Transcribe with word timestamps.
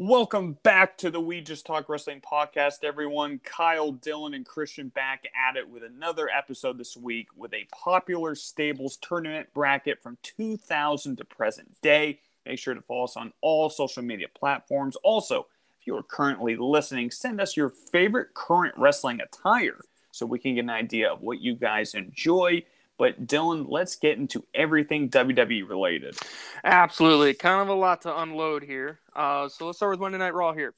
Welcome 0.00 0.56
back 0.62 0.96
to 0.98 1.10
the 1.10 1.20
We 1.20 1.40
Just 1.40 1.66
Talk 1.66 1.88
Wrestling 1.88 2.20
podcast, 2.20 2.84
everyone. 2.84 3.40
Kyle, 3.42 3.92
Dylan, 3.92 4.36
and 4.36 4.46
Christian 4.46 4.90
back 4.90 5.24
at 5.34 5.56
it 5.56 5.68
with 5.68 5.82
another 5.82 6.28
episode 6.28 6.78
this 6.78 6.96
week 6.96 7.26
with 7.34 7.52
a 7.52 7.66
popular 7.72 8.36
stables 8.36 8.96
tournament 8.98 9.48
bracket 9.52 10.00
from 10.00 10.16
2000 10.22 11.16
to 11.16 11.24
present 11.24 11.80
day. 11.80 12.20
Make 12.46 12.60
sure 12.60 12.74
to 12.74 12.80
follow 12.80 13.06
us 13.06 13.16
on 13.16 13.32
all 13.40 13.68
social 13.70 14.04
media 14.04 14.28
platforms. 14.32 14.94
Also, 15.02 15.48
if 15.80 15.88
you 15.88 15.96
are 15.96 16.04
currently 16.04 16.54
listening, 16.54 17.10
send 17.10 17.40
us 17.40 17.56
your 17.56 17.70
favorite 17.70 18.34
current 18.34 18.76
wrestling 18.78 19.18
attire 19.20 19.80
so 20.12 20.26
we 20.26 20.38
can 20.38 20.54
get 20.54 20.60
an 20.60 20.70
idea 20.70 21.12
of 21.12 21.22
what 21.22 21.40
you 21.40 21.56
guys 21.56 21.94
enjoy. 21.94 22.62
But 22.98 23.26
Dylan, 23.26 23.66
let's 23.68 23.96
get 23.96 24.18
into 24.18 24.44
everything 24.54 25.08
WWE 25.08 25.68
related. 25.68 26.16
Absolutely. 26.64 27.34
Kind 27.34 27.62
of 27.62 27.68
a 27.68 27.78
lot 27.78 28.02
to 28.02 28.20
unload 28.20 28.64
here. 28.64 28.98
Uh, 29.14 29.48
so 29.48 29.66
let's 29.66 29.78
start 29.78 29.92
with 29.92 30.00
Monday 30.00 30.18
Night 30.18 30.34
Raw 30.34 30.52
here. 30.52 30.74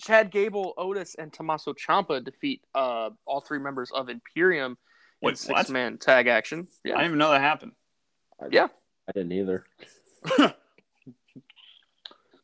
Chad 0.00 0.30
Gable, 0.30 0.74
Otis, 0.76 1.16
and 1.16 1.32
Tommaso 1.32 1.72
Ciampa 1.72 2.24
defeat 2.24 2.62
uh, 2.74 3.10
all 3.26 3.40
three 3.40 3.58
members 3.58 3.90
of 3.90 4.08
Imperium 4.08 4.78
in 5.22 5.34
six 5.34 5.52
what? 5.52 5.70
man 5.70 5.98
tag 5.98 6.26
action. 6.26 6.68
Yeah. 6.84 6.94
I 6.94 6.96
didn't 6.98 7.06
even 7.06 7.18
know 7.18 7.30
that 7.30 7.40
happened. 7.40 7.72
Yeah. 8.50 8.68
I 9.08 9.12
didn't 9.12 9.32
either. 9.32 9.64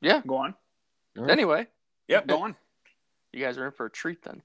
Yeah. 0.01 0.23
Go 0.27 0.37
on. 0.37 0.55
Anyway, 1.29 1.67
Yep, 2.09 2.27
go 2.27 2.43
on. 2.43 2.57
you 3.33 3.41
guys 3.41 3.59
are 3.59 3.67
in 3.67 3.73
for 3.73 3.87
a 3.87 3.91
treat 3.91 4.23
then. 4.23 4.43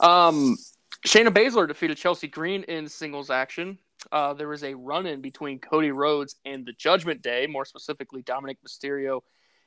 Um, 0.00 0.56
Shayna 1.06 1.28
Baszler 1.28 1.66
defeated 1.66 1.96
Chelsea 1.96 2.28
Green 2.28 2.62
in 2.64 2.88
singles 2.88 3.30
action. 3.30 3.78
Uh, 4.12 4.34
there 4.34 4.48
was 4.48 4.64
a 4.64 4.74
run 4.74 5.06
in 5.06 5.20
between 5.20 5.58
Cody 5.58 5.90
Rhodes 5.90 6.36
and 6.44 6.64
the 6.64 6.72
Judgment 6.72 7.22
Day, 7.22 7.46
more 7.46 7.64
specifically 7.64 8.22
Dominik 8.22 8.56
Mysterio 8.66 9.20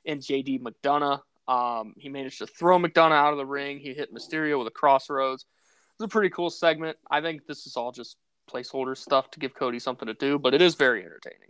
and 0.05 0.22
JD 0.22 0.62
McDonagh. 0.62 1.22
Um, 1.48 1.94
he 1.98 2.09
managed 2.09 2.40
to 2.40 2.48
throw 2.48 2.78
McDonagh 2.78 3.14
out 3.14 3.31
of 3.31 3.38
the 3.38 3.45
ring. 3.45 3.80
He 3.80 3.94
hit 3.94 4.14
Mysterio 4.14 4.58
with 4.59 4.68
a 4.68 4.72
crossroads. 4.72 5.44
It 5.44 6.03
was 6.03 6.06
a 6.06 6.09
pretty 6.09 6.30
cool 6.30 6.50
segment. 6.50 6.98
I 7.09 7.22
think 7.22 7.45
this 7.45 7.66
is 7.66 7.78
all 7.78 7.92
just 7.92 8.17
placeholder 8.52 8.98
stuff 8.98 9.31
to 9.31 9.39
give 9.39 9.53
Cody 9.53 9.80
something 9.80 10.08
to 10.08 10.14
do, 10.14 10.39
but 10.39 10.54
it 10.54 10.61
is 10.61 10.76
very 10.76 11.04
entertaining. 11.04 11.50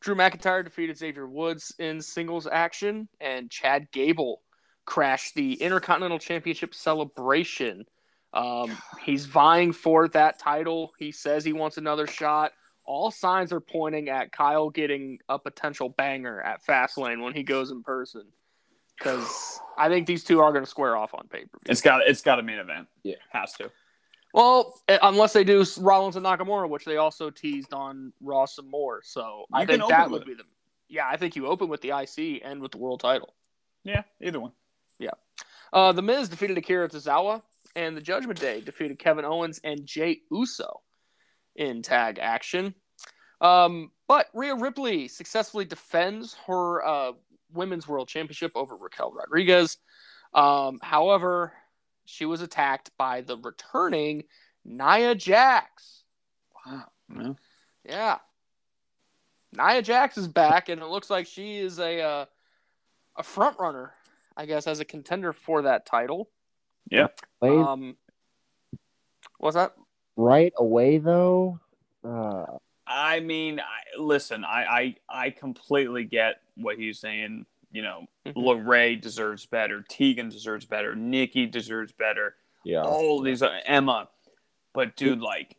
Drew 0.00 0.14
McIntyre 0.14 0.64
defeated 0.64 0.96
Xavier 0.96 1.26
Woods 1.26 1.74
in 1.78 2.00
singles 2.00 2.46
action, 2.46 3.08
and 3.20 3.50
Chad 3.50 3.90
Gable 3.92 4.42
crashed 4.84 5.34
the 5.34 5.54
Intercontinental 5.54 6.18
Championship 6.18 6.74
celebration. 6.74 7.84
Um, 8.36 8.76
he's 9.02 9.24
vying 9.26 9.72
for 9.72 10.08
that 10.08 10.38
title. 10.38 10.92
He 10.98 11.10
says 11.10 11.44
he 11.44 11.52
wants 11.52 11.78
another 11.78 12.06
shot. 12.06 12.52
All 12.84 13.10
signs 13.10 13.52
are 13.52 13.60
pointing 13.60 14.08
at 14.10 14.30
Kyle 14.30 14.68
getting 14.70 15.18
a 15.28 15.38
potential 15.38 15.88
banger 15.88 16.40
at 16.42 16.64
Fastlane 16.64 17.22
when 17.22 17.32
he 17.32 17.42
goes 17.42 17.70
in 17.70 17.82
person. 17.82 18.24
Because 18.96 19.60
I 19.76 19.88
think 19.88 20.06
these 20.06 20.22
two 20.22 20.40
are 20.40 20.52
going 20.52 20.64
to 20.64 20.70
square 20.70 20.96
off 20.96 21.14
on 21.14 21.28
pay 21.28 21.40
per 21.40 21.58
view. 21.58 21.70
It's 21.70 21.80
got 21.80 22.02
it's 22.06 22.22
got 22.22 22.38
a 22.38 22.42
main 22.42 22.58
event. 22.58 22.88
Yeah. 23.02 23.16
has 23.30 23.52
to. 23.54 23.70
Well, 24.32 24.80
eh, 24.88 24.98
unless 25.02 25.32
they 25.32 25.44
do 25.44 25.64
Rollins 25.78 26.16
and 26.16 26.24
Nakamura, 26.24 26.68
which 26.68 26.84
they 26.84 26.98
also 26.98 27.30
teased 27.30 27.72
on 27.72 28.12
Raw 28.20 28.44
some 28.44 28.70
more. 28.70 29.00
So 29.02 29.46
I 29.52 29.62
You 29.62 29.66
can 29.66 29.78
think 29.80 29.90
that 29.90 30.10
with 30.10 30.20
would 30.20 30.26
be 30.26 30.34
the. 30.34 30.44
Yeah, 30.88 31.08
I 31.08 31.16
think 31.16 31.36
you 31.36 31.46
open 31.46 31.68
with 31.68 31.80
the 31.80 31.90
IC 31.90 32.42
and 32.44 32.60
with 32.60 32.72
the 32.72 32.78
world 32.78 33.00
title. 33.00 33.34
Yeah, 33.82 34.02
either 34.20 34.38
one. 34.38 34.52
Yeah. 34.98 35.10
Uh, 35.72 35.92
the 35.92 36.02
Miz 36.02 36.28
defeated 36.28 36.56
Akira 36.58 36.88
Tozawa, 36.88 37.42
and 37.76 37.96
the 37.96 38.00
Judgment 38.00 38.40
Day 38.40 38.60
defeated 38.60 38.98
Kevin 38.98 39.24
Owens 39.24 39.60
and 39.62 39.86
Jey 39.86 40.20
Uso 40.32 40.80
in 41.54 41.82
tag 41.82 42.18
action. 42.20 42.74
Um, 43.40 43.90
but 44.08 44.26
Rhea 44.32 44.56
Ripley 44.56 45.08
successfully 45.08 45.66
defends 45.66 46.34
her 46.46 46.84
uh, 46.84 47.12
women's 47.52 47.86
world 47.86 48.08
championship 48.08 48.52
over 48.54 48.76
Raquel 48.76 49.12
Rodriguez. 49.12 49.76
Um, 50.32 50.78
however, 50.82 51.52
she 52.06 52.24
was 52.24 52.40
attacked 52.40 52.90
by 52.96 53.20
the 53.20 53.36
returning 53.36 54.24
Nia 54.64 55.14
Jax. 55.14 56.02
Wow. 56.64 56.86
Yeah. 57.14 57.32
Yeah. 57.84 58.18
Nia 59.52 59.82
Jax 59.82 60.16
is 60.18 60.28
back, 60.28 60.68
and 60.68 60.80
it 60.80 60.86
looks 60.86 61.10
like 61.10 61.26
she 61.26 61.58
is 61.58 61.78
a 61.78 62.00
uh, 62.00 62.24
a 63.16 63.22
front 63.22 63.58
runner, 63.58 63.94
I 64.36 64.46
guess, 64.46 64.66
as 64.66 64.80
a 64.80 64.84
contender 64.84 65.32
for 65.32 65.62
that 65.62 65.86
title. 65.86 66.30
Played 66.90 67.58
Um, 67.58 67.96
what's 69.38 69.54
that? 69.56 69.74
right 70.16 70.52
away 70.56 70.98
though. 70.98 71.60
Uh, 72.04 72.46
I 72.86 73.20
mean, 73.20 73.60
I, 73.60 73.98
listen, 74.00 74.44
I, 74.44 74.64
I 75.08 75.24
I 75.26 75.30
completely 75.30 76.04
get 76.04 76.40
what 76.56 76.78
he's 76.78 76.98
saying. 76.98 77.46
You 77.72 77.82
know, 77.82 78.06
Mhm. 78.24 78.34
Lorray 78.36 79.00
deserves 79.00 79.44
better. 79.44 79.84
Tegan 79.88 80.28
deserves 80.30 80.64
better. 80.64 80.94
Nikki 80.94 81.46
deserves 81.46 81.92
better. 81.92 82.36
yeah. 82.64 82.82
All 82.82 83.20
these 83.20 83.42
uh, 83.42 83.60
Emma, 83.66 84.08
but 84.72 84.96
dude, 84.96 85.20
like 85.20 85.56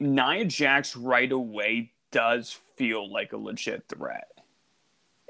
Nia 0.00 0.44
Jax 0.46 0.96
right 0.96 1.30
away 1.30 1.92
does 2.10 2.58
feel 2.76 3.08
like 3.12 3.32
a 3.32 3.36
legit 3.36 3.84
threat, 3.88 4.29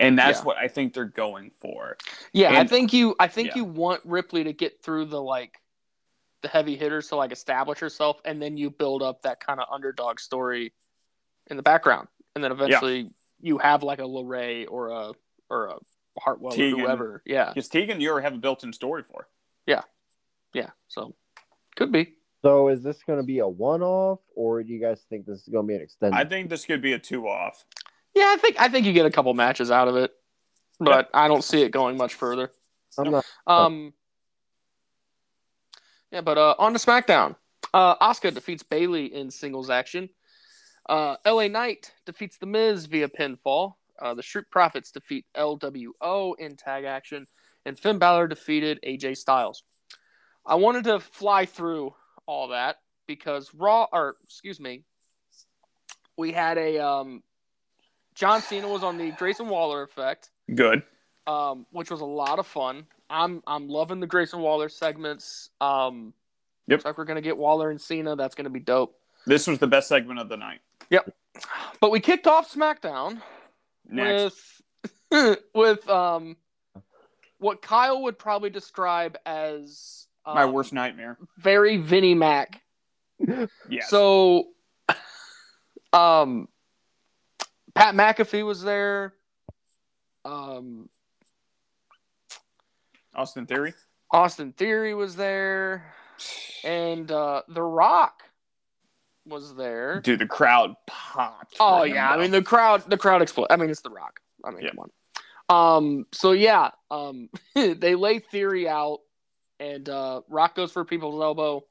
and 0.01 0.19
that's 0.19 0.41
Yeah. 0.41 0.45
what 0.45 0.57
I 0.57 0.69
think 0.69 0.95
they're 0.95 1.05
going 1.05 1.51
for. 1.61 1.97
Yeah, 2.33 2.59
I 2.59 2.67
think 2.67 2.93
you. 2.93 3.15
I 3.21 3.29
think 3.29 3.49
yeah. 3.49 3.57
you 3.57 3.65
want 3.65 4.03
Ripley 4.05 4.45
to 4.45 4.53
get 4.53 4.83
through 4.83 5.07
the 5.07 5.21
like 5.23 5.61
the 6.43 6.49
heavy 6.49 6.77
hitters 6.77 7.09
to 7.09 7.17
like 7.17 7.33
establish 7.33 7.79
herself, 7.79 8.21
and 8.25 8.41
then 8.41 8.57
you 8.57 8.71
build 8.71 9.03
up 9.03 9.23
that 9.23 9.41
kind 9.45 9.61
of 9.61 9.67
underdog 9.71 10.19
story 10.19 10.73
in 11.49 11.57
the 11.57 11.63
background, 11.63 12.09
and 12.35 12.43
then 12.43 12.51
eventually 12.51 13.11
you 13.41 13.59
have 13.59 13.83
like 13.83 13.99
a 13.99 14.05
Lorray 14.05 14.67
or 14.69 14.89
a 14.89 15.13
or 15.49 15.67
a 15.67 15.75
Hartwell 16.19 16.53
Tegan. 16.53 16.81
or 16.81 16.85
whoever. 16.85 17.23
Yeah, 17.27 17.49
Because 17.49 17.69
Tegan, 17.69 18.01
you 18.01 18.11
already 18.11 18.25
have 18.25 18.35
a 18.35 18.39
built-in 18.39 18.73
story 18.73 19.03
for. 19.03 19.29
Yeah. 19.67 19.83
Yeah. 20.53 20.71
So 20.89 21.15
could 21.77 21.93
be. 21.93 22.15
So 22.43 22.69
is 22.69 22.83
this 22.83 23.03
going 23.07 23.19
to 23.19 23.25
be 23.25 23.39
a 23.41 23.49
one-off, 23.49 24.21
or 24.35 24.63
do 24.63 24.73
you 24.73 24.81
guys 24.81 25.03
think 25.11 25.27
this 25.27 25.43
is 25.43 25.49
going 25.49 25.67
to 25.67 25.69
be 25.69 25.75
an 25.77 25.83
extended? 25.83 26.19
I 26.19 26.25
think 26.25 26.49
this 26.49 26.65
could 26.65 26.81
be 26.83 26.95
a 26.95 26.99
two-off. 26.99 27.65
Yeah, 28.15 28.25
I 28.27 28.37
think 28.37 28.61
I 28.61 28.69
think 28.69 28.87
you 28.87 28.93
get 28.93 29.07
a 29.07 29.11
couple 29.11 29.33
matches 29.35 29.71
out 29.71 29.89
of 29.89 29.97
it, 29.97 30.13
but 30.79 31.09
I 31.15 31.29
don't 31.29 31.45
see 31.45 31.63
it 31.63 31.71
going 31.71 31.97
much 31.97 32.15
further. 32.15 32.51
I'm 32.99 33.11
not. 33.11 33.25
Um. 33.47 33.93
Yeah, 36.11 36.23
but 36.23 36.39
uh, 36.39 36.57
on 36.59 36.73
to 36.73 36.79
SmackDown. 36.79 37.37
Uh, 37.73 37.97
Asuka 37.97 38.35
defeats 38.35 38.65
Bayley 38.65 39.15
in 39.15 39.31
singles 39.31 39.71
action. 39.71 40.09
Uh, 40.89 41.17
LA 41.25 41.47
Knight 41.47 41.93
defeats 42.05 42.37
The 42.39 42.47
Miz 42.47 42.87
via 42.87 43.09
pinfall. 43.09 43.75
Uh, 44.01 44.15
the 44.15 44.23
Street 44.23 44.47
Profits 44.51 44.91
defeat 44.91 45.25
LWO 45.37 46.35
in 46.39 46.57
tag 46.57 46.85
action, 46.85 47.27
and 47.67 47.79
Finn 47.79 47.99
Balor 47.99 48.29
defeated 48.29 48.81
AJ 48.85 49.19
Styles. 49.19 49.63
I 50.45 50.55
wanted 50.57 50.85
to 50.85 50.99
fly 50.99 51.45
through 51.45 51.95
all 52.27 52.49
that 52.49 52.77
because 53.07 53.53
Raw, 53.55 53.87
or 53.93 54.17
excuse 54.25 54.59
me, 54.59 54.85
we 56.17 56.33
had 56.33 56.59
a 56.59 56.79
um, 56.79 57.23
John 58.15 58.43
Cena 58.43 58.69
was 58.69 58.83
on 58.83 58.99
the 58.99 59.11
Grayson 59.13 59.49
Waller 59.49 59.83
effect 59.83 60.31
Good. 60.55 60.83
um, 61.27 61.67
which 61.71 61.91
was 61.91 62.01
a 62.01 62.05
lot 62.07 62.39
of 62.39 62.47
fun. 62.47 62.87
I'm 63.09 63.43
I'm 63.47 63.69
loving 63.69 64.01
the 64.01 64.07
Grayson 64.07 64.41
Waller 64.41 64.69
segments. 64.69 65.51
Um, 65.61 66.15
Yep. 66.67 66.77
Looks 66.79 66.85
like 66.85 66.99
we're 66.99 67.05
gonna 67.05 67.21
get 67.21 67.37
Waller 67.37 67.71
and 67.71 67.81
Cena. 67.81 68.15
That's 68.15 68.35
gonna 68.37 68.51
be 68.51 68.61
dope. 68.61 68.97
This 69.27 69.47
was 69.49 69.59
the 69.59 69.67
best 69.67 69.89
segment 69.89 70.21
of 70.21 70.29
the 70.29 70.37
night. 70.37 70.61
Yep. 70.91 71.13
But 71.81 71.91
we 71.91 71.99
kicked 72.01 72.27
off 72.29 72.53
SmackDown 72.53 73.21
Next. 73.89 74.63
with 75.11 75.39
with 75.55 75.89
um 75.89 76.37
what 77.39 77.61
Kyle 77.63 78.03
would 78.03 78.19
probably 78.19 78.51
describe 78.51 79.17
as 79.27 80.07
um, 80.27 80.35
My 80.37 80.45
worst 80.47 80.73
nightmare. 80.73 81.17
very 81.39 81.77
Vinnie 81.79 82.15
Mac. 82.15 82.61
Yes. 83.69 83.89
So, 83.91 84.49
um, 85.93 86.49
Pat 87.75 87.95
McAfee 87.95 88.45
was 88.45 88.63
there. 88.63 89.15
Um, 90.25 90.89
Austin 93.15 93.47
Theory. 93.47 93.75
Austin 94.11 94.53
Theory 94.53 94.95
was 94.95 95.17
there, 95.17 95.95
and 96.65 97.11
uh, 97.11 97.43
The 97.49 97.63
Rock 97.63 98.23
was 99.27 99.55
there. 99.55 100.01
Dude, 100.01 100.19
the 100.19 100.27
crowd 100.27 100.75
popped. 100.87 101.57
Oh 101.61 101.83
him, 101.83 101.95
yeah, 101.95 102.11
I 102.11 102.17
mean 102.17 102.31
the 102.31 102.43
crowd, 102.43 102.89
the 102.89 102.97
crowd 102.99 103.23
exploded. 103.23 103.53
I 103.53 103.57
mean 103.57 103.71
it's 103.71 103.81
The 103.83 103.91
Rock. 103.91 104.21
I 104.45 104.51
mean 104.51 104.63
Yeah. 104.63 104.71
come 104.71 104.79
on. 104.81 104.91
Um, 105.51 106.07
so 106.13 106.33
yeah, 106.33 106.71
um, 106.91 107.29
they 107.55 107.95
lay 107.95 108.19
Theory 108.19 108.69
out, 108.69 108.99
and 109.59 109.89
uh, 109.89 110.23
Rock 110.29 110.55
goes 110.55 110.73
for 110.73 110.85
people's 110.85 111.21
elbow, 111.23 111.65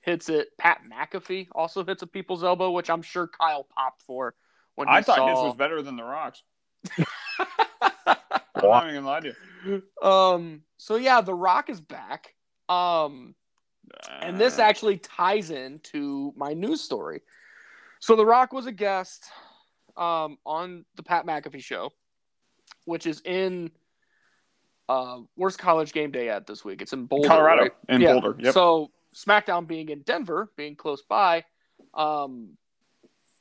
hits 0.00 0.28
it. 0.28 0.48
Pat 0.58 0.80
McAfee 0.90 1.48
also 1.52 1.84
hits 1.84 2.02
a 2.02 2.06
people's 2.06 2.44
elbow, 2.44 2.70
which 2.70 2.90
I'm 2.90 3.02
sure 3.02 3.26
Kyle 3.28 3.64
popped 3.64 4.02
for 4.02 4.34
when 4.74 4.88
I 4.88 5.02
thought 5.02 5.16
saw. 5.16 5.28
his 5.28 5.38
was 5.38 5.56
better 5.56 5.82
than 5.82 5.96
the 5.96 6.02
Rocks. 6.04 6.42
I'm 6.98 8.16
not 8.62 8.84
even 8.88 8.94
gonna 9.02 9.06
lie 9.06 9.20
to 9.20 9.34
you. 9.66 9.82
um. 10.06 10.62
So 10.76 10.96
yeah, 10.96 11.20
The 11.20 11.34
Rock 11.34 11.70
is 11.70 11.80
back. 11.80 12.34
Um. 12.68 13.34
And 14.20 14.38
this 14.40 14.58
Uh, 14.58 14.62
actually 14.62 14.98
ties 14.98 15.50
into 15.50 16.32
my 16.36 16.52
news 16.54 16.80
story. 16.80 17.20
So 18.00 18.16
The 18.16 18.26
Rock 18.26 18.52
was 18.52 18.66
a 18.66 18.72
guest 18.72 19.24
um, 19.96 20.38
on 20.44 20.84
the 20.96 21.02
Pat 21.02 21.26
McAfee 21.26 21.62
show, 21.62 21.90
which 22.86 23.06
is 23.06 23.20
in 23.24 23.70
Uh, 24.88 25.20
where's 25.36 25.56
college 25.56 25.92
game 25.92 26.10
day 26.10 26.28
at 26.28 26.46
this 26.46 26.64
week? 26.64 26.82
It's 26.82 26.92
in 26.92 27.06
Boulder, 27.06 27.28
Colorado 27.28 27.62
right? 27.62 27.72
in 27.88 28.00
Yeah. 28.02 28.12
Boulder. 28.12 28.36
Yep. 28.38 28.52
So 28.52 28.90
SmackDown 29.14 29.66
being 29.66 29.88
in 29.88 30.00
Denver, 30.02 30.50
being 30.56 30.76
close 30.76 31.00
by, 31.02 31.44
um, 31.94 32.58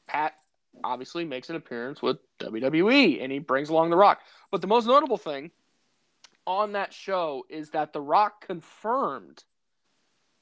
Pat 0.07 0.35
obviously 0.83 1.25
makes 1.25 1.49
an 1.49 1.55
appearance 1.55 2.01
with 2.01 2.17
WWE 2.39 3.23
and 3.23 3.31
he 3.31 3.39
brings 3.39 3.69
along 3.69 3.89
The 3.89 3.97
Rock. 3.97 4.21
But 4.51 4.61
the 4.61 4.67
most 4.67 4.85
notable 4.85 5.17
thing 5.17 5.51
on 6.45 6.73
that 6.73 6.93
show 6.93 7.45
is 7.49 7.71
that 7.71 7.93
The 7.93 8.01
Rock 8.01 8.45
confirmed 8.45 9.43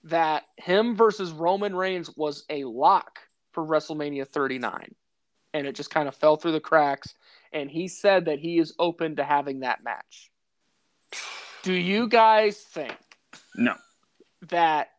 that 0.03 0.43
him 0.57 0.95
versus 0.95 1.31
Roman 1.31 1.75
Reigns 1.75 2.09
was 2.15 2.43
a 2.49 2.63
lock 2.63 3.19
for 3.51 3.65
WrestleMania 3.65 4.27
39. 4.27 4.95
And 5.53 5.67
it 5.67 5.75
just 5.75 5.89
kind 5.89 6.07
of 6.07 6.15
fell 6.15 6.37
through 6.37 6.53
the 6.53 6.59
cracks. 6.59 7.13
And 7.51 7.69
he 7.69 7.87
said 7.87 8.25
that 8.25 8.39
he 8.39 8.57
is 8.57 8.73
open 8.79 9.17
to 9.17 9.23
having 9.23 9.59
that 9.59 9.83
match. 9.83 10.31
Do 11.63 11.73
you 11.73 12.07
guys 12.07 12.57
think 12.57 12.95
no. 13.55 13.75
that 14.49 14.89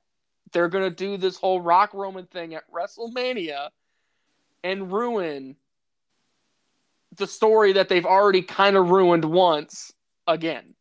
they're 0.53 0.69
going 0.69 0.85
to 0.85 0.95
do 0.95 1.17
this 1.17 1.37
whole 1.37 1.61
Rock 1.61 1.95
Roman 1.95 2.27
thing 2.27 2.55
at 2.55 2.71
WrestleMania 2.71 3.71
and 4.65 4.93
ruin 4.93 5.57
the 7.17 7.27
story 7.27 7.75
that 7.75 7.89
they've 7.89 8.07
already 8.07 8.43
kind 8.43 8.77
of 8.77 8.91
ruined 8.91 9.25
once 9.25 9.93
again? 10.27 10.75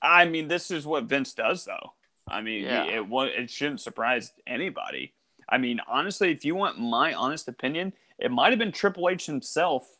I 0.00 0.24
mean, 0.24 0.48
this 0.48 0.70
is 0.70 0.86
what 0.86 1.04
Vince 1.04 1.32
does, 1.32 1.64
though. 1.64 1.92
I 2.28 2.40
mean, 2.40 2.64
Yeah. 2.64 2.84
it 2.84 3.06
it 3.10 3.50
shouldn't 3.50 3.80
surprise 3.80 4.32
anybody. 4.46 5.12
I 5.48 5.58
mean, 5.58 5.80
honestly, 5.86 6.30
if 6.32 6.44
you 6.44 6.54
want 6.54 6.78
my 6.78 7.12
honest 7.14 7.46
opinion, 7.48 7.92
it 8.18 8.30
might 8.30 8.50
have 8.50 8.58
been 8.58 8.72
Triple 8.72 9.08
H 9.08 9.26
himself 9.26 9.98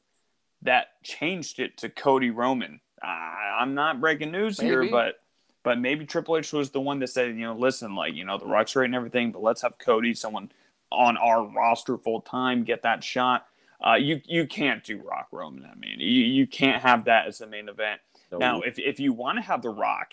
that 0.62 1.02
changed 1.02 1.58
it 1.58 1.76
to 1.78 1.88
Cody 1.88 2.30
Roman. 2.30 2.80
I, 3.02 3.58
I'm 3.60 3.74
not 3.74 4.00
breaking 4.00 4.30
news 4.30 4.58
here, 4.60 4.88
but 4.90 5.20
but 5.64 5.78
maybe 5.78 6.06
Triple 6.06 6.36
H 6.36 6.52
was 6.52 6.70
the 6.70 6.80
one 6.80 6.98
that 7.00 7.08
said, 7.08 7.36
you 7.36 7.42
know, 7.42 7.54
listen, 7.54 7.94
like 7.94 8.14
you 8.14 8.24
know, 8.24 8.38
the 8.38 8.46
Rock's 8.46 8.74
right 8.74 8.84
and 8.84 8.94
everything, 8.94 9.32
but 9.32 9.42
let's 9.42 9.62
have 9.62 9.78
Cody, 9.78 10.14
someone 10.14 10.50
on 10.92 11.16
our 11.16 11.44
roster 11.44 11.98
full 11.98 12.20
time, 12.20 12.64
get 12.64 12.82
that 12.82 13.02
shot. 13.04 13.46
Uh, 13.84 13.94
you 13.94 14.20
you 14.24 14.46
can't 14.46 14.84
do 14.84 14.98
Rock 15.02 15.28
Roman. 15.32 15.64
I 15.64 15.74
mean, 15.74 15.98
you, 15.98 16.06
you 16.24 16.46
can't 16.46 16.80
have 16.82 17.06
that 17.06 17.26
as 17.26 17.38
the 17.38 17.46
main 17.46 17.68
event. 17.68 18.00
So 18.30 18.38
Now, 18.38 18.60
if, 18.60 18.78
if 18.78 19.00
you 19.00 19.12
want 19.12 19.38
to 19.38 19.42
have 19.42 19.60
the 19.62 19.70
Rock 19.70 20.12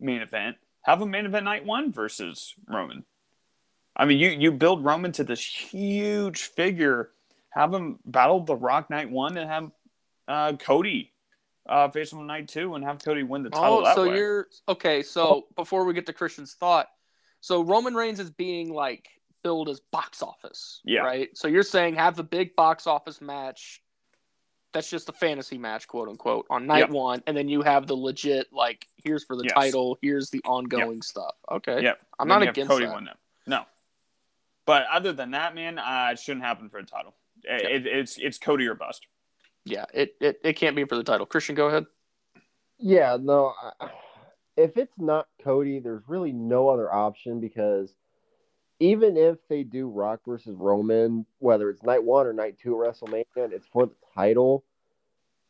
main 0.00 0.22
event, 0.22 0.56
have 0.82 1.02
a 1.02 1.06
main 1.06 1.26
event 1.26 1.44
night 1.44 1.66
one 1.66 1.92
versus 1.92 2.54
Roman. 2.68 3.04
I 3.96 4.04
mean, 4.04 4.18
you 4.18 4.30
you 4.30 4.52
build 4.52 4.84
Roman 4.84 5.10
to 5.12 5.24
this 5.24 5.44
huge 5.44 6.42
figure, 6.42 7.10
have 7.50 7.74
him 7.74 7.98
battle 8.04 8.40
the 8.44 8.54
Rock 8.54 8.88
night 8.90 9.10
one, 9.10 9.36
and 9.36 9.50
have 9.50 9.70
uh, 10.28 10.52
Cody 10.56 11.12
uh, 11.68 11.88
face 11.88 12.12
him 12.12 12.20
on 12.20 12.26
night 12.28 12.46
two, 12.46 12.76
and 12.76 12.84
have 12.84 13.02
Cody 13.04 13.24
win 13.24 13.42
the 13.42 13.50
title 13.50 13.82
Oh, 13.84 13.94
so 13.96 14.08
way. 14.08 14.16
you're 14.16 14.46
okay. 14.68 15.02
So 15.02 15.46
before 15.56 15.84
we 15.84 15.92
get 15.92 16.06
to 16.06 16.12
Christian's 16.12 16.54
thought, 16.54 16.86
so 17.40 17.62
Roman 17.62 17.94
Reigns 17.94 18.20
is 18.20 18.30
being 18.30 18.72
like 18.72 19.08
billed 19.42 19.68
as 19.68 19.80
box 19.80 20.22
office, 20.22 20.80
Yeah. 20.84 21.00
right? 21.00 21.36
So 21.36 21.48
you're 21.48 21.62
saying 21.62 21.94
have 21.96 22.16
the 22.16 22.22
big 22.24 22.54
box 22.56 22.86
office 22.86 23.20
match. 23.20 23.82
That's 24.72 24.90
just 24.90 25.08
a 25.08 25.12
fantasy 25.12 25.56
match, 25.56 25.88
quote 25.88 26.08
unquote, 26.08 26.46
on 26.50 26.66
night 26.66 26.80
Yep. 26.80 26.90
one, 26.90 27.22
and 27.26 27.36
then 27.36 27.48
you 27.48 27.62
have 27.62 27.86
the 27.86 27.96
legit 27.96 28.52
like 28.52 28.86
here's 29.02 29.24
for 29.24 29.34
the 29.36 29.44
Yes. 29.44 29.52
title, 29.54 29.98
here's 30.02 30.30
the 30.30 30.40
ongoing 30.44 31.00
stuff. 31.02 31.34
Okay, 31.50 31.82
Yep. 31.82 32.00
I'm 32.18 32.28
not 32.28 32.42
you 32.42 32.50
against 32.50 32.70
Cody 32.70 32.84
that. 32.86 32.94
win 32.94 33.04
them. 33.04 33.16
No, 33.46 33.64
but 34.66 34.86
other 34.92 35.12
than 35.12 35.30
that, 35.30 35.54
man, 35.54 35.78
uh, 35.78 36.10
it 36.12 36.18
shouldn't 36.18 36.44
happen 36.44 36.68
for 36.68 36.78
a 36.78 36.84
title. 36.84 37.14
It, 37.44 37.86
it's 37.86 38.18
it's 38.18 38.38
Cody 38.38 38.66
or 38.66 38.74
bust. 38.74 39.06
Yeah, 39.64 39.86
it, 39.94 40.16
it 40.20 40.40
it 40.44 40.52
can't 40.54 40.76
be 40.76 40.84
for 40.84 40.96
the 40.96 41.04
title. 41.04 41.24
Christian, 41.26 41.54
go 41.54 41.68
ahead. 41.68 41.86
Yeah, 42.78 43.16
no. 43.20 43.54
I- 43.80 43.90
If 44.56 44.76
it's 44.76 44.98
not 44.98 45.28
Cody, 45.42 45.78
there's 45.78 46.02
really 46.08 46.32
no 46.32 46.68
other 46.68 46.92
option 46.92 47.38
because 47.40 47.94
even 48.80 49.16
if 49.16 49.36
they 49.48 49.64
do 49.64 49.88
Rock 49.88 50.20
versus 50.26 50.54
Roman, 50.56 51.26
whether 51.38 51.68
it's 51.70 51.82
night 51.82 52.02
one 52.02 52.26
or 52.26 52.32
night 52.32 52.58
two 52.58 52.70
WrestleMania, 52.70 53.24
and 53.36 53.52
it's 53.52 53.66
for 53.66 53.86
the 53.86 53.94
title, 54.14 54.64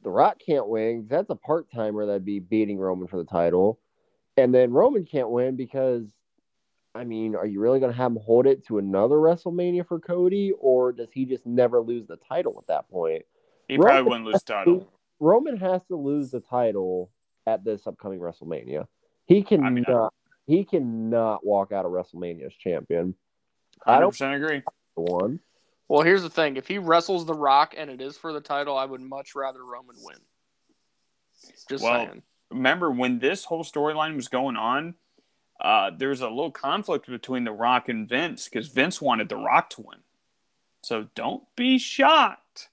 The 0.02 0.10
Rock 0.10 0.38
can't 0.38 0.68
win 0.68 1.02
'cause 1.02 1.08
that's 1.08 1.30
a 1.30 1.36
part 1.36 1.70
timer 1.70 2.06
that'd 2.06 2.24
be 2.24 2.38
beating 2.38 2.78
Roman 2.78 3.08
for 3.08 3.16
the 3.16 3.24
title. 3.24 3.80
And 4.36 4.54
then 4.54 4.72
Roman 4.72 5.04
can't 5.04 5.30
win 5.30 5.56
because, 5.56 6.14
I 6.94 7.04
mean, 7.04 7.34
are 7.34 7.46
you 7.46 7.60
really 7.60 7.80
going 7.80 7.90
to 7.90 7.96
have 7.96 8.12
him 8.12 8.18
hold 8.18 8.46
it 8.46 8.64
to 8.66 8.78
another 8.78 9.16
WrestleMania 9.16 9.86
for 9.86 9.98
Cody, 9.98 10.52
or 10.52 10.92
does 10.92 11.10
he 11.10 11.24
just 11.24 11.44
never 11.44 11.80
lose 11.80 12.06
the 12.06 12.16
title 12.16 12.54
at 12.58 12.68
that 12.68 12.88
point? 12.88 13.24
He 13.66 13.76
Roman 13.76 13.88
probably 13.88 14.08
wouldn't 14.10 14.26
lose 14.26 14.42
the 14.44 14.52
title. 14.52 14.92
Roman 15.20 15.56
has 15.56 15.84
to 15.86 15.96
lose 15.96 16.30
the 16.30 16.40
title 16.40 17.10
at 17.46 17.64
this 17.64 17.86
upcoming 17.86 18.20
WrestleMania. 18.20 18.86
He 19.26 19.42
cannot. 19.42 19.66
I 19.66 19.70
mean, 19.70 19.84
he 20.48 20.64
cannot 20.64 21.46
walk 21.46 21.70
out 21.72 21.84
of 21.84 21.92
WrestleMania 21.92 22.46
as 22.46 22.54
champion. 22.54 23.14
I 23.86 24.00
don't 24.00 24.10
percent 24.10 24.34
agree. 24.42 24.62
one. 24.94 25.38
Well, 25.88 26.02
here's 26.02 26.22
the 26.22 26.30
thing: 26.30 26.56
if 26.56 26.66
he 26.66 26.78
wrestles 26.78 27.26
The 27.26 27.34
Rock 27.34 27.74
and 27.76 27.90
it 27.90 28.00
is 28.00 28.16
for 28.16 28.32
the 28.32 28.40
title, 28.40 28.76
I 28.76 28.86
would 28.86 29.02
much 29.02 29.34
rather 29.36 29.62
Roman 29.62 29.96
win. 30.00 30.16
Just 31.68 31.84
Well, 31.84 32.06
saying. 32.06 32.22
remember 32.50 32.90
when 32.90 33.18
this 33.20 33.44
whole 33.44 33.62
storyline 33.62 34.16
was 34.16 34.28
going 34.28 34.56
on, 34.56 34.94
uh, 35.60 35.90
there 35.96 36.08
was 36.08 36.22
a 36.22 36.28
little 36.28 36.50
conflict 36.50 37.06
between 37.06 37.44
The 37.44 37.52
Rock 37.52 37.88
and 37.88 38.08
Vince 38.08 38.48
because 38.48 38.68
Vince 38.68 39.00
wanted 39.00 39.28
The 39.28 39.36
Rock 39.36 39.70
to 39.70 39.82
win. 39.82 39.98
So 40.82 41.08
don't 41.14 41.44
be 41.56 41.78
shocked 41.78 42.70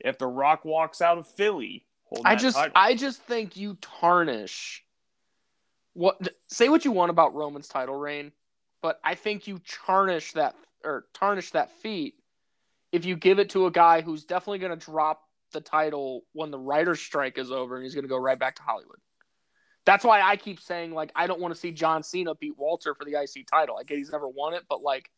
if 0.00 0.16
The 0.18 0.26
Rock 0.26 0.64
walks 0.64 1.00
out 1.02 1.18
of 1.18 1.26
Philly. 1.28 1.84
holding 2.04 2.26
I 2.26 2.34
that 2.34 2.40
just 2.40 2.56
title. 2.56 2.72
I 2.74 2.94
just 2.94 3.20
think 3.22 3.56
you 3.56 3.76
tarnish 3.80 4.84
what 5.94 6.16
say 6.48 6.68
what 6.68 6.84
you 6.84 6.92
want 6.92 7.10
about 7.10 7.34
Roman's 7.34 7.68
title 7.68 7.96
reign, 7.96 8.32
but 8.82 9.00
I 9.04 9.14
think 9.14 9.46
you 9.46 9.60
tarnish 9.86 10.32
that 10.32 10.54
or 10.84 11.06
tarnish 11.14 11.50
that 11.52 11.70
feat 11.70 12.14
if 12.92 13.04
you 13.04 13.16
give 13.16 13.38
it 13.38 13.50
to 13.50 13.66
a 13.66 13.70
guy 13.70 14.00
who's 14.00 14.24
definitely 14.24 14.58
going 14.58 14.76
to 14.76 14.84
drop 14.84 15.22
the 15.52 15.60
title 15.60 16.24
when 16.32 16.50
the 16.50 16.58
writer's 16.58 17.00
strike 17.00 17.38
is 17.38 17.50
over 17.50 17.76
and 17.76 17.84
he's 17.84 17.94
going 17.94 18.04
to 18.04 18.08
go 18.08 18.16
right 18.16 18.38
back 18.38 18.56
to 18.56 18.62
Hollywood. 18.62 18.98
That's 19.84 20.04
why 20.04 20.20
I 20.22 20.36
keep 20.36 20.60
saying 20.60 20.92
like 20.92 21.10
I 21.16 21.26
don't 21.26 21.40
want 21.40 21.54
to 21.54 21.60
see 21.60 21.72
John 21.72 22.02
Cena 22.02 22.34
beat 22.34 22.56
Walter 22.56 22.94
for 22.94 23.04
the 23.04 23.20
IC 23.20 23.46
title. 23.46 23.76
I 23.78 23.82
get 23.82 23.98
he's 23.98 24.12
never 24.12 24.28
won 24.28 24.54
it, 24.54 24.62
but 24.68 24.82
like 24.82 25.10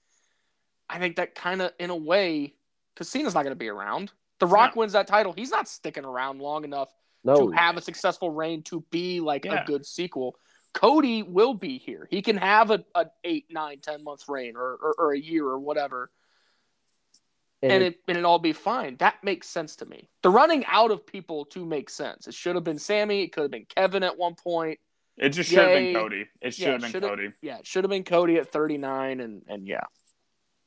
I 0.88 0.98
think 0.98 1.16
that 1.16 1.34
kind 1.34 1.62
of 1.62 1.72
in 1.78 1.90
a 1.90 1.96
way 1.96 2.54
because 2.94 3.08
Cena's 3.08 3.34
not 3.34 3.42
going 3.44 3.52
to 3.52 3.58
be 3.58 3.68
around. 3.68 4.12
The 4.40 4.46
Rock 4.46 4.74
No. 4.74 4.80
wins 4.80 4.92
that 4.92 5.06
title. 5.06 5.32
He's 5.32 5.50
not 5.50 5.68
sticking 5.68 6.04
around 6.04 6.40
long 6.40 6.64
enough 6.64 6.92
No, 7.24 7.36
to 7.36 7.50
have 7.52 7.76
a 7.76 7.80
successful 7.80 8.30
reign 8.30 8.62
to 8.64 8.80
be 8.90 9.20
like 9.20 9.44
Yeah. 9.44 9.62
a 9.62 9.64
good 9.64 9.86
sequel. 9.86 10.36
Cody 10.74 11.22
will 11.22 11.54
be 11.54 11.78
here. 11.78 12.08
He 12.10 12.22
can 12.22 12.36
have 12.36 12.70
a, 12.70 12.84
a 12.94 13.06
eight, 13.24 13.46
nine, 13.50 13.78
ten 13.80 14.02
month 14.02 14.28
reign 14.28 14.56
or, 14.56 14.74
or, 14.82 14.94
or 14.98 15.12
a 15.12 15.18
year 15.18 15.44
or 15.46 15.58
whatever, 15.58 16.10
and, 17.62 17.72
and 17.72 17.82
it- 17.84 17.92
it 17.94 18.00
and 18.08 18.18
it 18.18 18.24
all 18.24 18.38
be 18.38 18.52
fine. 18.52 18.96
That 18.96 19.22
makes 19.22 19.48
sense 19.48 19.76
to 19.76 19.86
me. 19.86 20.08
The 20.22 20.30
running 20.30 20.64
out 20.66 20.90
of 20.90 21.06
people 21.06 21.44
to 21.46 21.64
make 21.66 21.90
sense. 21.90 22.26
It 22.26 22.34
should 22.34 22.54
have 22.54 22.64
been 22.64 22.78
Sammy. 22.78 23.22
It 23.22 23.32
could 23.32 23.42
have 23.42 23.50
been 23.50 23.66
Kevin 23.66 24.02
at 24.02 24.16
one 24.16 24.34
point. 24.34 24.78
it 25.18 25.28
just 25.30 25.50
should 25.50 25.58
have 25.58 25.68
been 25.68 25.94
Cody. 25.94 26.24
It 26.40 26.54
should 26.54 26.62
Yeah, 26.64 26.72
have 26.72 26.80
been 26.80 26.90
should've- 26.90 27.08
Cody. 27.08 27.32
Yeah, 27.42 27.58
it 27.58 27.66
should 27.66 27.84
have 27.84 27.90
been 27.90 28.04
Cody 28.04 28.36
at 28.38 28.50
thirty 28.50 28.78
nine, 28.78 29.20
and 29.20 29.42
and 29.48 29.66
yeah, 29.66 29.84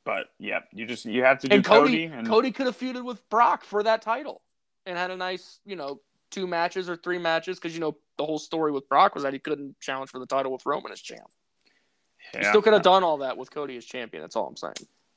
But 0.04 0.28
yeah, 0.38 0.60
you 0.72 0.86
just 0.86 1.04
you 1.04 1.24
have 1.24 1.40
to 1.40 1.48
do 1.48 1.56
and 1.56 1.64
Cody 1.64 1.90
Cody, 1.90 2.04
and 2.04 2.26
Cody 2.28 2.52
could 2.52 2.66
have 2.66 2.78
feuded 2.78 3.04
with 3.04 3.28
Brock 3.28 3.64
for 3.64 3.82
that 3.82 4.02
title, 4.02 4.40
and 4.86 4.96
had 4.96 5.10
a 5.10 5.16
nice 5.16 5.58
you 5.66 5.74
know 5.74 6.00
two 6.30 6.46
matches 6.46 6.88
or 6.88 6.96
three 6.96 7.18
matches 7.18 7.58
because 7.58 7.74
you 7.74 7.80
know 7.80 7.96
the 8.18 8.24
whole 8.24 8.38
story 8.38 8.72
with 8.72 8.88
Brock 8.88 9.14
was 9.14 9.24
that 9.24 9.32
he 9.32 9.38
couldn't 9.38 9.78
challenge 9.80 10.10
for 10.10 10.18
the 10.18 10.26
title 10.26 10.52
with 10.52 10.64
Roman 10.66 10.92
as 10.92 11.00
champ. 11.00 11.20
yeah. 12.34 12.40
You 12.40 12.46
still 12.48 12.62
could 12.62 12.72
have 12.72 12.82
done 12.82 13.04
all 13.04 13.18
that 13.18 13.36
with 13.36 13.50
Cody 13.50 13.76
as 13.76 13.84
champion. 13.84 14.22
That's 14.22 14.36
all 14.36 14.46
I'm 14.48 14.56
saying. 14.56 14.74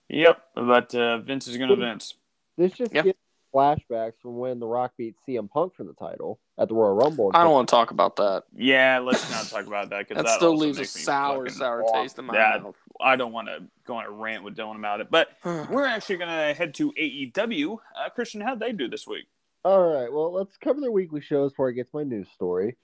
Yep, 0.10 0.42
but 0.56 0.94
uh, 0.96 1.20
Vince 1.20 1.48
is 1.48 1.58
gonna 1.58 1.75
Vince. 1.75 2.16
this 2.58 2.74
just 2.74 2.94
Yeah. 2.94 3.04
gives 3.04 3.18
flashbacks 3.54 4.13
from 4.22 4.38
when 4.38 4.60
The 4.60 4.68
Rock 4.68 4.94
beat 4.98 5.16
CM 5.28 5.50
Punk 5.50 5.74
for 5.75 5.84
the 5.84 5.94
title 5.94 6.39
at 6.60 6.68
the 6.68 6.75
Royal 6.75 6.94
Rumble. 6.94 7.32
I 7.34 7.44
don't 7.44 7.54
want 7.54 7.68
to 7.68 7.72
talk 7.72 7.89
about 7.92 8.16
that. 8.18 8.44
Yeah, 8.56 9.00
let's 9.00 9.28
not 9.32 9.46
talk 9.48 9.66
about 9.66 9.89
that 9.89 10.08
because 10.08 10.24
That, 10.24 10.36
still 10.36 10.56
leaves 10.56 10.78
a 10.80 10.86
sour, 10.86 11.50
sour 11.50 11.84
taste 11.94 12.20
in 12.20 12.25
my 12.25 12.36
Yeah, 12.36 12.60
mouth. 12.62 12.75
I 13.01 13.16
don't 13.16 13.32
want 13.32 13.48
to 13.48 13.63
go 13.86 13.96
on 13.96 14.06
a 14.06 14.12
rant 14.12 14.44
with 14.44 14.56
Dylan 14.56 14.75
about 14.75 15.01
it, 15.01 15.10
but 15.10 15.30
we're 15.44 15.86
actually 15.86 16.18
gonna 16.18 16.54
head 16.54 16.74
to 16.75 16.92
AEW. 16.94 17.78
Uh, 17.98 18.10
Christian, 18.10 18.42
how'd 18.42 18.60
they 18.60 18.72
do 18.72 18.88
this 18.88 19.08
week? 19.08 19.25
All 19.66 19.94
right, 19.94 20.12
well, 20.12 20.32
let's 20.32 20.56
cover 20.56 20.80
their 20.80 20.92
weekly 20.92 21.20
shows 21.20 21.51
before 21.51 21.68
I 21.68 21.74
get 21.74 21.92
to 21.92 21.98
my 21.98 22.04
news 22.04 22.30
story. 22.34 22.78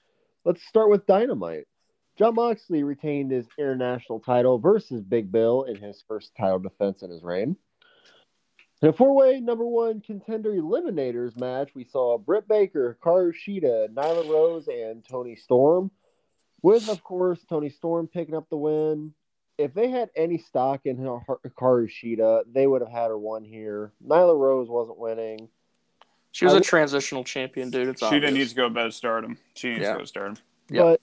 Let's 0.44 0.67
start 0.67 0.89
with 0.89 1.08
Dynamite. 1.08 1.67
Jon 2.17 2.36
Moxley 2.36 2.84
retained 2.84 3.32
his 3.32 3.48
international 3.58 4.20
title 4.20 4.60
versus 4.60 5.01
Big 5.01 5.32
Bill 5.32 5.63
in 5.63 5.77
his 5.77 6.03
first 6.05 6.32
title 6.38 6.60
defense 6.60 7.01
in 7.01 7.12
his 7.12 7.24
reign. 7.24 7.55
In 8.82 8.89
a 8.89 8.94
four-way 8.94 9.39
number 9.39 9.65
one 9.65 10.01
contender 10.01 10.51
eliminators 10.51 11.39
match, 11.39 11.70
we 11.74 11.86
saw 11.86 12.17
Britt 12.17 12.46
Baker, 12.46 12.98
Hikaru 13.01 13.32
Shida, 13.34 13.88
Nyla 13.94 14.29
Rose, 14.29 14.67
and 14.67 15.01
Toni 15.08 15.38
Storm. 15.38 15.91
With, 16.62 16.89
of 16.89 17.01
course, 17.05 17.39
Toni 17.48 17.70
Storm 17.70 18.10
picking 18.10 18.36
up 18.36 18.50
the 18.50 18.58
win. 18.58 19.13
If 19.58 19.74
they 19.74 19.89
had 19.89 20.10
any 20.13 20.39
stock 20.39 20.82
in 20.84 20.98
Hikaru 20.98 21.89
Shida, 21.89 22.44
they 22.51 22.67
would 22.67 22.82
have 22.82 22.91
had 22.91 23.08
her 23.08 23.17
won 23.17 23.46
here. 23.46 23.94
Nyla 24.05 24.38
Rose 24.38 24.67
wasn't 24.67 25.00
winning. 25.00 25.48
She 26.36 26.44
was 26.44 26.54
I 26.54 26.58
a 26.58 26.60
w- 26.60 26.70
transitional 26.70 27.24
champion, 27.24 27.70
dude. 27.70 27.88
It's 27.88 28.01
She 28.01 28.06
obvious. 28.08 28.22
didn't 28.24 28.38
need 28.38 28.50
to 28.50 28.56
go 28.56 28.65
about 28.65 28.94
stardom. 28.94 29.38
She 29.54 29.70
needs 29.70 29.84
Yeah. 29.84 29.94
to 29.94 30.00
go 30.00 30.04
stardom. 30.06 30.38
Yeah. 30.70 30.82
But 30.82 31.01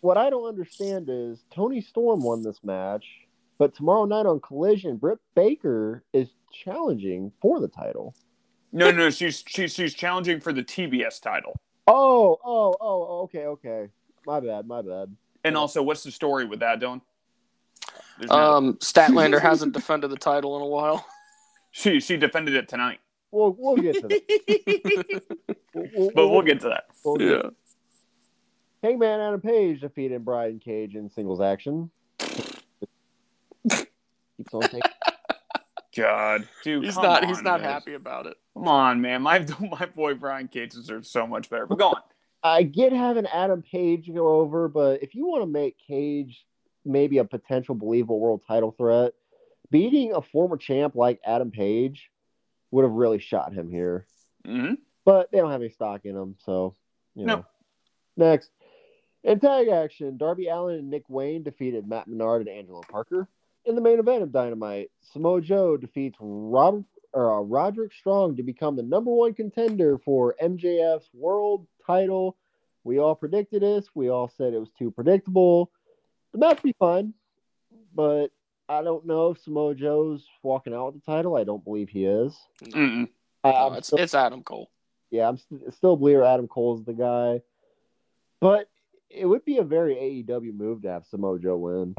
what 0.00 0.16
I 0.16 0.30
don't 0.30 0.46
understand 0.48 1.08
is 1.10 1.44
Toni 1.54 1.82
Storm 1.82 2.22
won 2.22 2.42
this 2.42 2.64
match, 2.64 3.04
but 3.58 3.74
tomorrow 3.74 4.06
night 4.06 4.24
on 4.24 4.40
Collision, 4.40 4.96
Britt 4.96 5.18
Baker 5.34 6.04
is 6.14 6.30
challenging 6.50 7.32
for 7.42 7.60
the 7.60 7.68
title. 7.68 8.14
No, 8.72 8.90
no, 8.90 9.10
she's 9.10 9.44
she's 9.46 9.74
she's 9.74 9.92
challenging 9.92 10.40
for 10.40 10.54
the 10.54 10.62
TBS 10.62 11.20
title. 11.20 11.52
Oh, 11.86 12.38
oh, 12.42 12.74
oh, 12.80 13.20
okay, 13.24 13.44
okay. 13.44 13.88
My 14.26 14.40
bad, 14.40 14.66
my 14.66 14.80
bad. 14.80 15.14
And 15.44 15.54
also, 15.54 15.82
what's 15.82 16.02
the 16.02 16.10
story 16.10 16.46
with 16.46 16.60
that, 16.60 16.80
Dylan? 16.80 17.02
There's 18.18 18.30
no- 18.30 18.36
Um, 18.56 18.74
Statlander 18.78 19.42
hasn't 19.42 19.72
defended 19.74 20.10
the 20.10 20.16
title 20.16 20.56
in 20.56 20.62
a 20.62 20.66
while. 20.66 21.04
she 21.72 22.00
she 22.00 22.16
defended 22.16 22.54
it 22.54 22.68
tonight, 22.68 23.00
We'll 23.32 23.56
we'll 23.58 23.76
get 23.76 23.94
to 24.02 24.08
that. 24.08 25.22
We'll, 25.74 25.88
we'll- 25.96 26.10
but 26.14 26.28
we'll 26.28 26.42
get 26.42 26.60
to 26.60 26.68
that. 26.68 26.84
we'll 27.04 27.16
get- 27.16 27.28
yeah. 27.28 27.50
Hangman 28.82 29.20
Adam 29.20 29.40
Page 29.40 29.80
defeated 29.80 30.22
Brian 30.24 30.58
Cage 30.58 30.94
in 30.96 31.08
singles 31.08 31.40
action. 31.40 31.90
Keeps 33.68 33.86
on 34.52 34.62
taking. 34.62 34.80
God, 35.96 36.48
dude, 36.64 36.84
He's 36.84 36.96
not. 36.96 37.22
on, 37.22 37.28
he's 37.28 37.42
not 37.42 37.60
man. 37.60 37.70
happy 37.70 37.94
about 37.94 38.26
it. 38.26 38.36
Come 38.54 38.66
on, 38.66 39.00
man. 39.00 39.22
My 39.22 39.38
my 39.60 39.86
boy 39.86 40.14
Brian 40.14 40.48
Cage 40.48 40.72
deserves 40.72 41.10
so 41.10 41.26
much 41.26 41.48
better. 41.50 41.66
But 41.66 41.78
go 41.78 41.88
on. 41.90 42.00
I 42.42 42.62
get 42.64 42.92
having 42.92 43.26
Adam 43.26 43.62
Page 43.62 44.10
go 44.12 44.40
over, 44.40 44.68
but 44.68 45.02
if 45.02 45.14
you 45.14 45.26
want 45.26 45.42
to 45.42 45.46
make 45.46 45.76
Cage 45.86 46.44
maybe 46.84 47.18
a 47.18 47.24
potential 47.24 47.74
believable 47.76 48.18
world 48.18 48.42
title 48.48 48.72
threat, 48.76 49.12
beating 49.70 50.12
a 50.14 50.20
former 50.22 50.56
champ 50.56 50.96
like 50.96 51.20
Adam 51.24 51.50
Page 51.52 52.10
would 52.72 52.82
have 52.82 52.92
really 52.92 53.20
shot 53.20 53.52
him 53.52 53.70
here. 53.70 54.06
hmm 54.44 54.74
But 55.04 55.30
they 55.30 55.38
don't 55.38 55.52
have 55.52 55.60
any 55.60 55.70
stock 55.70 56.04
in 56.04 56.16
him, 56.16 56.34
so 56.38 56.74
you 57.14 57.26
No. 57.26 57.36
know. 57.36 57.46
Next, 58.16 58.50
in 59.24 59.38
tag 59.38 59.68
action, 59.68 60.16
Darby 60.16 60.48
Allin 60.48 60.78
and 60.80 60.90
Nick 60.90 61.04
Wayne 61.08 61.42
defeated 61.44 61.86
Matt 61.86 62.08
Menard 62.08 62.40
and 62.42 62.50
Angelo 62.50 62.82
Parker. 62.90 63.28
In 63.64 63.76
the 63.76 63.80
main 63.80 64.00
event 64.00 64.22
of 64.24 64.32
Dynamite, 64.32 64.90
Samoa 65.00 65.40
Joe 65.40 65.76
defeats 65.76 66.16
Rob, 66.20 66.84
or, 67.12 67.32
uh, 67.32 67.40
Roderick 67.42 67.92
Strong 67.92 68.36
to 68.36 68.42
become 68.42 68.74
the 68.74 68.82
number 68.82 69.12
one 69.12 69.34
contender 69.34 69.98
for 69.98 70.34
MJF's 70.42 71.08
world 71.14 71.66
title. 71.86 72.36
We 72.84 72.98
all 72.98 73.14
predicted 73.14 73.62
this. 73.62 73.94
We 73.94 74.08
all 74.08 74.28
said 74.28 74.52
it 74.52 74.58
was 74.58 74.72
too 74.72 74.90
predictable. 74.90 75.70
The 76.32 76.38
match 76.38 76.62
be 76.62 76.72
fun, 76.78 77.14
but 77.94 78.32
I 78.72 78.82
don't 78.82 79.06
know 79.06 79.30
if 79.30 79.38
Samoa 79.38 79.74
Joe's 79.74 80.26
walking 80.42 80.74
out 80.74 80.92
with 80.94 81.04
the 81.04 81.12
title. 81.12 81.36
I 81.36 81.44
don't 81.44 81.64
believe 81.64 81.88
he 81.88 82.04
is. 82.06 82.36
Mm-mm. 82.64 83.08
I, 83.44 83.50
No, 83.50 83.72
it's 83.74 83.88
still- 83.88 83.98
it's 83.98 84.14
Adam 84.14 84.42
Cole. 84.42 84.70
yeah, 85.10 85.28
I'm 85.28 85.36
st- 85.38 85.74
still 85.74 85.96
believe 85.96 86.20
Adam 86.20 86.48
Cole's 86.48 86.84
the 86.84 86.92
guy, 86.92 87.42
but 88.40 88.68
it 89.10 89.26
would 89.26 89.44
be 89.44 89.58
a 89.58 89.62
very 89.62 89.94
AEW 89.96 90.52
move 90.54 90.82
to 90.82 90.88
have 90.90 91.04
Samoa 91.06 91.38
Joe 91.38 91.56
win. 91.56 91.94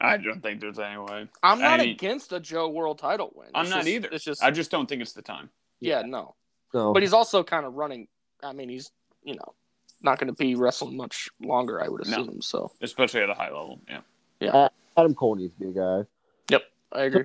I 0.00 0.16
don't 0.16 0.40
think 0.40 0.60
there's 0.60 0.78
any 0.78 0.96
way. 0.98 1.28
I'm 1.42 1.60
not 1.60 1.80
I 1.80 1.84
mean- 1.84 1.90
against 1.90 2.32
a 2.32 2.38
Joe 2.40 2.68
World 2.68 2.98
Title 2.98 3.32
win. 3.34 3.48
I'm 3.54 3.62
It's 3.62 3.70
not 3.70 3.76
just- 3.78 3.88
either. 3.88 4.08
It's 4.12 4.24
just 4.24 4.42
I 4.42 4.50
just 4.50 4.70
don't 4.70 4.88
think 4.88 5.02
it's 5.02 5.12
the 5.12 5.22
time. 5.22 5.50
yeah, 5.80 6.02
no. 6.02 6.34
So, 6.72 6.92
But 6.92 7.02
he's 7.02 7.12
also 7.14 7.42
kind 7.42 7.64
of 7.66 7.74
running. 7.74 8.08
I 8.42 8.52
mean, 8.52 8.68
he's 8.68 8.92
you 9.24 9.34
know 9.34 9.54
not 10.00 10.18
going 10.20 10.28
to 10.28 10.32
be 10.34 10.54
wrestling 10.54 10.96
much 10.96 11.28
longer. 11.40 11.82
I 11.82 11.88
would 11.88 12.06
No. 12.06 12.20
assume. 12.22 12.40
So 12.42 12.70
especially 12.80 13.22
at 13.22 13.30
a 13.30 13.34
high 13.34 13.50
level. 13.50 13.80
Yeah. 13.88 14.00
Yeah. 14.38 14.50
Uh, 14.56 14.68
Adam 14.98 15.14
Cole 15.14 15.36
needs 15.36 15.54
to 15.54 15.60
be 15.60 15.68
a 15.68 15.72
guy. 15.72 16.04
Yep, 16.50 16.62
I 16.92 17.02
agree. 17.02 17.24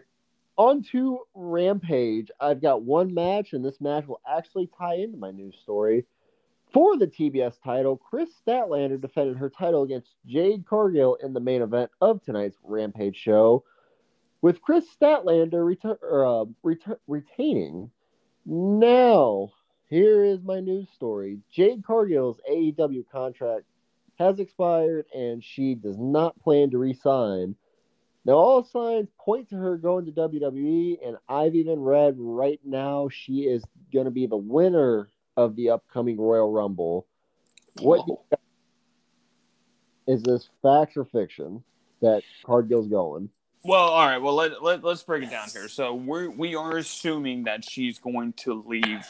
On 0.58 0.84
to 0.92 1.22
Rampage. 1.34 2.30
I've 2.40 2.62
got 2.62 2.84
one 2.84 3.14
match, 3.14 3.54
and 3.54 3.66
this 3.66 3.82
match 3.82 4.06
will 4.08 4.22
actually 4.28 4.70
tie 4.78 4.96
into 4.96 5.18
my 5.18 5.32
news 5.32 5.58
story. 5.60 6.06
For 6.72 6.98
the 6.98 7.08
TBS 7.08 7.56
title, 7.64 7.98
Kris 7.98 8.30
Statlander 8.46 9.02
defended 9.02 9.38
her 9.38 9.50
title 9.50 9.82
against 9.84 10.14
Jade 10.28 10.66
Cargill 10.68 11.16
in 11.16 11.34
the 11.34 11.40
main 11.40 11.64
event 11.64 11.90
of 12.02 12.24
tonight's 12.24 12.58
Rampage 12.64 13.18
show, 13.18 13.64
with 14.42 14.62
Kris 14.62 14.86
Statlander 14.96 15.54
retur- 15.54 16.02
or, 16.04 16.26
uh, 16.26 16.46
retur- 16.64 17.00
retaining. 17.08 17.90
Now, 18.46 19.50
here 19.90 20.24
is 20.24 20.44
my 20.44 20.60
news 20.60 20.90
story. 20.90 21.40
Jade 21.52 21.84
Cargill's 21.84 22.40
AEW 22.48 23.04
contract 23.12 23.66
has 24.20 24.40
expired, 24.40 25.06
and 25.16 25.44
she 25.44 25.74
does 25.74 25.98
not 25.98 26.40
plan 26.40 26.70
to 26.70 26.78
resign. 26.78 27.56
Now, 28.26 28.34
all 28.34 28.64
signs 28.64 29.10
point 29.20 29.50
to 29.50 29.56
her 29.56 29.78
going 29.78 30.06
to 30.06 30.12
WWE, 30.12 31.06
and 31.06 31.18
I've 31.28 31.56
even 31.56 31.80
read 31.82 32.16
right 32.18 32.60
now 32.64 33.10
she 33.12 33.42
is 33.42 33.64
going 33.92 34.06
to 34.06 34.12
be 34.12 34.28
the 34.28 34.38
winner 34.38 35.10
of 35.36 35.56
the 35.56 35.72
upcoming 35.72 36.18
Royal 36.20 36.52
Rumble. 36.52 37.06
What 37.80 38.08
Whoa. 38.08 38.24
is 40.08 40.24
this 40.24 40.50
fact 40.62 40.96
or 40.96 41.06
fiction 41.06 41.64
that 42.02 42.24
Cargill's 42.46 42.88
going? 42.88 43.30
Well, 43.66 43.82
all 43.82 44.06
right. 44.06 44.18
Well, 44.22 44.36
let, 44.36 44.62
let 44.62 44.84
let's 44.84 45.04
break 45.04 45.24
it 45.24 45.30
down 45.30 45.48
here. 45.50 45.68
So 45.70 45.94
we're 45.94 46.30
we 46.30 46.56
are 46.56 46.78
assuming 46.78 47.46
that 47.46 47.64
she's 47.70 47.98
going 47.98 48.34
to 48.44 48.62
leave 48.66 49.06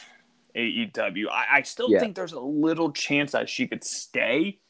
AEW. 0.56 1.28
I, 1.28 1.58
I 1.58 1.62
still 1.62 1.90
Yeah. 1.90 2.00
think 2.00 2.14
there's 2.14 2.32
a 2.32 2.40
little 2.40 2.92
chance 2.92 3.32
that 3.32 3.48
she 3.48 3.66
could 3.66 3.82
stay, 3.84 4.60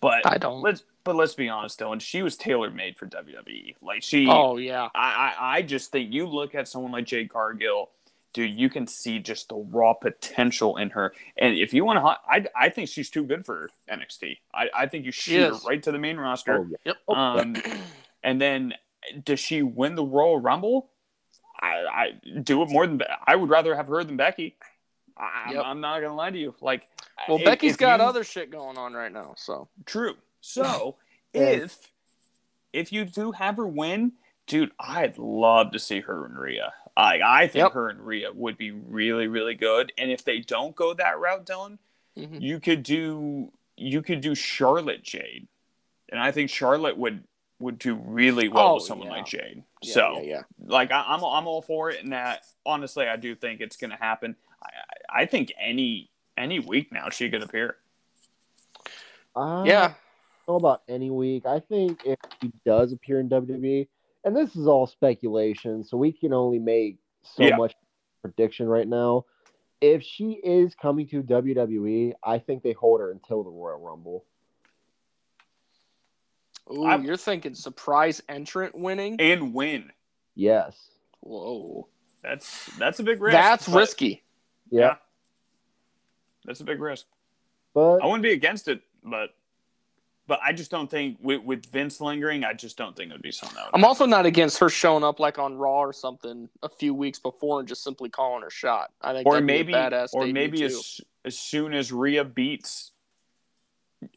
but 0.00 0.26
I 0.26 0.36
don't. 0.38 0.60
let's 0.60 0.84
but 1.04 1.16
let's 1.16 1.34
be 1.34 1.48
honest, 1.48 1.78
Dylan. 1.80 2.00
She 2.00 2.22
was 2.22 2.36
tailor 2.36 2.70
made 2.70 2.96
for 2.98 3.06
WWE. 3.06 3.76
Like 3.82 4.02
she, 4.02 4.26
Oh 4.28 4.56
yeah. 4.56 4.88
I, 4.94 5.34
I 5.38 5.56
I 5.58 5.62
just 5.62 5.90
think 5.92 6.12
you 6.12 6.26
look 6.26 6.54
at 6.54 6.68
someone 6.68 6.92
like 6.92 7.06
Jade 7.06 7.30
Cargill, 7.30 7.90
dude. 8.34 8.58
You 8.58 8.68
can 8.70 8.86
see 8.86 9.18
just 9.18 9.48
the 9.48 9.56
raw 9.56 9.92
potential 9.94 10.76
in 10.76 10.90
her. 10.90 11.12
And 11.38 11.56
if 11.56 11.72
you 11.74 11.84
want 11.84 11.98
to, 11.98 12.02
I 12.04 12.46
I 12.54 12.68
think 12.70 12.88
she's 12.88 13.10
too 13.10 13.24
good 13.24 13.44
for 13.46 13.70
NXT. 13.90 14.38
I 14.54 14.68
I 14.74 14.86
think 14.86 15.04
you 15.06 15.12
She 15.12 15.32
shoot 15.32 15.48
her 15.54 15.58
right 15.68 15.82
to 15.82 15.92
the 15.92 15.98
main 15.98 16.16
roster. 16.18 16.58
Oh, 16.58 16.66
yeah. 16.84 16.92
Yep. 17.08 17.16
Um, 17.16 17.56
and 18.22 18.40
then 18.40 18.74
does 19.24 19.40
she 19.40 19.62
win 19.62 19.94
the 19.94 20.04
Royal 20.04 20.38
Rumble? 20.38 20.90
I, 21.62 21.84
I 22.24 22.38
do 22.42 22.62
it 22.62 22.70
more 22.70 22.86
than 22.86 23.00
I 23.26 23.36
would 23.36 23.50
rather 23.50 23.74
have 23.74 23.88
her 23.88 24.02
than 24.04 24.16
Becky. 24.16 24.56
I, 25.16 25.52
Yep. 25.52 25.62
I'm 25.66 25.80
not 25.82 26.00
gonna 26.00 26.14
lie 26.14 26.30
to 26.30 26.38
you. 26.38 26.54
Like, 26.62 26.86
well, 27.28 27.36
if- 27.38 27.44
Becky's 27.44 27.72
if 27.72 27.78
got 27.78 28.00
you- 28.00 28.06
other 28.06 28.24
shit 28.24 28.50
going 28.50 28.78
on 28.78 28.94
right 28.94 29.12
now. 29.12 29.34
So 29.36 29.68
True. 29.84 30.14
So 30.40 30.96
Yeah. 31.32 31.42
if 31.42 31.78
if 32.72 32.92
you 32.92 33.04
do 33.04 33.32
have 33.32 33.56
her 33.56 33.66
win, 33.66 34.12
dude, 34.46 34.72
I'd 34.78 35.18
love 35.18 35.72
to 35.72 35.78
see 35.78 36.00
her 36.00 36.24
and 36.26 36.38
Rhea. 36.38 36.72
I 36.96 37.20
I 37.24 37.46
think 37.46 37.64
Yep. 37.64 37.72
her 37.72 37.88
and 37.88 38.00
Rhea 38.00 38.32
would 38.32 38.56
be 38.58 38.70
really 38.72 39.26
really 39.28 39.54
good. 39.54 39.92
And 39.98 40.10
if 40.10 40.24
they 40.24 40.40
don't 40.40 40.74
go 40.74 40.92
that 40.94 41.18
route, 41.18 41.46
Dylan, 41.46 41.78
mhm. 42.16 42.40
you 42.40 42.58
could 42.60 42.82
do 42.82 43.52
you 43.76 44.02
could 44.02 44.20
do 44.20 44.34
Charlotte 44.34 45.02
Jade, 45.02 45.46
and 46.10 46.20
I 46.20 46.32
think 46.32 46.50
Charlotte 46.50 46.96
would 46.98 47.24
would 47.60 47.78
do 47.78 47.94
really 47.94 48.48
well 48.48 48.68
Oh, 48.68 48.74
with 48.74 48.84
someone 48.84 49.08
yeah. 49.08 49.12
like 49.14 49.26
Jade. 49.26 49.62
yeah, 49.82 49.94
so 49.94 50.20
yeah, 50.22 50.22
yeah. 50.22 50.42
like 50.66 50.90
I, 50.90 51.04
I'm 51.08 51.22
I'm 51.24 51.46
all 51.46 51.62
for 51.62 51.90
it, 51.90 52.02
and 52.02 52.12
that 52.12 52.44
honestly 52.66 53.06
I 53.06 53.16
do 53.16 53.34
think 53.34 53.60
it's 53.60 53.76
going 53.76 53.90
to 53.90 53.96
happen. 53.96 54.34
I, 54.62 54.68
I 55.18 55.22
I 55.22 55.26
think 55.26 55.52
any 55.60 56.10
any 56.36 56.58
week 56.58 56.90
now 56.92 57.08
she 57.10 57.30
could 57.30 57.42
appear. 57.42 57.76
I 59.36 59.64
yeah. 59.64 59.94
Don't 60.50 60.62
know 60.62 60.68
about 60.68 60.82
any 60.88 61.10
week. 61.10 61.46
I 61.46 61.60
think 61.60 62.02
if 62.04 62.18
he 62.40 62.52
does 62.66 62.92
appear 62.92 63.20
in 63.20 63.28
WWE, 63.28 63.86
and 64.24 64.36
this 64.36 64.56
is 64.56 64.66
all 64.66 64.86
speculation, 64.86 65.84
so 65.84 65.96
we 65.96 66.12
can 66.12 66.32
only 66.32 66.58
make 66.58 66.98
so 67.22 67.44
Yeah. 67.44 67.56
much 67.56 67.74
prediction 68.22 68.68
right 68.68 68.86
now. 68.88 69.24
If 69.80 70.02
she 70.02 70.32
is 70.32 70.74
coming 70.74 71.06
to 71.08 71.22
WWE, 71.22 72.14
I 72.22 72.38
think 72.38 72.62
they 72.62 72.72
hold 72.72 73.00
her 73.00 73.10
until 73.12 73.42
the 73.42 73.50
Royal 73.50 73.78
Rumble. 73.80 74.24
Ooh, 76.70 76.84
I'm- 76.84 77.04
you're 77.04 77.16
thinking 77.16 77.54
surprise 77.54 78.22
entrant 78.28 78.74
winning? 78.74 79.16
and 79.20 79.54
win. 79.54 79.92
Yes. 80.34 80.90
Whoa. 81.20 81.88
That's 82.22 82.66
that's 82.76 83.00
a 83.00 83.02
big 83.02 83.20
risk. 83.20 83.32
That's 83.32 83.66
but- 83.68 83.76
risky. 83.78 84.22
Yeah. 84.70 84.80
Yeah. 84.80 84.96
That's 86.44 86.60
a 86.60 86.64
big 86.64 86.80
risk. 86.80 87.06
But 87.72 87.98
I 87.98 88.06
wouldn't 88.06 88.22
be 88.22 88.32
against 88.32 88.68
it, 88.68 88.82
but 89.02 89.34
but 90.30 90.38
I 90.44 90.52
just 90.52 90.70
don't 90.70 90.88
think 90.88 91.18
with, 91.20 91.42
with 91.42 91.66
Vince 91.66 92.00
lingering, 92.00 92.44
I 92.44 92.52
just 92.52 92.76
don't 92.76 92.94
think 92.94 93.10
it 93.10 93.14
would 93.14 93.20
be 93.20 93.32
something. 93.32 93.56
That 93.56 93.66
would 93.66 93.74
I'm 93.74 93.84
also 93.84 94.06
not 94.06 94.26
against 94.26 94.58
her 94.58 94.68
showing 94.68 95.02
up 95.02 95.18
like 95.18 95.40
on 95.40 95.56
Raw 95.56 95.80
or 95.80 95.92
something 95.92 96.48
a 96.62 96.68
few 96.68 96.94
weeks 96.94 97.18
before 97.18 97.58
and 97.58 97.68
just 97.68 97.82
simply 97.82 98.08
calling 98.08 98.44
her 98.44 98.48
shot. 98.48 98.92
I 99.02 99.12
think 99.12 99.26
or 99.26 99.32
that'd 99.34 99.48
be 99.48 99.54
a 99.54 99.56
maybe 99.56 99.72
badass 99.72 100.10
or 100.12 100.28
maybe 100.28 100.62
as 100.62 101.00
as 101.24 101.36
soon 101.36 101.74
as 101.74 101.90
Rhea 101.90 102.22
beats 102.22 102.92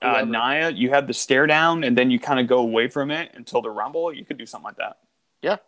uh, 0.03 0.24
Whoever. 0.24 0.29
Nia, 0.29 0.70
you 0.70 0.91
have 0.91 1.08
the 1.08 1.15
stare 1.15 1.48
down, 1.48 1.84
and 1.84 1.98
then 1.98 2.12
you 2.12 2.20
kind 2.20 2.39
of 2.39 2.46
go 2.48 2.60
away 2.60 2.88
from 2.88 3.10
it 3.10 3.32
until 3.34 3.63
the 3.63 3.72
Rumble. 3.72 4.13
You 4.13 4.24
could 4.24 4.38
do 4.38 4.46
something 4.46 4.65
like 4.65 4.77
that. 4.77 5.63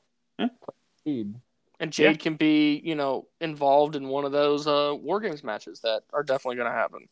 indeed. 1.05 1.33
and 1.79 1.91
Jade 1.91 2.17
Yeah. 2.17 2.17
can 2.17 2.35
be, 2.35 2.81
you 2.85 2.93
know, 2.93 3.27
involved 3.41 3.95
in 3.95 4.09
one 4.09 4.25
of 4.25 4.31
those 4.31 4.67
uh, 4.67 4.93
War 4.95 5.19
Games 5.19 5.43
matches 5.43 5.79
that 5.81 6.03
are 6.13 6.23
definitely 6.23 6.57
going 6.57 6.71
to 6.71 6.77
happen. 6.77 7.09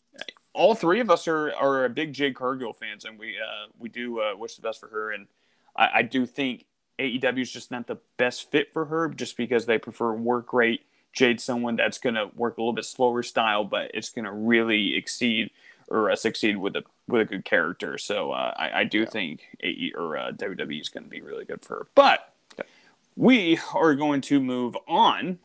All 0.53 0.75
three 0.75 0.99
of 0.99 1.09
us 1.09 1.27
are 1.27 1.53
are 1.55 1.87
big 1.89 2.13
Jade 2.13 2.35
Cargill 2.35 2.73
fans, 2.73 3.05
and 3.05 3.17
we 3.19 3.37
uh, 3.37 3.67
we 3.79 3.89
do 3.89 4.21
uh, 4.21 4.35
wish 4.35 4.55
the 4.55 4.61
best 4.61 4.79
for 4.79 4.87
her. 4.87 5.11
And 5.11 5.27
I, 5.75 5.89
I 5.95 6.01
do 6.03 6.25
think 6.25 6.65
AEW 6.99 7.41
is 7.41 7.51
just 7.51 7.71
not 7.71 7.87
the 7.87 7.97
best 8.17 8.51
fit 8.51 8.71
for 8.71 8.85
her, 8.85 9.09
just 9.09 9.35
because 9.37 9.65
they 9.65 9.77
prefer 9.77 10.13
work 10.13 10.53
rate. 10.53 10.85
Jade, 11.11 11.39
someone 11.39 11.75
that's 11.75 11.99
going 11.99 12.15
to 12.15 12.31
work 12.35 12.57
a 12.57 12.61
little 12.61 12.73
bit 12.73 12.85
slower 12.85 13.21
style, 13.21 13.63
but 13.63 13.91
it's 13.93 14.09
going 14.09 14.25
to 14.25 14.31
really 14.31 14.95
exceed 14.95 15.51
or 15.87 16.09
uh, 16.09 16.15
succeed 16.15 16.57
with 16.57 16.75
a 16.75 16.83
with 17.07 17.21
a 17.21 17.25
good 17.25 17.45
character. 17.45 17.97
So 17.97 18.31
uh, 18.31 18.53
I, 18.57 18.79
I 18.79 18.83
do 18.83 19.01
Yeah. 19.01 19.05
think 19.05 19.41
AE 19.61 19.93
or 19.95 20.17
uh, 20.17 20.31
WWE 20.31 20.81
is 20.81 20.89
going 20.89 21.03
to 21.03 21.09
be 21.09 21.21
really 21.21 21.45
good 21.45 21.61
for 21.63 21.75
her. 21.75 21.87
But 21.93 22.33
we 23.15 23.59
are 23.75 23.93
going 23.93 24.21
to 24.21 24.39
move 24.39 24.75
on. 24.87 25.37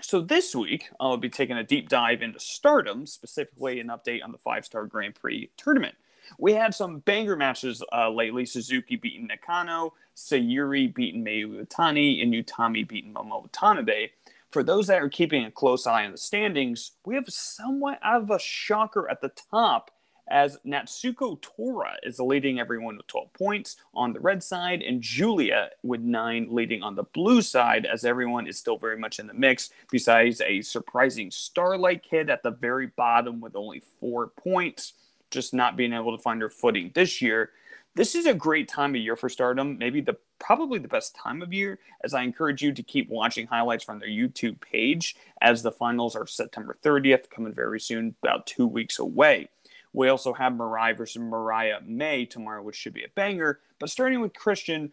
So 0.00 0.20
this 0.20 0.54
week 0.54 0.90
I'll 1.00 1.16
be 1.16 1.30
taking 1.30 1.56
a 1.56 1.64
deep 1.64 1.88
dive 1.88 2.22
into 2.22 2.38
Stardom, 2.38 3.06
specifically 3.06 3.80
an 3.80 3.88
update 3.88 4.22
on 4.22 4.32
the 4.32 4.38
five 4.38 4.64
star 4.64 4.86
Grand 4.86 5.14
Prix 5.14 5.50
tournament. 5.56 5.94
We 6.38 6.52
had 6.52 6.74
some 6.74 6.98
banger 7.00 7.36
matches 7.36 7.82
uh, 7.92 8.10
lately. 8.10 8.44
Suzuki 8.44 8.96
beating 8.96 9.26
Nakano, 9.26 9.94
Sayuri 10.16 10.92
beating 10.92 11.24
Mayu 11.24 11.64
Iwatani, 11.64 12.22
and 12.22 12.34
Utami 12.34 12.86
beating 12.86 13.14
Momo 13.14 13.42
Watanabe. 13.42 14.10
For 14.50 14.62
those 14.62 14.86
that 14.88 15.02
are 15.02 15.08
keeping 15.08 15.44
a 15.44 15.50
close 15.50 15.86
eye 15.86 16.04
on 16.04 16.12
the 16.12 16.18
standings, 16.18 16.92
we 17.04 17.14
have 17.14 17.28
somewhat 17.28 17.98
of 18.04 18.30
a 18.30 18.38
shocker 18.38 19.08
at 19.10 19.20
the 19.20 19.32
top 19.50 19.90
as 20.28 20.58
Natsuko 20.66 21.40
Tora 21.40 21.96
is 22.02 22.18
leading 22.18 22.58
everyone 22.58 22.96
with 22.96 23.06
12 23.06 23.32
points 23.32 23.76
on 23.94 24.12
the 24.12 24.20
red 24.20 24.42
side, 24.42 24.82
and 24.82 25.00
Julia 25.00 25.70
with 25.82 26.00
nine 26.00 26.48
leading 26.50 26.82
on 26.82 26.96
the 26.96 27.04
blue 27.04 27.42
side, 27.42 27.86
as 27.86 28.04
everyone 28.04 28.46
is 28.46 28.58
still 28.58 28.78
very 28.78 28.98
much 28.98 29.18
in 29.18 29.26
the 29.26 29.34
mix, 29.34 29.70
besides 29.90 30.40
a 30.40 30.62
surprising 30.62 31.30
Starlight 31.30 32.02
Kid 32.02 32.30
at 32.30 32.42
the 32.42 32.50
very 32.50 32.88
bottom 32.88 33.40
with 33.40 33.56
only 33.56 33.82
four 34.00 34.28
points, 34.28 34.94
just 35.30 35.54
not 35.54 35.76
being 35.76 35.92
able 35.92 36.16
to 36.16 36.22
find 36.22 36.42
her 36.42 36.50
footing 36.50 36.90
this 36.94 37.22
year. 37.22 37.50
This 37.94 38.14
is 38.14 38.26
a 38.26 38.34
great 38.34 38.68
time 38.68 38.94
of 38.94 39.00
year 39.00 39.16
for 39.16 39.28
Stardom, 39.28 39.78
maybe 39.78 40.02
the 40.02 40.16
probably 40.38 40.78
the 40.78 40.88
best 40.88 41.16
time 41.16 41.40
of 41.40 41.52
year, 41.52 41.78
as 42.04 42.12
I 42.12 42.22
encourage 42.22 42.62
you 42.62 42.72
to 42.72 42.82
keep 42.82 43.08
watching 43.08 43.46
highlights 43.46 43.84
from 43.84 43.98
their 43.98 44.08
YouTube 44.08 44.60
page, 44.60 45.16
as 45.40 45.62
the 45.62 45.72
finals 45.72 46.14
are 46.14 46.26
September 46.26 46.76
30th, 46.82 47.30
coming 47.30 47.54
very 47.54 47.80
soon, 47.80 48.14
about 48.22 48.46
two 48.46 48.66
weeks 48.66 48.98
away. 48.98 49.48
We 49.96 50.10
also 50.10 50.34
have 50.34 50.54
Mariah 50.54 50.94
versus 50.94 51.22
Mariah 51.22 51.80
May 51.82 52.26
tomorrow, 52.26 52.62
which 52.62 52.76
should 52.76 52.92
be 52.92 53.04
a 53.04 53.08
banger. 53.14 53.60
But 53.80 53.88
starting 53.88 54.20
with 54.20 54.34
Christian, 54.34 54.92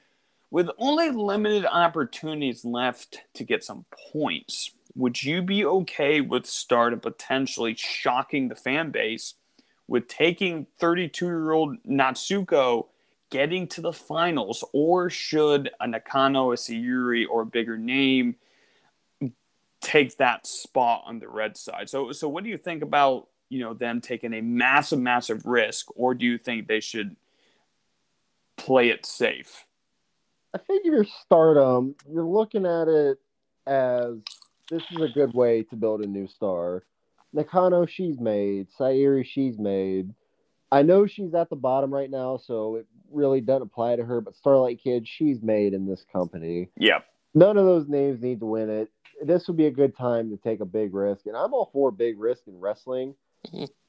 with 0.49 0.69
only 0.77 1.11
limited 1.11 1.65
opportunities 1.65 2.63
left 2.63 3.19
to 3.33 3.43
get 3.43 3.65
some 3.65 3.83
points, 4.13 4.71
would 4.95 5.21
you 5.21 5.41
be 5.41 5.65
okay 5.65 6.21
with 6.21 6.45
Stardom 6.45 7.01
potentially 7.01 7.75
shocking 7.75 8.47
the 8.47 8.55
fan 8.55 8.91
base 8.91 9.33
with 9.89 10.07
taking 10.07 10.67
32 10.79 11.25
year 11.25 11.51
old 11.51 11.83
Natsuko 11.83 12.85
getting 13.29 13.67
to 13.67 13.81
the 13.81 13.91
finals, 13.91 14.63
or 14.71 15.09
should 15.09 15.69
a 15.81 15.87
Nakano, 15.87 16.53
a 16.53 16.55
Sayuri, 16.55 17.25
or 17.29 17.41
a 17.41 17.45
bigger 17.45 17.77
name 17.77 18.35
take 19.81 20.15
that 20.15 20.47
spot 20.47 21.03
on 21.05 21.19
the 21.19 21.27
red 21.27 21.57
side? 21.57 21.89
So, 21.89 22.13
so 22.13 22.29
what 22.29 22.45
do 22.45 22.49
you 22.49 22.57
think 22.57 22.83
about 22.83 23.27
you 23.53 23.59
know 23.59 23.75
them 23.75 24.01
taking 24.01 24.33
a 24.33 24.41
massive, 24.41 24.99
massive 24.99 25.45
risk, 25.45 25.87
or 25.95 26.15
do 26.15 26.25
you 26.25 26.39
think 26.39 26.67
they 26.67 26.79
should 26.79 27.15
play 28.57 28.89
it 28.89 29.05
safe? 29.05 29.65
I 30.55 30.57
think 30.57 30.85
if 30.85 30.91
you're 30.91 31.05
Stardom, 31.23 31.95
you're 32.11 32.25
looking 32.25 32.65
at 32.65 32.87
it 32.87 33.19
as 33.67 34.15
this 34.69 34.81
is 34.91 35.01
a 35.01 35.07
good 35.07 35.33
way 35.33 35.61
to 35.63 35.75
build 35.75 36.01
a 36.01 36.07
new 36.07 36.27
star. 36.27 36.83
Nakano, 37.31 37.85
she's 37.85 38.19
made. 38.19 38.67
Sayuri, 38.79 39.23
she's 39.25 39.59
made. 39.59 40.13
I 40.71 40.81
know 40.81 41.05
she's 41.05 41.35
at 41.35 41.51
the 41.51 41.55
bottom 41.55 41.93
right 41.93 42.09
now, 42.09 42.37
so 42.37 42.75
it 42.77 42.87
really 43.11 43.41
doesn't 43.41 43.63
apply 43.63 43.97
to 43.97 44.03
her. 44.03 44.19
But 44.19 44.35
Starlight 44.35 44.81
Kid, 44.83 45.07
she's 45.07 45.43
made 45.43 45.75
in 45.75 45.85
this 45.85 46.05
company. 46.11 46.69
Yeah, 46.75 46.99
None 47.33 47.57
of 47.57 47.65
those 47.65 47.87
names 47.87 48.21
need 48.21 48.39
to 48.41 48.45
win 48.45 48.69
it. 48.69 48.89
This 49.23 49.47
would 49.47 49.57
be 49.57 49.65
a 49.65 49.71
good 49.71 49.95
time 49.95 50.29
to 50.29 50.37
take 50.37 50.59
a 50.59 50.65
big 50.65 50.93
risk, 50.93 51.25
and 51.25 51.35
I'm 51.35 51.53
all 51.53 51.69
for 51.73 51.91
big 51.91 52.19
risk 52.19 52.43
in 52.47 52.59
wrestling. 52.59 53.15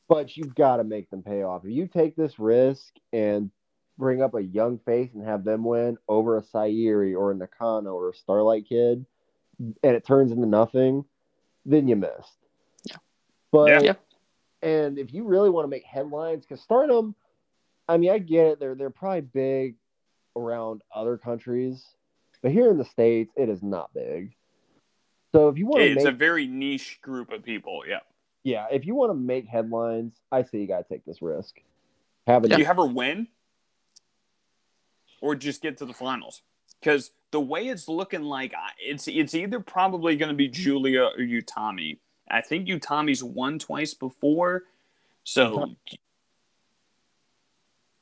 But 0.08 0.37
you've 0.37 0.54
got 0.54 0.76
to 0.76 0.84
make 0.84 1.11
them 1.11 1.23
pay 1.23 1.42
off. 1.42 1.64
If 1.64 1.70
you 1.70 1.87
take 1.87 2.16
this 2.16 2.38
risk 2.38 2.94
and 3.12 3.50
bring 3.96 4.23
up 4.23 4.34
a 4.34 4.42
young 4.42 4.78
face 4.78 5.11
and 5.14 5.25
have 5.25 5.44
them 5.44 5.64
win 5.64 5.97
over 6.08 6.36
a 6.36 6.43
Sayuri 6.43 7.17
or 7.17 7.30
a 7.30 7.34
Nakano 7.34 7.95
or 7.95 8.10
a 8.10 8.14
Starlight 8.14 8.69
Kid, 8.69 9.06
and 9.58 9.76
it 9.97 10.04
turns 10.04 10.32
into 10.32 10.47
nothing, 10.47 11.04
then 11.64 11.88
you 11.88 11.97
missed. 11.97 12.38
Yeah. 12.84 12.97
But 13.52 13.84
Yeah. 13.84 13.95
and 14.62 14.99
if 14.99 15.12
you 15.14 15.25
really 15.25 15.50
want 15.50 15.64
to 15.64 15.71
make 15.71 15.84
headlines, 15.84 16.45
because 16.45 16.60
Stardom, 16.62 17.14
I 17.88 17.97
mean, 17.97 18.10
I 18.10 18.19
get 18.19 18.47
it. 18.47 18.60
They're 18.60 18.75
they're 18.75 18.90
probably 18.90 19.21
big 19.23 19.76
around 20.36 20.82
other 20.93 21.17
countries, 21.17 21.84
but 22.43 22.50
here 22.50 22.71
in 22.71 22.78
the 22.78 22.84
states, 22.84 23.32
it 23.36 23.49
is 23.49 23.62
not 23.62 23.95
big. 23.95 24.34
So 25.32 25.49
if 25.49 25.58
you 25.58 25.67
want 25.67 25.82
it's 25.82 26.04
make 26.04 26.12
a 26.12 26.17
very 26.17 26.47
niche 26.47 26.99
group 27.00 27.30
of 27.32 27.45
people. 27.45 27.84
Yeah. 27.86 28.00
Yeah, 28.45 28.67
if 28.71 28.87
you 28.87 28.95
want 28.95 29.11
to 29.11 29.15
make 29.15 29.47
headlines, 29.47 30.13
I 30.30 30.43
say 30.43 30.59
you 30.59 30.69
got 30.69 30.87
to 30.87 30.95
take 30.95 31.04
this 31.04 31.21
risk. 31.21 31.61
Have 32.26 32.45
a 32.45 32.49
Do 32.49 32.59
you 32.59 32.65
have 32.65 32.76
her 32.76 32.87
win, 32.87 33.26
or 35.21 35.35
just 35.35 35.63
get 35.63 35.78
to 35.78 35.87
the 35.87 35.93
finals? 35.93 36.43
Because 36.78 37.11
the 37.33 37.41
way 37.41 37.67
it's 37.67 37.89
looking 37.89 38.23
like, 38.23 38.54
it's 38.78 39.09
it's 39.09 39.35
either 39.35 39.59
probably 39.59 40.17
going 40.17 40.28
to 40.28 40.37
be 40.37 40.49
Julia 40.49 41.04
or 41.04 41.19
Utami. 41.19 41.99
I 42.30 42.43
think 42.43 42.69
Utami's 42.69 43.25
won 43.25 43.59
twice 43.59 43.95
before, 43.95 44.65
so. 45.25 45.54
Uh-huh. 45.57 45.97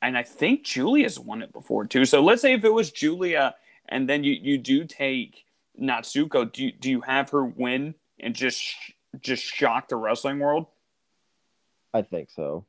And 0.04 0.18
I 0.18 0.24
think 0.24 0.64
Julia's 0.64 1.16
won 1.16 1.42
it 1.42 1.52
before 1.52 1.86
too. 1.86 2.04
So 2.04 2.24
let's 2.24 2.42
say 2.42 2.54
if 2.54 2.64
it 2.64 2.72
was 2.72 2.90
Julia, 2.90 3.54
and 3.88 4.08
then 4.08 4.24
you, 4.24 4.32
you 4.32 4.58
do 4.58 4.84
take 4.84 5.44
Natsuko, 5.80 6.50
do 6.50 6.64
you, 6.64 6.72
do 6.72 6.90
you 6.90 7.00
have 7.02 7.30
her 7.30 7.44
win 7.44 7.94
and 8.18 8.34
just 8.34 8.74
just 9.20 9.42
shock 9.44 9.88
the 9.88 9.96
wrestling 9.96 10.38
world? 10.38 10.66
I 11.94 12.02
think 12.02 12.30
so. 12.30 12.64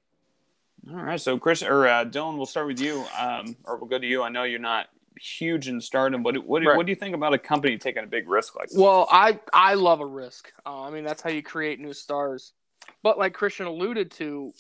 All 0.90 0.96
right, 0.98 1.20
so 1.20 1.38
Chris 1.38 1.64
or 1.64 1.88
uh, 1.88 2.04
Dylan, 2.04 2.36
we'll 2.36 2.46
start 2.46 2.68
with 2.68 2.80
you, 2.82 3.06
um, 3.18 3.56
or 3.64 3.78
we'll 3.78 3.88
go 3.88 3.98
to 4.00 4.06
you. 4.06 4.22
I 4.22 4.28
know 4.30 4.44
you're 4.44 4.60
not 4.60 4.88
huge 5.18 5.70
in 5.70 5.80
Stardom, 5.80 6.24
but 6.24 6.38
what 6.46 6.62
do, 6.62 6.68
Right. 6.70 6.76
what 6.76 6.86
do 6.86 6.92
you 6.92 6.96
think 6.98 7.16
about 7.16 7.34
a 7.34 7.38
company 7.38 7.78
taking 7.78 8.04
a 8.04 8.08
big 8.08 8.28
risk 8.28 8.56
like 8.58 8.68
this? 8.68 8.78
Well, 8.78 9.08
I 9.10 9.40
I 9.54 9.76
love 9.76 10.02
a 10.02 10.06
risk. 10.06 10.52
Uh, 10.66 10.82
I 10.82 10.90
mean, 10.90 11.06
that's 11.06 11.22
how 11.22 11.30
you 11.30 11.42
create 11.42 11.80
new 11.80 11.94
stars. 11.94 12.52
But 13.02 13.18
like 13.18 13.34
Christian 13.34 13.66
alluded 13.66 14.12
to, 14.14 14.52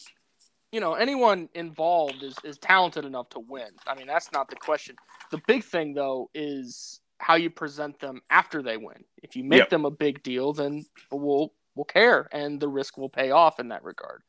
you 0.71 0.79
know, 0.79 0.93
anyone 0.93 1.49
involved 1.55 2.23
is 2.23 2.35
is 2.45 2.57
talented 2.57 3.03
enough 3.03 3.27
to 3.31 3.39
win. 3.39 3.67
I 3.85 3.95
mean, 3.95 4.07
that's 4.07 4.31
not 4.31 4.49
the 4.49 4.55
question. 4.55 4.95
The 5.31 5.41
big 5.45 5.63
thing 5.65 5.93
though 5.93 6.29
is 6.33 7.01
how 7.17 7.35
you 7.35 7.49
present 7.49 7.99
them 7.99 8.21
after 8.29 8.61
they 8.61 8.77
win. 8.77 9.03
If 9.23 9.35
you 9.35 9.43
make 9.43 9.57
Yep. 9.59 9.69
them 9.71 9.85
a 9.85 9.91
big 9.91 10.23
deal, 10.23 10.53
then 10.53 10.85
people 11.09 11.53
will 11.75 11.85
care, 11.85 12.27
and 12.31 12.59
the 12.59 12.67
risk 12.67 12.97
will 12.97 13.09
pay 13.09 13.31
off 13.31 13.59
in 13.59 13.69
that 13.69 13.83
regard. 13.83 14.21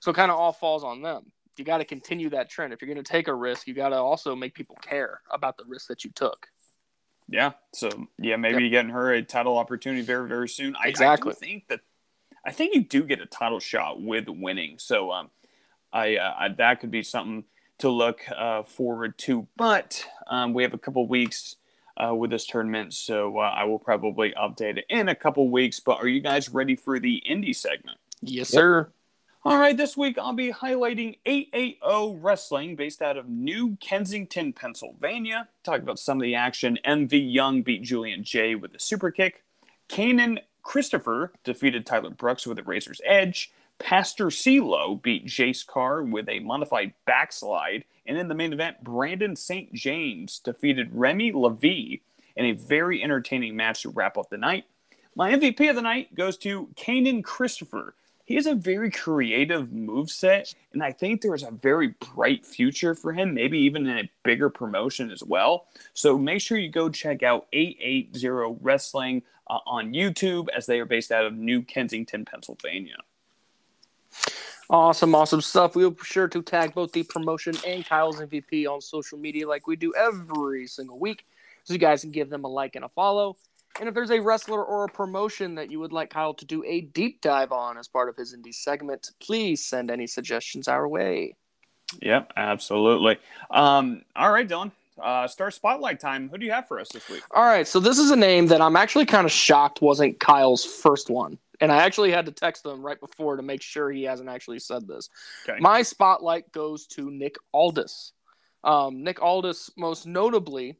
So, 0.00 0.10
it 0.10 0.14
kind 0.14 0.30
of 0.30 0.38
all 0.38 0.52
falls 0.52 0.84
on 0.84 1.02
them. 1.02 1.32
You 1.56 1.64
got 1.64 1.78
to 1.78 1.84
continue 1.84 2.30
that 2.30 2.48
trend. 2.48 2.72
If 2.72 2.80
you're 2.80 2.92
going 2.92 3.04
to 3.04 3.12
take 3.12 3.28
a 3.28 3.34
risk, 3.34 3.66
you 3.66 3.74
got 3.74 3.90
to 3.90 3.96
also 3.96 4.34
make 4.34 4.54
people 4.54 4.76
care 4.80 5.20
about 5.30 5.58
the 5.58 5.64
risk 5.66 5.88
that 5.88 6.04
you 6.04 6.10
took. 6.12 6.46
yeah, 7.28 7.52
so 7.72 7.90
yeah, 8.18 8.36
maybe 8.36 8.64
Yep. 8.64 8.70
getting 8.70 8.90
her 8.90 9.12
a 9.12 9.22
title 9.22 9.58
opportunity 9.58 10.02
very 10.02 10.28
very 10.28 10.48
soon. 10.48 10.74
I, 10.76 10.88
Exactly. 10.88 11.32
I 11.32 11.34
think 11.34 11.68
that 11.68 11.80
I 12.44 12.52
think 12.52 12.74
you 12.74 12.82
do 12.82 13.02
get 13.04 13.20
a 13.20 13.26
title 13.26 13.60
shot 13.60 14.00
with 14.00 14.28
winning. 14.28 14.78
So 14.78 15.12
um, 15.12 15.30
I, 15.92 16.16
uh, 16.16 16.34
I 16.38 16.48
that 16.48 16.80
could 16.80 16.90
be 16.90 17.02
something 17.02 17.44
to 17.78 17.88
look 17.88 18.20
uh, 18.34 18.62
forward 18.62 19.18
to. 19.18 19.46
But 19.56 20.06
um, 20.26 20.54
we 20.54 20.62
have 20.62 20.74
a 20.74 20.78
couple 20.78 21.06
weeks. 21.06 21.56
Uh, 22.02 22.14
with 22.14 22.30
this 22.30 22.46
tournament, 22.46 22.94
so 22.94 23.36
uh, 23.38 23.42
I 23.42 23.64
will 23.64 23.78
probably 23.78 24.32
update 24.32 24.78
it 24.78 24.86
in 24.88 25.08
a 25.08 25.14
couple 25.14 25.48
weeks. 25.50 25.80
But 25.80 25.98
are 25.98 26.08
you 26.08 26.20
guys 26.20 26.48
ready 26.48 26.74
for 26.76 26.98
the 26.98 27.22
indie 27.30 27.54
segment? 27.54 27.98
Yes, 28.22 28.52
Yep. 28.52 28.58
sir. 28.60 28.92
All 29.44 29.58
right, 29.58 29.76
this 29.76 29.96
week 29.96 30.16
I'll 30.18 30.32
be 30.32 30.50
highlighting 30.52 31.18
880 31.26 32.18
Wrestling 32.20 32.76
based 32.76 33.02
out 33.02 33.16
of 33.16 33.28
New 33.28 33.76
Kensington, 33.80 34.52
Pennsylvania. 34.52 35.48
Talk 35.62 35.80
about 35.80 35.98
some 35.98 36.18
of 36.18 36.22
the 36.22 36.34
action. 36.34 36.78
MV 36.86 37.12
Young 37.32 37.62
beat 37.62 37.82
Julian 37.82 38.22
J 38.24 38.54
with 38.54 38.74
a 38.74 38.78
super 38.78 39.10
kick. 39.10 39.42
Kanan 39.88 40.38
Christopher 40.62 41.32
defeated 41.44 41.84
Tyler 41.86 42.10
Brooks 42.10 42.46
with 42.46 42.58
a 42.58 42.62
Razor's 42.62 43.00
Edge. 43.04 43.50
Pastor 43.80 44.26
CeeLo 44.26 45.02
beat 45.02 45.26
Jace 45.26 45.66
Carr 45.66 46.04
with 46.04 46.28
a 46.28 46.38
modified 46.40 46.92
backslide. 47.06 47.84
And 48.06 48.16
in 48.16 48.28
the 48.28 48.34
main 48.34 48.52
event, 48.52 48.84
Brandon 48.84 49.34
St. 49.34 49.72
James 49.72 50.38
defeated 50.38 50.94
Remy 50.94 51.32
Levy 51.32 52.02
in 52.36 52.44
a 52.46 52.52
very 52.52 53.02
entertaining 53.02 53.56
match 53.56 53.82
to 53.82 53.90
wrap 53.90 54.16
up 54.16 54.30
the 54.30 54.36
night. 54.36 54.64
My 55.16 55.32
MVP 55.32 55.68
of 55.68 55.76
the 55.76 55.82
night 55.82 56.14
goes 56.14 56.36
to 56.38 56.68
Kanan 56.76 57.24
Christopher. 57.24 57.94
He 58.24 58.36
has 58.36 58.46
a 58.46 58.54
very 58.54 58.92
creative 58.92 59.70
moveset, 59.70 60.54
and 60.72 60.84
I 60.84 60.92
think 60.92 61.20
there's 61.20 61.42
a 61.42 61.50
very 61.50 61.94
bright 62.14 62.46
future 62.46 62.94
for 62.94 63.12
him, 63.12 63.34
maybe 63.34 63.58
even 63.58 63.88
in 63.88 63.98
a 63.98 64.10
bigger 64.22 64.48
promotion 64.48 65.10
as 65.10 65.24
well. 65.24 65.66
So 65.94 66.16
make 66.16 66.40
sure 66.40 66.56
you 66.56 66.70
go 66.70 66.90
check 66.90 67.24
out 67.24 67.48
880 67.52 68.58
Wrestling 68.60 69.22
uh, 69.48 69.58
on 69.66 69.92
YouTube 69.92 70.46
as 70.56 70.66
they 70.66 70.78
are 70.78 70.86
based 70.86 71.10
out 71.10 71.24
of 71.24 71.34
New 71.34 71.62
Kensington, 71.62 72.24
Pennsylvania. 72.24 72.98
Awesome, 74.70 75.16
awesome 75.16 75.40
stuff. 75.40 75.74
We'll 75.74 75.90
be 75.90 76.04
sure 76.04 76.28
to 76.28 76.42
tag 76.42 76.74
both 76.74 76.92
the 76.92 77.02
promotion 77.02 77.56
and 77.66 77.84
Kyle's 77.84 78.20
MVP 78.20 78.68
on 78.68 78.80
social 78.80 79.18
media 79.18 79.48
like 79.48 79.66
we 79.66 79.74
do 79.74 79.92
every 79.96 80.68
single 80.68 80.96
week. 80.96 81.26
So 81.64 81.72
you 81.72 81.80
guys 81.80 82.02
can 82.02 82.12
give 82.12 82.30
them 82.30 82.44
a 82.44 82.48
like 82.48 82.76
and 82.76 82.84
a 82.84 82.88
follow. 82.88 83.36
And 83.80 83.88
if 83.88 83.96
there's 83.96 84.12
a 84.12 84.20
wrestler 84.20 84.64
or 84.64 84.84
a 84.84 84.88
promotion 84.88 85.56
that 85.56 85.72
you 85.72 85.80
would 85.80 85.92
like 85.92 86.10
Kyle 86.10 86.34
to 86.34 86.44
do 86.44 86.62
a 86.64 86.82
deep 86.82 87.20
dive 87.20 87.50
on 87.50 87.78
as 87.78 87.88
part 87.88 88.08
of 88.08 88.16
his 88.16 88.32
indie 88.32 88.54
segment, 88.54 89.10
please 89.20 89.64
send 89.64 89.90
any 89.90 90.06
suggestions 90.06 90.68
our 90.68 90.86
way. 90.86 91.34
Yep, 92.00 92.32
absolutely. 92.36 93.18
Um, 93.50 94.02
all 94.14 94.30
right, 94.30 94.48
Dylan. 94.48 94.70
Uh, 95.02 95.26
star 95.26 95.50
spotlight 95.50 95.98
time. 95.98 96.28
Who 96.28 96.38
do 96.38 96.46
you 96.46 96.52
have 96.52 96.68
for 96.68 96.78
us 96.78 96.90
this 96.90 97.08
week? 97.08 97.22
All 97.32 97.44
right, 97.44 97.66
so 97.66 97.80
this 97.80 97.98
is 97.98 98.12
a 98.12 98.16
name 98.16 98.46
that 98.48 98.60
I'm 98.60 98.76
actually 98.76 99.06
kind 99.06 99.24
of 99.24 99.32
shocked 99.32 99.82
wasn't 99.82 100.20
Kyle's 100.20 100.64
first 100.64 101.10
one. 101.10 101.38
And 101.60 101.70
I 101.70 101.78
actually 101.78 102.10
had 102.10 102.26
to 102.26 102.32
text 102.32 102.64
him 102.64 102.82
right 102.82 102.98
before 102.98 103.36
to 103.36 103.42
make 103.42 103.62
sure 103.62 103.90
he 103.90 104.04
hasn't 104.04 104.28
actually 104.28 104.58
said 104.58 104.86
this. 104.86 105.10
Okay. 105.48 105.58
My 105.60 105.82
spotlight 105.82 106.50
goes 106.52 106.86
to 106.88 107.10
Nick 107.10 107.36
Aldis. 107.52 108.12
Um, 108.64 109.04
Nick 109.04 109.22
Aldis, 109.22 109.70
most 109.76 110.06
notably, 110.06 110.76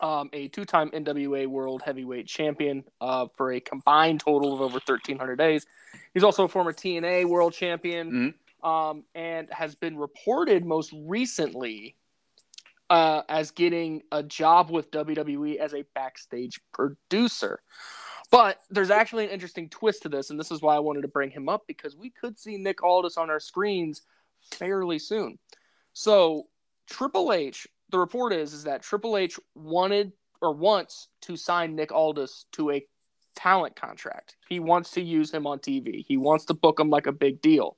um, 0.00 0.30
a 0.32 0.48
two 0.48 0.64
time 0.64 0.90
NWA 0.90 1.46
World 1.46 1.82
Heavyweight 1.84 2.26
Champion 2.26 2.84
uh, 3.00 3.26
for 3.36 3.52
a 3.52 3.60
combined 3.60 4.20
total 4.20 4.54
of 4.54 4.60
over 4.60 4.74
1,300 4.74 5.36
days. 5.36 5.66
He's 6.14 6.24
also 6.24 6.44
a 6.44 6.48
former 6.48 6.72
TNA 6.72 7.26
World 7.26 7.52
Champion 7.52 8.34
um, 8.62 9.04
and 9.14 9.48
has 9.50 9.74
been 9.74 9.96
reported 9.96 10.64
most 10.64 10.92
recently 11.06 11.96
uh, 12.90 13.22
as 13.28 13.50
getting 13.50 14.02
a 14.12 14.22
job 14.22 14.70
with 14.70 14.90
WWE 14.90 15.56
as 15.56 15.74
a 15.74 15.84
backstage 15.94 16.60
producer. 16.72 17.60
But 18.32 18.60
there's 18.70 18.90
actually 18.90 19.26
an 19.26 19.30
interesting 19.30 19.68
twist 19.68 20.02
to 20.02 20.08
this, 20.08 20.30
and 20.30 20.40
this 20.40 20.50
is 20.50 20.62
why 20.62 20.74
I 20.74 20.78
wanted 20.78 21.02
to 21.02 21.08
bring 21.08 21.30
him 21.30 21.50
up 21.50 21.64
because 21.68 21.94
we 21.94 22.08
could 22.08 22.38
see 22.38 22.56
Nick 22.56 22.82
Aldis 22.82 23.18
on 23.18 23.28
our 23.28 23.38
screens 23.38 24.00
fairly 24.40 24.98
soon. 24.98 25.38
So 25.92 26.44
Triple 26.88 27.34
H, 27.34 27.68
the 27.90 27.98
report 27.98 28.32
is 28.32 28.54
is 28.54 28.64
that 28.64 28.82
Triple 28.82 29.18
H 29.18 29.38
wanted 29.54 30.12
or 30.40 30.54
wants 30.54 31.08
to 31.20 31.36
sign 31.36 31.76
Nick 31.76 31.92
Aldis 31.92 32.46
to 32.52 32.70
a 32.70 32.82
talent 33.36 33.76
contract. 33.76 34.36
He 34.48 34.60
wants 34.60 34.92
to 34.92 35.02
use 35.02 35.30
him 35.30 35.46
on 35.46 35.58
TV. 35.58 36.02
He 36.08 36.16
wants 36.16 36.46
to 36.46 36.54
book 36.54 36.80
him 36.80 36.88
like 36.88 37.06
a 37.06 37.12
big 37.12 37.42
deal. 37.42 37.76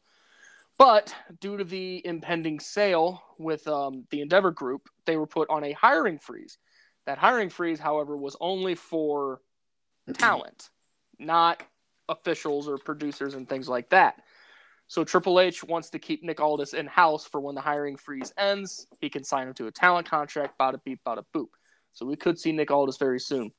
But 0.78 1.12
due 1.40 1.56
to 1.56 1.64
the 1.64 2.00
impending 2.06 2.60
sale 2.60 3.20
with 3.38 3.66
um, 3.66 4.04
the 4.10 4.20
Endeavor 4.20 4.52
Group, 4.52 4.88
they 5.04 5.16
were 5.16 5.26
put 5.26 5.50
on 5.50 5.64
a 5.64 5.72
hiring 5.72 6.18
freeze. 6.18 6.58
That 7.06 7.18
hiring 7.18 7.50
freeze, 7.50 7.80
however, 7.80 8.16
was 8.16 8.36
only 8.40 8.76
for 8.76 9.40
talent, 10.12 10.70
not 11.18 11.62
officials 12.08 12.68
or 12.68 12.78
producers 12.78 13.34
and 13.34 13.48
things 13.48 13.68
like 13.68 13.90
that. 13.90 14.16
So 14.86 15.02
Triple 15.04 15.40
H 15.40 15.64
wants 15.64 15.90
to 15.90 15.98
keep 15.98 16.22
Nick 16.22 16.40
Aldis 16.40 16.74
in 16.74 16.86
house 16.86 17.26
for 17.26 17.40
when 17.40 17.54
the 17.54 17.60
hiring 17.60 17.96
freeze 17.96 18.32
ends. 18.36 18.86
He 19.00 19.08
can 19.08 19.24
sign 19.24 19.48
him 19.48 19.54
to 19.54 19.66
a 19.66 19.70
talent 19.72 20.08
contract, 20.08 20.58
bada 20.58 20.78
beep, 20.84 21.00
bada 21.06 21.24
boop. 21.34 21.46
So 21.94 22.04
we 22.04 22.16
could 22.16 22.38
see 22.38 22.52
Nick 22.52 22.70
Aldis 22.70 22.98
very 22.98 23.20
soon. 23.20 23.52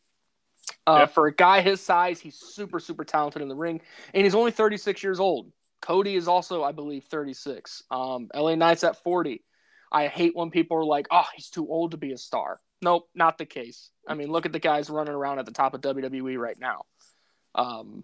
Uh, 0.86 1.00
Yep. 1.00 1.14
For 1.14 1.28
a 1.28 1.34
guy 1.36 1.62
his 1.62 1.82
size, 1.82 2.20
he's 2.20 2.36
super, 2.36 2.80
super 2.80 3.04
talented 3.04 3.42
in 3.42 3.48
the 3.48 3.56
ring, 3.56 3.82
and 4.14 4.24
he's 4.24 4.36
only 4.36 4.52
36 4.52 5.04
years 5.04 5.20
old. 5.20 5.52
Cody 5.82 6.16
is 6.16 6.28
also, 6.28 6.64
I 6.64 6.72
believe, 6.72 7.06
36. 7.06 7.84
Um, 7.92 8.30
LA 8.34 8.56
Knight's 8.56 8.84
at 8.84 9.04
40. 9.04 9.44
I 9.92 10.08
hate 10.08 10.36
when 10.36 10.50
people 10.50 10.78
are 10.78 10.86
like, 10.86 11.08
oh, 11.12 11.26
he's 11.36 11.50
too 11.50 11.68
old 11.68 11.92
to 11.92 11.98
be 11.98 12.12
a 12.12 12.18
star. 12.18 12.60
Nope, 12.82 13.10
not 13.16 13.38
the 13.38 13.46
case. 13.46 13.90
I 14.08 14.14
mean, 14.14 14.30
look 14.32 14.46
at 14.46 14.52
the 14.52 14.60
guys 14.60 14.90
running 14.90 15.14
around 15.14 15.40
at 15.40 15.46
the 15.46 15.52
top 15.52 15.74
of 15.74 15.82
WWE 15.82 16.38
right 16.38 16.60
now. 16.60 16.84
Um, 17.56 18.04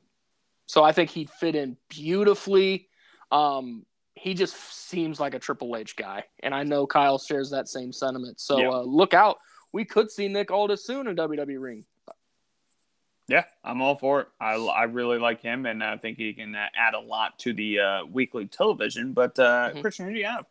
so 0.66 0.84
I 0.84 0.92
think 0.94 1.10
he'd 1.10 1.30
fit 1.30 1.56
in 1.56 1.78
beautifully. 1.90 2.88
Um, 3.32 3.86
he 4.16 4.34
just 4.34 4.56
seems 4.88 5.20
like 5.20 5.34
a 5.34 5.40
Triple 5.40 5.76
H 5.76 5.96
guy, 5.96 6.24
and 6.42 6.54
I 6.56 6.64
know 6.64 6.88
Kyle 6.88 7.18
shares 7.18 7.50
that 7.52 7.68
same 7.68 7.92
sentiment. 7.92 8.40
So 8.40 8.58
Yeah. 8.60 8.70
uh, 8.70 8.82
look 8.82 9.14
out. 9.14 9.38
We 9.74 9.86
could 9.86 10.10
see 10.12 10.28
Nick 10.28 10.52
Aldis 10.52 10.86
soon 10.86 11.08
in 11.08 11.16
WWE 11.16 11.58
ring. 11.62 11.86
Yeah, 13.28 13.46
I'm 13.64 13.82
all 13.82 13.96
for 13.96 14.22
it. 14.22 14.28
I, 14.42 14.56
I 14.56 14.84
really 14.84 15.18
like 15.18 15.42
him, 15.42 15.66
and 15.66 15.82
I 15.82 15.96
think 15.98 16.18
he 16.18 16.34
can 16.34 16.54
uh, 16.56 16.66
add 16.76 16.94
a 16.94 17.00
lot 17.00 17.40
to 17.40 17.54
the 17.54 17.80
uh, 17.80 18.06
weekly 18.06 18.46
television. 18.48 19.14
But 19.14 19.40
uh, 19.40 19.72
Mhm. 19.74 19.82
Christian, 19.82 20.08
who 20.08 20.14
do 20.14 20.20
you 20.20 20.26
have? 20.26 20.46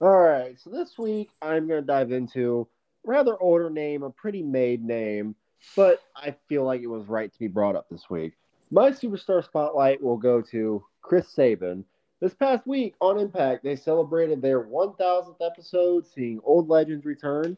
All 0.00 0.10
right, 0.20 0.58
so 0.60 0.68
this 0.70 0.98
week 0.98 1.30
I'm 1.40 1.66
going 1.66 1.80
to 1.80 1.86
dive 1.86 2.12
into 2.12 2.60
a 2.60 2.73
rather 3.04 3.40
older 3.40 3.70
name, 3.70 4.02
a 4.02 4.10
pretty 4.10 4.42
made 4.42 4.82
name, 4.82 5.34
but 5.76 6.00
I 6.16 6.34
feel 6.48 6.64
like 6.64 6.82
it 6.82 6.88
was 6.88 7.06
right 7.06 7.32
to 7.32 7.38
be 7.38 7.48
brought 7.48 7.76
up 7.76 7.88
this 7.90 8.10
week. 8.10 8.34
My 8.70 8.90
superstar 8.90 9.44
spotlight 9.44 10.02
will 10.02 10.16
go 10.16 10.40
to 10.42 10.84
Chris 11.02 11.28
Sabin. 11.28 11.84
This 12.20 12.34
past 12.34 12.66
week 12.66 12.94
on 13.00 13.18
Impact, 13.18 13.62
they 13.62 13.76
celebrated 13.76 14.40
their 14.40 14.64
1000th 14.64 15.36
episode, 15.40 16.06
seeing 16.06 16.40
old 16.44 16.68
legends 16.68 17.04
return. 17.04 17.56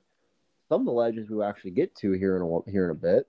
Some 0.68 0.80
of 0.80 0.87
the 0.87 0.92
legends 0.92 1.30
we'll 1.30 1.44
actually 1.44 1.70
get 1.70 1.94
to 1.96 2.12
here 2.12 2.37
in 2.37 2.42
a, 2.42 2.70
here 2.70 2.87
in 2.87 2.90
a 2.90 2.94
bit, 2.94 3.28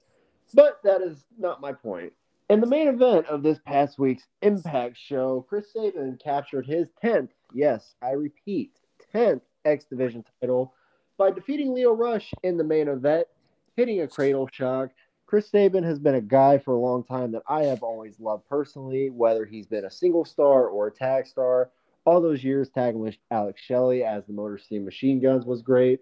but 0.53 0.79
that 0.83 1.01
is 1.01 1.23
not 1.37 1.61
my 1.61 1.71
point. 1.71 2.13
In 2.49 2.61
the 2.61 2.67
main 2.67 2.87
event 2.87 3.27
of 3.27 3.43
this 3.43 3.59
past 3.65 3.99
week's 3.99 4.23
Impact 4.41 4.97
show, 4.97 5.45
Chris 5.47 5.71
Sabin 5.73 6.17
captured 6.23 6.65
his 6.65 6.87
10th, 7.03 7.29
yes, 7.53 7.93
I 8.01 8.11
repeat, 8.11 8.71
10th 9.13 9.41
X 9.65 9.85
Division 9.85 10.23
title 10.41 10.73
by 11.17 11.31
defeating 11.31 11.73
Lio 11.73 11.91
Rush 11.91 12.31
in 12.43 12.57
the 12.57 12.63
main 12.63 12.87
event, 12.87 13.27
hitting 13.75 14.01
a 14.01 14.07
cradle 14.07 14.47
shock. 14.51 14.91
Chris 15.25 15.49
Sabin 15.49 15.83
has 15.83 15.99
been 15.99 16.15
a 16.15 16.21
guy 16.21 16.57
for 16.57 16.73
a 16.73 16.79
long 16.79 17.03
time 17.03 17.31
that 17.31 17.43
I 17.47 17.63
have 17.63 17.83
always 17.83 18.19
loved 18.19 18.47
personally, 18.47 19.09
whether 19.09 19.45
he's 19.45 19.67
been 19.67 19.85
a 19.85 19.91
single 19.91 20.23
star 20.23 20.67
or 20.67 20.87
a 20.87 20.91
tag 20.91 21.27
star. 21.27 21.69
All 22.05 22.21
those 22.21 22.43
years 22.43 22.69
tagging 22.69 23.01
with 23.01 23.17
Alex 23.31 23.61
Shelley 23.61 24.03
as 24.03 24.23
the 24.25 24.33
Motor 24.33 24.57
City 24.57 24.79
Machine 24.79 25.19
Guns 25.19 25.45
was 25.45 25.61
great, 25.61 25.99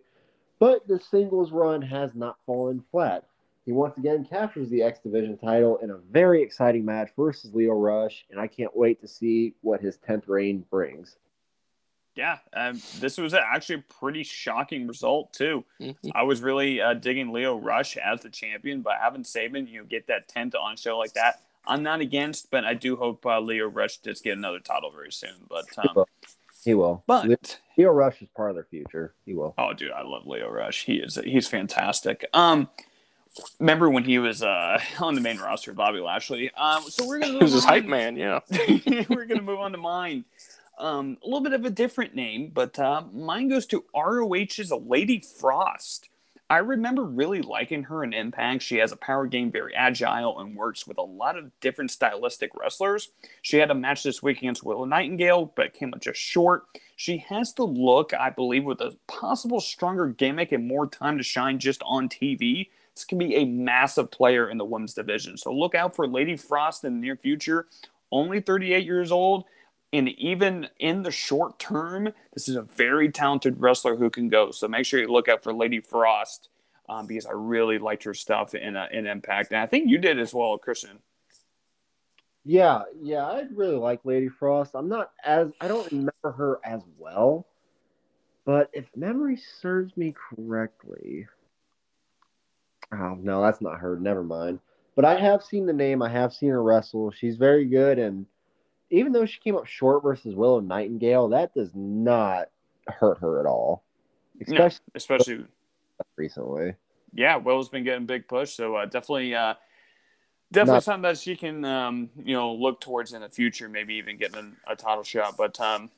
but 0.59 0.87
the 0.87 0.99
singles 0.99 1.51
run 1.51 1.81
has 1.81 2.13
not 2.13 2.37
fallen 2.45 2.83
flat. 2.91 3.25
He 3.65 3.71
once 3.71 3.97
again 3.97 4.25
captures 4.29 4.69
the 4.69 4.83
X 4.83 4.99
Division 4.99 5.37
title 5.37 5.77
in 5.77 5.89
a 5.89 5.97
very 5.97 6.43
exciting 6.43 6.85
match 6.85 7.09
versus 7.17 7.55
Lio 7.55 7.73
Rush, 7.73 8.27
and 8.29 8.39
I 8.39 8.45
can't 8.45 8.77
wait 8.77 9.01
to 9.01 9.07
see 9.07 9.55
what 9.61 9.81
his 9.81 9.97
10th 9.97 10.27
reign 10.27 10.63
brings. 10.69 11.17
Yeah, 12.15 12.37
um, 12.53 12.81
this 12.99 13.17
was 13.17 13.33
actually 13.33 13.75
a 13.75 13.83
pretty 13.99 14.23
shocking 14.23 14.87
result 14.87 15.33
too. 15.33 15.65
Mhm. 15.81 15.95
I 16.15 16.23
was 16.23 16.41
really 16.41 16.79
uh, 16.81 16.93
digging 16.93 17.31
Lio 17.33 17.57
Rush 17.57 17.97
as 17.97 18.21
the 18.21 18.29
champion, 18.29 18.81
but 18.81 18.93
having 19.01 19.23
Sabin, 19.25 19.67
you 19.67 19.79
know, 19.81 19.85
get 19.85 20.07
that 20.07 20.27
tenth 20.29 20.55
on 20.55 20.77
show 20.77 20.97
like 20.97 21.13
that, 21.13 21.41
I'm 21.67 21.83
not 21.83 21.99
against. 21.99 22.49
But 22.51 22.63
I 22.63 22.73
do 22.73 22.95
hope 22.95 23.25
uh, 23.25 23.39
Lio 23.41 23.67
Rush 23.67 23.97
does 23.97 24.21
get 24.21 24.37
another 24.37 24.59
title 24.59 24.91
very 24.91 25.11
soon. 25.11 25.35
But 25.49 25.65
um, 25.77 26.05
He 26.63 26.73
will. 26.73 27.03
but 27.05 27.59
Lio 27.77 27.89
Rush 27.91 28.21
is 28.21 28.29
part 28.35 28.49
of 28.51 28.55
their 28.55 28.63
future. 28.65 29.13
He 29.25 29.33
will. 29.33 29.53
oh, 29.57 29.73
dude, 29.73 29.91
I 29.91 30.03
love 30.03 30.25
Lio 30.25 30.49
Rush. 30.49 30.85
He 30.85 30.95
is 30.95 31.15
he's 31.23 31.47
fantastic. 31.49 32.25
Um, 32.33 32.69
remember 33.59 33.89
when 33.89 34.05
he 34.05 34.19
was 34.19 34.41
uh 34.41 34.79
on 34.99 35.15
the 35.15 35.21
main 35.21 35.37
roster, 35.39 35.73
Bobby 35.73 35.99
Lashley? 35.99 36.49
Um, 36.53 36.83
so 36.83 37.05
we're 37.05 37.19
gonna 37.19 37.33
He 37.33 37.39
was 37.39 37.51
move 37.51 37.55
his 37.55 37.65
hype 37.65 37.85
man, 37.85 38.15
yeah. 38.15 38.39
we're 39.09 39.25
going 39.25 39.39
to 39.39 39.41
move 39.41 39.59
on 39.59 39.73
to 39.73 39.77
mine. 39.77 40.23
Um, 40.77 41.17
a 41.23 41.25
little 41.25 41.41
bit 41.41 41.53
of 41.53 41.65
a 41.65 41.69
different 41.69 42.15
name, 42.15 42.51
but 42.53 42.77
uh, 42.77 43.03
mine 43.13 43.47
goes 43.47 43.65
to 43.67 43.85
ROH's 43.95 44.71
Lady 44.71 45.19
Frost. 45.19 46.09
I 46.47 46.57
remember 46.57 47.03
really 47.03 47.41
liking 47.41 47.83
her 47.83 48.03
in 48.03 48.13
Impact. 48.13 48.61
She 48.61 48.77
has 48.77 48.91
a 48.91 48.97
power 48.97 49.25
game, 49.25 49.51
very 49.51 49.73
agile, 49.73 50.39
and 50.39 50.55
works 50.55 50.85
with 50.85 50.99
a 50.99 51.03
lot 51.03 51.37
of 51.37 51.51
different 51.59 51.89
stylistic 51.89 52.51
wrestlers. 52.55 53.09
She 53.41 53.57
had 53.57 53.71
a 53.71 53.75
match 53.75 54.03
this 54.03 54.21
week 54.21 54.37
against 54.37 54.63
Willow 54.63 54.85
Nightingale, 54.85 55.53
but 55.55 55.73
came 55.73 55.91
up 55.93 56.01
just 56.01 56.19
short. 56.19 56.65
She 56.95 57.17
has 57.29 57.53
the 57.53 57.65
look, 57.65 58.13
I 58.13 58.29
believe, 58.29 58.63
with 58.63 58.79
a 58.79 58.95
possible 59.07 59.59
stronger 59.59 60.07
gimmick 60.07 60.51
and 60.51 60.67
more 60.67 60.87
time 60.87 61.17
to 61.17 61.23
shine 61.23 61.57
just 61.57 61.81
on 61.83 62.09
TV. 62.09 62.69
This 62.93 63.05
can 63.05 63.17
be 63.17 63.35
a 63.35 63.45
massive 63.45 64.11
player 64.11 64.49
in 64.49 64.59
the 64.59 64.65
women's 64.65 64.93
division. 64.93 65.37
So 65.37 65.51
look 65.51 65.73
out 65.73 65.95
for 65.95 66.07
Lady 66.07 66.37
Frost 66.37 66.83
in 66.83 66.93
the 66.93 67.01
near 67.01 67.15
future. 67.15 67.65
Only 68.11 68.39
38 68.39 68.85
years 68.85 69.11
old. 69.11 69.45
And 69.95 70.09
even 70.09 70.67
in 70.77 71.03
the 71.03 71.11
short 71.11 71.57
term, 71.57 72.09
this 72.33 72.49
is 72.49 72.57
a 72.57 72.63
very 72.63 73.09
talented 73.09 73.61
wrestler 73.61 73.95
who 73.95 74.09
can 74.09 74.27
go. 74.27 74.51
So 74.51 74.67
make 74.67 74.85
sure 74.85 74.99
you 74.99 75.07
look 75.07 75.29
out 75.29 75.41
for 75.41 75.53
Lady 75.53 75.79
Frost 75.79 76.49
um, 76.89 77.07
because 77.07 77.25
I 77.25 77.31
really 77.31 77.79
liked 77.79 78.03
her 78.03 78.13
stuff 78.13 78.53
in, 78.55 78.75
uh, 78.75 78.87
in 78.91 79.07
Impact. 79.07 79.51
And 79.51 79.61
I 79.61 79.67
think 79.67 79.89
you 79.89 79.97
did 79.97 80.19
as 80.19 80.33
well, 80.33 80.57
Christian. 80.57 80.99
Yeah, 82.43 82.83
yeah, 83.01 83.25
I 83.25 83.43
really 83.53 83.77
like 83.77 84.01
Lady 84.03 84.27
Frost. 84.27 84.75
I'm 84.75 84.89
not 84.89 85.11
as 85.23 85.51
I 85.61 85.67
don't 85.67 85.89
remember 85.91 86.31
her 86.31 86.59
as 86.63 86.81
well, 86.99 87.47
but 88.45 88.69
if 88.71 88.85
memory 88.95 89.39
serves 89.61 89.97
me 89.97 90.13
correctly, 90.13 91.25
oh 92.93 93.17
no, 93.19 93.41
that's 93.41 93.61
not 93.61 93.79
her. 93.79 93.97
Never 93.99 94.23
mind. 94.23 94.59
But 94.95 95.05
I 95.05 95.19
have 95.19 95.41
seen 95.43 95.65
the 95.65 95.73
name. 95.73 96.03
I 96.03 96.09
have 96.09 96.33
seen 96.33 96.49
her 96.49 96.61
wrestle. 96.61 97.09
She's 97.09 97.35
very 97.35 97.65
good, 97.65 97.97
and 97.97 98.27
even 98.89 99.11
though 99.11 99.25
she 99.25 99.39
came 99.39 99.55
up 99.55 99.65
short 99.65 100.03
versus 100.03 100.35
Willow 100.35 100.59
Nightingale, 100.59 101.29
that 101.29 101.53
does 101.53 101.71
not 101.73 102.49
hurt 102.87 103.17
her 103.19 103.39
at 103.39 103.45
all, 103.45 103.83
No. 104.47 104.65
especially 104.65 104.85
Especially, 104.93 105.45
recently. 106.17 106.75
yeah, 107.13 107.37
Willow's 107.37 107.69
been 107.69 107.83
getting 107.83 108.05
big 108.05 108.27
push. 108.27 108.51
So 108.53 108.75
uh, 108.75 108.85
definitely, 108.85 109.33
uh, 109.33 109.55
definitely 110.51 110.75
Not- 110.77 110.83
something 110.83 111.01
that 111.03 111.17
she 111.17 111.35
can, 111.35 111.65
um, 111.65 112.09
you 112.23 112.35
know, 112.35 112.53
look 112.53 112.79
towards 112.81 113.13
in 113.13 113.21
the 113.21 113.29
future. 113.29 113.67
Maybe 113.69 113.95
even 113.95 114.17
getting 114.17 114.55
a 114.67 114.75
title 114.75 115.03
shot. 115.03 115.35
But 115.37 115.59
um, 115.59 115.89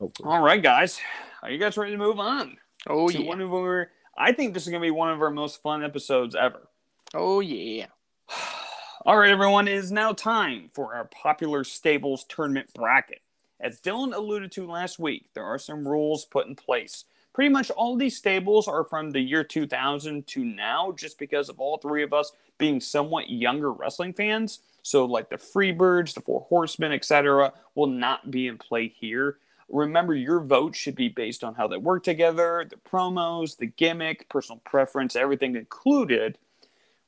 Hopefully. 0.00 0.28
all 0.28 0.42
right, 0.42 0.62
guys, 0.62 1.00
are 1.42 1.50
you 1.50 1.58
guys 1.58 1.76
ready 1.76 1.92
to 1.92 1.98
move 1.98 2.18
on? 2.18 2.56
Oh 2.88 3.08
to 3.08 3.22
yeah. 3.22 3.28
one 3.28 3.40
of 3.40 3.52
our, 3.54 3.90
I 4.18 4.32
think 4.32 4.52
this 4.54 4.64
is 4.64 4.70
going 4.70 4.82
to 4.82 4.86
be 4.86 4.90
one 4.90 5.10
of 5.10 5.22
our 5.22 5.30
most 5.30 5.62
fun 5.62 5.84
episodes 5.84 6.34
ever. 6.34 6.68
Oh 7.14 7.40
yeah. 7.40 7.86
All 9.06 9.18
right, 9.18 9.30
everyone, 9.30 9.68
it 9.68 9.74
is 9.74 9.92
now 9.92 10.14
time 10.14 10.70
for 10.72 10.94
our 10.94 11.04
popular 11.04 11.62
stables 11.62 12.24
tournament 12.24 12.70
bracket. 12.74 13.20
As 13.60 13.78
Dylan 13.78 14.14
alluded 14.14 14.50
to 14.52 14.66
last 14.66 14.98
week, 14.98 15.26
there 15.34 15.44
are 15.44 15.58
some 15.58 15.86
rules 15.86 16.24
put 16.24 16.46
in 16.46 16.56
place. 16.56 17.04
Pretty 17.34 17.50
much 17.50 17.70
all 17.72 17.96
these 17.96 18.16
stables 18.16 18.66
are 18.66 18.82
from 18.82 19.10
the 19.10 19.20
year 19.20 19.44
2000 19.44 20.26
to 20.26 20.44
now, 20.46 20.92
just 20.92 21.18
because 21.18 21.50
of 21.50 21.60
all 21.60 21.76
three 21.76 22.02
of 22.02 22.14
us 22.14 22.32
being 22.56 22.80
somewhat 22.80 23.28
younger 23.28 23.72
wrestling 23.72 24.14
fans. 24.14 24.60
So, 24.80 25.04
like 25.04 25.28
the 25.28 25.36
Freebirds, 25.36 26.14
the 26.14 26.22
Four 26.22 26.46
Horsemen, 26.48 26.92
etc., 26.92 27.52
will 27.74 27.88
not 27.88 28.30
be 28.30 28.46
in 28.46 28.56
play 28.56 28.88
here. 28.88 29.36
Remember, 29.68 30.14
your 30.14 30.40
vote 30.40 30.74
should 30.74 30.96
be 30.96 31.10
based 31.10 31.44
on 31.44 31.54
how 31.54 31.68
they 31.68 31.76
work 31.76 32.04
together, 32.04 32.66
the 32.66 32.76
promos, 32.76 33.58
the 33.58 33.66
gimmick, 33.66 34.30
personal 34.30 34.62
preference, 34.64 35.14
everything 35.14 35.56
included 35.56 36.38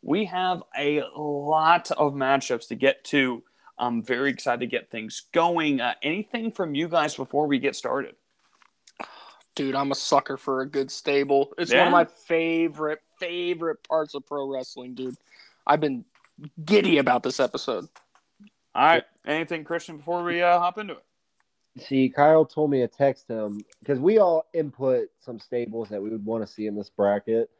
we 0.02 0.24
have 0.26 0.62
a 0.78 1.02
lot 1.16 1.90
of 1.92 2.14
matchups 2.14 2.68
to 2.68 2.74
get 2.74 3.04
to. 3.04 3.42
I'm 3.78 4.02
very 4.02 4.30
excited 4.30 4.60
to 4.60 4.66
get 4.66 4.90
things 4.90 5.22
going. 5.32 5.80
Uh, 5.80 5.94
anything 6.02 6.50
from 6.52 6.74
you 6.74 6.88
guys 6.88 7.14
before 7.14 7.46
we 7.46 7.58
get 7.58 7.76
started? 7.76 8.14
Dude, 9.54 9.74
I'm 9.74 9.90
a 9.90 9.94
sucker 9.94 10.36
for 10.36 10.60
a 10.60 10.68
good 10.68 10.90
stable. 10.90 11.52
It's 11.58 11.72
Yeah? 11.72 11.78
one 11.78 11.88
of 11.88 11.92
my 11.92 12.04
favorite, 12.04 13.00
favorite 13.18 13.82
parts 13.88 14.14
of 14.14 14.26
pro 14.26 14.46
wrestling, 14.46 14.94
dude. 14.94 15.16
I've 15.66 15.80
been 15.80 16.04
giddy 16.64 16.98
about 16.98 17.22
this 17.22 17.40
episode. 17.40 17.88
All 18.74 18.82
right. 18.84 19.04
Anything, 19.26 19.64
Christian, 19.64 19.96
before 19.96 20.22
we 20.22 20.42
uh, 20.42 20.58
hop 20.58 20.78
into 20.78 20.94
it? 20.94 21.02
See, 21.82 22.08
Kyle 22.08 22.44
told 22.44 22.70
me 22.70 22.80
to 22.80 22.88
text 22.88 23.28
him 23.28 23.62
because 23.80 23.98
we 23.98 24.18
all 24.18 24.46
input 24.54 25.08
some 25.20 25.38
stables 25.38 25.88
that 25.90 26.02
we 26.02 26.10
would 26.10 26.24
want 26.24 26.46
to 26.46 26.50
see 26.50 26.66
in 26.66 26.74
this 26.76 26.88
bracket. 26.90 27.50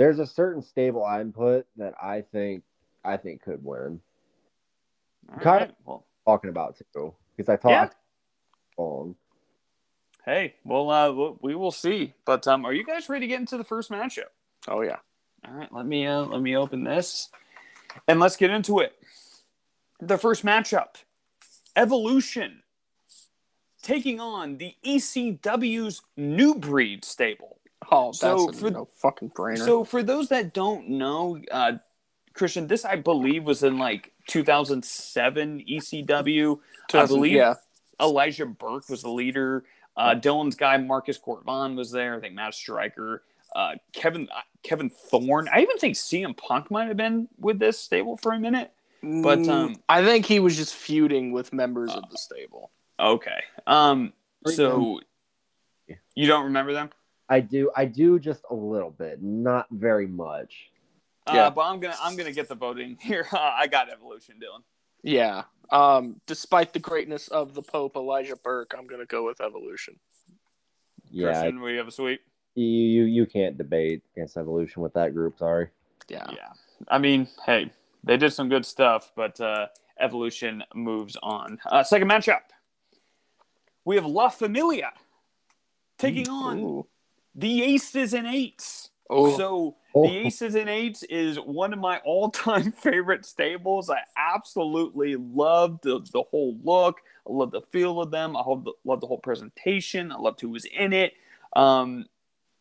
There's 0.00 0.18
a 0.18 0.24
certain 0.26 0.62
stable 0.62 1.04
I 1.04 1.20
input 1.20 1.66
that 1.76 1.92
I 2.02 2.22
think 2.22 2.62
I 3.04 3.18
think 3.18 3.42
could 3.42 3.62
win. 3.62 4.00
All 5.30 5.38
Kyle- 5.40 5.58
right. 5.58 5.74
Well, 5.84 6.06
Talking 6.26 6.48
about 6.48 6.80
too 6.94 7.12
because 7.36 7.50
I 7.50 7.56
talked 7.56 7.94
yeah. 8.78 8.82
long. 8.82 9.14
hey, 10.24 10.54
well, 10.64 10.90
uh, 10.90 11.10
we- 11.12 11.36
we 11.42 11.54
will 11.54 11.70
see. 11.70 12.14
But 12.24 12.48
um, 12.48 12.64
are 12.64 12.72
you 12.72 12.82
guys 12.82 13.10
ready 13.10 13.26
to 13.26 13.28
get 13.28 13.40
into 13.40 13.58
the 13.58 13.64
first 13.64 13.90
matchup? 13.90 14.30
Oh 14.68 14.80
yeah. 14.80 15.00
All 15.46 15.52
right, 15.52 15.70
let 15.70 15.84
me 15.84 16.06
uh, 16.06 16.22
let 16.22 16.40
me 16.40 16.56
open 16.56 16.82
this, 16.82 17.28
and 18.08 18.18
let's 18.20 18.36
get 18.36 18.50
into 18.50 18.78
it. 18.78 18.94
The 20.00 20.16
first 20.16 20.46
matchup, 20.46 21.02
Evolution, 21.76 22.62
taking 23.82 24.18
on 24.18 24.56
the 24.56 24.76
ECW's 24.82 26.00
New 26.16 26.54
Breed 26.54 27.04
stable. 27.04 27.59
Oh, 27.90 28.06
that's 28.06 28.20
So 28.20 28.48
a 28.48 28.52
for- 28.52 28.70
no 28.70 28.84
fucking 28.84 29.30
brainer. 29.30 29.58
So, 29.64 29.84
for 29.84 30.02
those 30.02 30.28
that 30.28 30.54
don't 30.54 30.88
know, 30.90 31.40
uh, 31.50 31.72
Christian, 32.34 32.66
this 32.68 32.84
I 32.84 32.96
believe 32.96 33.44
was 33.44 33.62
in 33.62 33.78
like 33.78 34.12
2007 34.28 35.64
ECW. 35.68 36.60
I 36.94 37.06
believe 37.06 37.32
yeah. 37.32 37.54
Elijah 38.00 38.46
Burke 38.46 38.88
was 38.88 39.02
the 39.02 39.10
leader. 39.10 39.64
Uh, 39.96 40.14
Dylan's 40.14 40.54
guy 40.54 40.76
Marcus 40.76 41.18
Cor 41.18 41.42
Von 41.44 41.76
was 41.76 41.90
there. 41.90 42.14
I 42.16 42.20
think 42.20 42.34
Matt 42.34 42.54
Striker, 42.54 43.22
uh, 43.54 43.74
Kevin 43.92 44.28
uh, 44.34 44.40
Kevin 44.62 44.88
Thorn. 44.88 45.48
I 45.52 45.60
even 45.60 45.76
think 45.78 45.96
CM 45.96 46.36
Punk 46.36 46.70
might 46.70 46.88
have 46.88 46.96
been 46.96 47.28
with 47.38 47.58
this 47.58 47.78
stable 47.78 48.16
for 48.16 48.32
a 48.32 48.38
minute. 48.40 48.72
But, 49.02 49.38
Mm, 49.40 49.48
um, 49.48 49.76
I 49.88 50.04
think 50.04 50.26
he 50.26 50.40
was 50.40 50.56
just 50.56 50.74
feuding 50.74 51.32
with 51.32 51.52
members 51.54 51.90
of 51.90 52.08
the 52.10 52.18
stable. 52.18 52.70
Okay. 52.98 53.42
Um. 53.66 54.12
So 54.46 55.00
you 56.14 56.26
don't 56.26 56.44
remember 56.44 56.72
them? 56.72 56.90
I 57.30 57.40
do. 57.40 57.70
I 57.76 57.84
do 57.86 58.18
just 58.18 58.42
a 58.50 58.54
little 58.54 58.90
bit, 58.90 59.22
not 59.22 59.66
very 59.70 60.06
much. 60.06 60.70
Uh, 61.26 61.32
Yeah. 61.34 61.50
but 61.50 61.62
I'm 61.62 61.80
gonna 61.80 61.96
I'm 62.02 62.16
gonna 62.16 62.32
get 62.32 62.48
the 62.48 62.54
voting 62.56 62.98
here. 63.00 63.26
I 63.32 63.66
got 63.68 63.88
Evolution, 63.90 64.34
Dylan. 64.42 64.62
Yeah. 65.02 65.44
Um, 65.70 66.20
despite 66.26 66.72
the 66.72 66.80
greatness 66.80 67.28
of 67.28 67.54
the 67.54 67.62
Pope 67.62 67.94
Elijah 67.96 68.36
Burke, 68.36 68.74
I'm 68.76 68.86
gonna 68.86 69.06
go 69.06 69.24
with 69.24 69.40
Evolution. 69.40 69.98
Yeah, 71.10 71.32
Christian, 71.32 71.60
we 71.60 71.76
have 71.76 71.88
a 71.88 71.92
sweep. 71.92 72.20
you, 72.54 72.64
you 72.66 73.04
you 73.04 73.26
can't 73.26 73.56
debate 73.56 74.02
against 74.16 74.36
evolution 74.36 74.82
with 74.82 74.92
that 74.94 75.14
group. 75.14 75.38
Sorry. 75.38 75.68
Yeah. 76.08 76.26
Yeah. 76.32 76.52
I 76.88 76.98
mean, 76.98 77.28
hey, 77.46 77.70
they 78.04 78.16
did 78.16 78.32
some 78.32 78.48
good 78.48 78.66
stuff, 78.66 79.12
but 79.14 79.40
uh, 79.40 79.66
Evolution 80.00 80.64
moves 80.74 81.16
on. 81.22 81.58
Uh, 81.66 81.82
second 81.84 82.08
matchup, 82.08 82.40
we 83.84 83.94
have 83.96 84.06
La 84.06 84.28
Familia 84.30 84.92
taking 85.98 86.28
on 86.28 86.58
Ooh. 86.60 86.86
The 87.34 87.62
Aces 87.62 88.14
and 88.14 88.26
Eights. 88.26 88.90
Oh, 89.08 89.36
So 89.36 89.76
Oh. 89.92 90.02
the 90.06 90.16
Aces 90.18 90.54
and 90.54 90.68
Eights 90.68 91.02
is 91.04 91.36
one 91.40 91.72
of 91.72 91.78
my 91.80 91.98
all-time 92.04 92.70
favorite 92.72 93.26
stables. 93.26 93.90
I 93.90 93.98
absolutely 94.16 95.16
love 95.16 95.80
the, 95.82 96.00
the 96.12 96.22
whole 96.22 96.56
look. 96.62 97.00
I 97.28 97.32
love 97.32 97.50
the 97.50 97.60
feel 97.60 98.00
of 98.00 98.10
them. 98.12 98.36
I 98.36 98.42
love 98.46 98.64
the, 98.64 98.72
love 98.84 99.00
the 99.00 99.06
whole 99.08 99.18
presentation. 99.18 100.12
I 100.12 100.16
loved 100.16 100.40
who 100.40 100.50
was 100.50 100.64
in 100.64 100.92
it. 100.92 101.14
Um, 101.56 102.06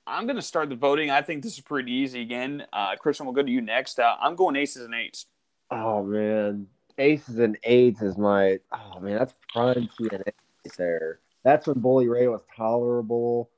I'm 0.08 0.26
going 0.26 0.38
to 0.38 0.42
start 0.42 0.70
the 0.70 0.76
voting. 0.76 1.12
I 1.12 1.22
think 1.22 1.44
this 1.44 1.54
is 1.54 1.60
pretty 1.62 1.92
easy 1.92 2.22
again. 2.22 2.66
Uh, 2.74 2.96
Christian, 2.96 3.28
we'll 3.28 3.36
go 3.36 3.44
to 3.44 3.52
you 3.52 3.62
next. 3.62 4.00
Uh, 4.00 4.16
I'm 4.20 4.36
going 4.36 4.56
Aces 4.56 4.86
and 4.86 4.96
Eights. 4.96 5.28
Oh 5.72 6.04
man, 6.04 6.66
aces 6.98 7.38
and 7.38 7.56
eights 7.64 8.02
is 8.02 8.18
my. 8.18 8.60
Oh 8.74 9.00
man, 9.00 9.20
that's 9.20 9.36
prime 9.54 9.88
TNA 10.00 10.24
there. 10.78 11.20
That's 11.44 11.68
when 11.68 11.78
Bully 11.80 12.08
Ray 12.08 12.28
was 12.28 12.42
tolerable. 12.58 13.52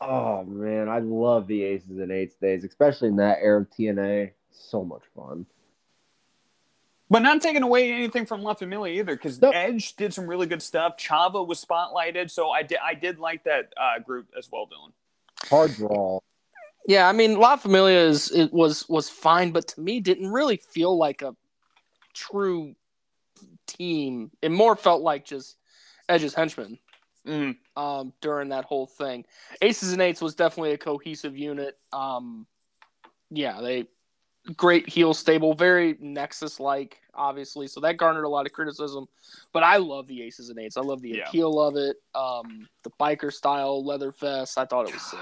Oh 0.00 0.44
man, 0.44 0.88
I 0.88 0.98
love 0.98 1.46
the 1.46 1.62
aces 1.62 1.98
and 1.98 2.12
eights 2.12 2.34
days, 2.36 2.64
especially 2.64 3.08
in 3.08 3.16
that 3.16 3.38
era 3.40 3.60
of 3.62 3.70
TNA. 3.70 4.32
So 4.50 4.84
much 4.84 5.02
fun. 5.14 5.46
But 7.08 7.20
not 7.20 7.40
taking 7.40 7.62
away 7.62 7.92
anything 7.92 8.26
from 8.26 8.42
La 8.42 8.54
Familia 8.54 9.00
either, 9.00 9.14
because 9.14 9.40
Nope. 9.40 9.54
Edge 9.54 9.94
did 9.94 10.12
some 10.12 10.26
really 10.26 10.46
good 10.46 10.60
stuff. 10.60 10.96
Chavo 10.98 11.46
was 11.46 11.64
spotlighted, 11.64 12.30
so 12.30 12.50
I 12.50 12.62
did 12.62 12.78
I 12.84 12.94
did 12.94 13.18
like 13.18 13.44
that 13.44 13.72
uh, 13.76 14.00
group 14.00 14.26
as 14.36 14.48
well, 14.50 14.66
Dylan. 14.66 14.92
Hard 15.48 15.74
draw. 15.76 16.18
yeah. 16.86 17.08
I 17.08 17.12
mean, 17.12 17.38
La 17.38 17.56
Familia 17.56 18.00
is 18.00 18.30
it 18.32 18.52
was 18.52 18.88
was 18.88 19.08
fine, 19.08 19.52
but 19.52 19.68
to 19.68 19.80
me, 19.80 20.00
didn't 20.00 20.30
really 20.32 20.56
feel 20.56 20.96
like 20.96 21.22
a 21.22 21.36
true 22.12 22.74
team. 23.66 24.30
It 24.42 24.50
more 24.50 24.74
felt 24.74 25.02
like 25.02 25.24
just 25.24 25.56
Edge's 26.08 26.34
henchmen. 26.34 26.78
Mm. 27.26 27.56
um, 27.76 28.12
during 28.20 28.50
that 28.50 28.64
whole 28.64 28.86
thing. 28.86 29.24
Aces 29.60 29.92
and 29.92 30.00
Eights 30.00 30.20
was 30.20 30.34
definitely 30.34 30.72
a 30.72 30.78
cohesive 30.78 31.36
unit. 31.36 31.76
Um, 31.92 32.46
yeah, 33.30 33.60
they 33.60 33.88
great 34.56 34.88
heel 34.88 35.12
stable, 35.12 35.54
very 35.54 35.96
Nexus 36.00 36.60
like, 36.60 37.00
obviously. 37.14 37.66
So 37.66 37.80
that 37.80 37.96
garnered 37.96 38.24
a 38.24 38.28
lot 38.28 38.46
of 38.46 38.52
criticism. 38.52 39.06
But 39.52 39.64
I 39.64 39.78
love 39.78 40.06
the 40.06 40.22
Aces 40.22 40.50
and 40.50 40.58
Eights. 40.58 40.76
I 40.76 40.82
love 40.82 41.02
the 41.02 41.10
Yeah. 41.10 41.28
appeal 41.28 41.60
of 41.60 41.76
it. 41.76 41.96
Um, 42.14 42.68
the 42.84 42.90
biker 43.00 43.32
style 43.32 43.84
leather 43.84 44.12
vest. 44.12 44.56
I 44.56 44.64
thought 44.64 44.86
it 44.86 44.92
was 44.92 45.02
sick. 45.02 45.18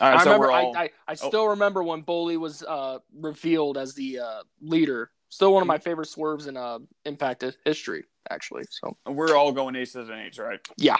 All 0.00 0.10
right, 0.10 0.20
I 0.20 0.24
so 0.24 0.32
remember. 0.32 0.46
we're 0.46 0.52
all. 0.52 0.76
I, 0.76 0.82
I, 0.84 0.90
I 1.08 1.14
still 1.14 1.48
remember 1.48 1.82
when 1.82 2.02
Bully 2.02 2.36
was 2.36 2.62
uh, 2.62 2.98
revealed 3.14 3.76
as 3.78 3.94
the 3.94 4.20
uh, 4.20 4.42
leader. 4.60 5.10
Still 5.30 5.52
one 5.52 5.62
of 5.62 5.66
my 5.66 5.78
favorite 5.78 6.08
swerves 6.08 6.46
in 6.46 6.56
uh, 6.56 6.78
Impact 7.04 7.44
history, 7.64 8.04
actually. 8.30 8.64
So 8.70 8.96
We're 9.06 9.36
all 9.36 9.52
going 9.52 9.76
aces 9.76 10.08
and 10.08 10.18
eights, 10.20 10.38
right? 10.38 10.60
yeah, 10.78 10.96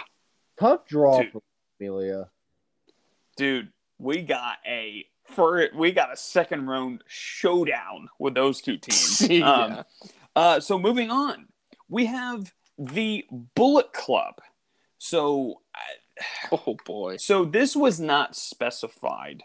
Tough 0.59 0.85
draw 0.87 1.21
Dude. 1.21 1.31
for 1.31 1.41
Amelia. 1.79 2.29
Dude, 3.37 3.69
we 3.97 4.21
got 4.21 4.57
a 4.67 5.05
for 5.25 5.69
we 5.75 5.91
got 5.91 6.11
a 6.11 6.17
second 6.17 6.67
round 6.67 7.03
showdown 7.07 8.09
with 8.19 8.33
those 8.35 8.61
two 8.61 8.77
teams. 8.81 9.21
Yeah. 9.29 9.49
Um, 9.49 9.83
uh, 10.35 10.59
so 10.59 10.77
moving 10.77 11.09
on, 11.09 11.47
we 11.87 12.05
have 12.05 12.53
the 12.77 13.25
Bullet 13.55 13.93
Club. 13.93 14.35
So 14.97 15.61
uh, 16.51 16.57
oh 16.65 16.75
boy. 16.85 17.17
so 17.17 17.45
this 17.45 17.75
was 17.75 17.99
not 17.99 18.35
specified 18.35 19.43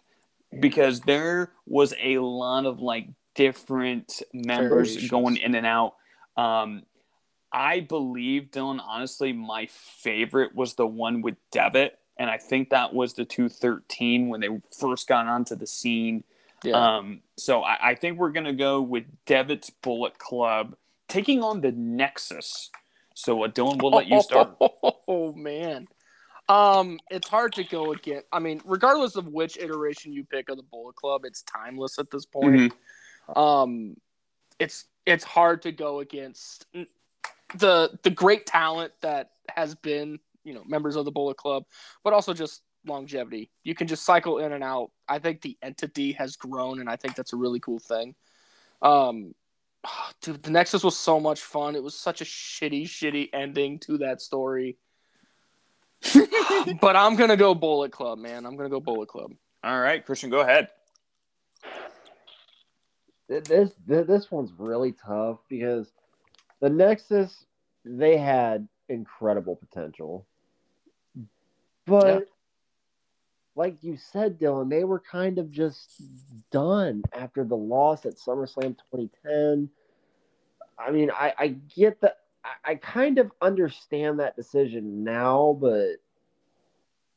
because 0.60 1.00
there 1.00 1.52
was 1.66 1.94
a 2.02 2.18
lot 2.18 2.66
of 2.66 2.80
like 2.80 3.08
different 3.34 4.22
members 4.32 4.88
Variations. 4.90 5.10
going 5.10 5.36
in 5.36 5.54
and 5.54 5.66
out. 5.66 5.94
Um, 6.36 6.82
I 7.54 7.80
believe 7.80 8.50
Dylan, 8.50 8.80
honestly, 8.84 9.32
my 9.32 9.66
favorite 9.70 10.56
was 10.56 10.74
the 10.74 10.86
one 10.88 11.22
with 11.22 11.36
Devitt, 11.52 11.96
and 12.16 12.28
I 12.28 12.36
think 12.36 12.70
that 12.70 12.92
was 12.92 13.14
the 13.14 13.24
213 13.24 14.28
when 14.28 14.40
they 14.40 14.48
first 14.76 15.06
got 15.06 15.26
onto 15.26 15.54
the 15.54 15.66
scene. 15.66 16.24
Yeah. 16.64 16.96
Um, 16.96 17.20
so 17.36 17.62
I, 17.62 17.90
I 17.90 17.94
think 17.94 18.18
we're 18.18 18.32
gonna 18.32 18.54
go 18.54 18.82
with 18.82 19.04
Devitt's 19.26 19.70
Bullet 19.70 20.18
Club 20.18 20.74
taking 21.08 21.42
on 21.44 21.60
the 21.60 21.70
Nexus. 21.70 22.70
So 23.14 23.44
uh, 23.44 23.48
Dylan, 23.48 23.80
we'll 23.80 23.92
let 23.92 24.08
you 24.08 24.20
start. 24.22 24.56
Oh 24.60 25.32
man. 25.34 25.86
Um, 26.48 26.98
it's 27.10 27.28
hard 27.28 27.52
to 27.54 27.64
go 27.64 27.92
again. 27.92 28.22
I 28.32 28.38
mean, 28.38 28.60
regardless 28.64 29.16
of 29.16 29.28
which 29.28 29.56
iteration 29.56 30.12
you 30.12 30.24
pick 30.24 30.50
of 30.50 30.56
the 30.56 30.62
Bullet 30.62 30.96
Club, 30.96 31.24
it's 31.24 31.42
timeless 31.42 31.98
at 31.98 32.10
this 32.10 32.26
point. 32.26 32.72
Mhm. 33.28 33.36
Um, 33.36 33.96
it's 34.58 34.86
it's 35.06 35.24
hard 35.24 35.62
to 35.62 35.72
go 35.72 36.00
against 36.00 36.66
the 37.58 37.98
the 38.02 38.10
great 38.10 38.46
talent 38.46 38.92
that 39.02 39.30
has 39.48 39.74
been 39.74 40.18
you 40.44 40.54
know 40.54 40.62
members 40.64 40.96
of 40.96 41.04
the 41.04 41.10
Bullet 41.10 41.36
Club, 41.36 41.64
but 42.02 42.12
also 42.12 42.34
just 42.34 42.62
longevity. 42.86 43.50
You 43.62 43.74
can 43.74 43.86
just 43.86 44.04
cycle 44.04 44.38
in 44.38 44.52
and 44.52 44.62
out. 44.62 44.90
I 45.08 45.18
think 45.18 45.40
the 45.40 45.56
entity 45.62 46.12
has 46.12 46.36
grown, 46.36 46.80
and 46.80 46.88
I 46.88 46.96
think 46.96 47.14
that's 47.14 47.32
a 47.32 47.36
really 47.36 47.60
cool 47.60 47.78
thing. 47.78 48.14
Um, 48.82 49.34
dude, 50.20 50.42
the 50.42 50.50
Nexus 50.50 50.84
was 50.84 50.96
so 50.96 51.18
much 51.20 51.40
fun. 51.40 51.76
It 51.76 51.82
was 51.82 51.94
such 51.94 52.20
a 52.20 52.24
shitty, 52.24 52.84
shitty 52.84 53.30
ending 53.32 53.78
to 53.80 53.98
that 53.98 54.20
story. 54.20 54.76
but 56.80 56.96
I'm 56.96 57.16
gonna 57.16 57.36
go 57.36 57.54
Bullet 57.54 57.92
Club, 57.92 58.18
man. 58.18 58.46
I'm 58.46 58.56
gonna 58.56 58.68
go 58.68 58.80
Bullet 58.80 59.08
Club. 59.08 59.32
All 59.62 59.80
right, 59.80 60.04
Christian, 60.04 60.30
go 60.30 60.40
ahead. 60.40 60.68
This 63.26 63.72
this 63.86 64.30
one's 64.30 64.52
really 64.58 64.92
tough 64.92 65.38
because 65.48 65.90
the 66.60 66.70
Nexus 66.70 67.46
they 67.84 68.16
had 68.16 68.66
incredible 68.88 69.56
potential, 69.56 70.26
but 71.86 72.06
yeah. 72.06 72.20
like 73.54 73.76
you 73.82 73.96
said, 73.96 74.38
Dylan, 74.38 74.70
they 74.70 74.84
were 74.84 75.00
kind 75.00 75.38
of 75.38 75.50
just 75.50 76.02
done 76.50 77.02
after 77.12 77.44
the 77.44 77.56
loss 77.56 78.06
at 78.06 78.14
SummerSlam 78.14 78.76
2010. 78.92 79.68
I 80.78 80.90
mean, 80.90 81.10
I, 81.10 81.34
I 81.38 81.48
get 81.48 82.00
the 82.00 82.14
I, 82.44 82.72
I 82.72 82.74
kind 82.76 83.18
of 83.18 83.30
understand 83.40 84.20
that 84.20 84.36
decision 84.36 85.04
now, 85.04 85.56
but 85.60 85.96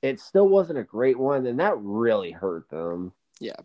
it 0.01 0.19
still 0.19 0.47
wasn't 0.47 0.79
a 0.79 0.83
great 0.83 1.17
one, 1.17 1.45
and 1.45 1.59
that 1.59 1.77
really 1.77 2.31
hurt 2.31 2.69
them. 2.69 3.11
Yeah. 3.39 3.55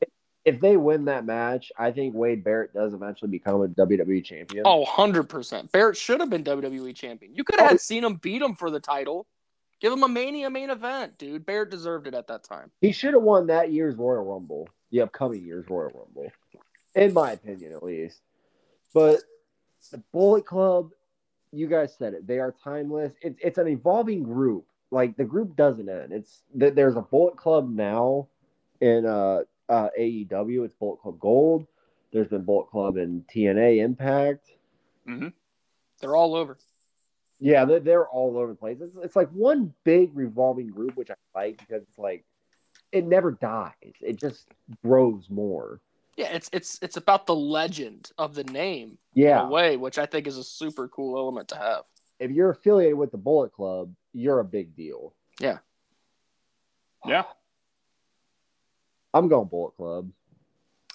If 0.45 0.61
they 0.61 0.77
win 0.77 1.05
that 1.05 1.25
match, 1.25 1.71
I 1.79 1.93
think 1.93 2.15
Wade 2.15 2.43
Barrett 2.43 2.75
does 2.75 2.95
eventually 2.95 3.31
become 3.31 3.63
a 3.63 3.69
WWE 3.69 4.25
champion. 4.25 4.65
Oh, 4.67 4.85
100%. 4.85 5.71
Barrett 5.71 5.97
should 5.97 6.21
have 6.21 6.31
been 6.31 6.43
WWE 6.43 6.95
champion. 6.95 7.35
You 7.35 7.45
could 7.45 7.61
have 7.61 7.73
oh. 7.73 7.77
seen 7.77 8.05
him 8.05 8.17
beat 8.17 8.43
him 8.43 8.57
for 8.57 8.71
the 8.71 8.81
title. 8.81 9.27
Give 9.81 9.93
him 9.93 10.03
a 10.03 10.09
Mania 10.09 10.51
main 10.51 10.71
event, 10.71 11.19
dude. 11.19 11.47
Barrett 11.47 11.71
deserved 11.71 12.07
it 12.07 12.15
at 12.15 12.27
that 12.29 12.45
time. 12.45 12.71
He 12.81 12.93
should 12.93 13.15
have 13.15 13.23
won 13.23 13.49
that 13.49 13.73
year's 13.73 13.97
Royal 13.97 14.25
Rumble, 14.25 14.69
the 14.91 15.01
upcoming 15.01 15.45
year's 15.45 15.69
Royal 15.69 15.91
Rumble, 15.95 16.33
in 16.95 17.13
my 17.13 17.33
opinion, 17.33 17.73
at 17.73 17.83
least. 17.83 18.21
But 18.95 19.21
the 19.91 19.99
Bullet 20.13 20.47
Club, 20.47 20.91
you 21.51 21.67
guys 21.67 21.97
said 21.97 22.15
it. 22.15 22.29
They 22.29 22.39
are 22.39 22.55
timeless. 22.63 23.13
It's 23.23 23.39
it's 23.43 23.59
an 23.59 23.67
evolving 23.67 24.23
group 24.23 24.67
like 24.93 25.17
the 25.17 25.25
group 25.25 25.57
doesn't 25.57 25.89
end. 25.89 26.13
It's 26.13 26.43
there's 26.55 26.97
a 26.97 27.03
Bullet 27.03 27.37
Club 27.37 27.69
now 27.69 28.29
in 28.81 29.07
uh, 29.07 29.41
uh, 29.69 29.89
AEW. 29.99 30.65
It's 30.65 30.75
Bullet 30.75 31.01
Club 31.01 31.19
Gold. 31.19 31.67
There's 32.13 32.29
been 32.29 32.43
Bullet 32.43 32.69
Club 32.71 32.97
in 32.97 33.25
TNA 33.35 33.83
Impact. 33.83 34.51
Mm-hmm. 35.09 35.29
They're 36.01 36.17
all 36.17 36.35
over. 36.35 36.59
Yeah, 37.41 37.65
they're, 37.65 37.81
they're 37.81 38.09
all 38.09 38.37
over 38.39 38.49
the 38.49 38.55
place. 38.55 38.79
It's, 38.81 38.95
it's 39.03 39.17
like 39.17 39.31
one 39.31 39.73
big 39.85 40.11
revolving 40.15 40.69
group, 40.69 40.97
which 40.97 41.11
I 41.11 41.15
like 41.35 41.59
because 41.59 41.83
it's 41.83 41.99
like 41.99 42.25
it 42.93 43.07
never 43.07 43.33
dies. 43.33 43.73
It 44.01 44.21
just 44.21 44.47
grows 44.85 45.29
more. 45.29 45.81
Yeah, 46.17 46.33
it's 46.33 46.51
it's 46.53 46.79
it's 46.83 46.99
about 46.99 47.27
the 47.27 47.35
legend 47.35 48.11
of 48.19 48.35
the 48.35 48.45
name. 48.45 48.99
Yeah, 49.15 49.49
way, 49.49 49.77
which 49.77 49.99
I 49.99 50.07
think 50.07 50.27
is 50.27 50.37
a 50.37 50.45
super 50.45 50.87
cool 50.89 51.17
element 51.17 51.49
to 51.49 51.57
have. 51.57 51.85
If 52.21 52.31
you're 52.31 52.51
affiliated 52.51 52.97
with 52.97 53.11
the 53.11 53.19
Bullet 53.19 53.53
Club, 53.53 53.93
you're 54.13 54.41
a 54.41 54.45
big 54.45 54.77
deal. 54.77 55.15
Yeah. 55.41 55.59
Yeah. 57.05 57.25
I'm 59.15 59.29
going 59.29 59.49
Bullet 59.49 59.77
Club. 59.77 60.11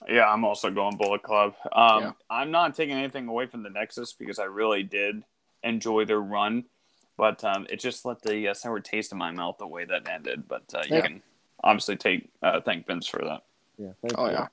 Yeah, 0.08 0.32
I'm 0.32 0.46
also 0.46 0.70
going 0.70 0.98
Bullet 0.98 1.24
Club. 1.24 1.56
Um, 1.72 2.02
yeah. 2.04 2.12
I'm 2.30 2.52
not 2.52 2.76
taking 2.76 2.96
anything 2.96 3.28
away 3.28 3.48
from 3.48 3.64
the 3.64 3.70
Nexus 3.70 4.14
because 4.14 4.40
I 4.40 4.46
really 4.46 4.84
did 4.84 5.24
enjoy 5.64 6.06
their 6.06 6.20
run, 6.20 6.66
but 7.18 7.44
um, 7.44 7.66
it 7.70 7.80
just 7.80 8.06
left 8.06 8.28
a 8.30 8.48
uh, 8.48 8.54
sour 8.54 8.80
taste 8.80 9.12
in 9.12 9.18
my 9.18 9.32
mouth 9.32 9.58
the 9.58 9.68
way 9.68 9.86
that 9.86 10.08
ended. 10.08 10.48
But 10.48 10.64
uh, 10.74 10.84
you 10.88 11.02
can 11.02 11.22
obviously 11.64 11.96
take 11.96 12.30
uh, 12.44 12.62
thank 12.62 12.86
Vince 12.86 13.08
for 13.08 13.24
that. 13.24 13.44
Yeah. 13.78 14.10
Oh 14.16 14.26
you. 14.28 14.34
yeah. 14.34 14.48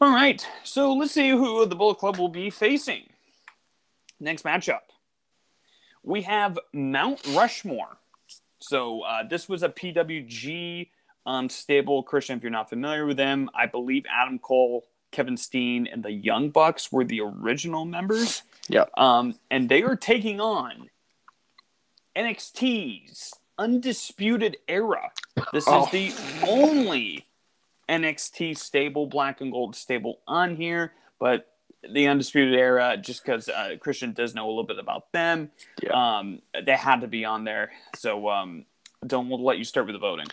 All 0.00 0.14
right, 0.14 0.46
so 0.62 0.94
let's 0.94 1.12
see 1.12 1.30
who 1.30 1.66
the 1.66 1.74
Bullet 1.74 1.98
Club 1.98 2.18
will 2.18 2.28
be 2.28 2.50
facing. 2.50 3.08
Next 4.20 4.44
matchup 4.44 4.80
we 6.08 6.22
have 6.22 6.58
Mount 6.72 7.20
Rushmore. 7.34 7.98
So 8.60 9.02
uh, 9.02 9.28
this 9.28 9.48
was 9.48 9.62
a 9.62 9.68
PWG 9.68 10.88
um, 11.28 11.48
stable. 11.50 12.02
Christian, 12.02 12.38
if 12.38 12.42
you're 12.42 12.50
not 12.50 12.70
familiar 12.70 13.04
with 13.04 13.18
them, 13.18 13.50
I 13.54 13.66
believe 13.66 14.04
Adam 14.10 14.38
Cole, 14.38 14.86
Kevin 15.12 15.36
Steen, 15.36 15.86
and 15.86 16.02
the 16.02 16.10
Young 16.10 16.48
Bucks 16.48 16.90
were 16.90 17.04
the 17.04 17.20
original 17.20 17.84
members. 17.84 18.42
Yeah. 18.68 18.86
Um, 18.96 19.34
and 19.50 19.68
they 19.68 19.82
are 19.82 19.94
taking 19.94 20.40
on 20.40 20.88
NXT's 22.16 23.34
Undisputed 23.58 24.56
Era. 24.66 25.10
This 25.52 25.64
is 25.64 25.72
oh. 25.72 25.88
the 25.92 26.12
only 26.46 27.26
NXT 27.88 28.56
stable, 28.56 29.06
black 29.06 29.40
and 29.42 29.52
gold 29.52 29.76
stable 29.76 30.20
on 30.26 30.56
here. 30.56 30.92
But 31.20 31.46
the 31.92 32.06
Undisputed 32.06 32.54
Era, 32.54 32.96
just 32.96 33.22
because 33.22 33.50
uh, 33.50 33.76
Christian 33.80 34.12
does 34.12 34.34
know 34.34 34.46
a 34.46 34.48
little 34.48 34.66
bit 34.66 34.78
about 34.78 35.12
them. 35.12 35.50
Yeah. 35.82 35.90
Um, 36.18 36.40
they 36.64 36.72
had 36.72 37.02
to 37.02 37.06
be 37.06 37.26
on 37.26 37.44
there. 37.44 37.72
So, 37.96 38.28
um, 38.30 38.64
we'll 39.02 39.44
let 39.44 39.58
you 39.58 39.64
start 39.64 39.86
with 39.86 39.94
the 39.94 40.00
voting. 40.00 40.26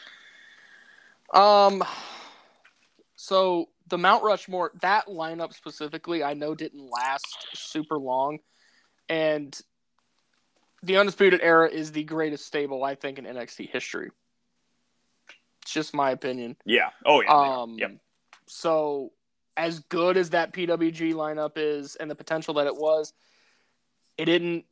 Um, 1.34 1.84
so 3.16 3.70
the 3.88 3.98
Mount 3.98 4.24
Rushmore, 4.24 4.72
that 4.82 5.08
lineup 5.08 5.54
specifically, 5.54 6.24
I 6.24 6.34
know 6.34 6.56
didn't 6.56 6.90
last 6.90 7.48
super 7.54 7.98
long, 7.98 8.40
and 9.10 9.58
the 10.84 10.98
Undisputed 10.98 11.42
Era 11.42 11.70
is 11.70 11.92
the 11.92 12.04
greatest 12.04 12.46
stable 12.46 12.84
I 12.84 12.96
think 12.96 13.18
in 13.18 13.26
NXT 13.26 13.70
history. 13.70 14.12
It's 15.64 15.74
just 15.74 15.94
my 15.94 16.12
opinion. 16.12 16.58
Yeah. 16.66 16.90
Oh 17.06 17.22
yeah. 17.22 17.34
Um. 17.34 17.76
Yep. 17.78 17.98
So 18.48 19.12
as 19.58 19.80
good 19.80 20.18
as 20.18 20.32
that 20.32 20.54
PWG 20.54 21.14
lineup 21.14 21.54
is 21.56 21.96
and 21.96 22.10
the 22.12 22.16
potential 22.16 22.56
that 22.56 22.68
it 22.68 22.76
was, 22.76 23.14
it 24.18 24.26
didn't 24.26 24.66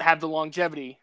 have 0.00 0.20
the 0.20 0.28
longevity 0.28 1.00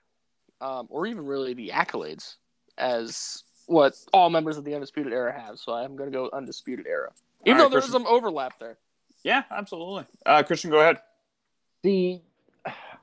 um, 0.62 0.88
or 0.90 1.06
even 1.08 1.26
really 1.26 1.54
the 1.54 1.70
accolades 1.70 2.36
as 2.78 3.43
what 3.68 3.94
all 4.14 4.30
members 4.30 4.58
of 4.58 4.64
the 4.64 4.74
Undisputed 4.74 5.14
Era 5.14 5.34
have. 5.34 5.58
So 5.58 5.74
I'm 5.74 5.96
going 5.96 6.12
to 6.12 6.18
go 6.18 6.30
Undisputed 6.32 6.88
Era, 6.88 7.12
even 7.46 7.58
right, 7.58 7.64
though 7.64 7.70
there's 7.70 7.90
some 7.90 8.06
overlap 8.08 8.60
there. 8.60 8.78
Yeah, 9.24 9.44
absolutely. 9.52 10.06
Uh, 10.26 10.44
Christian, 10.44 10.70
go 10.70 10.80
ahead. 10.80 11.00
See, 11.84 12.22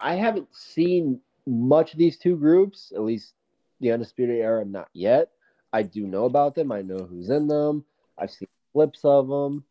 I 0.01 0.15
haven't 0.15 0.49
seen 0.55 1.21
much 1.47 1.93
of 1.93 1.99
these 1.99 2.19
two 2.19 2.37
groups, 2.37 2.93
at 2.95 3.03
least 3.03 3.35
the 3.81 3.93
Undisputed 3.93 4.37
Era, 4.37 4.65
not 4.65 4.89
yet. 4.93 5.31
I 5.73 5.83
do 5.83 6.07
know 6.07 6.25
about 6.25 6.55
them. 6.55 6.73
I 6.73 6.83
know 6.83 7.07
who's 7.09 7.31
in 7.31 7.47
them. 7.47 7.85
I've 8.19 8.31
seen 8.31 8.49
clips 8.73 9.01
of 9.05 9.29
them. 9.29 9.65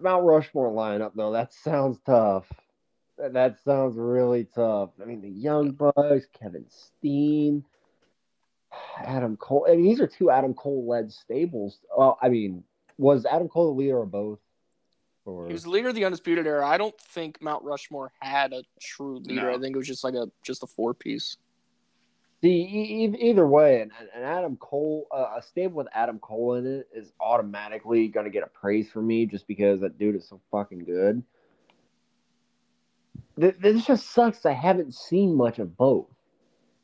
Mount 0.00 0.24
Rushmore 0.24 0.72
lineup 0.72 1.12
though, 1.14 1.32
that 1.32 1.52
sounds 1.52 1.98
tough. 2.04 2.46
That 3.18 3.58
sounds 3.64 3.96
really 3.96 4.44
tough. 4.44 4.90
I 5.00 5.04
mean, 5.04 5.20
the 5.20 5.28
Young 5.28 5.70
Bucks, 5.70 6.26
Kevin 6.38 6.66
Steen, 6.68 7.64
Adam 8.98 9.36
Cole. 9.36 9.66
I 9.68 9.76
mean, 9.76 9.84
these 9.84 10.00
are 10.00 10.06
two 10.06 10.30
Adam 10.30 10.54
Cole 10.54 10.86
led 10.88 11.12
stables. 11.12 11.78
Well, 11.96 12.18
I 12.20 12.28
mean, 12.28 12.64
was 12.98 13.26
Adam 13.26 13.48
Cole 13.48 13.74
the 13.74 13.78
leader 13.80 14.02
of 14.02 14.10
both? 14.10 14.38
Or... 15.24 15.46
He 15.46 15.52
was 15.52 15.64
the 15.64 15.70
leader 15.70 15.88
of 15.88 15.94
the 15.94 16.04
Undisputed 16.04 16.46
Era. 16.46 16.66
I 16.66 16.78
don't 16.78 16.98
think 17.00 17.42
Mount 17.42 17.64
Rushmore 17.64 18.12
had 18.20 18.52
a 18.52 18.62
true 18.80 19.18
leader. 19.18 19.50
No. 19.50 19.54
I 19.54 19.58
think 19.58 19.74
it 19.74 19.78
was 19.78 19.86
just 19.86 20.04
like 20.04 20.14
a 20.14 20.30
just 20.42 20.62
a 20.62 20.66
four 20.66 20.94
piece. 20.94 21.36
See, 22.42 22.62
e- 22.62 23.16
either 23.18 23.46
way, 23.46 23.80
and, 23.80 23.90
and 24.14 24.24
Adam 24.24 24.56
Cole, 24.58 25.06
uh, 25.10 25.36
a 25.38 25.42
stable 25.42 25.78
with 25.78 25.88
Adam 25.92 26.18
Cole 26.18 26.54
in 26.54 26.66
it 26.66 26.88
is 26.94 27.12
automatically 27.18 28.08
going 28.08 28.24
to 28.24 28.30
get 28.30 28.42
a 28.42 28.46
praise 28.46 28.88
for 28.90 29.00
me 29.00 29.26
just 29.26 29.46
because 29.48 29.80
that 29.80 29.98
dude 29.98 30.16
is 30.16 30.28
so 30.28 30.40
fucking 30.50 30.84
good. 30.84 31.22
This 33.36 33.84
just 33.84 34.10
sucks. 34.10 34.46
I 34.46 34.52
haven't 34.52 34.94
seen 34.94 35.34
much 35.34 35.58
of 35.58 35.76
both. 35.76 36.06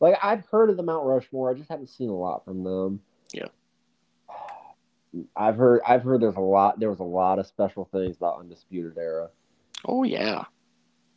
Like 0.03 0.19
I've 0.23 0.45
heard 0.47 0.69
of 0.69 0.77
the 0.77 0.83
Mount 0.83 1.07
Rushmore, 1.07 1.51
I 1.51 1.55
just 1.55 1.71
haven't 1.71 1.89
seen 1.89 2.11
a 2.11 2.15
lot 2.15 2.45
from 2.45 2.65
them. 2.65 3.01
Yeah. 3.33 3.47
I've 5.37 5.57
heard. 5.57 5.81
I've 5.87 6.03
heard 6.03 6.23
there's 6.23 6.37
a 6.37 6.41
lot. 6.41 6.81
There 6.81 6.91
was 6.91 7.01
a 7.01 7.05
lot 7.05 7.39
of 7.39 7.47
special 7.47 7.89
things 7.93 8.17
about 8.17 8.41
Undisputed 8.41 8.99
Era. 8.99 9.29
Oh 9.87 10.03
yeah. 10.03 10.45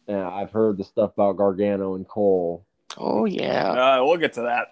Yeah, 0.07 0.29
I've 0.29 0.51
heard 0.51 0.77
the 0.77 0.83
stuff 0.83 1.13
about 1.13 1.37
Gargano 1.37 1.95
and 1.95 2.07
Cole 2.07 2.63
Oh 2.97 3.25
yeah. 3.25 3.71
Uh, 3.71 4.05
we'll 4.05 4.17
get 4.17 4.33
to 4.33 4.41
that. 4.43 4.67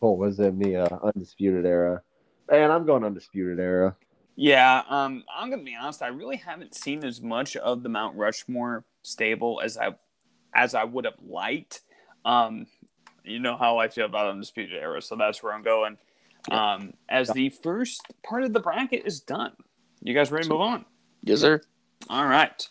What 0.00 0.18
was 0.18 0.40
in 0.40 0.58
the 0.58 0.76
uh, 0.76 0.98
undisputed 1.02 1.66
era? 1.66 2.02
And 2.50 2.72
I'm 2.72 2.86
going 2.86 3.04
undisputed 3.04 3.60
era. 3.60 3.96
Yeah, 4.34 4.82
um, 4.88 5.24
I'm 5.34 5.50
gonna 5.50 5.62
be 5.62 5.76
honest. 5.80 6.02
I 6.02 6.08
really 6.08 6.36
haven't 6.36 6.74
seen 6.74 7.04
as 7.04 7.20
much 7.20 7.56
of 7.56 7.82
the 7.82 7.88
Mount 7.88 8.16
Rushmore 8.16 8.84
stable 9.02 9.60
as 9.62 9.76
I 9.76 9.94
as 10.54 10.74
I 10.74 10.84
would 10.84 11.04
have 11.04 11.18
liked. 11.22 11.82
Um, 12.24 12.66
you 13.24 13.38
know 13.38 13.56
how 13.56 13.78
I 13.78 13.88
feel 13.88 14.06
about 14.06 14.28
undisputed 14.28 14.76
era, 14.76 15.00
so 15.02 15.16
that's 15.16 15.42
where 15.42 15.52
I'm 15.52 15.62
going. 15.62 15.98
Um, 16.50 16.94
as 17.08 17.28
the 17.28 17.50
first 17.50 18.02
part 18.22 18.44
of 18.44 18.52
the 18.52 18.60
bracket 18.60 19.02
is 19.04 19.20
done, 19.20 19.52
you 20.02 20.14
guys 20.14 20.32
ready 20.32 20.44
to 20.44 20.50
move 20.50 20.62
on? 20.62 20.84
Yes, 21.22 21.40
sir. 21.40 21.60
All 22.08 22.26
right. 22.26 22.66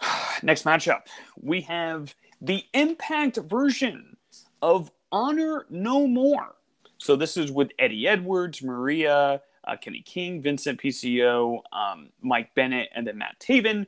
Next 0.42 0.64
matchup, 0.64 1.02
we 1.40 1.62
have 1.62 2.14
the 2.40 2.64
Impact 2.74 3.36
version 3.36 4.16
of 4.60 4.90
Honor 5.10 5.66
No 5.70 6.06
More. 6.06 6.54
So 6.98 7.16
this 7.16 7.36
is 7.36 7.50
with 7.50 7.70
Eddie 7.78 8.06
Edwards, 8.06 8.62
Maria, 8.62 9.40
uh, 9.66 9.76
Kenny 9.76 10.02
King, 10.02 10.40
Vincent 10.40 10.80
PCO, 10.80 11.60
um, 11.72 12.10
Mike 12.20 12.54
Bennett, 12.54 12.90
and 12.94 13.06
then 13.06 13.18
Matt 13.18 13.38
Taven. 13.40 13.86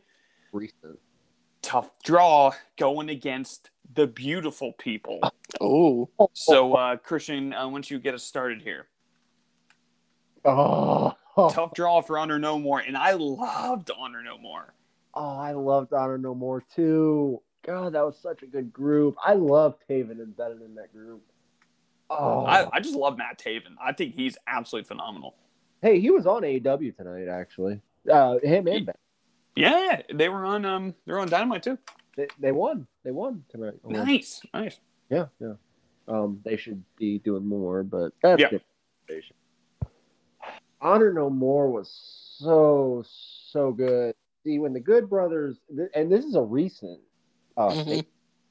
Tough 1.65 1.91
draw 2.05 2.53
going 2.77 3.09
against 3.09 3.71
the 3.95 4.07
beautiful 4.07 4.73
people. 4.75 5.21
Oh, 5.63 6.11
So, 6.35 6.75
uh, 6.75 6.97
Christian, 6.97 7.55
uh, 7.55 7.67
once 7.69 7.91
you 7.91 7.99
get 7.99 8.13
us 8.15 8.23
started 8.23 8.61
here, 8.61 8.87
Oh, 10.45 11.15
tough 11.51 11.73
draw 11.73 12.03
for 12.03 12.19
Honor 12.19 12.39
No 12.39 12.59
More, 12.59 12.81
and 12.81 12.97
I 12.99 13.13
loved 13.13 13.91
Honor 13.97 14.23
No 14.23 14.37
More. 14.37 14.75
oh, 15.15 15.37
I 15.39 15.53
loved 15.53 15.93
Honor 15.95 16.19
No 16.19 16.35
More 16.35 16.63
too. 16.75 17.41
God, 17.65 17.95
that 17.95 18.05
was 18.05 18.19
such 18.19 18.43
a 18.43 18.47
good 18.47 18.71
group. 18.73 19.17
I 19.25 19.33
love 19.33 19.77
Taven 19.89 20.21
and 20.21 20.37
Bennett 20.37 20.61
in 20.61 20.75
that 20.75 20.93
group. 20.93 21.23
Oh, 22.11 22.45
I, 22.45 22.69
I 22.77 22.81
just 22.81 22.95
love 22.95 23.17
Matt 23.17 23.39
Taven. 23.39 23.75
I 23.83 23.93
think 23.95 24.15
he's 24.15 24.37
absolutely 24.47 24.87
phenomenal. 24.87 25.35
hey, 25.81 25.99
he 25.99 26.11
was 26.11 26.27
on 26.27 26.43
AEW 26.43 26.95
tonight, 26.95 27.29
actually. 27.29 27.81
Uh, 28.11 28.39
him 28.43 28.67
and 28.69 28.85
Ben. 28.87 28.95
Yeah, 29.57 30.03
they 30.13 30.29
were 30.29 30.45
on 30.45 30.65
um 30.65 30.95
they're 31.07 31.19
on 31.19 31.29
Dynamite 31.29 31.63
too. 31.63 31.79
They, 32.17 32.27
they 32.39 32.53
won. 32.53 32.87
They 33.05 33.11
won 33.11 33.45
tonight. 33.49 33.75
Nice, 33.85 34.41
nice. 34.53 34.79
Yeah, 35.11 35.27
yeah. 35.41 35.55
Um, 36.09 36.41
they 36.45 36.57
should 36.57 36.83
be 36.97 37.19
doing 37.19 37.47
more, 37.47 37.83
but 37.83 38.13
that's 38.23 38.41
Yeah. 38.41 38.51
good. 38.51 38.63
conversation. 39.09 39.37
Honor 40.81 41.13
No 41.13 41.31
More 41.31 41.71
was 41.71 41.89
so 42.39 43.03
so 43.07 43.73
good. 43.73 44.15
See, 44.45 44.59
when 44.59 44.73
the 44.75 44.81
Good 44.81 45.09
Brothers, 45.09 45.59
and 45.95 46.11
this 46.13 46.25
is 46.25 46.35
a 46.35 46.43
recent, 46.43 47.01
uh, 47.57 47.71
Mhm. 47.71 47.83
stable. 47.83 48.09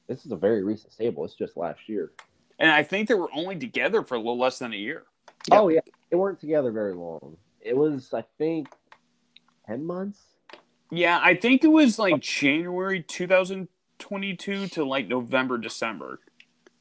this 0.08 0.26
is 0.26 0.32
a 0.32 0.36
very 0.36 0.62
recent 0.64 0.92
stable. 0.92 1.24
It's 1.24 1.34
just 1.34 1.56
last 1.56 1.88
year. 1.88 2.12
And 2.58 2.70
I 2.70 2.82
think 2.82 3.08
they 3.08 3.14
were 3.14 3.30
only 3.32 3.56
together 3.58 4.02
for 4.02 4.14
a 4.16 4.18
little 4.18 4.36
less 4.38 4.58
than 4.58 4.72
a 4.72 4.76
year. 4.76 5.06
Yep. 5.50 5.60
Oh 5.60 5.68
yeah, 5.68 5.80
they 6.10 6.16
weren't 6.16 6.40
together 6.40 6.72
very 6.72 6.94
long. 6.94 7.36
It 7.60 7.76
was, 7.76 8.12
I 8.12 8.22
think, 8.38 8.68
ten 9.66 9.84
months. 9.84 10.20
Yeah, 10.96 11.20
I 11.22 11.34
think 11.34 11.64
it 11.64 11.68
was 11.68 11.98
like 11.98 12.20
January 12.20 13.02
2022 13.02 14.68
to 14.68 14.84
like 14.84 15.08
November, 15.08 15.58
December. 15.58 16.20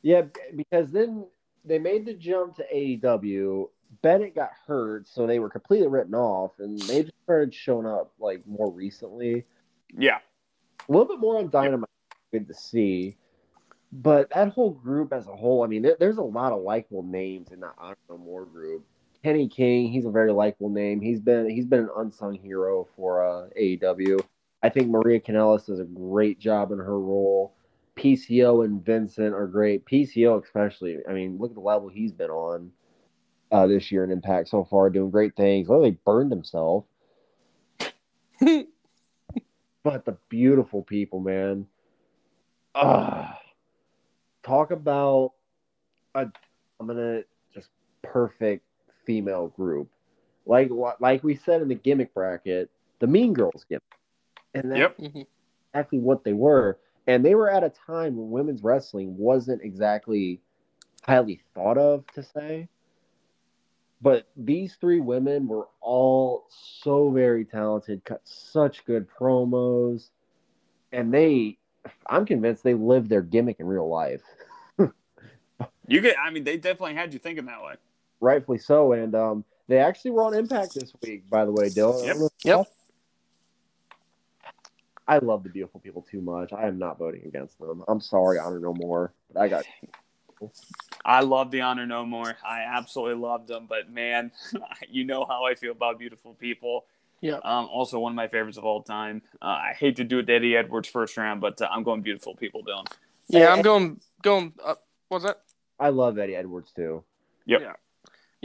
Yeah, 0.02 0.24
because 0.56 0.92
then 0.92 1.26
they 1.66 1.80
made 1.80 2.06
the 2.06 2.14
jump 2.14 2.56
to 2.58 2.66
AEW. 2.74 3.70
Bennett 4.02 4.36
got 4.36 4.52
hurt, 4.68 5.08
so 5.08 5.26
they 5.26 5.40
were 5.40 5.50
completely 5.50 5.88
written 5.88 6.16
off, 6.16 6.52
and 6.60 6.80
they 6.82 7.04
just 7.04 7.14
started 7.24 7.54
showing 7.54 7.86
up 7.86 8.12
like 8.20 8.46
more 8.46 8.72
recently. 8.72 9.46
Yeah. 9.98 10.18
A 10.88 10.92
little 10.92 11.08
bit 11.08 11.20
more 11.20 11.38
on 11.38 11.50
Dynamite, 11.50 11.90
good 12.32 12.48
to 12.48 12.54
see. 12.54 13.18
But 13.92 14.32
that 14.32 14.50
whole 14.50 14.72
group 14.72 15.14
as 15.14 15.28
a 15.28 15.36
whole, 15.36 15.64
I 15.64 15.68
mean, 15.68 15.84
there, 15.84 15.96
there's 16.00 16.18
a 16.18 16.24
lot 16.24 16.52
of 16.52 16.62
likable 16.62 17.04
names 17.04 17.52
in 17.52 17.60
that 17.62 17.74
Honor 17.78 17.98
No 18.10 18.18
More 18.18 18.46
group. 18.46 18.86
Kenny 19.24 19.48
King, 19.48 19.92
he's 19.92 20.06
a 20.06 20.12
very 20.12 20.34
likable 20.34 20.70
name. 20.70 21.00
He's 21.00 21.22
been 21.22 21.50
he's 21.50 21.66
been 21.66 21.80
an 21.82 21.90
unsung 21.96 22.36
hero 22.36 22.88
for 22.96 23.26
uh, 23.26 23.48
AEW. 23.60 24.20
I 24.62 24.70
think 24.70 24.90
Maria 24.90 25.20
Kanellis 25.20 25.66
does 25.66 25.80
a 25.80 25.86
great 25.86 26.40
job 26.40 26.72
in 26.72 26.78
her 26.78 27.00
role. 27.00 27.54
PCO 27.96 28.66
and 28.66 28.84
Vincent 28.84 29.34
are 29.34 29.48
great. 29.48 29.86
PCO 29.86 30.44
especially. 30.44 30.98
I 31.08 31.14
mean, 31.14 31.38
look 31.40 31.52
at 31.52 31.56
the 31.56 31.62
level 31.62 31.88
he's 31.88 32.12
been 32.12 32.32
on 32.32 32.72
uh, 33.52 33.68
this 33.68 33.92
year 33.92 34.04
in 34.04 34.12
Impact 34.12 34.50
so 34.50 34.66
far, 34.66 34.90
doing 34.90 35.12
great 35.12 35.36
things. 35.36 35.70
Literally 35.70 35.98
burned 36.06 36.32
himself. 36.32 36.86
but 38.40 40.06
the 40.06 40.18
beautiful 40.28 40.82
people, 40.82 41.20
man. 41.22 41.68
Ah, 42.76 43.40
talk 44.44 44.72
about 44.72 45.34
a. 46.16 46.28
I'm 46.80 46.88
gonna 46.88 47.22
just 47.54 47.70
perfect 48.02 48.66
female 49.06 49.48
group, 49.50 49.90
like 50.46 50.70
what 50.70 51.02
like 51.02 51.24
we 51.24 51.36
said 51.36 51.62
in 51.62 51.68
the 51.70 51.76
gimmick 51.76 52.14
bracket, 52.14 52.70
the 53.00 53.08
Mean 53.08 53.34
Girls 53.34 53.66
gimmick, 53.68 53.82
and 54.54 54.72
that's 54.72 54.86
Yep. 54.86 54.98
Mhm. 54.98 55.26
exactly 55.74 56.00
what 56.00 56.24
they 56.24 56.34
were. 56.34 56.78
And 57.08 57.24
they 57.26 57.36
were 57.36 57.50
at 57.50 57.64
a 57.64 57.70
time 57.70 58.16
when 58.18 58.30
women's 58.32 58.64
wrestling 58.64 59.18
wasn't 59.18 59.62
exactly 59.64 60.42
highly 61.04 61.42
thought 61.54 61.78
of 61.78 62.06
to 62.14 62.24
say. 62.24 62.68
But 64.02 64.28
these 64.36 64.76
three 64.76 65.00
women 65.00 65.48
were 65.48 65.68
all 65.82 66.46
so 66.50 67.10
very 67.12 67.46
talented, 67.46 68.04
cut 68.06 68.22
such 68.28 68.86
good 68.86 69.08
promos, 69.10 70.10
and 70.92 71.14
they 71.14 71.58
I'm 72.08 72.26
convinced 72.26 72.64
they 72.64 72.74
lived 72.74 73.10
their 73.10 73.22
gimmick 73.22 73.60
in 73.60 73.68
real 73.68 73.88
life. 73.90 74.24
You 75.88 76.02
get 76.02 76.18
I 76.20 76.30
mean 76.30 76.44
they 76.44 76.58
definitely 76.58 76.96
had 76.96 77.14
you 77.14 77.20
thinking 77.20 77.46
that 77.46 77.62
way. 77.62 77.76
Rightfully 78.24 78.58
so. 78.58 78.94
And 78.94 79.14
um 79.16 79.46
they 79.68 79.78
actually 79.78 80.12
were 80.12 80.24
on 80.24 80.34
Impact 80.34 80.74
this 80.74 80.94
week, 81.02 81.30
by 81.30 81.46
the 81.46 81.52
way, 81.52 81.70
Dylan. 81.70 82.04
I 82.04 82.08
don't 82.08 82.20
know 82.20 82.26
if 82.26 82.46
you 82.46 82.52
Yep. 82.58 82.68
I 85.06 85.18
love 85.18 85.44
the 85.44 85.50
beautiful 85.50 85.82
people 85.82 86.06
too 86.10 86.22
much. 86.22 86.54
I 86.54 86.68
am 86.68 86.80
not 86.80 86.98
voting 86.98 87.24
against 87.26 87.60
them. 87.60 87.84
I'm 87.88 88.00
sorry, 88.00 88.40
honor 88.40 88.60
no 88.60 88.74
more. 88.74 89.14
But 89.32 89.42
I 89.42 89.48
got 89.50 89.66
I 91.06 91.22
love 91.22 91.52
the 91.52 91.62
honor 91.62 91.86
no 91.86 92.06
more. 92.06 92.36
I 92.46 92.62
absolutely 92.62 93.22
loved 93.22 93.48
them, 93.48 93.66
but 93.68 93.90
man, 93.90 94.32
you 94.90 95.04
know 95.04 95.26
how 95.26 95.46
I 95.46 95.56
feel 95.56 95.72
about 95.72 96.00
beautiful 96.00 96.34
people. 96.34 96.86
Yeah. 97.22 97.36
Um, 97.44 97.70
also 97.72 98.00
one 98.00 98.12
of 98.12 98.16
my 98.16 98.28
favorites 98.28 98.58
of 98.58 98.66
all 98.66 98.84
time. 98.84 99.22
Uh, 99.42 99.46
I 99.46 99.74
hate 99.78 99.96
to 99.98 100.04
do 100.04 100.20
it 100.20 100.26
to 100.28 100.34
Eddie 100.34 100.58
Edwards 100.58 100.90
first 100.90 101.16
round, 101.16 101.40
but 101.40 101.62
uh, 101.62 101.70
I'm 101.72 101.84
going 101.84 102.02
beautiful 102.02 102.36
people, 102.36 102.64
Dylan. 102.64 102.86
Yeah, 103.28 103.54
I'm 103.54 103.62
going 103.62 104.02
going. 104.22 104.54
Uh, 104.64 104.76
what's 105.08 105.24
that? 105.24 105.42
I 105.80 105.90
love 105.90 106.18
Eddie 106.18 106.36
Edwards 106.36 106.72
too. 106.76 107.04
Yeah, 107.46 107.74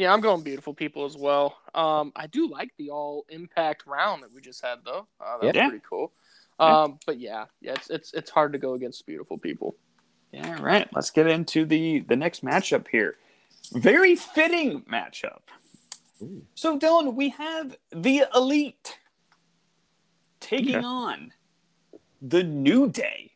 I'm 0.06 0.20
going 0.20 0.42
beautiful 0.42 0.74
people 0.74 1.04
as 1.04 1.16
well. 1.16 1.58
Um, 1.74 2.12
I 2.14 2.26
do 2.28 2.48
like 2.48 2.70
the 2.78 2.90
all 2.90 3.26
impact 3.28 3.84
round 3.86 4.22
that 4.22 4.32
we 4.32 4.40
just 4.40 4.64
had 4.64 4.78
though. 4.84 5.06
Uh, 5.20 5.38
that 5.38 5.46
was 5.46 5.54
Yeah. 5.56 5.68
pretty 5.68 5.84
cool. 5.88 6.12
Yeah. 6.60 6.82
Um, 6.82 6.98
but 7.06 7.18
yeah, 7.18 7.46
yeah, 7.60 7.72
it's 7.74 7.90
it's 7.90 8.14
it's 8.14 8.30
hard 8.30 8.52
to 8.52 8.58
go 8.58 8.74
against 8.74 9.04
beautiful 9.06 9.38
people. 9.38 9.74
Yeah, 10.32 10.60
right. 10.62 10.88
Let's 10.92 11.10
get 11.10 11.26
into 11.26 11.64
the 11.64 12.00
the 12.00 12.16
next 12.16 12.44
matchup 12.44 12.86
here. 12.88 13.16
Very 13.72 14.14
fitting 14.14 14.82
matchup. 14.82 15.40
Ooh. 16.22 16.44
So, 16.54 16.78
Dylan, 16.78 17.14
we 17.14 17.30
have 17.30 17.76
the 17.92 18.24
Elite 18.34 18.98
taking 20.40 20.76
Okay. 20.76 20.84
on 20.84 21.32
the 22.22 22.42
New 22.42 22.88
Day. 22.88 23.32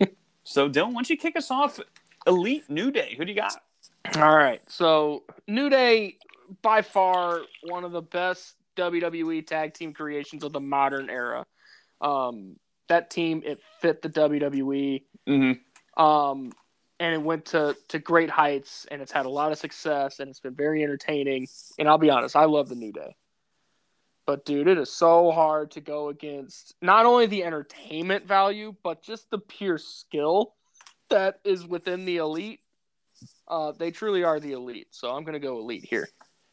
so, 0.44 0.68
Dylan, 0.68 0.88
why 0.88 0.92
don't 0.94 1.10
you 1.10 1.16
kick 1.16 1.36
us 1.36 1.50
off? 1.50 1.78
Elite 2.26 2.68
New 2.68 2.90
Day. 2.90 3.14
Who 3.16 3.24
do 3.24 3.32
you 3.32 3.36
got? 3.36 3.54
All 4.16 4.36
right, 4.36 4.60
so 4.68 5.24
New 5.46 5.68
Day 5.68 6.16
by 6.62 6.82
far 6.82 7.42
one 7.62 7.84
of 7.84 7.92
the 7.92 8.02
best 8.02 8.54
WWE 8.76 9.46
tag 9.46 9.74
team 9.74 9.92
creations 9.92 10.44
of 10.44 10.52
the 10.52 10.60
modern 10.60 11.10
era. 11.10 11.46
Um, 12.00 12.56
that 12.88 13.10
team 13.10 13.42
it 13.44 13.60
fit 13.80 14.02
the 14.02 14.08
WWE. 14.08 15.02
Mm-hmm. 15.28 16.02
um, 16.02 16.52
and 17.00 17.14
it 17.14 17.22
went 17.22 17.46
to 17.46 17.76
to 17.88 17.98
great 17.98 18.30
heights, 18.30 18.86
and 18.90 19.02
it's 19.02 19.12
had 19.12 19.26
a 19.26 19.30
lot 19.30 19.52
of 19.52 19.58
success, 19.58 20.20
and 20.20 20.28
it's 20.28 20.40
been 20.40 20.54
very 20.54 20.82
entertaining. 20.82 21.46
And 21.78 21.88
I'll 21.88 21.98
be 21.98 22.10
honest, 22.10 22.34
I 22.34 22.46
love 22.46 22.68
the 22.68 22.74
New 22.74 22.92
Day, 22.92 23.14
but 24.26 24.44
dude, 24.44 24.68
it 24.68 24.78
is 24.78 24.90
so 24.90 25.30
hard 25.30 25.70
to 25.72 25.80
go 25.80 26.08
against 26.08 26.74
not 26.82 27.06
only 27.06 27.26
the 27.26 27.44
entertainment 27.44 28.26
value, 28.26 28.74
but 28.82 29.02
just 29.02 29.30
the 29.30 29.38
pure 29.38 29.78
skill 29.78 30.54
that 31.10 31.40
is 31.44 31.66
within 31.66 32.04
the 32.04 32.16
elite. 32.16 32.60
Uh, 33.46 33.72
they 33.72 33.90
truly 33.90 34.24
are 34.24 34.40
the 34.40 34.52
elite, 34.52 34.88
so 34.90 35.14
I'm 35.14 35.24
gonna 35.24 35.38
go 35.38 35.58
elite 35.58 35.84
here. 35.84 36.08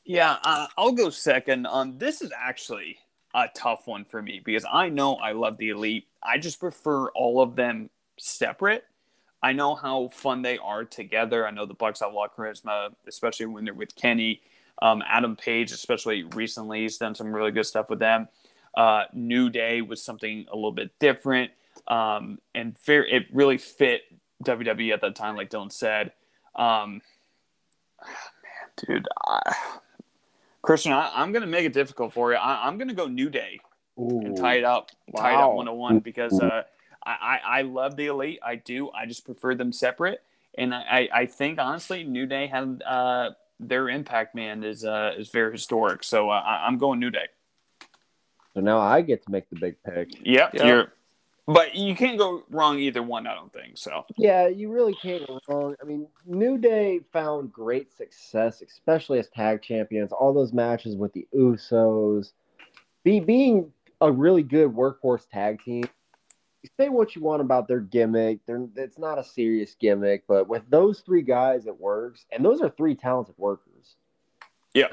Yeah, 0.06 0.38
uh, 0.44 0.68
I'll 0.78 0.92
go 0.92 1.10
second. 1.10 1.66
Um, 1.66 1.98
this 1.98 2.22
is 2.22 2.32
actually 2.38 3.00
a 3.34 3.48
tough 3.54 3.88
one 3.88 4.06
for 4.06 4.22
me 4.22 4.42
because 4.44 4.66
I 4.72 4.90
know 4.90 5.16
I 5.16 5.34
love 5.34 5.58
the 5.58 5.70
Elite. 5.70 6.08
I 6.24 6.38
just 6.38 6.60
prefer 6.60 7.10
all 7.10 7.42
of 7.42 7.56
them 7.56 7.90
separate. 8.18 8.86
I 9.44 9.52
know 9.52 9.76
how 9.76 10.08
fun 10.08 10.42
they 10.42 10.58
are 10.58 10.86
together. 10.86 11.46
I 11.46 11.52
know 11.52 11.66
the 11.66 11.74
Bucks 11.74 12.00
have 12.00 12.14
a 12.14 12.16
lot 12.16 12.32
of 12.32 12.38
charisma, 12.38 12.94
especially 13.08 13.48
when 13.48 13.66
they're 13.66 13.74
with 13.74 13.96
Kenny. 13.96 14.42
Um, 14.82 15.04
Adam 15.08 15.36
Page, 15.36 15.72
especially 15.72 16.24
recently, 16.24 16.82
he's 16.82 16.98
done 16.98 17.16
some 17.16 17.34
really 17.34 17.52
good 17.52 17.66
stuff 17.66 17.90
with 17.90 18.00
them. 18.00 18.28
Uh, 18.76 19.04
New 19.14 19.50
Day 19.50 19.82
was 19.82 20.02
something 20.02 20.46
a 20.52 20.56
little 20.56 20.72
bit 20.72 20.92
different, 21.00 21.52
um, 21.88 22.40
and 22.54 22.78
fair, 22.78 23.06
it 23.06 23.28
really 23.32 23.58
fit 23.58 24.02
WWE 24.44 24.94
at 24.94 25.02
that 25.02 25.16
time, 25.16 25.36
like 25.36 25.50
Dylan 25.50 25.72
said. 25.72 26.12
Um, 26.56 27.02
man, 28.02 28.70
dude, 28.78 29.08
I, 29.28 29.56
Christian, 30.62 30.94
I, 30.94 31.12
I'm 31.16 31.32
going 31.32 31.42
to 31.42 31.48
make 31.48 31.66
it 31.66 31.74
difficult 31.74 32.14
for 32.14 32.32
you. 32.32 32.38
I, 32.38 32.68
I'm 32.68 32.78
going 32.78 32.88
to 32.88 32.94
go 32.94 33.08
New 33.08 33.30
Day 33.30 33.60
and 33.98 34.36
tie 34.36 34.56
it 34.56 34.64
up, 34.64 34.92
tie 35.16 35.32
it 35.32 35.36
up 35.36 35.50
Wow. 35.52 35.56
one 35.56 35.66
to 35.68 35.74
one 35.74 36.00
because 36.00 36.40
uh, 36.40 36.64
I, 37.06 37.40
I 37.46 37.60
I 37.60 37.62
love 37.62 37.96
the 37.96 38.08
elite. 38.08 38.40
I 38.44 38.56
do. 38.56 38.90
I 38.92 39.06
just 39.06 39.26
prefer 39.26 39.56
them 39.56 39.72
separate, 39.72 40.22
and 40.58 40.74
I, 40.74 40.82
I, 40.90 41.10
I 41.22 41.26
think 41.28 41.60
honestly, 41.60 42.04
New 42.04 42.26
Day 42.26 42.48
had 42.48 42.82
uh, 42.86 43.32
their 43.60 43.90
impact. 43.90 44.36
Man 44.36 44.64
is 44.64 44.84
uh, 44.84 45.14
is 45.18 45.30
very 45.30 45.52
historic. 45.52 46.04
So 46.04 46.30
uh, 46.30 46.34
I, 46.34 46.66
I'm 46.68 46.78
going 46.78 47.00
New 47.00 47.12
Day. 47.12 47.28
So 48.54 48.62
now 48.62 48.80
I 48.80 49.02
get 49.02 49.24
to 49.26 49.32
make 49.32 49.50
the 49.50 49.58
big 49.58 49.76
pick. 49.84 50.10
Yep, 50.26 50.54
Yep. 50.56 50.66
you're 50.66 50.94
But 51.48 51.76
you 51.76 51.96
can't 51.96 52.18
go 52.18 52.44
wrong 52.50 52.80
either 52.80 53.04
one, 53.04 53.28
I 53.28 53.36
don't 53.36 53.54
think. 53.54 53.78
So 53.78 54.04
Yeah, 54.18 54.48
you 54.48 54.72
really 54.72 54.96
can't 54.96 55.28
go 55.28 55.40
wrong. 55.48 55.76
I 55.80 55.86
mean, 55.86 56.08
New 56.26 56.58
Day 56.58 57.02
found 57.14 57.54
great 57.54 57.94
success, 57.94 58.64
especially 58.64 59.20
as 59.20 59.30
tag 59.30 59.62
champions. 59.62 60.12
All 60.12 60.34
those 60.34 60.54
matches 60.54 60.96
with 60.96 61.14
the 61.14 61.28
Usos, 61.36 62.32
be 63.04 63.20
being 63.20 63.72
a 64.02 64.12
really 64.12 64.42
good 64.42 64.72
workhorse 64.72 65.30
tag 65.30 65.62
team. 65.64 65.84
Say 66.78 66.90
what 66.90 67.16
you 67.16 67.22
want 67.22 67.42
about 67.42 67.68
their 67.68 67.80
gimmick. 67.80 68.40
They're, 68.48 68.68
it's 68.76 68.98
not 68.98 69.20
a 69.20 69.24
serious 69.24 69.76
gimmick, 69.80 70.24
but 70.28 70.50
with 70.50 70.64
those 70.72 71.02
three 71.02 71.22
guys, 71.22 71.68
it 71.68 71.80
works. 71.80 72.26
And 72.32 72.44
those 72.44 72.60
are 72.62 72.70
three 72.70 72.96
talented 72.96 73.36
workers. 73.38 73.96
Yeah. 74.74 74.88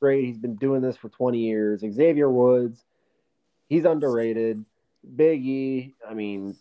Great. 0.00 0.24
He's 0.24 0.38
been 0.38 0.56
doing 0.56 0.80
this 0.82 0.96
for 0.96 1.10
20 1.10 1.38
years. 1.38 1.80
Xavier 1.80 2.28
Woods, 2.28 2.82
he's 3.68 3.84
underrated. 3.84 4.64
Big 5.16 5.44
E, 5.44 5.94
I 6.08 6.14
mean, 6.14 6.56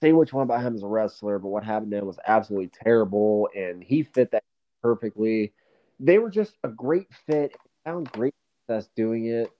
say 0.00 0.12
what 0.12 0.30
you 0.30 0.36
want 0.36 0.50
about 0.50 0.62
him 0.62 0.74
as 0.74 0.82
a 0.82 0.86
wrestler, 0.86 1.38
but 1.38 1.48
what 1.48 1.64
happened 1.64 1.90
to 1.92 1.98
him 1.98 2.06
was 2.06 2.18
absolutely 2.26 2.70
terrible, 2.82 3.48
and 3.56 3.82
he 3.82 4.02
fit 4.02 4.30
that 4.32 4.44
perfectly. 4.82 5.52
They 6.00 6.18
were 6.18 6.30
just 6.30 6.54
a 6.62 6.68
great 6.68 7.08
fit. 7.26 7.56
Found 7.84 8.10
great 8.12 8.34
success 8.66 8.88
doing 8.96 9.26
it. 9.26 9.50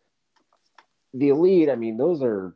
The 1.13 1.29
elite, 1.29 1.71
I 1.71 1.77
mean, 1.77 1.97
those 1.97 2.23
are 2.23 2.55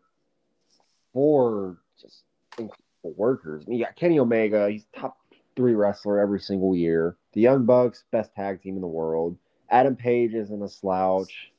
four 1.13 1.79
just 2.01 2.23
incredible 2.59 3.15
workers. 3.17 3.65
I 3.67 3.71
mean, 3.71 3.79
you 3.79 3.85
got 3.85 3.97
Kenny 3.97 4.19
Omega, 4.19 4.69
he's 4.71 4.87
top 4.97 5.17
three 5.57 5.75
wrestler 5.75 6.21
every 6.21 6.41
single 6.41 6.75
year. 6.77 7.17
The 7.33 7.41
Young 7.41 7.65
Bucks, 7.65 8.05
best 8.11 8.35
tag 8.35 8.63
team 8.63 8.77
in 8.77 8.81
the 8.81 8.87
world. 8.87 9.37
Adam 9.71 9.97
Page 9.97 10.35
isn't 10.35 10.63
a 10.63 10.69
slouch 10.69 11.53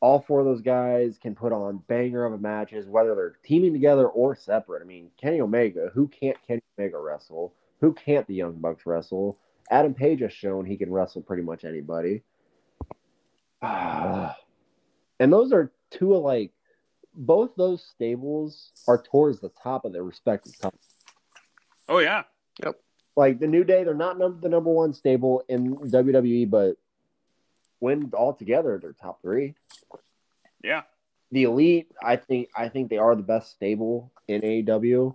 all 0.00 0.20
four 0.20 0.40
of 0.40 0.46
those 0.46 0.62
guys 0.62 1.18
can 1.20 1.34
put 1.34 1.52
on 1.52 1.82
banger 1.86 2.24
of 2.24 2.32
a 2.32 2.38
matches, 2.38 2.86
whether 2.86 3.14
they're 3.14 3.36
teaming 3.44 3.72
together 3.72 4.08
or 4.08 4.34
separate. 4.34 4.82
I 4.82 4.86
mean, 4.86 5.10
Kenny 5.20 5.40
Omega, 5.40 5.90
who 5.92 6.08
can't 6.08 6.36
Kenny 6.46 6.62
Omega 6.78 6.98
wrestle? 6.98 7.54
Who 7.80 7.92
can't 7.92 8.26
the 8.26 8.34
Young 8.34 8.54
Bucks 8.54 8.86
wrestle? 8.86 9.38
Adam 9.70 9.94
Page 9.94 10.20
has 10.20 10.32
shown 10.32 10.64
he 10.64 10.76
can 10.76 10.90
wrestle 10.90 11.22
pretty 11.22 11.42
much 11.42 11.64
anybody. 11.64 12.22
and 13.62 14.32
those 15.18 15.52
are 15.52 15.70
two 15.90 16.14
of 16.14 16.22
like 16.22 16.52
both 17.14 17.50
those 17.56 17.84
stables 17.84 18.72
are 18.88 19.02
towards 19.02 19.40
the 19.40 19.50
top 19.62 19.84
of 19.84 19.92
their 19.92 20.02
respective 20.02 20.58
companies. 20.60 20.88
Oh 21.88 21.98
yeah. 21.98 22.22
Yep. 22.62 22.80
Like 23.16 23.38
the 23.38 23.46
New 23.46 23.64
Day, 23.64 23.84
they're 23.84 23.94
not 23.94 24.18
num- 24.18 24.40
the 24.40 24.48
number 24.48 24.70
one 24.70 24.94
stable 24.94 25.42
in 25.48 25.76
WWE, 25.76 26.48
but 26.48 26.76
when 27.80 28.10
all 28.14 28.32
together, 28.32 28.78
they're 28.80 28.92
top 28.92 29.20
three. 29.20 29.54
Yeah. 30.62 30.82
the 31.32 31.44
elite, 31.44 31.90
I 32.02 32.16
think 32.16 32.48
I 32.56 32.68
think 32.68 32.90
they 32.90 32.98
are 32.98 33.14
the 33.14 33.22
best 33.22 33.50
stable 33.52 34.12
in 34.28 34.42
AEW. 34.42 35.14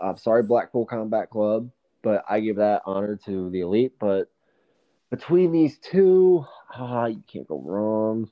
I'm 0.00 0.16
sorry, 0.16 0.42
Blackpool 0.42 0.84
Combat 0.86 1.30
Club, 1.30 1.70
but 2.02 2.24
I 2.28 2.40
give 2.40 2.56
that 2.56 2.82
honor 2.86 3.16
to 3.24 3.50
the 3.50 3.60
elite. 3.60 3.94
But 3.98 4.30
between 5.10 5.52
these 5.52 5.78
two, 5.78 6.44
ah, 6.74 7.06
you 7.06 7.22
can't 7.26 7.48
go 7.48 7.60
wrong. 7.60 8.30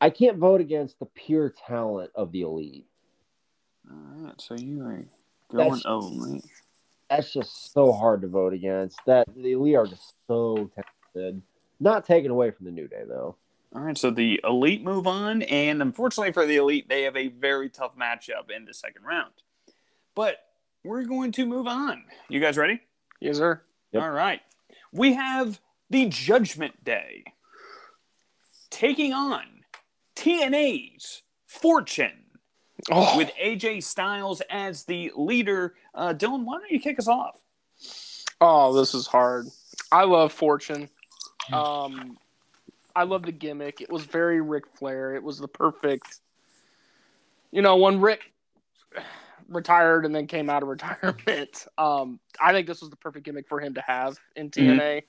I 0.00 0.10
can't 0.10 0.38
vote 0.38 0.60
against 0.60 0.98
the 0.98 1.06
pure 1.06 1.54
talent 1.66 2.10
of 2.14 2.30
the 2.32 2.42
elite. 2.42 2.86
All 3.90 3.96
right. 4.26 4.40
So 4.40 4.54
you 4.54 4.82
are 4.82 5.04
going 5.50 5.68
That's- 5.70 5.82
only. 5.86 6.42
That's 7.10 7.32
just 7.32 7.72
so 7.72 7.92
hard 7.92 8.22
to 8.22 8.28
vote 8.28 8.54
against. 8.54 8.98
That 9.06 9.26
the 9.36 9.52
elite 9.52 9.76
are 9.76 9.86
just 9.86 10.14
so 10.26 10.70
talented. 11.14 11.42
Not 11.78 12.04
taken 12.06 12.30
away 12.30 12.50
from 12.50 12.66
the 12.66 12.72
New 12.72 12.88
Day 12.88 13.02
though. 13.06 13.36
All 13.74 13.80
right. 13.80 13.98
So 13.98 14.10
the 14.10 14.40
elite 14.44 14.82
move 14.84 15.06
on, 15.06 15.42
and 15.42 15.82
unfortunately 15.82 16.32
for 16.32 16.46
the 16.46 16.56
elite, 16.56 16.88
they 16.88 17.02
have 17.02 17.16
a 17.16 17.28
very 17.28 17.68
tough 17.68 17.96
matchup 17.96 18.50
in 18.54 18.64
the 18.64 18.74
second 18.74 19.02
round. 19.04 19.32
But 20.14 20.36
we're 20.84 21.04
going 21.04 21.32
to 21.32 21.46
move 21.46 21.66
on. 21.66 22.04
You 22.28 22.40
guys 22.40 22.56
ready? 22.56 22.80
Yes, 23.20 23.38
sir. 23.38 23.60
Yep. 23.92 24.02
All 24.02 24.10
right. 24.10 24.40
We 24.92 25.14
have 25.14 25.60
the 25.90 26.06
Judgment 26.06 26.84
Day 26.84 27.24
taking 28.70 29.12
on 29.12 29.64
TNA's 30.16 31.22
Fortune 31.46 32.20
Oh, 32.90 33.16
with 33.16 33.30
AJ 33.42 33.82
Styles 33.82 34.42
as 34.50 34.84
the 34.84 35.10
leader. 35.16 35.74
Uh, 35.94 36.12
Dylan, 36.12 36.44
why 36.44 36.58
don't 36.58 36.70
you 36.70 36.80
kick 36.80 36.98
us 36.98 37.08
off? 37.08 37.40
oh, 38.42 38.74
this 38.74 38.92
is 38.94 39.06
hard. 39.06 39.46
I 39.90 40.04
love 40.04 40.32
Fortune. 40.32 40.90
Um, 41.52 42.18
I 42.96 43.04
love 43.04 43.22
the 43.22 43.32
gimmick. 43.32 43.80
It 43.80 43.90
was 43.90 44.04
very 44.04 44.40
Ric 44.40 44.64
Flair. 44.76 45.14
It 45.14 45.22
was 45.22 45.38
the 45.38 45.48
perfect. 45.48 46.20
You 47.50 47.62
know, 47.62 47.76
when 47.76 48.00
Rick 48.00 48.32
retired 49.48 50.04
and 50.04 50.14
then 50.14 50.26
came 50.26 50.48
out 50.48 50.62
of 50.62 50.68
retirement, 50.70 51.66
um, 51.76 52.20
I 52.40 52.52
think 52.52 52.66
this 52.66 52.80
was 52.80 52.90
the 52.90 52.96
perfect 52.96 53.24
gimmick 53.24 53.48
for 53.48 53.60
him 53.60 53.74
to 53.74 53.80
have 53.80 54.18
in 54.36 54.50
TNA. 54.50 55.02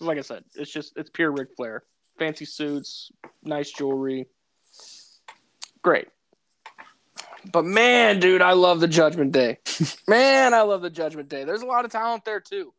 Like 0.00 0.18
I 0.18 0.22
said, 0.22 0.44
it's 0.54 0.72
just 0.72 0.94
it's 0.96 1.10
pure 1.10 1.30
Ric 1.30 1.54
Flair. 1.56 1.84
Fancy 2.18 2.44
suits, 2.44 3.10
nice 3.42 3.70
jewelry, 3.70 4.26
great. 5.82 6.08
But 7.50 7.64
man, 7.64 8.20
dude, 8.20 8.42
I 8.42 8.52
love 8.52 8.80
the 8.80 8.88
Judgment 8.88 9.32
Day. 9.32 9.58
man, 10.08 10.54
I 10.54 10.62
love 10.62 10.82
the 10.82 10.90
Judgment 10.90 11.28
Day. 11.28 11.44
There's 11.44 11.62
a 11.62 11.66
lot 11.66 11.84
of 11.84 11.90
talent 11.90 12.24
there 12.24 12.40
too. 12.40 12.72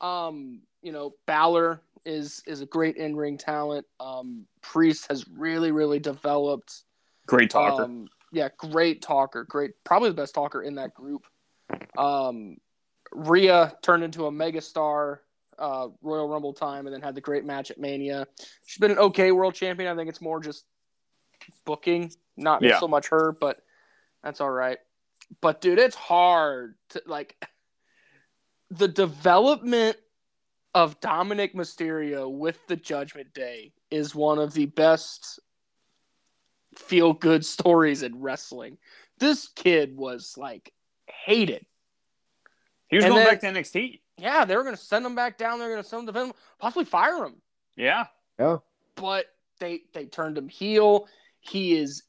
Um, 0.00 0.62
you 0.82 0.92
know, 0.92 1.14
Balor 1.26 1.82
is 2.06 2.42
is 2.46 2.60
a 2.60 2.66
great 2.66 2.96
in 2.96 3.16
ring 3.16 3.36
talent. 3.36 3.86
Um, 4.00 4.46
Priest 4.62 5.06
has 5.08 5.26
really, 5.28 5.72
really 5.72 5.98
developed. 5.98 6.82
Great 7.26 7.50
talker. 7.50 7.84
Um, 7.84 8.06
yeah, 8.32 8.48
great 8.56 9.02
talker. 9.02 9.44
Great, 9.44 9.72
probably 9.84 10.10
the 10.10 10.14
best 10.14 10.34
talker 10.34 10.62
in 10.62 10.76
that 10.76 10.94
group. 10.94 11.26
Um, 11.98 12.56
Rhea 13.12 13.74
turned 13.82 14.04
into 14.04 14.26
a 14.26 14.30
megastar 14.30 15.18
uh, 15.58 15.88
Royal 16.02 16.28
Rumble 16.28 16.52
time, 16.52 16.86
and 16.86 16.94
then 16.94 17.02
had 17.02 17.14
the 17.14 17.20
great 17.20 17.44
match 17.44 17.70
at 17.70 17.78
Mania. 17.78 18.26
She's 18.64 18.78
been 18.78 18.90
an 18.90 18.98
okay 18.98 19.32
world 19.32 19.54
champion. 19.54 19.92
I 19.92 19.96
think 19.96 20.08
it's 20.08 20.20
more 20.20 20.40
just 20.40 20.64
booking, 21.64 22.12
not 22.36 22.62
Yeah. 22.62 22.78
so 22.78 22.88
much 22.88 23.08
her, 23.08 23.32
but 23.32 23.62
that's 24.22 24.40
all 24.40 24.50
right. 24.50 24.78
But 25.40 25.60
dude, 25.60 25.78
it's 25.78 25.96
hard 25.96 26.74
to 26.90 27.02
like 27.06 27.36
the 28.70 28.88
development 28.88 29.96
of 30.76 31.00
Dominik 31.00 31.54
Mysterio 31.54 32.30
with 32.30 32.58
the 32.66 32.76
Judgment 32.76 33.32
Day 33.32 33.72
is 33.90 34.14
one 34.14 34.38
of 34.38 34.52
the 34.52 34.66
best 34.66 35.40
feel 36.76 37.14
good 37.14 37.46
stories 37.56 38.02
in 38.02 38.20
wrestling. 38.20 38.76
This 39.18 39.48
kid 39.48 39.96
was 39.96 40.34
like 40.36 40.74
hated. 41.24 41.64
he 42.88 42.96
was 42.96 43.06
and 43.06 43.14
going 43.14 43.24
then- 43.24 43.34
back 43.34 43.40
to 43.40 43.46
NXT. 43.78 44.00
Yeah, 44.18 44.44
they 44.44 44.54
were 44.56 44.64
going 44.64 44.76
to 44.76 44.80
send 44.82 45.04
him 45.04 45.14
back 45.14 45.38
down. 45.38 45.58
They're 45.58 45.70
going 45.70 45.82
to 45.82 45.88
send 45.88 46.00
him 46.00 46.06
to 46.06 46.12
Venom, 46.12 46.32
possibly 46.58 46.84
fire 46.84 47.24
him. 47.24 47.36
Yeah. 47.76 48.06
Yeah. 48.38 48.58
But 48.96 49.26
they 49.60 49.82
they 49.94 50.04
turned 50.06 50.36
him 50.36 50.48
heel. 50.48 51.06
He 51.40 51.74
is 51.76 52.02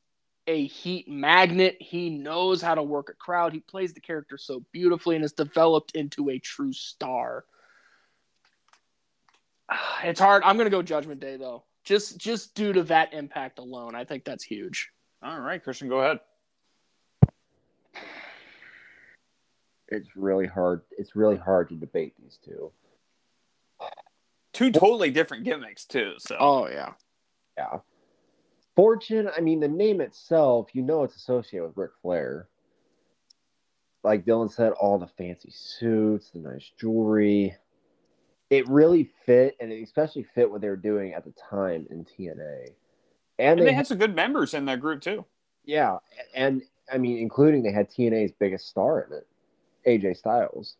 a 0.47 0.65
heat 0.67 1.07
magnet. 1.09 1.77
He 1.79 2.09
knows 2.09 2.61
how 2.61 2.75
to 2.75 2.83
work 2.83 3.07
a 3.09 3.13
crowd. 3.13 3.53
He 3.53 3.59
plays 3.59 3.93
the 3.93 3.99
character 4.01 4.37
so 4.37 4.63
beautifully 4.73 5.15
and 5.15 5.23
has 5.23 5.33
developed 5.33 5.95
into 5.95 6.29
a 6.29 6.39
true 6.39 6.73
star. 6.73 7.45
It's 10.03 10.19
hard. 10.19 10.43
I'm 10.45 10.57
going 10.57 10.67
to 10.67 10.71
go 10.71 10.83
Judgment 10.83 11.19
Day 11.19 11.37
though. 11.37 11.63
Just 11.83 12.17
just 12.17 12.53
due 12.53 12.71
to 12.73 12.83
that 12.83 13.13
impact 13.13 13.59
alone, 13.59 13.95
I 13.95 14.03
think 14.03 14.23
that's 14.23 14.43
huge. 14.43 14.91
All 15.23 15.39
right, 15.39 15.63
Christian, 15.63 15.89
go 15.89 15.99
ahead. 15.99 16.19
It's 19.87 20.15
really 20.15 20.45
hard. 20.45 20.81
It's 20.97 21.15
really 21.15 21.37
hard 21.37 21.69
to 21.69 21.75
debate 21.75 22.13
these 22.19 22.37
two. 22.43 22.71
Two 24.53 24.71
totally 24.71 25.11
different 25.11 25.43
gimmicks 25.43 25.85
too. 25.85 26.13
So 26.19 26.37
Oh 26.39 26.67
yeah. 26.67 26.93
Yeah. 27.57 27.79
Fortune, 28.75 29.29
I 29.35 29.41
mean, 29.41 29.59
the 29.59 29.67
name 29.67 30.01
itself, 30.01 30.69
you 30.73 30.83
know, 30.83 31.03
it's 31.03 31.15
associated 31.15 31.67
with 31.67 31.77
Ric 31.77 31.91
Flair. 32.01 32.47
Like 34.03 34.23
Dylan 34.23 34.51
said, 34.51 34.73
all 34.73 34.99
the 34.99 35.07
fancy 35.07 35.49
suits, 35.51 36.29
the 36.29 36.39
nice 36.39 36.71
jewelry. 36.79 37.55
It 38.49 38.67
really 38.69 39.09
fit, 39.25 39.57
and 39.59 39.71
it 39.71 39.81
especially 39.83 40.23
fit 40.35 40.49
what 40.49 40.61
they 40.61 40.69
were 40.69 40.75
doing 40.77 41.13
at 41.13 41.25
the 41.25 41.33
time 41.49 41.85
in 41.89 42.05
TNA. 42.05 42.69
And, 43.39 43.51
and 43.51 43.59
they, 43.59 43.65
they 43.65 43.71
had, 43.71 43.77
had 43.77 43.87
some 43.87 43.97
good 43.97 44.15
members 44.15 44.53
in 44.53 44.65
that 44.65 44.79
group 44.79 45.01
too. 45.01 45.25
yeah, 45.65 45.97
and 46.33 46.61
I 46.91 46.97
mean, 46.97 47.17
including 47.17 47.63
they 47.63 47.71
had 47.71 47.89
TNA's 47.89 48.31
biggest 48.39 48.67
star 48.67 49.01
in 49.01 49.17
it, 49.17 49.27
AJ 49.85 50.17
Styles. 50.17 50.75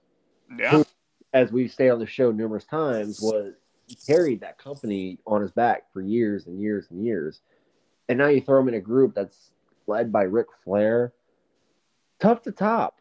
Yeah. 0.57 0.83
as 1.33 1.51
we've 1.51 1.71
stated 1.71 1.91
on 1.91 1.99
the 1.99 2.05
show 2.07 2.31
numerous 2.31 2.63
times, 2.63 3.19
was 3.21 3.53
he 3.87 3.95
carried 3.95 4.39
that 4.41 4.57
company 4.57 5.17
on 5.27 5.41
his 5.41 5.51
back 5.51 5.91
for 5.91 6.01
years 6.01 6.47
and 6.47 6.61
years 6.61 6.87
and 6.89 7.05
years. 7.05 7.41
And 8.09 8.17
now 8.17 8.27
you 8.27 8.39
throw 8.41 8.61
him 8.61 8.69
in 8.69 8.75
a 8.75 8.79
group 8.79 9.13
that's 9.13 9.51
led 9.87 10.11
by 10.11 10.23
Ric 10.23 10.47
Flair. 10.63 11.11
Tough 12.19 12.41
to 12.43 12.51
top, 12.51 12.99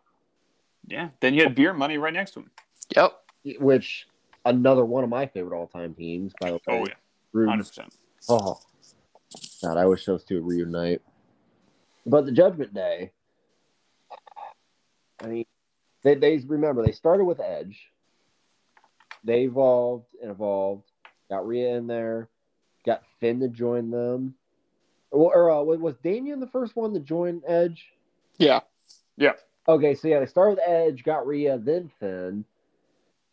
Yeah. 0.86 1.10
Then 1.20 1.34
you 1.34 1.42
had 1.44 1.54
beer 1.54 1.72
money 1.72 1.96
right 1.98 2.12
next 2.12 2.32
to 2.32 2.40
him. 2.40 2.50
Yep. 2.94 3.12
which 3.60 4.06
another 4.46 4.84
one 4.84 5.04
of 5.04 5.10
my 5.10 5.26
favorite 5.26 5.56
all 5.56 5.66
time 5.66 5.94
teams, 5.94 6.32
by 6.40 6.50
the 6.50 6.54
way. 6.54 6.60
Oh 6.68 6.86
yeah. 6.86 7.46
Hundred 7.46 7.66
percent. 7.66 7.94
Oh, 8.28 8.58
God, 9.62 9.76
I 9.76 9.84
wish 9.84 10.06
those 10.06 10.24
two 10.24 10.36
would 10.42 10.48
reunite. 10.48 11.02
But 12.06 12.24
the 12.24 12.32
Judgment 12.32 12.72
Day, 12.72 13.12
I 15.22 15.26
mean, 15.26 15.44
they 16.02 16.14
they 16.14 16.38
remember 16.38 16.84
they 16.84 16.92
started 16.92 17.24
with 17.24 17.40
Edge. 17.40 17.78
They 19.24 19.42
evolved 19.42 20.06
and 20.22 20.30
evolved. 20.30 20.84
Got 21.28 21.46
Rhea 21.46 21.76
in 21.76 21.86
there. 21.86 22.28
Got 22.86 23.02
Finn 23.20 23.40
to 23.40 23.48
join 23.48 23.90
them. 23.90 24.34
Or, 25.10 25.34
or 25.34 25.50
uh, 25.50 25.62
was 25.62 25.96
Damian 26.02 26.40
the 26.40 26.46
first 26.46 26.76
one 26.76 26.94
to 26.94 27.00
join 27.00 27.42
Edge? 27.46 27.86
Yeah. 28.38 28.60
Yeah. 29.16 29.32
Okay, 29.68 29.94
so 29.94 30.06
yeah, 30.06 30.20
they 30.20 30.26
started 30.26 30.52
with 30.52 30.68
Edge, 30.68 31.02
got 31.02 31.26
Rhea, 31.26 31.58
then 31.58 31.90
Finn, 31.98 32.44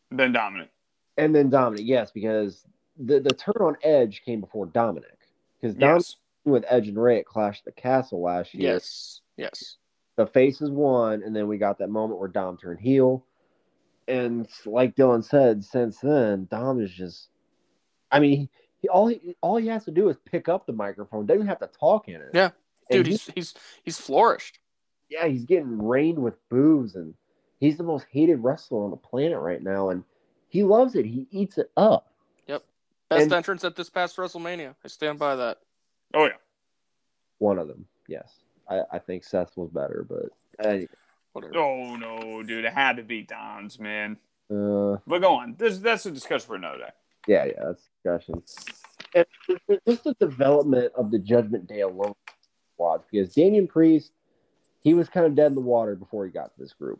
Then 0.09 0.33
Dominik. 0.33 0.69
And 1.17 1.33
then 1.35 1.49
Dominik. 1.51 1.85
Yes, 1.85 2.11
because 2.11 2.65
the 2.97 3.19
the 3.19 3.33
turn 3.33 3.55
on 3.59 3.77
Edge 3.83 4.21
came 4.25 4.41
before 4.41 4.67
Dominik. 4.67 5.03
Because 5.61 5.75
Dominik 5.75 5.95
Yes. 5.97 6.15
with 6.45 6.65
Edge 6.67 6.87
and 6.87 7.01
Rhea 7.01 7.19
at 7.19 7.25
Clash 7.25 7.61
the 7.63 7.71
Castle 7.71 8.21
last 8.21 8.53
year. 8.53 8.73
Yes. 8.73 9.21
Yes. 9.37 9.77
the 10.15 10.27
faces 10.27 10.69
won, 10.69 11.23
and 11.23 11.35
then 11.35 11.47
we 11.47 11.57
got 11.57 11.79
that 11.79 11.89
moment 11.89 12.19
where 12.19 12.29
Dom 12.29 12.57
turned 12.57 12.79
heel. 12.79 13.25
And 14.07 14.47
like 14.65 14.95
Dylan 14.95 15.23
said, 15.23 15.63
since 15.63 15.97
then, 15.99 16.47
Dom 16.51 16.81
is 16.81 16.91
just 16.91 17.29
I 18.11 18.19
mean, 18.19 18.49
he, 18.81 18.89
all 18.89 19.07
he 19.07 19.35
all 19.41 19.57
he 19.57 19.67
has 19.67 19.85
to 19.85 19.91
do 19.91 20.09
is 20.09 20.17
pick 20.25 20.49
up 20.49 20.65
the 20.65 20.73
microphone, 20.73 21.25
doesn't 21.25 21.47
have 21.47 21.59
to 21.59 21.67
talk 21.79 22.09
in 22.09 22.15
it. 22.21 22.29
Yeah. 22.33 22.49
Dude, 22.91 23.07
he- 23.07 23.13
he's 23.13 23.25
he's 23.35 23.53
he's 23.83 23.97
flourished. 23.99 24.59
yeah, 25.09 25.25
he's 25.27 25.45
getting 25.45 25.81
rained 25.81 26.19
with 26.19 26.35
boos 26.49 26.95
and 26.95 27.13
he's 27.59 27.77
the 27.77 27.83
most 27.83 28.05
hated 28.11 28.43
wrestler 28.43 28.83
on 28.83 28.91
the 28.91 28.97
planet 28.97 29.39
right 29.39 29.63
now, 29.63 29.89
and 29.89 30.03
he 30.53 30.61
loves 30.63 30.93
it. 30.93 31.03
He 31.03 31.25
eats 31.31 31.57
it 31.57 31.71
up. 31.75 32.13
Yep. 32.47 32.63
Best 33.09 33.23
And- 33.23 33.33
entrance 33.33 33.63
at 33.63 33.75
this 33.75 33.89
past 33.89 34.15
WrestleMania. 34.17 34.75
I 34.85 34.87
stand 34.87 35.17
by 35.17 35.35
that. 35.35 35.57
Oh 36.13 36.25
yeah. 36.25 36.33
One 37.39 37.57
of 37.57 37.67
them, 37.67 37.85
yes. 38.07 38.31
I, 38.69 38.81
I 38.91 38.99
think 38.99 39.23
Seth 39.23 39.57
was 39.57 39.71
better, 39.71 40.05
but 40.07 40.65
uh, 40.65 40.85
Whatever. 41.33 41.57
Oh 41.57 41.95
no, 41.95 42.43
dude, 42.43 42.65
it 42.65 42.71
had 42.73 42.97
to 42.97 43.03
be 43.03 43.23
Don's 43.23 43.79
man. 43.79 44.17
uh, 44.51 44.97
But 45.07 45.19
go 45.21 45.33
on. 45.37 45.55
This 45.57 45.79
that's 45.79 46.05
a 46.05 46.11
discussion 46.11 46.45
for 46.45 46.55
another 46.55 46.77
day. 46.77 46.89
Yeah, 47.27 47.45
yeah, 47.45 47.63
that's 47.65 47.89
discussion. 48.03 48.43
And 49.15 49.25
just 49.87 50.03
the 50.03 50.13
development 50.19 50.93
of 50.95 51.09
the 51.09 51.17
Judgment 51.17 51.67
Day 51.67 51.81
alone 51.81 52.13
squad, 52.75 53.01
because 53.09 53.33
Damian 53.33 53.67
Priest, 53.67 54.11
he 54.81 54.93
was 54.93 55.09
kind 55.09 55.25
of 55.25 55.33
dead 55.33 55.47
in 55.47 55.55
the 55.55 55.61
water 55.61 55.95
before 55.95 56.25
he 56.25 56.31
got 56.31 56.53
to 56.53 56.59
this 56.61 56.73
group. 56.73 56.99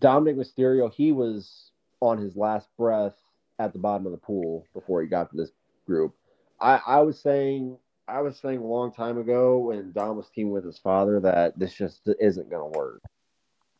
Dominik 0.00 0.36
Mysterio, 0.36 0.92
he 0.92 1.10
was 1.10 1.72
on 2.00 2.18
his 2.18 2.36
last 2.36 2.68
breath 2.76 3.16
at 3.58 3.72
the 3.72 3.78
bottom 3.78 4.06
of 4.06 4.12
the 4.12 4.18
pool 4.18 4.66
before 4.74 5.02
he 5.02 5.08
got 5.08 5.30
to 5.30 5.36
this 5.36 5.50
group. 5.86 6.14
I, 6.60 6.80
I 6.86 7.00
was 7.00 7.18
saying, 7.20 7.76
I 8.06 8.20
was 8.20 8.38
saying 8.38 8.58
a 8.58 8.66
long 8.66 8.92
time 8.92 9.18
ago 9.18 9.58
when 9.58 9.92
Dom 9.92 10.16
was 10.16 10.28
teaming 10.34 10.52
with 10.52 10.64
his 10.64 10.78
father 10.78 11.20
that 11.20 11.58
this 11.58 11.74
just 11.74 12.08
isn't 12.20 12.50
going 12.50 12.72
to 12.72 12.78
work, 12.78 13.02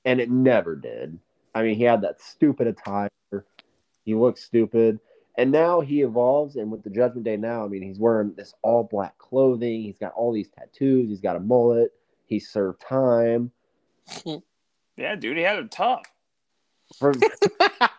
and 0.05 0.21
it 0.21 0.31
never 0.31 0.77
did. 0.77 1.19
I 1.55 1.62
mean, 1.62 1.77
he 1.77 1.85
had 1.85 2.03
that 2.03 2.21
stupid 2.21 2.66
attire. 2.66 3.09
He 4.05 4.14
looked 4.14 4.39
stupid. 4.39 5.01
And 5.37 5.53
now 5.53 5.81
he 5.81 6.03
evolves, 6.03 6.57
and 6.57 6.71
with 6.71 6.83
the 6.83 6.91
Judgment 6.91 7.25
Day 7.25 7.37
now, 7.37 7.64
I 7.64 7.69
mean, 7.69 7.83
he's 7.83 8.01
wearing 8.01 8.35
this 8.35 8.55
all 8.62 8.83
black 8.83 9.16
clothing. 9.19 9.83
He's 9.83 9.99
got 9.99 10.12
all 10.14 10.33
these 10.33 10.49
tattoos. 10.49 11.09
He's 11.09 11.21
got 11.21 11.37
a 11.37 11.41
mullet. 11.41 11.93
He 12.27 12.41
served 12.41 12.81
time 12.81 13.53
Yeah, 14.97 15.14
dude, 15.14 15.37
he 15.37 15.45
had 15.45 15.61
it 15.61 15.71
tough. 15.71 16.03
for 16.99 17.14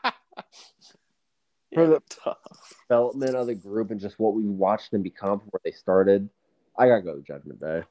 Yeah, 1.71 1.85
the- 1.85 2.01
tough. 2.09 2.73
development 2.87 3.35
of 3.35 3.47
the 3.47 3.55
group 3.55 3.91
and 3.91 3.99
just 3.99 4.19
what 4.19 4.33
we 4.33 4.43
watched 4.43 4.91
them 4.91 5.01
become 5.03 5.39
from 5.39 5.49
where 5.49 5.61
they 5.63 5.71
started. 5.71 6.29
I 6.77 6.87
gotta 6.87 7.01
go 7.01 7.15
with 7.15 7.25
Judgment 7.27 7.59
Day. 7.59 7.83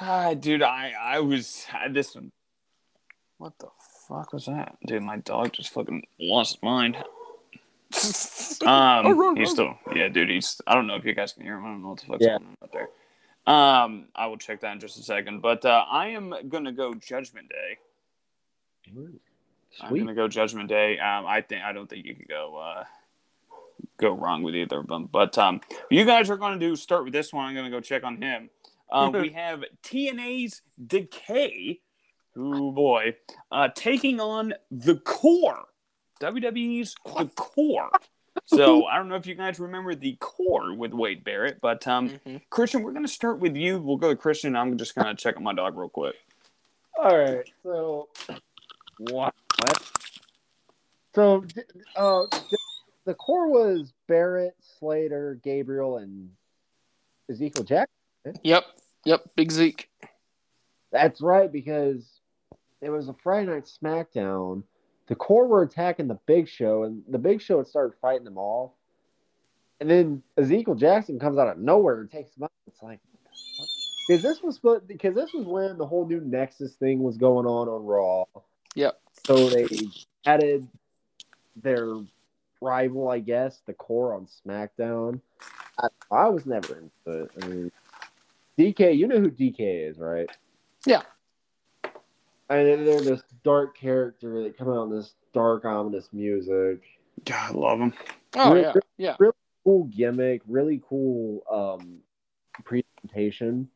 Ah, 0.00 0.34
dude, 0.34 0.62
I 0.62 0.92
I 0.98 1.20
was 1.20 1.66
this 1.90 2.14
one. 2.14 2.32
What 3.38 3.58
the 3.58 3.68
fuck 4.08 4.32
was 4.32 4.46
that, 4.46 4.76
dude? 4.86 5.02
My 5.02 5.18
dog 5.18 5.52
just 5.52 5.70
fucking 5.72 6.04
lost 6.20 6.54
his 6.56 6.62
mind. 6.62 6.96
Um, 8.64 9.06
Oh, 9.06 9.34
he's 9.34 9.50
still, 9.50 9.74
yeah, 9.94 10.08
dude. 10.08 10.30
He's. 10.30 10.60
I 10.66 10.74
don't 10.74 10.86
know 10.86 10.94
if 10.94 11.04
you 11.04 11.14
guys 11.14 11.32
can 11.34 11.42
hear 11.42 11.56
him. 11.58 11.64
I 11.64 11.68
don't 11.68 11.82
know 11.82 11.88
what 11.90 12.00
the 12.00 12.06
fuck's 12.06 12.24
Yeah. 12.24 12.38
going 12.38 12.46
on 12.46 12.56
out 12.62 12.72
there. 12.72 12.88
Um, 13.54 14.08
I 14.14 14.26
will 14.28 14.38
check 14.38 14.60
that 14.60 14.72
in 14.72 14.80
just 14.80 14.98
a 14.98 15.02
second. 15.02 15.40
But 15.42 15.64
uh, 15.66 15.84
I 15.90 16.08
am 16.08 16.32
gonna 16.48 16.72
go 16.72 16.94
Judgment 16.94 17.48
Day. 17.50 17.78
I'm 18.88 19.20
Sweet. 19.76 19.88
I'm 19.88 20.06
gonna 20.06 20.14
go 20.14 20.28
Judgment 20.28 20.68
Day. 20.68 20.98
Um, 20.98 21.26
I 21.26 21.40
think 21.40 21.62
I 21.64 21.72
don't 21.72 21.88
think 21.88 22.04
you 22.06 22.14
can 22.14 22.26
go 22.28 22.56
uh, 22.56 22.84
go 23.98 24.12
wrong 24.12 24.42
with 24.42 24.54
either 24.54 24.80
of 24.80 24.86
them. 24.86 25.08
But 25.10 25.36
um, 25.38 25.60
you 25.90 26.04
guys 26.04 26.30
are 26.30 26.36
gonna 26.36 26.58
do 26.58 26.76
start 26.76 27.04
with 27.04 27.12
this 27.12 27.32
one. 27.32 27.46
I'm 27.46 27.54
gonna 27.54 27.70
go 27.70 27.80
check 27.80 28.04
on 28.04 28.20
him. 28.20 28.50
Um, 28.90 29.12
we 29.12 29.28
have 29.34 29.64
TNA's 29.82 30.60
Decay. 30.86 31.80
Oh 32.36 32.70
boy, 32.72 33.16
uh, 33.50 33.68
taking 33.74 34.20
on 34.20 34.54
the 34.70 34.96
Core. 34.96 35.64
WWE's 36.20 36.94
the 37.16 37.26
Core. 37.34 37.90
So 38.46 38.86
I 38.86 38.96
don't 38.96 39.08
know 39.10 39.14
if 39.16 39.26
you 39.26 39.34
guys 39.34 39.60
remember 39.60 39.94
the 39.94 40.16
Core 40.18 40.74
with 40.74 40.94
Wade 40.94 41.22
Barrett, 41.22 41.60
but 41.60 41.86
um, 41.86 42.18
Mhm. 42.26 42.40
Christian, 42.48 42.82
we're 42.82 42.92
gonna 42.92 43.06
start 43.06 43.38
with 43.40 43.54
you. 43.56 43.78
We'll 43.78 43.98
go 43.98 44.08
to 44.08 44.16
Christian. 44.16 44.56
I'm 44.56 44.78
just 44.78 44.94
gonna 44.94 45.14
check 45.14 45.36
on 45.36 45.42
my 45.42 45.52
dog 45.52 45.76
real 45.76 45.90
quick. 45.90 46.14
All 46.98 47.16
right, 47.16 47.44
so 47.62 48.08
what? 49.10 49.34
What? 49.62 49.90
So, 51.14 51.44
uh, 51.96 52.26
the 53.04 53.14
core 53.14 53.48
was 53.48 53.92
Barrett, 54.08 54.54
Slater, 54.78 55.38
Gabriel, 55.42 55.98
and 55.98 56.30
Ezekiel 57.30 57.64
Jack. 57.64 57.88
Yep. 58.42 58.64
Yep. 59.04 59.30
Big 59.36 59.50
Zeke. 59.50 59.88
That's 60.90 61.20
right, 61.20 61.50
because 61.50 62.20
it 62.80 62.90
was 62.90 63.08
a 63.08 63.14
Friday 63.22 63.50
night 63.50 63.70
SmackDown. 63.82 64.62
The 65.08 65.14
core 65.14 65.46
were 65.46 65.62
attacking 65.62 66.08
the 66.08 66.18
Big 66.26 66.48
Show, 66.48 66.84
and 66.84 67.02
the 67.08 67.18
Big 67.18 67.40
Show 67.42 67.58
had 67.58 67.66
started 67.66 67.96
fighting 68.00 68.24
them 68.24 68.38
off. 68.38 68.70
And 69.80 69.90
then 69.90 70.22
Ezekiel 70.36 70.76
Jackson 70.76 71.18
comes 71.18 71.38
out 71.38 71.48
of 71.48 71.58
nowhere 71.58 72.00
and 72.00 72.10
takes 72.10 72.32
them 72.34 72.44
out. 72.44 72.52
It's 72.68 72.82
like, 72.82 73.00
because 74.06 74.22
this 74.22 74.40
was 74.42 74.60
because 74.86 75.14
this 75.14 75.32
was 75.32 75.44
when 75.44 75.76
the 75.76 75.86
whole 75.86 76.06
new 76.06 76.20
Nexus 76.20 76.74
thing 76.74 77.02
was 77.02 77.16
going 77.16 77.46
on 77.46 77.68
on 77.68 77.84
Raw. 77.84 78.24
Yep. 78.76 79.01
So 79.26 79.48
they 79.48 79.66
added 80.26 80.66
their 81.56 81.96
rival, 82.60 83.08
I 83.08 83.20
guess, 83.20 83.60
the 83.66 83.72
core 83.72 84.14
on 84.14 84.26
SmackDown. 84.26 85.20
I, 85.78 85.88
I 86.10 86.28
was 86.28 86.46
never 86.46 86.78
into 86.78 87.22
it. 87.24 87.30
I 87.42 87.46
mean, 87.46 87.72
Decay, 88.58 88.92
you 88.92 89.06
know 89.06 89.20
who 89.20 89.30
Decay 89.30 89.84
is, 89.84 89.98
right? 89.98 90.28
Yeah. 90.86 91.02
And 92.50 92.86
they're 92.86 93.00
this 93.00 93.22
dark 93.44 93.76
character 93.76 94.42
that 94.42 94.58
come 94.58 94.68
out 94.68 94.84
in 94.84 94.90
this 94.90 95.14
dark, 95.32 95.64
ominous 95.64 96.08
music. 96.12 96.82
God, 97.24 97.54
I 97.54 97.58
love 97.58 97.78
them. 97.78 97.94
Oh 98.34 98.52
Really- 98.52 98.62
yeah. 98.98 99.16
Yeah. 99.20 99.30
Cool 99.64 99.84
gimmick, 99.84 100.42
really 100.48 100.82
cool 100.88 101.44
um, 101.50 101.98
presentation. 102.64 103.68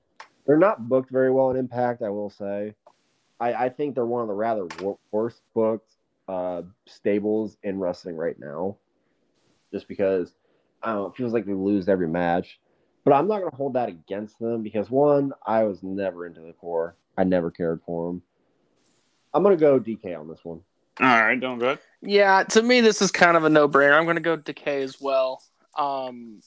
They're 0.44 0.59
not 0.59 0.88
booked 0.88 1.11
very 1.11 1.30
well 1.30 1.51
in 1.51 1.57
Impact, 1.57 2.03
I 2.03 2.09
will 2.09 2.30
say. 2.30 2.74
I, 3.41 3.53
I 3.55 3.68
think 3.68 3.95
they're 3.95 4.07
one 4.07 4.22
of 4.22 4.28
the 4.28 4.34
rather 4.34 4.66
wor- 4.80 4.99
worst 5.11 5.43
booked 5.55 5.95
uh, 6.28 6.62
stables 6.87 7.57
in 7.62 7.78
wrestling 7.78 8.16
right 8.16 8.39
now. 8.39 8.76
Just 9.72 9.89
because 9.89 10.34
I 10.82 10.93
don't 10.93 11.03
know, 11.03 11.07
it 11.09 11.16
feels 11.16 11.32
like 11.32 11.47
they 11.47 11.53
lose 11.53 11.89
every 11.89 12.09
match. 12.09 12.59
But 13.05 13.12
I'm 13.12 13.28
not 13.28 13.39
going 13.39 13.51
to 13.51 13.57
hold 13.57 13.74
that 13.74 13.89
against 13.89 14.39
them 14.41 14.62
because 14.62 14.91
one, 14.91 15.32
I 15.47 15.62
was 15.62 15.82
never 15.82 16.26
into 16.26 16.41
the 16.41 16.53
core. 16.53 16.97
I 17.16 17.24
never 17.24 17.51
cared 17.51 17.80
for 17.87 18.09
them. 18.09 18.22
I'm 19.32 19.43
going 19.43 19.57
to 19.57 19.61
go 19.61 19.78
Decay 19.78 20.14
on 20.14 20.28
this 20.28 20.41
one. 20.45 20.61
All 20.99 21.07
right, 21.07 21.39
doing 21.39 21.59
good. 21.59 21.78
Yeah, 22.01 22.43
to 22.45 22.62
me, 22.62 22.80
this 22.80 23.03
is 23.03 23.12
kind 23.12 23.37
of 23.37 23.45
a 23.45 23.51
no-brainer. 23.51 23.97
I'm 23.97 24.05
going 24.05 24.16
to 24.16 24.22
go 24.22 24.34
Decay 24.34 24.82
as 24.82 25.01
well. 25.01 25.43
Um, 25.78 26.41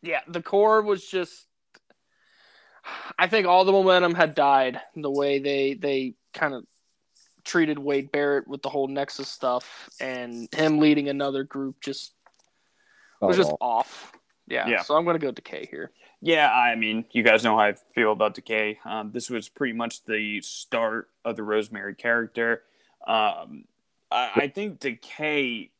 yeah, 0.00 0.20
the 0.28 0.40
core 0.40 0.80
was 0.80 1.04
just. 1.04 1.47
I 3.18 3.26
think 3.26 3.46
all 3.46 3.64
the 3.64 3.72
momentum 3.72 4.14
had 4.14 4.34
died 4.34 4.80
the 4.94 5.10
way 5.10 5.38
they 5.38 5.74
they 5.74 6.14
kind 6.32 6.54
of 6.54 6.64
treated 7.44 7.78
Wade 7.78 8.12
Barrett 8.12 8.46
with 8.46 8.62
the 8.62 8.68
whole 8.68 8.88
Nexus 8.88 9.28
stuff, 9.28 9.88
and 10.00 10.48
him 10.54 10.78
leading 10.78 11.08
another 11.08 11.44
group 11.44 11.80
just 11.80 12.12
was 13.20 13.36
just 13.36 13.52
off. 13.60 14.12
Yeah, 14.46 14.68
Yeah. 14.68 14.82
so 14.82 14.96
I'm 14.96 15.04
going 15.04 15.18
to 15.18 15.24
go 15.24 15.30
Decay 15.30 15.66
here. 15.70 15.90
Yeah, 16.20 16.50
I 16.52 16.74
mean, 16.74 17.04
you 17.12 17.22
guys 17.22 17.44
know 17.44 17.56
how 17.56 17.64
I 17.64 17.74
feel 17.94 18.12
about 18.12 18.34
Decay. 18.34 18.78
Um, 18.84 19.12
this 19.12 19.30
was 19.30 19.48
pretty 19.48 19.72
much 19.74 20.04
the 20.04 20.40
start 20.40 21.10
of 21.24 21.36
the 21.36 21.42
Rosemary 21.42 21.94
character. 21.94 22.62
Um, 23.06 23.64
I, 24.10 24.30
I 24.34 24.52
think 24.52 24.80
Decay, 24.80 25.70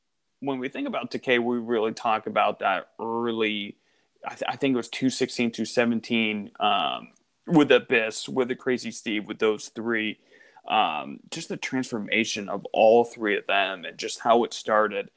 when 0.41 0.59
we 0.59 0.69
think 0.69 0.87
about 0.87 1.11
Decay, 1.11 1.39
we 1.39 1.59
really 1.59 1.93
talk 1.93 2.27
about 2.27 2.61
that 2.61 2.91
early, 3.01 3.79
I, 4.25 4.31
th- 4.31 4.49
I 4.49 4.57
think 4.57 4.75
it 4.75 4.77
was 4.77 4.89
216, 4.89 5.53
217, 5.53 6.51
um, 6.61 7.09
with 7.47 7.71
Abyss, 7.73 8.29
with 8.29 8.49
the 8.49 8.55
Crazy 8.55 8.91
Steve, 8.91 9.27
with 9.27 9.39
those 9.39 9.69
three. 9.69 10.19
Um, 10.67 11.21
just 11.31 11.49
the 11.49 11.57
transformation 11.57 12.49
of 12.49 12.67
all 12.73 13.05
three 13.05 13.39
of 13.39 13.47
them 13.47 13.85
and 13.85 13.97
just 13.97 14.21
how 14.21 14.45
it 14.45 14.53
started. 14.53 15.11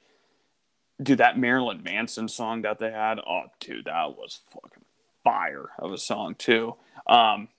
Dude, 1.02 1.18
that 1.18 1.38
Marilyn 1.38 1.84
Manson 1.84 2.30
song 2.30 2.62
that 2.62 2.80
they 2.80 2.92
had, 2.92 3.20
oh, 3.20 3.44
dude, 3.60 3.86
that 3.86 4.18
was 4.18 4.40
fucking 4.50 4.86
fire 5.24 5.70
of 5.78 5.92
a 5.92 5.98
song 5.98 6.36
too. 6.36 6.76
Um, 7.08 7.50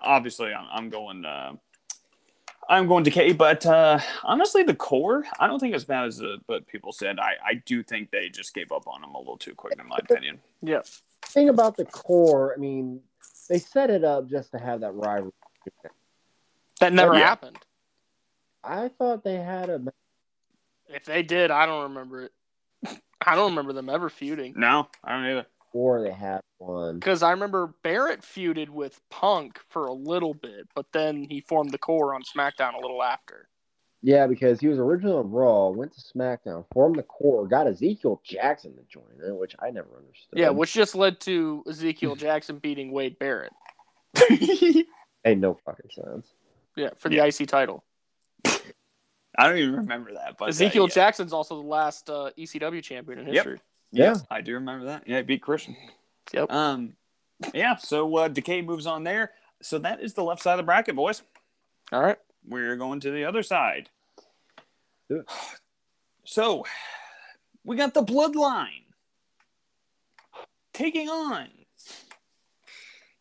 obviously, 0.00 0.52
I'm, 0.52 0.66
I'm 0.70 0.90
going. 0.90 1.24
Uh, 1.24 1.52
I'm 2.68 2.86
going 2.86 3.02
Decay, 3.04 3.32
but 3.32 3.66
uh, 3.66 3.98
honestly, 4.22 4.62
the 4.62 4.74
core, 4.74 5.24
I 5.38 5.46
don't 5.46 5.58
think 5.58 5.74
as 5.74 5.84
bad 5.84 6.06
as 6.06 6.22
uh, 6.22 6.36
but 6.46 6.66
people 6.66 6.92
said. 6.92 7.18
I, 7.18 7.34
I 7.44 7.54
do 7.66 7.82
think 7.82 8.10
they 8.10 8.28
just 8.28 8.54
gave 8.54 8.70
up 8.72 8.86
on 8.86 9.00
them 9.00 9.14
a 9.14 9.18
little 9.18 9.36
too 9.36 9.54
quick, 9.54 9.74
in 9.78 9.86
my 9.88 9.98
opinion. 9.98 10.40
Yeah. 10.62 10.80
thing 11.24 11.48
about 11.48 11.76
the 11.76 11.84
core, 11.84 12.54
I 12.56 12.60
mean, 12.60 13.00
they 13.48 13.58
set 13.58 13.90
it 13.90 14.04
up 14.04 14.28
just 14.28 14.52
to 14.52 14.58
have 14.58 14.80
that 14.80 14.92
rivalry. 14.92 15.32
That 16.80 16.92
never 16.92 17.14
Yeah. 17.14 17.26
happened. 17.26 17.58
I 18.64 18.88
thought 18.88 19.24
they 19.24 19.36
had 19.36 19.68
a 19.68 19.82
If 20.88 21.04
they 21.04 21.22
did, 21.22 21.50
I 21.50 21.66
don't 21.66 21.84
remember 21.84 22.22
it. 22.22 22.32
I 23.26 23.34
don't 23.34 23.50
remember 23.50 23.72
them 23.72 23.88
ever 23.88 24.08
feuding. 24.08 24.54
No, 24.56 24.88
I 25.02 25.12
don't 25.12 25.26
either. 25.26 25.46
War. 25.72 26.02
They 26.02 26.12
had 26.12 26.40
one. 26.58 26.98
Because 26.98 27.22
I 27.22 27.30
remember 27.30 27.74
Barrett 27.82 28.22
feuded 28.22 28.68
with 28.68 29.00
Punk 29.10 29.60
for 29.68 29.86
a 29.86 29.92
little 29.92 30.34
bit, 30.34 30.68
but 30.74 30.86
then 30.92 31.26
he 31.28 31.40
formed 31.40 31.70
the 31.70 31.78
core 31.78 32.14
on 32.14 32.22
SmackDown 32.22 32.74
a 32.74 32.80
little 32.80 33.02
after. 33.02 33.48
Yeah, 34.04 34.26
because 34.26 34.58
he 34.58 34.66
was 34.66 34.78
originally 34.80 35.16
on 35.16 35.30
Raw, 35.30 35.68
went 35.68 35.92
to 35.92 36.00
SmackDown, 36.00 36.64
formed 36.74 36.96
the 36.96 37.04
core, 37.04 37.46
got 37.46 37.68
Ezekiel 37.68 38.20
Jackson 38.24 38.74
to 38.74 38.82
join 38.88 39.04
it, 39.24 39.36
which 39.36 39.54
I 39.60 39.70
never 39.70 39.88
understood. 39.96 40.38
Yeah, 40.38 40.50
which 40.50 40.72
just 40.72 40.96
led 40.96 41.20
to 41.20 41.62
Ezekiel 41.68 42.16
Jackson 42.16 42.58
beating 42.58 42.90
Wade 42.90 43.16
Barrett. 43.20 43.52
made 45.24 45.40
no 45.40 45.56
fucking 45.64 45.90
sense. 45.94 46.26
Yeah, 46.76 46.90
for 46.96 47.10
the 47.10 47.16
Yeah. 47.16 47.26
IC 47.26 47.46
title. 47.46 47.84
I 49.38 49.48
don't 49.48 49.58
even 49.58 49.76
remember 49.76 50.12
that. 50.14 50.36
But 50.36 50.46
uh, 50.46 50.48
Ezekiel 50.48 50.88
yeah. 50.88 50.94
Jackson's 50.94 51.32
also 51.32 51.62
the 51.62 51.68
last 51.68 52.10
uh, 52.10 52.30
ECW 52.36 52.82
champion 52.82 53.20
in 53.20 53.32
Yep. 53.32 53.60
History. 53.92 54.26
Yeah. 54.30 54.36
I 54.36 54.40
do 54.40 54.54
remember 54.54 54.86
that. 54.86 55.04
Yeah, 55.06 55.18
he 55.18 55.22
beat 55.22 55.42
Christian. 55.42 55.76
Yep. 56.32 56.50
Um, 56.50 56.94
yeah. 57.54 57.76
So 57.76 58.16
uh, 58.16 58.28
Decay 58.28 58.62
moves 58.62 58.86
on 58.86 59.04
there. 59.04 59.32
So 59.62 59.78
that 59.78 60.00
is 60.00 60.14
the 60.14 60.24
left 60.24 60.42
side 60.42 60.54
of 60.54 60.58
the 60.58 60.64
bracket, 60.64 60.96
boys. 60.96 61.22
All 61.92 62.02
right. 62.02 62.18
We're 62.46 62.76
going 62.76 63.00
to 63.00 63.10
the 63.10 63.24
other 63.24 63.42
side. 63.42 63.90
Do. 65.08 65.24
So 66.24 66.64
we 67.64 67.76
got 67.76 67.94
the 67.94 68.02
bloodline 68.02 68.84
taking 70.72 71.08
on 71.08 71.48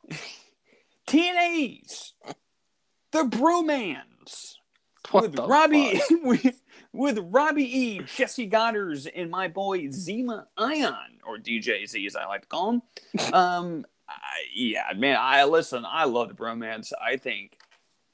TNA's 1.07 2.13
the 3.11 3.23
Bromans 3.23 4.55
What 5.11 5.23
with 5.23 5.35
the 5.35 5.45
Robbie 5.45 6.01
with, 6.23 6.60
with 6.93 7.19
Robbie 7.31 7.77
E, 7.77 8.01
Jessie 8.15 8.49
Godderz, 8.49 9.09
and 9.13 9.31
my 9.31 9.47
boy 9.47 9.87
Zema 9.87 10.45
Ion 10.57 11.19
or 11.25 11.37
DJ 11.37 11.87
Z 11.87 12.05
as 12.05 12.15
I 12.15 12.25
like 12.25 12.41
to 12.41 12.47
call 12.47 12.69
him. 12.71 12.81
um, 13.33 13.85
I, 14.09 14.13
yeah, 14.53 14.91
man, 14.95 15.17
I 15.19 15.43
listen. 15.45 15.85
I 15.87 16.05
love 16.05 16.27
the 16.27 16.33
Bromans. 16.33 16.91
I 17.01 17.17
think 17.17 17.57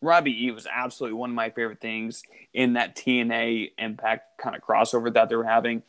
Robbie 0.01 0.45
E 0.45 0.51
was 0.51 0.67
absolutely 0.71 1.17
one 1.17 1.31
of 1.31 1.35
my 1.35 1.49
favorite 1.49 1.81
things 1.81 2.21
in 2.53 2.73
that 2.73 2.95
TNA 2.95 3.71
Impact 3.77 4.37
kind 4.37 4.55
of 4.55 4.61
crossover 4.61 5.11
that 5.13 5.29
they 5.29 5.35
were 5.35 5.43
having. 5.43 5.83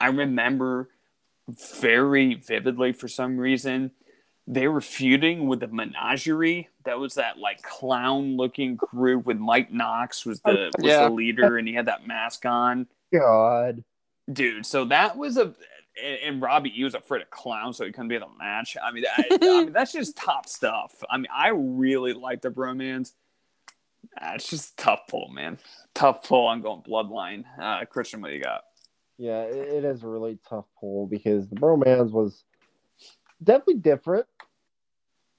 I 0.00 0.08
remember 0.08 0.88
very 1.80 2.34
vividly 2.34 2.92
for 2.92 3.08
some 3.08 3.38
reason 3.38 3.92
they 4.46 4.66
were 4.66 4.80
feuding 4.80 5.46
with 5.46 5.60
the 5.60 5.68
menagerie 5.68 6.68
that 6.84 6.98
was 6.98 7.14
that 7.14 7.38
like 7.38 7.62
clown 7.62 8.36
looking 8.36 8.76
group 8.76 9.24
with 9.26 9.38
mike 9.38 9.72
knox 9.72 10.24
was 10.26 10.40
the 10.40 10.70
was 10.78 10.84
Yeah. 10.86 11.04
the 11.04 11.10
leader 11.10 11.58
and 11.58 11.66
he 11.68 11.74
had 11.74 11.86
that 11.86 12.06
mask 12.06 12.44
on. 12.46 12.86
God. 13.12 13.84
dude 14.32 14.64
so 14.66 14.84
that 14.86 15.16
was 15.16 15.36
a 15.36 15.54
and, 16.02 16.40
robbie 16.40 16.70
he 16.70 16.84
was 16.84 16.94
afraid 16.94 17.20
of 17.22 17.30
clowns 17.30 17.76
so 17.76 17.84
he 17.84 17.92
couldn't 17.92 18.08
be 18.08 18.14
in 18.14 18.22
the 18.22 18.26
match. 18.38 18.76
I 18.82 18.90
mean, 18.92 19.04
I, 19.06 19.26
I 19.30 19.36
mean 19.38 19.72
that's 19.72 19.92
just 19.92 20.16
top 20.28 20.48
stuff. 20.48 20.94
I 21.10 21.16
mean 21.18 21.26
i 21.32 21.48
really 21.48 22.12
like 22.14 22.40
the 22.42 22.50
bromans 22.50 23.12
uh, 24.20 24.32
it's 24.34 24.48
just 24.50 24.76
tough 24.76 25.02
pull 25.08 25.28
man. 25.28 25.58
Tough 25.94 26.26
pull 26.26 26.48
i'm 26.48 26.60
going 26.62 26.82
bloodline. 26.82 27.44
Uh 27.60 27.84
christian 27.84 28.20
what 28.20 28.28
do 28.30 28.36
you 28.36 28.42
got? 28.42 28.64
Yeah, 29.18 29.42
it, 29.42 29.68
it 29.68 29.84
is 29.84 30.02
a 30.02 30.08
really 30.08 30.38
tough 30.48 30.64
pull 30.80 31.06
because 31.06 31.46
the 31.48 31.54
bromance 31.56 32.10
was 32.10 32.42
definitely 33.44 33.74
different. 33.74 34.26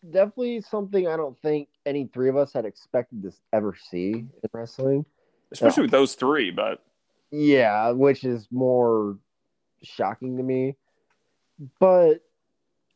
Definitely 0.10 0.62
something 0.62 1.08
I 1.08 1.16
don't 1.16 1.40
think 1.42 1.70
any 1.86 2.08
three 2.14 2.30
of 2.30 2.36
us 2.38 2.52
had 2.54 2.66
expected 2.66 3.24
to 3.24 3.32
ever 3.54 3.76
see 3.90 4.12
in 4.12 4.30
wrestling. 4.52 5.06
especially 5.52 5.84
with 5.84 5.92
those 5.92 6.16
three 6.16 6.52
but 6.52 6.84
Yeah, 7.32 7.92
which 7.92 8.24
is 8.24 8.48
more 8.52 9.18
shocking 9.82 10.38
to 10.38 10.44
me. 10.44 10.76
But 11.80 12.16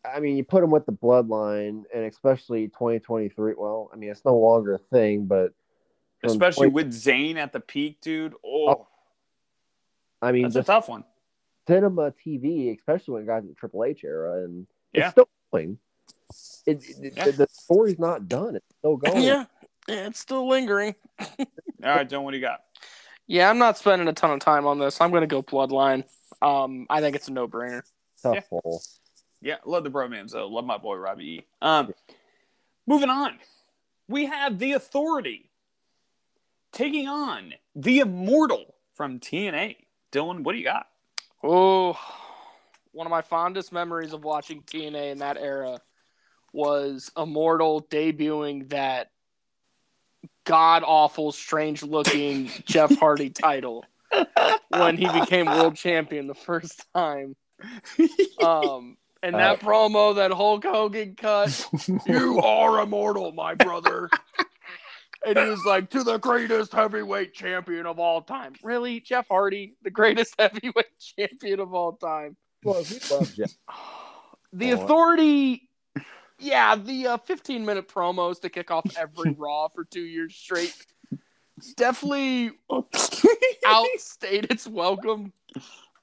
I 0.04 0.20
mean, 0.20 0.38
you 0.38 0.44
put 0.44 0.62
them 0.62 0.72
with 0.72 0.86
the 0.86 0.92
bloodline, 0.94 1.84
and 1.94 2.06
especially 2.06 2.68
2023. 2.70 3.54
Well, 3.58 3.90
I 3.94 3.98
mean, 3.98 4.10
it's 4.10 4.24
no 4.26 4.38
longer 4.38 4.76
a 4.76 4.80
thing, 4.80 5.26
but 5.26 5.54
especially 6.24 6.70
20 6.70 6.74
with 6.74 6.94
Zayn 6.94 7.36
at 7.36 7.52
the 7.54 7.60
peak, 7.60 8.00
dude. 8.02 8.34
Oh, 8.46 8.68
oh. 8.70 8.88
I 10.22 10.32
mean, 10.32 10.44
that's 10.44 10.56
a 10.56 10.64
tough 10.64 10.88
one. 10.90 11.04
cinema 11.68 12.14
TV, 12.26 12.76
especially 12.78 13.14
when 13.16 13.24
it 13.24 13.26
got 13.28 13.42
to 13.42 13.48
the 13.48 13.54
Triple 13.54 13.84
H 13.84 14.04
era, 14.04 14.44
and 14.44 14.66
Yeah. 14.94 15.06
it's 15.06 15.12
still 15.12 15.30
going. 15.52 15.78
It, 16.66 16.84
it, 17.02 17.14
Yeah. 17.16 17.26
the, 17.26 17.32
the 17.32 17.48
story's 17.52 18.00
not 18.00 18.28
done; 18.28 18.56
it's 18.56 18.66
still 18.80 18.98
going. 18.98 19.24
Yeah. 19.24 19.46
yeah, 19.88 20.08
it's 20.08 20.20
still 20.20 20.48
lingering. 20.48 20.96
All 21.20 21.26
right, 21.84 22.10
John, 22.10 22.24
what 22.24 22.32
do 22.32 22.38
you 22.38 22.44
got? 22.44 22.60
Yeah, 23.28 23.50
I'm 23.50 23.58
not 23.58 23.78
spending 23.78 24.08
a 24.08 24.14
ton 24.14 24.32
of 24.32 24.40
time 24.40 24.66
on 24.66 24.80
this. 24.80 25.02
I'm 25.02 25.12
going 25.12 25.22
to 25.22 25.28
go 25.28 25.44
Bloodline. 25.44 26.04
Um, 26.42 26.86
I 26.90 27.02
think 27.02 27.16
it's 27.16 27.28
a 27.28 27.32
no 27.34 27.48
brainer. 27.48 27.82
tough 28.22 28.36
Yeah. 28.36 28.42
pull. 28.50 28.82
Yeah, 29.42 29.56
love 29.66 29.84
the 29.84 29.92
bromance 29.92 30.32
though. 30.32 30.48
Love 30.48 30.66
my 30.66 30.78
boy 30.78 30.96
Robbie 30.96 31.26
E. 31.26 31.46
Um, 31.62 31.94
moving 32.88 33.10
on, 33.10 33.38
we 34.08 34.26
have 34.26 34.58
the 34.60 34.74
Authority 34.74 35.50
taking 36.72 37.08
on 37.08 37.54
the 37.76 38.00
Immortal 38.00 38.74
from 38.96 39.20
TNA. 39.20 39.76
Dylan, 40.12 40.44
what 40.44 40.54
do 40.54 40.58
you 40.58 40.64
got? 40.64 40.88
Oh, 41.44 42.00
one 42.94 43.06
of 43.06 43.12
my 43.12 43.22
fondest 43.22 43.72
memories 43.72 44.14
of 44.14 44.24
watching 44.24 44.62
TNA 44.64 45.12
in 45.12 45.18
that 45.20 45.38
era 45.38 45.80
was 46.58 47.12
Immortal 47.16 47.84
debuting 47.84 48.70
that 48.70 49.12
god 50.44 50.84
awful, 50.86 51.32
strange 51.32 51.84
looking 51.84 52.50
Jeff 52.66 52.98
Hardy 52.98 53.30
title 53.30 53.86
when 54.70 54.98
he 54.98 55.08
became 55.20 55.46
world 55.46 55.76
champion 55.76 56.26
the 56.28 56.34
first 56.36 56.84
time. 56.96 57.36
Um, 58.40 58.98
and 59.24 59.34
that 59.36 59.62
promo 59.62 60.16
that 60.18 60.32
Hulk 60.32 60.64
Hogan 60.64 61.16
cut, 61.16 61.68
you 62.06 62.40
are 62.40 62.82
immortal, 62.82 63.32
my 63.32 63.56
brother. 63.56 64.10
And 65.26 65.40
he 65.40 65.46
was 65.46 65.64
like, 65.66 65.90
to 65.90 66.04
the 66.04 66.20
greatest 66.20 66.72
heavyweight 66.72 67.34
champion 67.34 67.88
of 67.88 67.98
all 67.98 68.22
time. 68.22 68.54
Really? 68.62 69.00
Jeff 69.00 69.28
Hardy, 69.28 69.74
the 69.82 69.90
greatest 69.90 70.36
heavyweight 70.38 70.86
champion 71.18 71.60
of 71.60 71.74
all 71.74 71.94
time. 71.94 72.38
Well, 72.64 72.84
we 72.90 73.00
love 73.10 73.34
Jeff. 73.34 73.52
The 74.54 74.74
Oh. 74.74 74.84
authority, 74.84 75.67
yeah, 76.40 76.76
the 76.76 77.08
uh, 77.08 77.18
15 77.18 77.66
minute 77.66 77.88
promos 77.88 78.42
to 78.42 78.50
kick 78.50 78.72
off 78.72 78.86
every 78.98 79.32
Raw 79.38 79.68
for 79.70 79.86
two 79.86 80.02
years 80.02 80.36
straight 80.36 80.74
definitely 81.76 82.52
outstayed 83.66 84.48
its 84.50 84.68
welcome. 84.68 85.34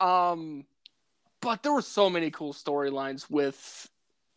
Um, 0.01 0.65
but 1.41 1.63
there 1.63 1.73
were 1.73 1.83
so 1.83 2.11
many 2.11 2.31
cool 2.31 2.53
storylines 2.53 3.31
with 3.31 3.89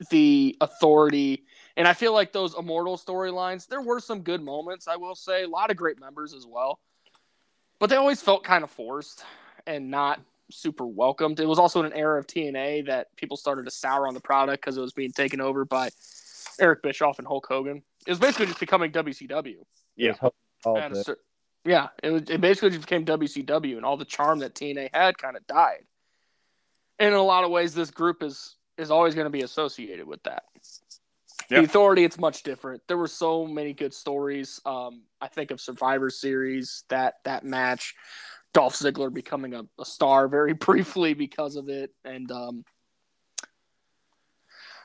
the 0.10 0.56
authority, 0.62 1.46
and 1.76 1.88
I 1.88 1.94
feel 1.94 2.14
like 2.14 2.32
those 2.32 2.56
immortal 2.56 2.98
storylines. 2.98 3.68
There 3.68 3.82
were 3.82 4.00
some 4.00 4.22
good 4.22 4.44
moments, 4.44 4.88
I 4.88 4.98
will 4.98 5.16
say, 5.16 5.44
a 5.44 5.48
lot 5.48 5.72
of 5.72 5.78
great 5.78 6.00
members 6.00 6.34
as 6.34 6.46
well, 6.46 6.80
but 7.80 7.90
they 7.90 7.96
always 7.96 8.22
felt 8.22 8.44
kind 8.44 8.64
of 8.64 8.70
forced 8.70 9.24
and 9.66 9.90
not 9.90 10.22
super 10.52 10.86
welcomed. 10.86 11.40
It 11.40 11.48
was 11.48 11.60
also 11.60 11.80
in 11.80 11.88
an 11.88 11.94
era 11.94 12.20
of 12.20 12.28
TNA 12.28 12.88
that 12.88 13.16
people 13.16 13.38
started 13.38 13.66
to 13.66 13.72
sour 13.72 14.08
on 14.08 14.14
the 14.14 14.20
product 14.20 14.64
because 14.64 14.78
it 14.78 14.82
was 14.82 14.94
being 14.94 15.12
taken 15.12 15.42
over 15.42 15.66
by 15.66 15.90
Eric 16.60 16.82
Bischoff 16.84 17.20
and 17.20 17.28
Hulk 17.28 17.46
Hogan. 17.48 17.82
It 18.06 18.12
was 18.12 18.20
basically 18.20 18.48
just 18.48 18.60
becoming 18.60 18.92
WCW. 18.92 19.58
Yeah. 19.96 20.12
It's 20.12 20.20
Hulk 20.20 20.36
a 20.66 21.16
yeah, 21.68 21.88
it, 22.02 22.12
was, 22.12 22.24
it 22.30 22.40
basically 22.40 22.70
just 22.70 22.82
became 22.82 23.04
WCW, 23.04 23.76
and 23.76 23.86
all 23.86 23.98
the 23.98 24.06
charm 24.06 24.40
that 24.40 24.56
TNA 24.56 24.90
had 24.94 25.18
kind 25.18 25.36
of 25.36 25.46
died. 25.48 25.84
And 26.98 27.10
in 27.10 27.14
a 27.14 27.24
lot 27.24 27.44
of 27.44 27.52
ways, 27.52 27.74
this 27.74 27.92
group 27.92 28.24
is 28.24 28.56
is 28.78 28.90
always 28.90 29.16
going 29.16 29.26
to 29.26 29.32
be 29.32 29.42
associated 29.42 30.08
with 30.08 30.24
that. 30.24 30.44
Yeah. 31.50 31.60
The 31.60 31.66
Authority, 31.66 32.04
it's 32.04 32.20
much 32.20 32.44
different. 32.44 32.84
There 32.88 32.98
were 32.98 33.08
so 33.08 33.46
many 33.46 33.74
good 33.74 33.94
stories. 33.94 34.62
Um, 34.66 35.04
I 35.20 35.28
think 35.28 35.52
of 35.52 35.60
Survivor 35.60 36.10
Series 36.10 36.84
that 36.90 37.16
that 37.26 37.44
match, 37.44 37.96
Dolph 38.58 38.74
Ziggler 38.74 39.14
becoming 39.14 39.54
a, 39.54 39.64
a 39.80 39.86
star 39.86 40.28
very 40.38 40.54
briefly 40.54 41.14
because 41.14 41.56
of 41.56 41.70
it, 41.70 41.92
and 42.04 42.32
um, 42.32 42.66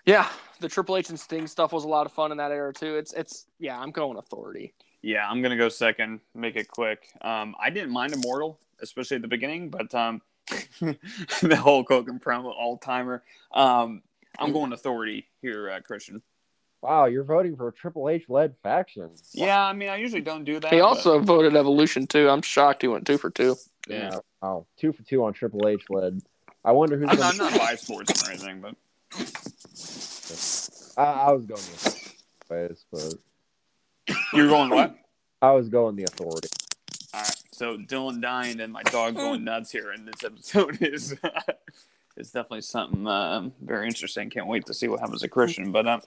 yeah, 0.05 0.29
the 0.61 0.69
Triple 0.69 0.99
H 0.99 1.09
and 1.09 1.19
Sting 1.19 1.47
stuff 1.47 1.73
was 1.73 1.85
a 1.85 1.89
lot 1.89 2.05
of 2.05 2.13
fun 2.13 2.33
in 2.33 2.37
that 2.37 2.53
era 2.53 2.75
too. 2.75 2.97
It's 2.97 3.15
it's 3.15 3.47
yeah, 3.59 3.81
I'm 3.81 3.91
going 3.91 4.19
Authority. 4.19 4.75
Yeah, 5.01 5.27
I'm 5.27 5.41
gonna 5.41 5.57
go 5.57 5.71
second. 5.71 6.21
Make 6.35 6.57
it 6.57 6.69
quick. 6.69 7.09
Um, 7.23 7.55
I 7.59 7.71
didn't 7.71 7.93
mind 7.93 8.13
Immortal, 8.13 8.61
especially 8.83 9.15
at 9.15 9.23
the 9.23 9.29
beginning, 9.29 9.71
but 9.71 9.95
um, 9.95 10.21
the 10.83 11.59
whole 11.59 11.83
Hogan 11.89 12.21
promo 12.21 12.53
all 12.55 12.77
timer. 12.77 13.23
Um, 13.55 14.03
I'm 14.39 14.53
going 14.53 14.75
authority 14.75 15.29
here, 15.41 15.71
uh, 15.71 15.81
Christian. 15.81 16.21
Wow, 16.83 17.05
you're 17.07 17.23
voting 17.23 17.57
for 17.57 17.69
a 17.69 17.73
Triple 17.73 18.11
H 18.11 18.25
led 18.29 18.57
faction. 18.63 19.09
Yeah, 19.33 19.65
I 19.65 19.73
mean, 19.73 19.89
I 19.89 19.97
usually 19.97 20.21
don't 20.21 20.43
do 20.45 20.59
that. 20.59 20.73
He 20.73 20.81
but- 20.81 20.85
also 20.85 21.21
voted 21.21 21.55
Evolution 21.55 22.07
too. 22.09 22.29
I'm 22.29 22.43
shocked 22.43 22.83
he 22.83 22.89
went 22.89 23.07
two 23.07 23.19
for 23.19 23.31
two. 23.31 23.57
Yeah. 23.89 24.19
Wow, 24.43 24.67
two 24.77 24.93
for 24.93 25.03
two 25.05 25.25
on 25.25 25.33
Triple 25.33 25.69
H 25.69 25.85
led. 25.89 26.21
I 26.65 26.73
wonder 26.73 26.97
who's 26.97 27.09
I'm 27.09 27.17
gonna 27.17 27.39
not, 27.39 27.47
I'm 27.47 27.53
not 27.53 27.61
biased 27.61 27.85
sports 27.85 28.23
or 28.23 28.31
anything, 28.31 28.61
but 28.61 28.75
I, 30.97 31.03
I 31.03 31.33
was 31.33 31.45
going 31.47 31.61
the 31.61 32.13
ways, 32.51 32.85
but 32.91 34.17
you're 34.33 34.49
going 34.49 34.71
what? 34.71 34.97
I 35.41 35.53
was 35.53 35.69
going 35.69 35.97
the 35.97 36.05
authority. 36.05 36.49
All 37.15 37.21
right. 37.21 37.43
So 37.53 37.77
Dylan 37.77 38.21
dying 38.21 38.61
and 38.61 38.73
my 38.73 38.83
dog 38.85 39.17
going 39.17 39.45
nuts 39.45 39.71
here 39.71 39.93
in 39.93 40.05
this 40.05 40.25
episode 40.25 40.79
is 40.83 41.17
is 42.17 42.31
definitely 42.31 42.63
something 42.63 43.07
um, 43.07 43.53
very 43.61 43.87
interesting. 43.87 44.31
Can't 44.31 44.47
wait 44.47 44.67
to 44.67 44.75
see 44.75 44.89
what 44.89 45.01
happens 45.01 45.23
to 45.23 45.29
Christian. 45.29 45.73
But 45.73 45.87
um, 45.87 46.03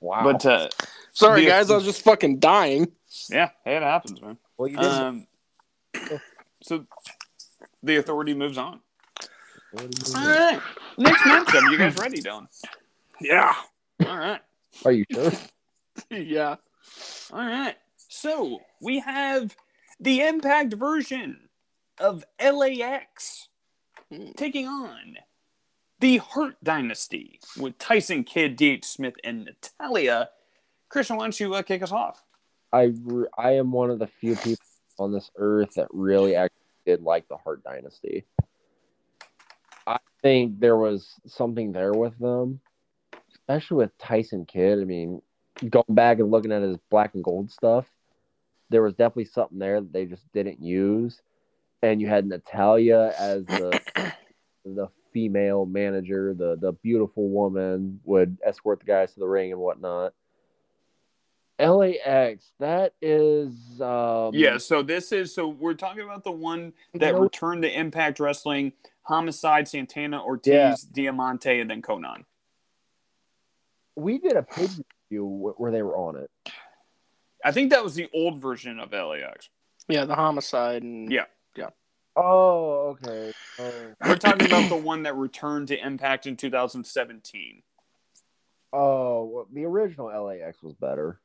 Wow. 0.00 0.24
but 0.24 0.44
uh, 0.46 0.68
Sorry, 1.12 1.42
The- 1.42 1.48
guys, 1.48 1.70
I 1.70 1.74
was 1.74 1.84
just 1.84 2.02
fucking 2.02 2.38
dying. 2.38 2.92
yeah, 3.30 3.50
hey, 3.64 3.76
it 3.76 3.82
happens, 3.82 4.20
man. 4.20 4.36
well, 4.58 4.68
you 4.68 4.76
didn't. 4.76 4.92
Um, 4.92 5.26
so 6.62 6.86
the 7.82 7.96
authority 7.96 8.34
moves 8.34 8.58
on. 8.58 8.80
All 9.78 9.86
right. 10.14 10.60
Next 10.98 11.20
matchup. 11.22 11.70
You 11.70 11.78
guys 11.78 11.96
ready, 11.96 12.20
Dylan? 12.20 12.46
Yeah. 13.20 13.54
All 14.06 14.18
right. 14.18 14.40
Are 14.84 14.92
you 14.92 15.04
sure? 15.12 15.30
yeah. 16.10 16.56
All 17.32 17.38
right. 17.46 17.76
So 18.08 18.60
we 18.80 18.98
have 19.00 19.54
the 20.00 20.22
Impact 20.22 20.74
version 20.74 21.48
of 21.98 22.24
LAX 22.42 23.48
taking 24.36 24.66
on 24.66 25.16
the 26.00 26.16
Hart 26.16 26.56
Dynasty 26.62 27.40
with 27.58 27.78
Tyson 27.78 28.24
Kidd, 28.24 28.56
D.H. 28.56 28.84
Smith, 28.84 29.14
and 29.22 29.44
Natalya. 29.44 30.30
Christian, 30.88 31.16
why 31.16 31.24
don't 31.24 31.38
you 31.38 31.54
uh, 31.54 31.62
kick 31.62 31.82
us 31.82 31.92
off? 31.92 32.22
I 32.72 32.92
re- 33.04 33.28
I 33.36 33.52
am 33.52 33.70
one 33.70 33.90
of 33.90 33.98
the 33.98 34.06
few 34.06 34.34
people 34.36 34.64
on 34.98 35.12
this 35.12 35.30
earth 35.36 35.74
that 35.74 35.88
really 35.90 36.34
actually 36.34 36.56
did 36.86 37.02
like 37.02 37.28
the 37.28 37.36
Hart 37.36 37.62
Dynasty. 37.62 38.24
I 39.86 39.98
think 40.22 40.58
there 40.58 40.76
was 40.76 41.14
something 41.26 41.72
there 41.72 41.92
with 41.92 42.18
them, 42.18 42.60
especially 43.34 43.78
with 43.78 43.98
Tyson 43.98 44.46
Kidd. 44.46 44.80
I 44.80 44.84
mean, 44.84 45.20
going 45.68 45.84
back 45.90 46.18
and 46.18 46.30
looking 46.30 46.52
at 46.52 46.62
his 46.62 46.78
black 46.90 47.14
and 47.14 47.22
gold 47.24 47.50
stuff, 47.50 47.86
there 48.70 48.82
was 48.82 48.94
definitely 48.94 49.26
something 49.26 49.58
there 49.58 49.80
that 49.80 49.92
they 49.92 50.06
just 50.06 50.22
didn't 50.32 50.62
use. 50.62 51.20
And 51.82 52.00
you 52.00 52.08
had 52.08 52.26
Natalya 52.26 53.12
as 53.18 53.44
the 53.46 53.80
the 54.64 54.88
female 55.12 55.66
manager, 55.66 56.34
the 56.34 56.56
the 56.56 56.72
beautiful 56.72 57.28
woman 57.28 58.00
would 58.04 58.38
escort 58.44 58.80
the 58.80 58.86
guys 58.86 59.12
to 59.14 59.20
the 59.20 59.26
ring 59.28 59.52
and 59.52 59.60
whatnot. 59.60 60.12
LAX, 61.58 62.52
that 62.58 62.94
is 63.02 63.80
um 63.80 64.30
Yeah, 64.34 64.56
so 64.56 64.82
this 64.82 65.12
is 65.12 65.34
so 65.34 65.48
we're 65.48 65.74
talking 65.74 66.02
about 66.02 66.24
the 66.24 66.30
one 66.32 66.72
that 66.94 67.08
You 67.08 67.12
know- 67.12 67.20
returned 67.20 67.62
to 67.62 67.78
Impact 67.78 68.18
Wrestling, 68.18 68.72
Homicide, 69.02 69.68
Santana, 69.68 70.22
Ortiz, 70.24 70.52
Yeah. 70.54 70.74
Diamante, 70.92 71.60
and 71.60 71.68
then 71.70 71.82
Konnan. 71.82 72.24
we 73.96 74.18
did 74.18 74.36
a 74.36 74.42
pay 74.42 74.66
per 74.68 74.82
view 75.10 75.26
where 75.58 75.70
they 75.70 75.82
were 75.82 75.96
on 75.96 76.16
it. 76.16 76.30
I 77.44 77.52
think 77.52 77.70
that 77.70 77.84
was 77.84 77.94
the 77.94 78.08
old 78.14 78.40
version 78.40 78.80
of 78.80 78.92
LAX. 78.92 79.50
Yeah, 79.88 80.04
the 80.06 80.14
homicide 80.14 80.82
and 80.82 81.10
yeah. 81.12 81.24
Yeah. 81.56 81.70
Oh, 82.16 82.96
okay. 83.02 83.32
Oh, 83.58 83.72
We're 84.06 84.16
talking 84.16 84.46
about 84.46 84.68
the 84.68 84.76
one 84.76 85.04
that 85.04 85.16
returned 85.16 85.68
to 85.68 85.78
Impact 85.86 86.26
in 86.26 86.36
2017. 86.36 87.62
oh 88.72 89.24
well, 89.24 89.46
the 89.52 89.64
original 89.64 90.06
LAX 90.24 90.62
was 90.62 90.74
better. 90.74 91.20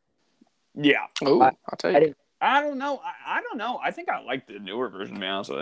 Yeah, 0.75 1.05
Oh, 1.23 1.41
I- 1.41 1.47
I'll 1.69 1.77
tell 1.77 1.91
you. 1.93 1.99
didn't. 1.99 2.17
I 2.41 2.61
don't 2.61 2.77
know. 2.77 2.97
I, 3.03 3.37
I 3.39 3.41
don't 3.41 3.57
know. 3.57 3.79
I 3.81 3.91
think 3.91 4.09
I 4.09 4.21
like 4.21 4.45
the 4.45 4.59
newer 4.59 4.89
version. 4.89 5.15
To 5.15 5.21
be 5.21 5.25
honest 5.27 5.49
with 5.51 5.59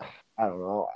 you. 0.00 0.06
I 0.38 0.46
don't 0.46 0.58
know. 0.60 0.88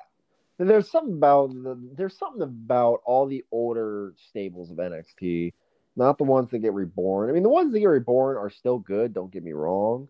There's 0.58 0.90
something 0.90 1.14
about 1.14 1.50
the, 1.50 1.78
there's 1.96 2.16
something 2.16 2.42
about 2.42 3.00
all 3.04 3.26
the 3.26 3.44
older 3.52 4.14
stables 4.28 4.70
of 4.70 4.76
NXT, 4.78 5.52
not 5.96 6.18
the 6.18 6.24
ones 6.24 6.50
that 6.50 6.60
get 6.60 6.72
reborn. 6.72 7.28
I 7.28 7.32
mean, 7.32 7.42
the 7.42 7.48
ones 7.48 7.72
that 7.72 7.80
get 7.80 7.86
reborn 7.86 8.36
are 8.36 8.50
still 8.50 8.78
good. 8.78 9.12
Don't 9.12 9.30
get 9.32 9.42
me 9.44 9.52
wrong, 9.52 10.08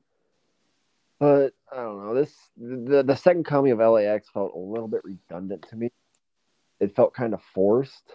but 1.23 1.55
I 1.71 1.77
don't 1.77 2.05
know. 2.05 2.15
This 2.17 2.35
the 2.57 3.05
the 3.05 3.15
second 3.15 3.45
coming 3.45 3.71
of 3.71 3.79
LAX 3.79 4.29
felt 4.29 4.55
a 4.57 4.59
little 4.59 4.89
bit 4.89 5.03
redundant 5.05 5.65
to 5.71 5.77
me. 5.77 5.93
It 6.81 6.97
felt 6.97 7.15
kind 7.15 7.33
of 7.33 7.41
forced. 7.55 8.11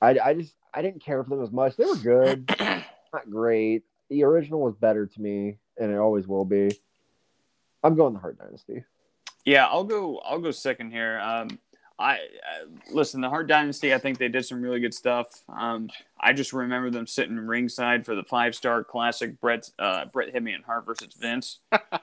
I, 0.00 0.18
I 0.18 0.32
just 0.32 0.54
I 0.72 0.80
didn't 0.80 1.04
care 1.04 1.22
for 1.22 1.28
them 1.28 1.42
as 1.42 1.52
much. 1.52 1.76
They 1.76 1.84
were 1.84 1.96
good, 1.96 2.50
not 2.58 3.28
great. 3.28 3.82
The 4.08 4.24
original 4.24 4.62
was 4.62 4.74
better 4.76 5.04
to 5.04 5.20
me, 5.20 5.58
and 5.76 5.92
it 5.92 5.98
always 5.98 6.26
will 6.26 6.46
be. 6.46 6.70
I'm 7.84 7.96
going 7.96 8.14
the 8.14 8.20
Hart 8.20 8.38
Dynasty. 8.38 8.84
Yeah, 9.44 9.66
I'll 9.66 9.84
go. 9.84 10.20
I'll 10.20 10.40
go 10.40 10.52
second 10.52 10.90
here. 10.90 11.20
Um, 11.20 11.58
I 12.00 12.14
uh, 12.14 12.66
listen. 12.90 13.20
The 13.20 13.28
Hart 13.28 13.46
Dynasty. 13.46 13.92
I 13.92 13.98
think 13.98 14.18
they 14.18 14.28
did 14.28 14.46
some 14.46 14.62
really 14.62 14.80
good 14.80 14.94
stuff. 14.94 15.42
Um, 15.48 15.90
I 16.18 16.32
just 16.32 16.52
remember 16.54 16.90
them 16.90 17.06
sitting 17.06 17.36
ringside 17.36 18.06
for 18.06 18.14
the 18.14 18.22
five 18.22 18.54
star 18.54 18.82
classic 18.82 19.38
Bret 19.38 19.68
uh, 19.78 20.06
Bret 20.06 20.32
Hit 20.32 20.42
Me 20.42 20.52
and 20.52 20.64
Hart 20.64 20.86
versus 20.86 21.14
Vince, 21.20 21.58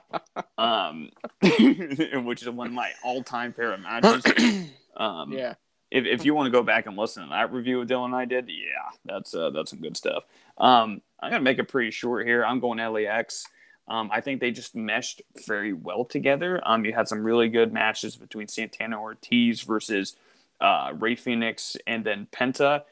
um, 0.58 1.10
which 1.42 2.42
is 2.42 2.48
one 2.48 2.68
of 2.68 2.72
my 2.72 2.92
all 3.02 3.24
time 3.24 3.52
favorite 3.52 3.80
matches. 3.80 4.24
Um, 4.98 5.32
yeah. 5.32 5.54
if, 5.92 6.06
if 6.06 6.24
you 6.24 6.34
want 6.34 6.46
to 6.46 6.50
go 6.50 6.64
back 6.64 6.86
and 6.86 6.96
listen 6.96 7.22
to 7.22 7.28
that 7.28 7.52
review 7.52 7.80
of 7.80 7.86
Dylan 7.86 8.06
and 8.06 8.16
I 8.16 8.24
did, 8.24 8.48
yeah, 8.48 8.90
that's 9.04 9.32
uh, 9.32 9.50
that's 9.50 9.70
some 9.70 9.80
good 9.80 9.96
stuff. 9.96 10.24
Um, 10.56 11.02
I'm 11.20 11.30
gonna 11.30 11.44
make 11.44 11.60
it 11.60 11.68
pretty 11.68 11.92
short 11.92 12.26
here. 12.26 12.44
I'm 12.44 12.58
going 12.58 12.78
LAX. 12.78 13.44
Um, 13.88 14.10
I 14.12 14.20
think 14.20 14.40
they 14.40 14.50
just 14.50 14.74
meshed 14.74 15.22
very 15.46 15.72
well 15.72 16.04
together. 16.04 16.60
Um, 16.64 16.84
you 16.84 16.92
had 16.92 17.08
some 17.08 17.22
really 17.22 17.48
good 17.48 17.72
matches 17.72 18.16
between 18.16 18.48
Santana 18.48 19.00
Ortiz 19.00 19.62
versus 19.62 20.16
uh, 20.60 20.92
Rey 20.94 21.16
Fenix 21.16 21.76
and 21.86 22.04
then 22.04 22.26
Penta. 22.32 22.82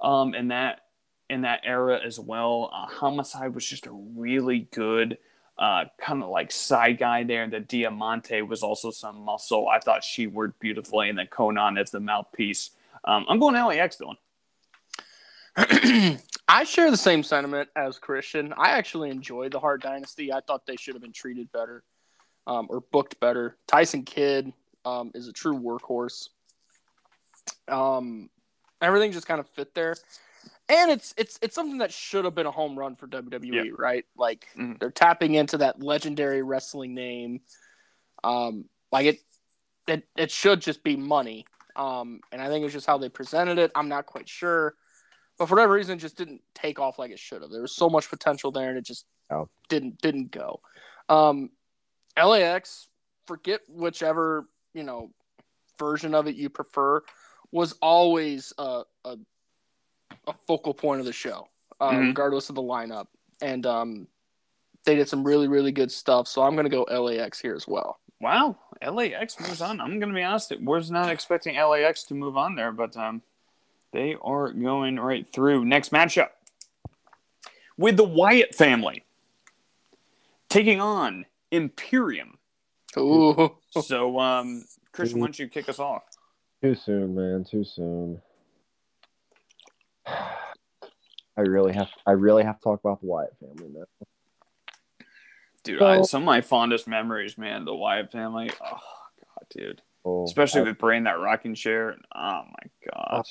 Um, 0.00 0.34
in 0.34 0.48
that 0.48 0.80
in 1.30 1.40
that 1.42 1.60
era 1.64 1.98
as 2.04 2.20
well, 2.20 2.70
uh, 2.72 2.86
Homicide 2.86 3.54
was 3.54 3.64
just 3.66 3.86
a 3.86 3.92
really 3.92 4.68
good 4.72 5.18
uh, 5.58 5.84
kind 5.98 6.22
of 6.22 6.28
like 6.28 6.52
side 6.52 6.98
guy 6.98 7.24
there. 7.24 7.48
The 7.48 7.60
Diamante 7.60 8.42
was 8.42 8.62
also 8.62 8.90
some 8.90 9.24
muscle. 9.24 9.68
I 9.68 9.78
thought 9.78 10.04
she 10.04 10.26
worked 10.26 10.60
beautifully, 10.60 11.08
and 11.08 11.18
then 11.18 11.28
Konnan 11.28 11.80
as 11.80 11.90
the 11.90 12.00
mouthpiece. 12.00 12.70
Um, 13.04 13.24
I'm 13.28 13.38
going 13.38 13.54
LAX, 13.54 13.96
Dylan. 13.96 14.16
I 16.46 16.64
share 16.64 16.90
the 16.90 16.96
same 16.96 17.22
sentiment 17.22 17.68
as 17.74 17.98
Christian. 17.98 18.52
I 18.56 18.70
actually 18.70 19.10
enjoyed 19.10 19.52
the 19.52 19.60
Hart 19.60 19.82
Dynasty. 19.82 20.32
I 20.32 20.40
thought 20.40 20.66
they 20.66 20.76
should 20.76 20.94
have 20.94 21.02
been 21.02 21.12
treated 21.12 21.50
better 21.52 21.82
um, 22.46 22.66
or 22.68 22.80
booked 22.92 23.18
better. 23.18 23.56
Tyson 23.66 24.02
Kidd 24.02 24.52
um, 24.84 25.10
is 25.14 25.26
a 25.28 25.32
true 25.32 25.58
workhorse. 25.58 26.28
Um, 27.68 28.28
everything 28.82 29.12
just 29.12 29.26
kind 29.26 29.40
of 29.40 29.48
fit 29.48 29.74
there, 29.74 29.96
and 30.68 30.90
it's 30.90 31.14
it's 31.16 31.38
it's 31.42 31.54
something 31.54 31.78
that 31.78 31.92
should 31.92 32.24
have 32.26 32.34
been 32.34 32.46
a 32.46 32.50
home 32.50 32.78
run 32.78 32.94
for 32.94 33.06
WWE, 33.06 33.52
Yeah. 33.52 33.62
right? 33.78 34.04
Like 34.16 34.46
Mhm. 34.56 34.78
they're 34.78 34.90
tapping 34.90 35.34
into 35.34 35.58
that 35.58 35.82
legendary 35.82 36.42
wrestling 36.42 36.94
name. 36.94 37.40
Um, 38.22 38.68
like 38.92 39.06
it, 39.06 39.18
it 39.88 40.08
it 40.16 40.30
should 40.30 40.60
just 40.60 40.82
be 40.82 40.96
money. 40.96 41.46
Um, 41.76 42.20
and 42.32 42.40
I 42.40 42.48
think 42.48 42.64
it's 42.64 42.74
just 42.74 42.86
how 42.86 42.98
they 42.98 43.08
presented 43.08 43.58
it. 43.58 43.72
I'm 43.74 43.88
not 43.88 44.06
quite 44.06 44.28
sure 44.28 44.74
but 45.38 45.46
for 45.46 45.54
whatever 45.56 45.72
reason, 45.74 45.96
it 45.96 46.00
just 46.00 46.16
didn't 46.16 46.42
take 46.54 46.78
off 46.78 46.98
like 46.98 47.10
it 47.10 47.18
should 47.18 47.42
have. 47.42 47.50
There 47.50 47.62
was 47.62 47.74
so 47.74 47.88
much 47.90 48.08
potential 48.08 48.50
there, 48.50 48.68
and 48.68 48.78
it 48.78 48.84
just 48.84 49.06
Oh. 49.30 49.48
didn't 49.68 50.00
didn't 50.00 50.30
go. 50.30 50.60
Um, 51.08 51.50
LAX, 52.16 52.88
forget 53.26 53.60
whichever 53.68 54.48
you 54.74 54.82
know 54.84 55.10
version 55.78 56.14
of 56.14 56.26
it 56.28 56.36
you 56.36 56.48
prefer, 56.50 57.02
was 57.50 57.72
always 57.82 58.52
a 58.58 58.82
a, 59.04 59.16
a 60.26 60.32
focal 60.46 60.74
point 60.74 61.00
of 61.00 61.06
the 61.06 61.12
show, 61.12 61.48
uh, 61.80 61.90
Mhm. 61.90 62.08
regardless 62.08 62.48
of 62.48 62.54
the 62.54 62.62
lineup, 62.62 63.06
and 63.40 63.66
um, 63.66 64.06
they 64.84 64.94
did 64.94 65.08
some 65.08 65.24
really 65.24 65.48
really 65.48 65.72
good 65.72 65.90
stuff. 65.90 66.28
So 66.28 66.42
I'm 66.42 66.54
gonna 66.54 66.68
go 66.68 66.82
LAX 66.84 67.40
here 67.40 67.54
as 67.54 67.66
well. 67.66 67.98
Wow, 68.20 68.56
LAX 68.80 69.38
moves 69.40 69.60
on. 69.60 69.80
I'm 69.80 69.98
going 69.98 70.08
to 70.08 70.14
be 70.14 70.22
honest, 70.22 70.50
I 70.52 70.56
was 70.60 70.90
not 70.90 71.10
expecting 71.10 71.56
LAX 71.56 72.04
to 72.04 72.14
move 72.14 72.38
on 72.38 72.54
there, 72.54 72.72
but 72.72 72.96
um, 72.96 73.20
they 73.94 74.16
are 74.20 74.52
going 74.52 74.98
right 74.98 75.26
through. 75.32 75.64
Next 75.64 75.92
matchup 75.92 76.30
with 77.78 77.96
the 77.96 78.04
Wyatt 78.04 78.54
family 78.54 79.04
taking 80.50 80.80
on 80.80 81.24
Imperium. 81.52 82.36
Ooh, 82.98 83.56
So, 83.70 84.18
um, 84.20 84.64
Christian, 84.92 85.20
why 85.20 85.26
don't 85.26 85.38
you 85.38 85.48
kick 85.48 85.68
us 85.68 85.78
off? 85.78 86.02
Too 86.62 86.74
soon, 86.74 87.14
man. 87.14 87.44
Too 87.48 87.64
soon. 87.64 88.20
I 90.06 91.40
really 91.40 91.72
have. 91.72 91.88
I 92.06 92.12
really 92.12 92.44
have 92.44 92.58
to 92.58 92.62
talk 92.62 92.80
about 92.80 93.00
the 93.00 93.06
Wyatt 93.06 93.34
family 93.40 93.72
now. 93.72 94.06
Dude, 95.64 95.78
So- 95.78 95.86
I, 95.86 96.02
some 96.02 96.22
of 96.22 96.26
my 96.26 96.40
fondest 96.40 96.86
memories, 96.86 97.38
man, 97.38 97.64
the 97.64 97.74
Wyatt 97.74 98.10
family. 98.12 98.50
Oh, 98.60 98.70
God, 98.70 99.46
dude. 99.50 99.82
Oh, 100.04 100.24
especially 100.24 100.60
I- 100.62 100.64
with 100.64 100.78
Brain 100.78 101.04
that 101.04 101.18
rocking 101.20 101.54
chair. 101.54 101.96
Oh 102.14 102.42
my 102.44 102.70
god. 102.92 103.24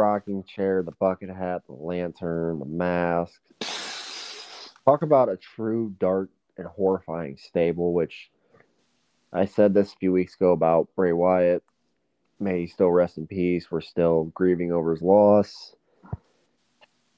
Rocking 0.00 0.42
chair, 0.44 0.82
the 0.82 0.92
bucket 0.92 1.28
hat, 1.28 1.62
the 1.66 1.74
lantern, 1.74 2.58
the 2.58 2.64
mask. 2.64 3.40
Talk 4.86 5.02
about 5.02 5.28
a 5.28 5.36
true 5.36 5.94
dark 5.98 6.30
and 6.56 6.66
horrifying 6.66 7.36
stable, 7.36 7.92
which 7.92 8.30
I 9.32 9.44
said 9.44 9.74
this 9.74 9.92
a 9.92 9.96
few 9.96 10.12
weeks 10.12 10.34
ago 10.34 10.52
about 10.52 10.88
Bray 10.96 11.12
Wyatt. 11.12 11.62
May 12.38 12.60
he 12.60 12.66
still 12.66 12.90
rest 12.90 13.18
in 13.18 13.26
peace. 13.26 13.70
We're 13.70 13.82
still 13.82 14.24
grieving 14.34 14.72
over 14.72 14.92
his 14.92 15.02
loss. 15.02 15.76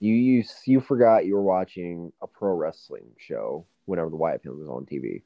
You 0.01 0.15
you 0.15 0.45
you 0.67 0.81
forgot 0.81 1.25
you 1.25 1.35
were 1.37 1.43
watching 1.43 2.13
a 2.21 2.27
pro 2.27 2.53
wrestling 2.55 3.13
show 3.19 3.65
whenever 3.85 4.11
the 4.11 4.17
Wyatt 4.17 4.43
family 4.43 4.59
was 4.59 4.69
on 4.69 4.85
TV, 4.85 5.23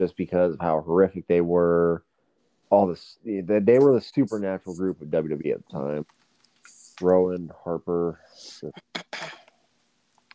just 0.00 0.16
because 0.16 0.54
of 0.54 0.60
how 0.60 0.80
horrific 0.80 1.28
they 1.28 1.40
were. 1.40 2.02
All 2.70 2.88
this, 2.88 3.18
they 3.24 3.60
they 3.60 3.78
were 3.78 3.94
the 3.94 4.00
supernatural 4.00 4.74
group 4.74 5.00
of 5.00 5.08
WWE 5.08 5.52
at 5.52 5.64
the 5.64 5.72
time. 5.72 6.06
Rowan, 7.00 7.50
Harper. 7.64 8.20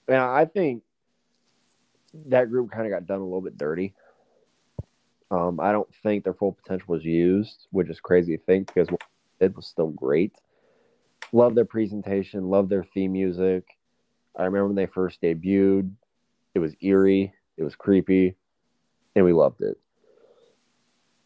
And 0.07 0.18
I 0.18 0.45
think 0.45 0.84
that 2.28 2.49
group 2.49 2.72
kind 2.72 2.86
of 2.86 2.91
got 2.91 3.05
done 3.05 3.20
a 3.20 3.24
little 3.24 3.41
bit 3.41 3.57
dirty. 3.57 3.93
Um, 5.32 5.60
I 5.60 5.72
don't 5.72 5.89
think 6.01 6.24
their 6.24 6.34
full 6.34 6.53
potential 6.53 6.88
was 6.88 7.05
used, 7.05 7.68
which 7.72 7.89
is 7.89 7.99
crazy 7.99 8.36
to 8.36 8.43
think 8.43 8.68
because 8.68 8.89
what 8.89 9.55
was 9.55 9.68
still 9.68 9.89
great. 9.89 10.34
Love 11.32 11.53
their 11.53 11.66
presentation, 11.66 12.49
love 12.49 12.68
their 12.68 12.84
theme 12.84 13.14
music. 13.14 13.64
I 14.36 14.43
remember 14.43 14.68
when 14.68 14.76
they 14.76 14.88
first 14.88 15.22
debuted, 15.22 15.91
it 16.55 16.60
was 16.60 16.76
eerie, 16.82 17.34
it 17.57 17.64
was 17.64 17.76
creepy, 17.76 18.36
and 19.16 19.24
we 19.24 19.34
loved 19.34 19.62
it. 19.62 19.78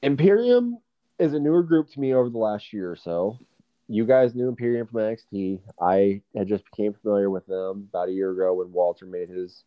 Imperium 0.02 0.80
is 1.18 1.34
a 1.34 1.40
newer 1.40 1.64
group 1.64 1.90
to 1.92 2.00
me 2.00 2.14
over 2.14 2.30
the 2.30 2.38
last 2.38 2.74
year 2.74 2.92
or 2.92 2.98
so 2.98 3.40
you 3.88 4.06
guys 4.06 4.34
knew 4.36 4.48
Imperium 4.48 4.88
from 4.88 5.02
NXT. 5.02 5.60
I 5.82 6.22
had 6.36 6.48
just 6.48 6.64
became 6.66 6.94
familiar 6.94 7.30
with 7.30 7.46
them 7.46 7.88
about 7.90 8.10
a 8.10 8.14
year 8.14 8.32
ago 8.32 8.54
when 8.56 8.72
Walter 8.72 9.06
made 9.06 9.30
his 9.30 9.64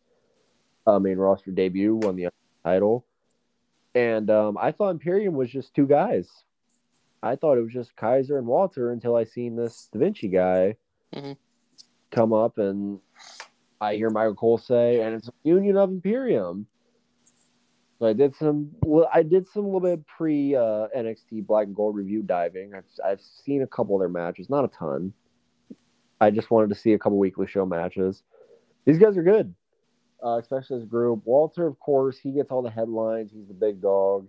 uh, 0.85 0.99
main 0.99 1.17
roster 1.17 1.51
debut, 1.51 1.95
won 1.95 2.15
the 2.15 2.29
title, 2.63 3.05
and 3.95 4.29
um, 4.29 4.57
I 4.59 4.71
thought 4.71 4.91
Imperium 4.91 5.33
was 5.35 5.49
just 5.49 5.73
two 5.73 5.87
guys. 5.87 6.29
I 7.23 7.35
thought 7.35 7.57
it 7.57 7.63
was 7.63 7.73
just 7.73 7.95
Kaiser 7.95 8.37
and 8.37 8.47
Walter 8.47 8.91
until 8.91 9.15
I 9.15 9.23
seen 9.23 9.55
this 9.55 9.89
Da 9.91 9.99
Vinci 9.99 10.27
guy 10.29 10.75
Mhm. 11.13 11.37
come 12.11 12.33
up, 12.33 12.57
and 12.57 12.99
I 13.81 13.95
hear 13.95 14.09
Michael 14.09 14.35
Cole 14.35 14.57
say, 14.57 15.01
"And 15.01 15.15
it's 15.15 15.27
a 15.27 15.33
union 15.43 15.77
of 15.77 15.89
Imperium." 15.89 16.67
So 17.99 18.05
I 18.05 18.13
did 18.13 18.35
some. 18.35 18.69
Well, 18.83 19.09
I 19.11 19.23
did 19.23 19.47
some 19.47 19.65
little 19.65 19.79
bit 19.79 20.05
pre 20.05 20.55
uh, 20.55 20.87
NXT 20.95 21.47
Black 21.47 21.65
and 21.65 21.75
Gold 21.75 21.95
review 21.95 22.21
diving. 22.21 22.73
I've 22.75 22.85
I've 23.03 23.21
seen 23.21 23.63
a 23.63 23.67
couple 23.67 23.95
of 23.95 24.01
their 24.01 24.09
matches, 24.09 24.49
not 24.49 24.65
a 24.65 24.67
ton. 24.67 25.13
I 26.21 26.29
just 26.29 26.51
wanted 26.51 26.69
to 26.69 26.75
see 26.75 26.93
a 26.93 26.99
couple 26.99 27.17
weekly 27.17 27.47
show 27.47 27.65
matches. 27.65 28.23
These 28.85 28.99
guys 28.99 29.17
are 29.17 29.23
good, 29.23 29.53
uh, 30.23 30.37
especially 30.37 30.77
as 30.77 30.83
a 30.83 30.87
group. 30.87 31.21
Walter, 31.25 31.65
of 31.65 31.79
course, 31.79 32.17
he 32.19 32.31
gets 32.31 32.51
all 32.51 32.61
the 32.61 32.69
headlines. 32.69 33.31
He's 33.33 33.47
the 33.47 33.53
big 33.53 33.81
dog. 33.81 34.27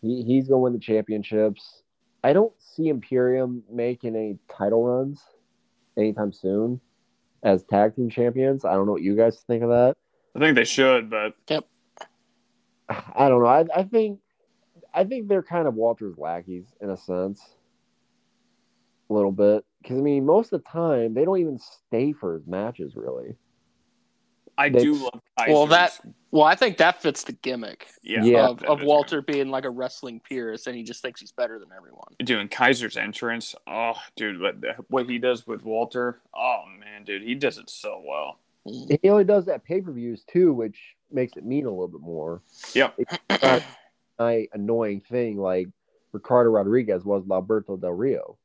He 0.00 0.22
he's 0.22 0.48
gonna 0.48 0.60
win 0.60 0.72
the 0.72 0.78
championships. 0.78 1.82
I 2.22 2.32
don't 2.32 2.52
see 2.58 2.88
Imperium 2.88 3.64
making 3.70 4.14
any 4.14 4.38
title 4.48 4.84
runs 4.84 5.22
anytime 5.96 6.32
soon 6.32 6.80
as 7.42 7.64
tag 7.64 7.96
team 7.96 8.08
champions. 8.08 8.64
I 8.64 8.74
don't 8.74 8.86
know 8.86 8.92
what 8.92 9.02
you 9.02 9.16
guys 9.16 9.40
think 9.46 9.62
of 9.64 9.70
that. 9.70 9.96
I 10.36 10.38
think 10.38 10.54
they 10.54 10.64
should, 10.64 11.10
but 11.10 11.34
I 12.88 13.28
don't 13.28 13.42
know. 13.42 13.46
I, 13.46 13.64
I 13.74 13.82
think 13.84 14.20
I 14.94 15.04
think 15.04 15.28
they're 15.28 15.42
kind 15.42 15.68
of 15.68 15.74
Walter's 15.74 16.16
lackeys 16.18 16.64
in 16.80 16.90
a 16.90 16.96
sense, 16.96 17.42
a 19.10 19.12
little 19.14 19.32
bit. 19.32 19.64
Because 19.82 19.98
I 19.98 20.00
mean, 20.00 20.24
most 20.26 20.52
of 20.52 20.62
the 20.62 20.68
time 20.68 21.14
they 21.14 21.24
don't 21.24 21.38
even 21.38 21.58
stay 21.58 22.12
for 22.12 22.34
his 22.34 22.46
matches, 22.46 22.96
really. 22.96 23.36
I 24.56 24.70
They- 24.70 24.80
do 24.80 24.94
love 24.94 25.20
Kaiser's. 25.38 25.52
Well, 25.54 25.66
that 25.68 26.00
well, 26.32 26.42
I 26.44 26.56
think 26.56 26.78
that 26.78 27.00
fits 27.00 27.22
the 27.22 27.32
gimmick 27.32 27.86
yeah, 28.02 28.24
Yeah. 28.24 28.48
of, 28.48 28.62
of 28.64 28.80
is 28.80 28.86
Walter 28.86 29.22
being 29.22 29.50
like 29.50 29.64
a 29.64 29.70
wrestling 29.70 30.20
purist, 30.20 30.66
and 30.66 30.76
he 30.76 30.82
just 30.82 31.00
thinks 31.00 31.20
he's 31.20 31.30
better 31.32 31.58
than 31.58 31.68
everyone. 31.76 32.08
doing 32.24 32.48
Kaiser's 32.48 32.96
entrance. 32.96 33.54
Oh, 33.68 33.94
dude, 34.16 34.40
what 34.40 34.56
what 34.88 35.08
he 35.08 35.18
does 35.18 35.46
with 35.46 35.62
Walter. 35.62 36.20
Oh 36.34 36.64
man, 36.78 37.04
dude, 37.04 37.22
he 37.22 37.34
does 37.34 37.58
it 37.58 37.70
so 37.70 38.02
well. 38.04 38.40
Mm. 38.66 38.98
He 39.00 39.08
only 39.10 39.24
does 39.24 39.44
that 39.46 39.62
pay 39.64 39.80
per 39.80 39.92
views 39.92 40.24
too, 40.24 40.52
which 40.52 40.96
makes 41.10 41.36
it 41.36 41.44
mean 41.44 41.66
a 41.66 41.70
little 41.70 41.88
bit 41.88 42.00
more. 42.00 42.42
Yep. 42.74 42.98
Not 43.42 43.62
a 44.20 44.48
annoying 44.52 45.00
thing 45.00 45.36
like 45.38 45.68
Ricardo 46.12 46.50
Rodriguez 46.50 47.04
was 47.04 47.22
with 47.22 47.30
Alberto 47.32 47.76
Del 47.76 47.90
Rio. 47.92 48.36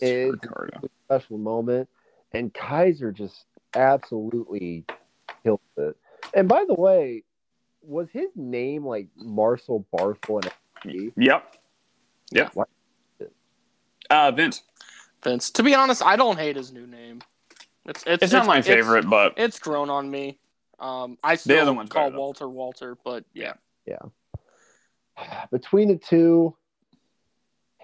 It's 0.00 0.32
Ricardo. 0.42 0.80
a 0.84 0.88
special 1.06 1.38
moment, 1.38 1.88
and 2.32 2.52
Kaiser 2.54 3.10
just 3.12 3.44
absolutely 3.74 4.84
killed 5.42 5.60
it. 5.76 5.96
And 6.34 6.48
by 6.48 6.64
the 6.66 6.74
way, 6.74 7.24
was 7.82 8.08
his 8.12 8.28
name 8.36 8.86
like 8.86 9.08
Marcel 9.16 9.84
Barthel 9.92 10.44
in 10.44 10.50
NXT? 10.90 11.12
Yep. 11.16 11.56
Yeah. 12.30 12.48
What? 12.54 12.68
Uh, 14.10 14.30
Vince. 14.30 14.62
Vince, 15.22 15.50
to 15.50 15.62
be 15.62 15.74
honest, 15.74 16.02
I 16.04 16.16
don't 16.16 16.38
hate 16.38 16.56
his 16.56 16.72
new 16.72 16.86
name. 16.86 17.20
It's 17.86 18.04
it's, 18.06 18.22
It's 18.24 18.32
not 18.32 18.46
my 18.46 18.58
it's- 18.58 18.66
favorite, 18.72 19.08
but 19.08 19.34
It's 19.36 19.58
grown 19.58 19.90
on 19.90 20.10
me. 20.10 20.38
Um, 20.80 21.18
I 21.22 21.36
still 21.36 21.60
other 21.60 21.72
one's 21.72 21.90
call. 21.90 22.10
Walter 22.12 22.48
Walter, 22.48 22.96
but 23.04 23.24
yeah, 23.34 23.54
yeah. 23.86 23.98
Between 25.50 25.88
the 25.88 25.96
two, 25.96 26.56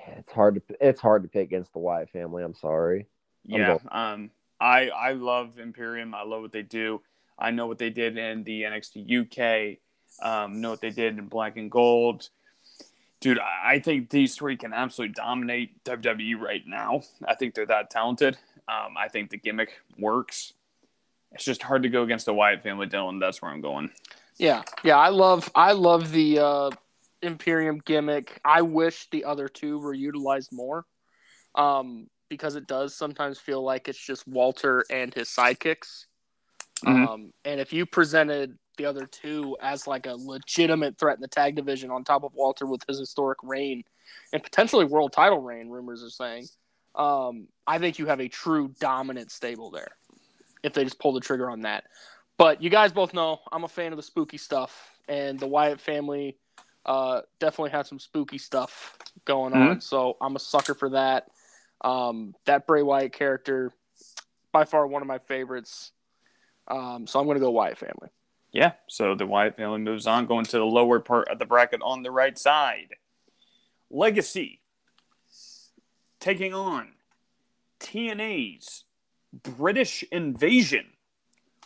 it's 0.07 0.33
hard 0.33 0.55
to 0.57 0.63
it's 0.81 1.01
hard 1.01 1.23
to 1.23 1.29
pick 1.29 1.45
against 1.45 1.73
the 1.73 1.79
Wyatt 1.79 2.11
family. 2.11 2.43
I'm 2.43 2.55
sorry. 2.55 3.07
I'm 3.51 3.61
yeah. 3.61 3.67
going- 3.67 3.89
Um, 3.91 4.31
I 4.61 4.89
I 4.91 5.13
love 5.13 5.59
Imperium. 5.59 6.15
I 6.15 6.23
love 6.23 6.43
what 6.43 6.53
they 6.53 6.63
do. 6.63 7.03
I 7.39 7.51
know 7.51 7.67
what 7.67 7.79
they 7.79 7.91
did 7.91 8.17
in 8.17 8.45
the 8.45 8.63
NXT 8.63 9.11
UK. 9.11 9.79
Um, 10.25 10.61
know 10.61 10.71
what 10.71 10.81
they 10.81 10.91
did 10.91 11.19
in 11.19 11.27
Black 11.27 11.57
and 11.57 11.71
Gold. 11.71 12.29
Dude, 13.21 13.39
I 13.41 13.75
I 13.75 13.79
think 13.81 14.11
these 14.11 14.37
three 14.37 14.57
can 14.57 14.73
absolutely 14.73 15.15
dominate 15.15 15.83
WWE 15.85 16.39
right 16.41 16.63
now. 16.67 17.03
I 17.27 17.35
think 17.35 17.55
they're 17.55 17.67
that 17.67 17.91
talented. 17.91 18.39
Um, 18.69 18.95
I 18.97 19.09
think 19.09 19.31
the 19.31 19.37
gimmick 19.37 19.81
works. 19.99 20.53
It's 21.35 21.45
just 21.45 21.63
hard 21.63 21.83
to 21.83 21.89
go 21.89 22.03
against 22.03 22.27
the 22.27 22.35
Wyatt 22.35 22.63
family, 22.63 22.87
Dylan. 22.87 23.21
That's 23.21 23.43
where 23.43 23.51
I'm 23.51 23.61
going. 23.61 23.91
yeah, 24.39 24.63
yeah. 24.83 24.97
I 24.97 25.09
love 25.09 25.51
I 25.55 25.73
love 25.73 26.13
the 26.13 26.39
uh, 26.39 26.71
Imperium 27.23 27.81
gimmick. 27.85 28.41
I 28.45 28.63
wish 28.63 29.09
the 29.11 29.25
other 29.25 29.49
two 29.49 29.79
were 29.79 29.95
utilized 29.95 30.51
more, 30.53 30.87
um, 31.55 32.07
because 32.29 32.55
it 32.57 32.67
does 32.67 32.95
sometimes 32.95 33.39
feel 33.39 33.63
like 33.63 33.89
it's 33.89 33.99
just 34.05 34.27
Walter 34.29 34.85
and 34.91 35.13
his 35.13 35.29
sidekicks. 35.29 36.07
Mhm. 36.85 37.09
Um, 37.09 37.33
and 37.45 37.61
if 37.61 37.73
you 37.73 37.87
presented 37.87 38.59
the 38.77 38.87
other 38.87 39.07
two 39.07 39.57
as 39.61 39.87
like 39.87 40.07
a 40.07 40.15
legitimate 40.15 40.99
threat 40.99 41.17
in 41.17 41.21
the 41.21 41.29
tag 41.29 41.55
division 41.55 41.91
on 41.91 42.05
top 42.05 42.25
of 42.25 42.33
Walter 42.35 42.67
with 42.67 42.83
his 42.89 42.99
historic 42.99 43.39
reign 43.43 43.85
and 44.33 44.43
potentially 44.43 44.85
world 44.85 45.13
title 45.13 45.41
reign, 45.41 45.69
rumors 45.69 46.03
are 46.03 46.11
saying, 46.11 46.47
um, 46.97 47.47
I 47.67 47.79
think 47.79 47.99
you 47.99 48.07
have 48.07 48.21
a 48.21 48.29
true 48.29 48.75
dominant 48.81 49.31
stable 49.31 49.71
there 49.71 49.97
if 50.65 50.73
they 50.73 50.83
just 50.83 50.99
pull 50.99 51.13
the 51.13 51.21
trigger 51.21 51.49
on 51.51 51.61
that. 51.61 51.85
But 52.37 52.61
you 52.61 52.71
guys 52.71 52.91
both 52.91 53.15
know 53.15 53.41
I'm 53.53 53.63
a 53.63 53.69
fan 53.69 53.93
of 53.93 53.97
the 53.97 54.03
spooky 54.03 54.39
stuff, 54.39 54.99
and 55.09 55.39
the 55.39 55.47
Wyatt 55.47 55.81
family 55.81 56.37
uh, 56.85 57.21
definitely 57.39 57.71
has 57.71 57.89
some 57.89 58.01
spooky 58.01 58.39
stuff 58.39 58.99
going 59.25 59.53
on. 59.53 59.81
So 59.81 60.17
I'm 60.21 60.35
a 60.35 60.41
sucker 60.41 60.75
for 60.75 60.91
that. 60.91 61.29
Um, 61.83 62.35
that 62.47 62.67
Bray 62.67 62.83
Wyatt 62.83 63.13
character, 63.13 63.71
by 64.51 64.65
far 64.65 64.87
one 64.87 65.03
of 65.03 65.09
my 65.09 65.19
favorites. 65.19 65.93
Um, 66.67 67.07
so 67.07 67.21
I'm 67.21 67.27
going 67.27 67.37
to 67.37 67.41
go 67.41 67.51
Wyatt 67.51 67.79
family. 67.79 68.09
Yeah, 68.53 68.73
so 68.89 69.15
the 69.15 69.27
Wyatt 69.27 69.57
family 69.57 69.81
moves 69.81 70.07
on, 70.07 70.27
going 70.27 70.45
to 70.47 70.59
the 70.59 70.65
lower 70.65 70.99
part 71.01 71.29
of 71.29 71.39
the 71.39 71.45
bracket 71.45 71.83
on 71.83 72.03
the 72.03 72.11
right 72.11 72.39
side. 72.39 72.95
Legacy 73.91 74.61
taking 76.21 76.55
on 76.55 76.93
TNA's 77.81 78.84
British 79.43 80.05
Invasion 80.11 80.87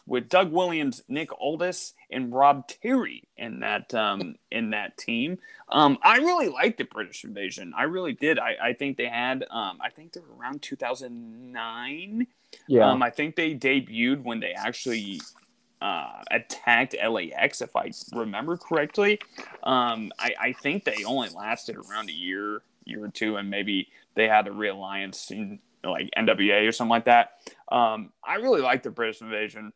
with 0.06 0.28
Doug 0.28 0.50
Williams, 0.50 1.02
Nick 1.06 1.30
Aldis, 1.38 1.92
and 2.10 2.32
Rob 2.32 2.66
Terry 2.66 3.24
in 3.36 3.60
that 3.60 3.92
um, 3.94 4.36
in 4.50 4.70
that 4.70 4.96
team. 4.96 5.38
Um, 5.68 5.98
I 6.02 6.16
really 6.16 6.48
liked 6.48 6.78
the 6.78 6.84
British 6.84 7.24
Invasion. 7.24 7.74
I 7.76 7.82
really 7.84 8.14
did. 8.14 8.38
I, 8.38 8.56
I 8.62 8.72
think 8.72 8.96
they 8.96 9.06
had. 9.06 9.44
Um, 9.50 9.78
I 9.80 9.90
think 9.90 10.12
they 10.12 10.20
were 10.20 10.34
around 10.40 10.62
2009. 10.62 12.26
Yeah, 12.66 12.90
Um, 12.90 13.02
I 13.02 13.10
think 13.10 13.36
they 13.36 13.54
debuted 13.54 14.22
when 14.22 14.40
they 14.40 14.52
actually 14.52 15.20
uh, 15.82 16.22
attacked 16.30 16.94
LAX, 16.94 17.60
if 17.60 17.76
I 17.76 17.90
remember 18.12 18.56
correctly. 18.56 19.20
Um, 19.62 20.10
I, 20.18 20.34
I 20.40 20.52
think 20.54 20.84
they 20.84 21.04
only 21.04 21.28
lasted 21.28 21.76
around 21.76 22.08
a 22.08 22.14
year, 22.14 22.62
year 22.84 23.04
or 23.04 23.08
two, 23.08 23.36
and 23.36 23.50
maybe 23.50 23.88
they 24.14 24.26
had 24.26 24.48
a 24.48 24.52
realliance 24.52 25.30
in 25.30 25.60
like 25.84 26.10
NWA 26.16 26.68
or 26.68 26.72
something 26.72 26.90
like 26.90 27.04
that. 27.06 27.32
Um, 27.70 28.12
I 28.24 28.36
really 28.36 28.60
like 28.60 28.82
the 28.82 28.90
British 28.90 29.20
Invasion, 29.20 29.72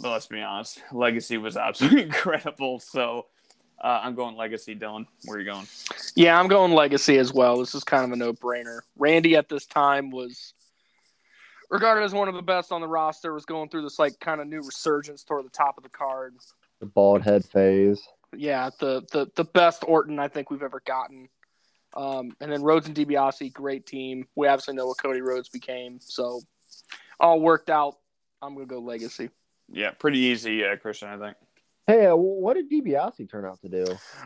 but 0.00 0.10
let's 0.10 0.26
be 0.26 0.40
honest, 0.40 0.82
Legacy 0.92 1.36
was 1.38 1.56
absolutely 1.56 2.02
incredible. 2.04 2.80
So 2.80 3.26
Uh, 3.82 4.00
I'm 4.02 4.14
going 4.14 4.36
Legacy, 4.36 4.76
Dylan. 4.76 5.06
Where 5.24 5.38
are 5.38 5.40
you 5.40 5.50
going? 5.50 5.66
Yeah, 6.14 6.38
I'm 6.38 6.48
going 6.48 6.72
Legacy 6.72 7.16
as 7.16 7.32
well. 7.32 7.58
This 7.58 7.74
is 7.74 7.82
kind 7.82 8.04
of 8.04 8.12
a 8.12 8.16
no 8.16 8.32
brainer. 8.34 8.80
Randy 8.98 9.36
at 9.36 9.48
this 9.48 9.64
time 9.64 10.10
was 10.10 10.52
regarded 11.70 12.04
as 12.04 12.12
one 12.12 12.28
of 12.28 12.34
the 12.34 12.42
best 12.42 12.72
on 12.72 12.82
the 12.82 12.88
roster. 12.88 13.32
Was 13.32 13.46
going 13.46 13.70
through 13.70 13.82
this 13.82 13.98
like 13.98 14.20
kind 14.20 14.40
of 14.40 14.48
new 14.48 14.62
resurgence 14.62 15.24
toward 15.24 15.46
the 15.46 15.50
top 15.50 15.78
of 15.78 15.82
the 15.82 15.88
card. 15.88 16.34
The 16.80 16.86
bald 16.86 17.22
head 17.22 17.42
phase. 17.44 18.02
Yeah, 18.36 18.68
the 18.80 19.02
the 19.12 19.30
the 19.34 19.44
best 19.44 19.82
Orton 19.88 20.18
I 20.18 20.28
think 20.28 20.50
we've 20.50 20.62
ever 20.62 20.82
gotten. 20.84 21.30
Um, 21.94 22.36
and 22.40 22.52
then 22.52 22.62
Rhodes 22.62 22.86
and 22.86 22.96
DiBiase, 22.96 23.52
great 23.52 23.86
team. 23.86 24.26
We 24.36 24.46
obviously 24.46 24.74
know 24.74 24.86
what 24.86 24.98
Cody 25.02 25.20
Rhodes 25.20 25.48
became, 25.48 25.98
so 26.00 26.40
all 27.18 27.40
worked 27.40 27.70
out. 27.70 27.96
I'm 28.42 28.54
gonna 28.54 28.66
go 28.66 28.78
Legacy. 28.78 29.30
Yeah, 29.72 29.90
pretty 29.92 30.18
easy, 30.18 30.64
uh, 30.64 30.76
Christian. 30.76 31.08
I 31.08 31.18
think. 31.18 31.36
Hey, 31.86 32.06
uh, 32.06 32.14
what 32.14 32.54
did 32.54 32.70
DiBiase 32.70 33.28
turn 33.30 33.44
out 33.44 33.60
to 33.62 33.68
do? 33.68 33.84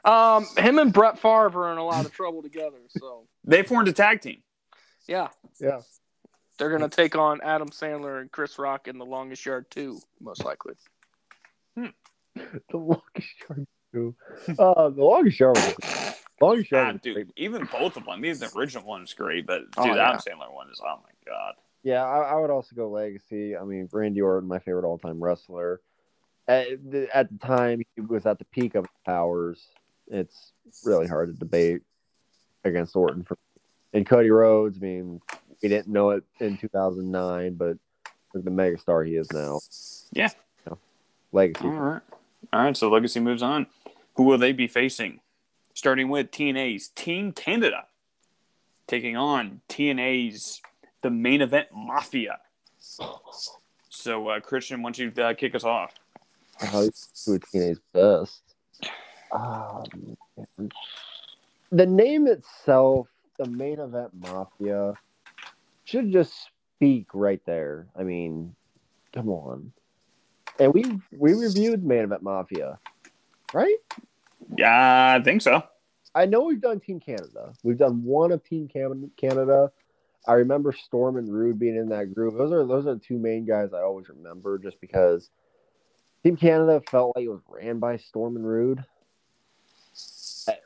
Um, 0.09 0.47
him 0.59 0.79
and 0.79 0.93
Brett 0.93 1.19
Favre 1.19 1.65
are 1.67 1.73
in 1.73 1.79
a 1.79 1.85
lot 1.85 2.05
of 2.05 2.12
trouble 2.12 2.43
together. 2.43 2.77
So 2.91 3.27
They 3.45 3.62
formed 3.62 3.89
a 3.89 3.93
tag 3.93 4.21
team. 4.21 4.43
yeah, 5.09 5.29
Yeah. 5.61 5.81
they're 6.59 6.71
gonna 6.71 6.89
take 6.91 7.17
on 7.17 7.41
Adam 7.43 7.71
Sandler 7.71 8.21
and 8.21 8.31
Chris 8.31 8.59
Rock 8.59 8.87
in 8.89 8.99
the 8.99 9.07
Longest 9.07 9.47
Yard 9.47 9.71
too, 9.71 9.99
most 10.21 10.45
likely. 10.45 10.75
The 12.37 12.77
longest 12.77 13.29
yard. 13.49 13.67
too. 13.93 14.15
Uh, 14.59 14.89
the 14.91 15.05
longest 15.05 15.39
yard. 15.39 15.57
Longest 16.45 16.70
yard. 16.70 16.97
Ah, 16.97 16.99
dude, 17.03 17.32
even 17.36 17.64
both 17.70 17.97
of 17.97 18.05
them. 18.05 18.20
These 18.20 18.40
the 18.40 18.51
original 18.57 18.84
one's 18.86 19.12
great, 19.14 19.47
but 19.47 19.61
dude, 19.61 19.70
Oh, 19.78 19.84
yeah. 19.86 20.09
Adam 20.09 20.20
Sandler 20.20 20.53
one 20.53 20.68
is 20.70 20.80
oh 20.84 20.97
my 21.03 21.11
god. 21.30 21.55
Yeah, 21.82 22.03
I, 22.05 22.32
I 22.32 22.40
would 22.40 22.51
also 22.51 22.74
go 22.74 22.88
legacy. 22.88 23.57
I 23.57 23.62
mean, 23.64 23.88
Randy 23.92 24.22
Orton, 24.22 24.49
my 24.49 24.59
favorite 24.59 24.84
all-time 24.86 25.22
wrestler. 25.22 25.80
At 26.49 26.90
the, 26.90 27.14
at 27.14 27.30
the 27.30 27.38
time, 27.47 27.82
he 27.95 28.01
was 28.01 28.24
at 28.26 28.38
the 28.38 28.45
peak 28.47 28.74
of 28.74 28.86
powers. 29.05 29.66
It's 30.09 30.53
really 30.84 31.07
hard 31.07 31.28
to 31.28 31.38
debate 31.38 31.82
against 32.64 32.97
Orton. 32.97 33.22
For, 33.24 33.36
and 33.92 34.07
Cody 34.07 34.30
Rhodes, 34.30 34.78
I 34.78 34.80
mean, 34.80 35.20
we 35.62 35.68
didn't 35.68 35.88
know 35.88 36.11
it 36.11 36.24
in 36.40 36.57
2009, 36.57 37.55
but 37.55 37.76
the 38.34 38.51
megastar 38.51 39.07
he 39.07 39.16
is 39.16 39.30
now. 39.32 39.61
Yeah. 40.12 40.30
You 40.64 40.70
know, 40.70 40.78
legacy. 41.32 41.66
All 41.66 41.70
right, 41.70 42.03
all 42.53 42.62
right. 42.62 42.76
So 42.76 42.90
Legacy 42.90 43.20
moves 43.20 43.42
on. 43.42 43.66
Who 44.16 44.24
will 44.24 44.38
they 44.38 44.53
be 44.53 44.66
facing? 44.68 45.20
Starting 45.75 46.09
with 46.09 46.31
TNA's 46.31 46.89
Team 46.89 47.33
Canada, 47.33 47.87
taking 48.87 49.16
on 49.16 49.61
TNA's 49.68 50.62
the 51.03 51.11
main 51.11 51.43
event 51.43 51.68
Mafia. 51.75 52.39
So 53.91 54.29
uh, 54.29 54.41
Christian, 54.41 54.83
why 54.83 54.93
don't 54.93 55.16
you 55.16 55.22
uh, 55.22 55.35
kick 55.35 55.55
us 55.55 55.64
off? 55.64 55.95
Who 56.61 57.39
TNA's 57.39 57.81
best? 57.93 58.43
Um, 59.33 60.16
the 61.72 61.87
name 61.87 62.29
itself, 62.29 63.09
the 63.37 63.47
main 63.47 63.81
event 63.81 64.11
mafia, 64.14 64.95
should 65.85 66.12
just 66.12 66.33
speak 66.77 67.09
right 67.12 67.41
there. 67.47 67.87
I 67.99 68.05
mean, 68.05 68.55
come 69.12 69.29
on. 69.29 69.72
And 70.61 70.72
we 70.72 70.85
we 71.11 71.35
reviewed 71.35 71.85
main 71.85 72.05
event 72.05 72.22
mafia, 72.22 72.79
right? 73.53 73.77
Yeah, 74.57 75.16
I 75.18 75.22
think 75.22 75.42
so. 75.42 75.62
I 76.14 76.26
know 76.26 76.45
we've 76.45 76.61
done 76.61 76.80
Team 76.80 77.01
Canada. 77.01 77.53
We've 77.62 77.78
done 77.78 78.05
one 78.05 78.30
of 78.32 78.45
Team 78.45 78.68
Canada. 78.68 79.72
I 80.26 80.32
remember 80.34 80.72
Storm 80.72 81.16
and 81.16 81.30
Roode 81.32 81.59
being 81.59 81.76
in 81.76 81.88
that 81.90 82.14
group. 82.14 82.36
Those 82.38 82.53
are 82.53 82.64
those 82.66 82.86
are 82.86 82.95
the 82.95 83.01
two 83.01 83.18
main 83.18 83.45
guys 83.45 83.72
I 83.74 83.80
always 83.82 84.09
remember, 84.09 84.59
just 84.59 84.80
because 84.80 85.28
Team 86.22 86.36
Canada 86.36 86.80
felt 86.90 87.12
like 87.16 87.24
it 87.24 87.28
was 87.28 87.42
ran 87.49 87.78
by 87.78 87.97
Storm 87.99 88.36
and 88.36 88.47
Roode 88.47 88.84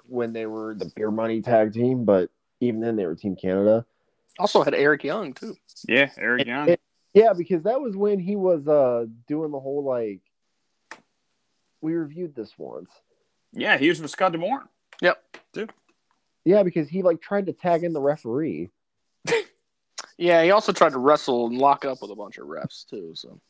when 0.07 0.33
they 0.33 0.47
were 0.47 0.75
the 0.75 0.91
Beer 0.95 1.11
Money 1.11 1.41
tag 1.41 1.73
team. 1.73 2.05
But 2.05 2.31
even 2.61 2.81
then, 2.81 2.97
they 2.97 3.07
were 3.07 3.15
Team 3.17 3.35
Canada. 3.37 3.85
Also 4.39 4.63
had 4.63 4.75
Eric 4.75 5.03
Young 5.03 5.33
too. 5.33 5.57
Yeah, 5.89 6.11
Eric 6.19 6.47
Young. 6.47 6.69
It- 6.69 6.81
Yeah, 7.15 7.33
because 7.33 7.63
that 7.65 7.81
was 7.81 7.97
when 7.97 8.21
he 8.21 8.37
was 8.37 8.69
uh 8.69 9.07
doing 9.27 9.51
the 9.51 9.61
whole 9.61 9.83
like. 9.83 10.21
We 11.81 11.95
reviewed 11.95 12.35
this 12.35 12.53
once. 12.59 12.91
Yeah, 13.53 13.79
he 13.79 13.89
was 13.89 14.01
with 14.01 14.11
Scott 14.11 14.33
D'Amore. 14.33 14.69
Yeah, 16.45 16.63
because 16.63 16.89
he 16.89 17.03
like 17.03 17.21
tried 17.21 17.47
to 17.47 17.53
tag 17.53 17.85
in 17.85 17.93
the 17.93 18.01
referee. 18.01 18.71
Yeah, 20.21 20.43
he 20.43 20.51
also 20.51 20.73
tried 20.73 20.93
to 20.93 20.99
wrestle 20.99 21.47
and 21.47 21.57
lock 21.57 21.85
up 21.85 22.03
with 22.03 22.11
a 22.11 22.17
bunch 22.17 22.39
of 22.39 22.49
refs 22.49 22.85
too. 22.85 23.13
So 23.15 23.41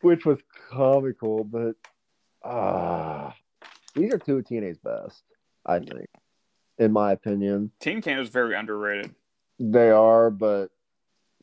which 0.00 0.24
was 0.24 0.38
comical, 0.70 1.44
but 1.44 1.76
ah, 2.42 3.34
these 3.94 4.14
are 4.14 4.18
two 4.18 4.38
of 4.38 4.44
TNA's 4.44 4.78
best, 4.78 5.22
I 5.64 5.78
think, 5.78 6.08
in 6.78 6.90
my 6.90 7.12
opinion. 7.12 7.70
Team 7.80 8.00
Canada's 8.00 8.30
very 8.30 8.56
underrated. 8.56 9.14
They 9.58 9.90
are, 9.90 10.30
but 10.30 10.70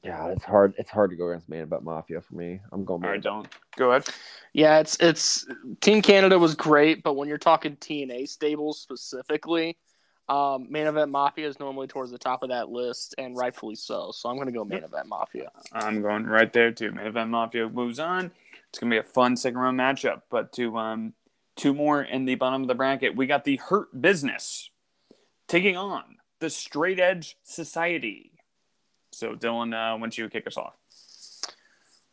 yeah, 0.04 0.28
it's 0.28 0.44
hard. 0.44 0.74
It's 0.78 0.90
hard 0.90 1.12
to 1.12 1.16
go 1.16 1.30
against 1.30 1.50
Main 1.50 1.62
Event 1.62 1.84
Mafia 1.84 2.22
for 2.22 2.36
me. 2.36 2.60
I'm 2.72 2.84
going. 2.84 3.04
All 3.04 3.10
right, 3.10 3.24
Man- 3.24 3.44
Dylan, 3.44 3.46
go 3.78 3.92
ahead. 3.92 4.06
yeah, 4.54 4.80
it's 4.80 4.98
it's 5.00 5.46
Team 5.82 6.02
Canada 6.02 6.38
was 6.38 6.56
great, 6.56 7.04
but 7.04 7.14
when 7.16 7.28
you're 7.28 7.38
talking 7.38 7.76
TNA 7.78 8.28
stables 8.28 8.82
specifically, 8.82 9.78
um, 10.30 10.68
main 10.70 10.88
event 10.88 11.12
Mafia 11.12 11.48
is 11.48 11.60
normally 11.60 11.88
towards 11.88 12.12
the 12.12 12.18
top 12.18 12.44
of 12.44 12.50
that 12.50 12.70
list, 12.70 13.16
and 13.18 13.36
rightfully 13.38 13.76
so. 13.76 14.12
So 14.14 14.30
I'm 14.30 14.38
gonna 14.38 14.52
go 14.52 14.66
main 14.66 14.84
event 14.84 15.08
Mafia. 15.08 15.52
I'm 15.72 16.02
going 16.02 16.26
right 16.26 16.52
there 16.52 16.72
too. 16.72 16.92
Main 16.92 17.08
event 17.08 17.30
Mafia 17.30 17.70
moves 17.70 18.00
on. 18.00 18.32
It's 18.70 18.80
gonna 18.80 18.90
be 18.90 18.98
a 18.98 19.04
fun 19.04 19.38
second 19.38 19.60
round 19.60 19.80
matchup. 19.80 20.24
But 20.30 20.52
to 20.54 20.78
um 20.78 21.14
two 21.56 21.74
more 21.74 22.02
in 22.02 22.26
the 22.26 22.36
bottom 22.36 22.62
of 22.62 22.68
the 22.68 22.76
bracket, 22.76 23.16
we 23.16 23.26
got 23.26 23.46
the 23.46 23.58
Hurt 23.58 24.02
Business 24.02 24.70
taking 25.48 25.78
on 25.78 26.18
the 26.40 26.50
Straight 26.50 27.00
Edge 27.00 27.38
Society. 27.44 28.32
So 29.14 29.36
Dylan, 29.36 29.74
uh, 29.74 29.96
why 29.96 30.00
don't 30.00 30.18
you 30.18 30.30
kick 30.30 30.48
us 30.48 30.58
off? 30.58 30.74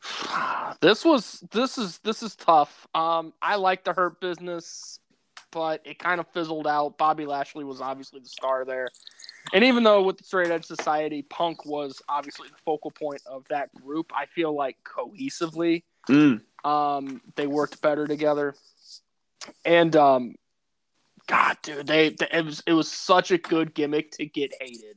this 0.80 1.04
was 1.04 1.42
this 1.50 1.78
is 1.78 1.98
this 1.98 2.22
is 2.22 2.34
tough. 2.36 2.86
Um, 2.94 3.32
I 3.42 3.56
like 3.56 3.84
the 3.84 3.92
Hurt 3.92 4.20
Business, 4.20 5.00
but 5.50 5.82
it 5.84 5.98
kind 5.98 6.20
of 6.20 6.26
fizzled 6.28 6.66
out. 6.66 6.98
Bobby 6.98 7.26
Lashley 7.26 7.64
was 7.64 7.80
obviously 7.80 8.20
the 8.20 8.28
star 8.28 8.64
there, 8.64 8.88
and 9.52 9.64
even 9.64 9.82
though 9.82 10.02
with 10.02 10.18
the 10.18 10.24
Straight 10.24 10.50
Edge 10.50 10.64
Society, 10.64 11.22
Punk 11.22 11.64
was 11.66 12.00
obviously 12.08 12.48
the 12.48 12.56
focal 12.64 12.90
point 12.90 13.20
of 13.26 13.44
that 13.50 13.74
group, 13.74 14.12
I 14.14 14.26
feel 14.26 14.54
like 14.54 14.76
cohesively, 14.84 15.82
Mm. 16.08 16.40
um, 16.64 17.20
they 17.36 17.46
worked 17.46 17.82
better 17.82 18.06
together. 18.06 18.54
And 19.64 19.94
um, 19.96 20.34
God, 21.26 21.56
dude, 21.62 21.86
they, 21.86 22.10
they 22.10 22.28
it 22.32 22.44
was 22.44 22.62
it 22.66 22.72
was 22.72 22.90
such 22.90 23.30
a 23.30 23.38
good 23.38 23.74
gimmick 23.74 24.10
to 24.12 24.26
get 24.26 24.52
hated. 24.60 24.96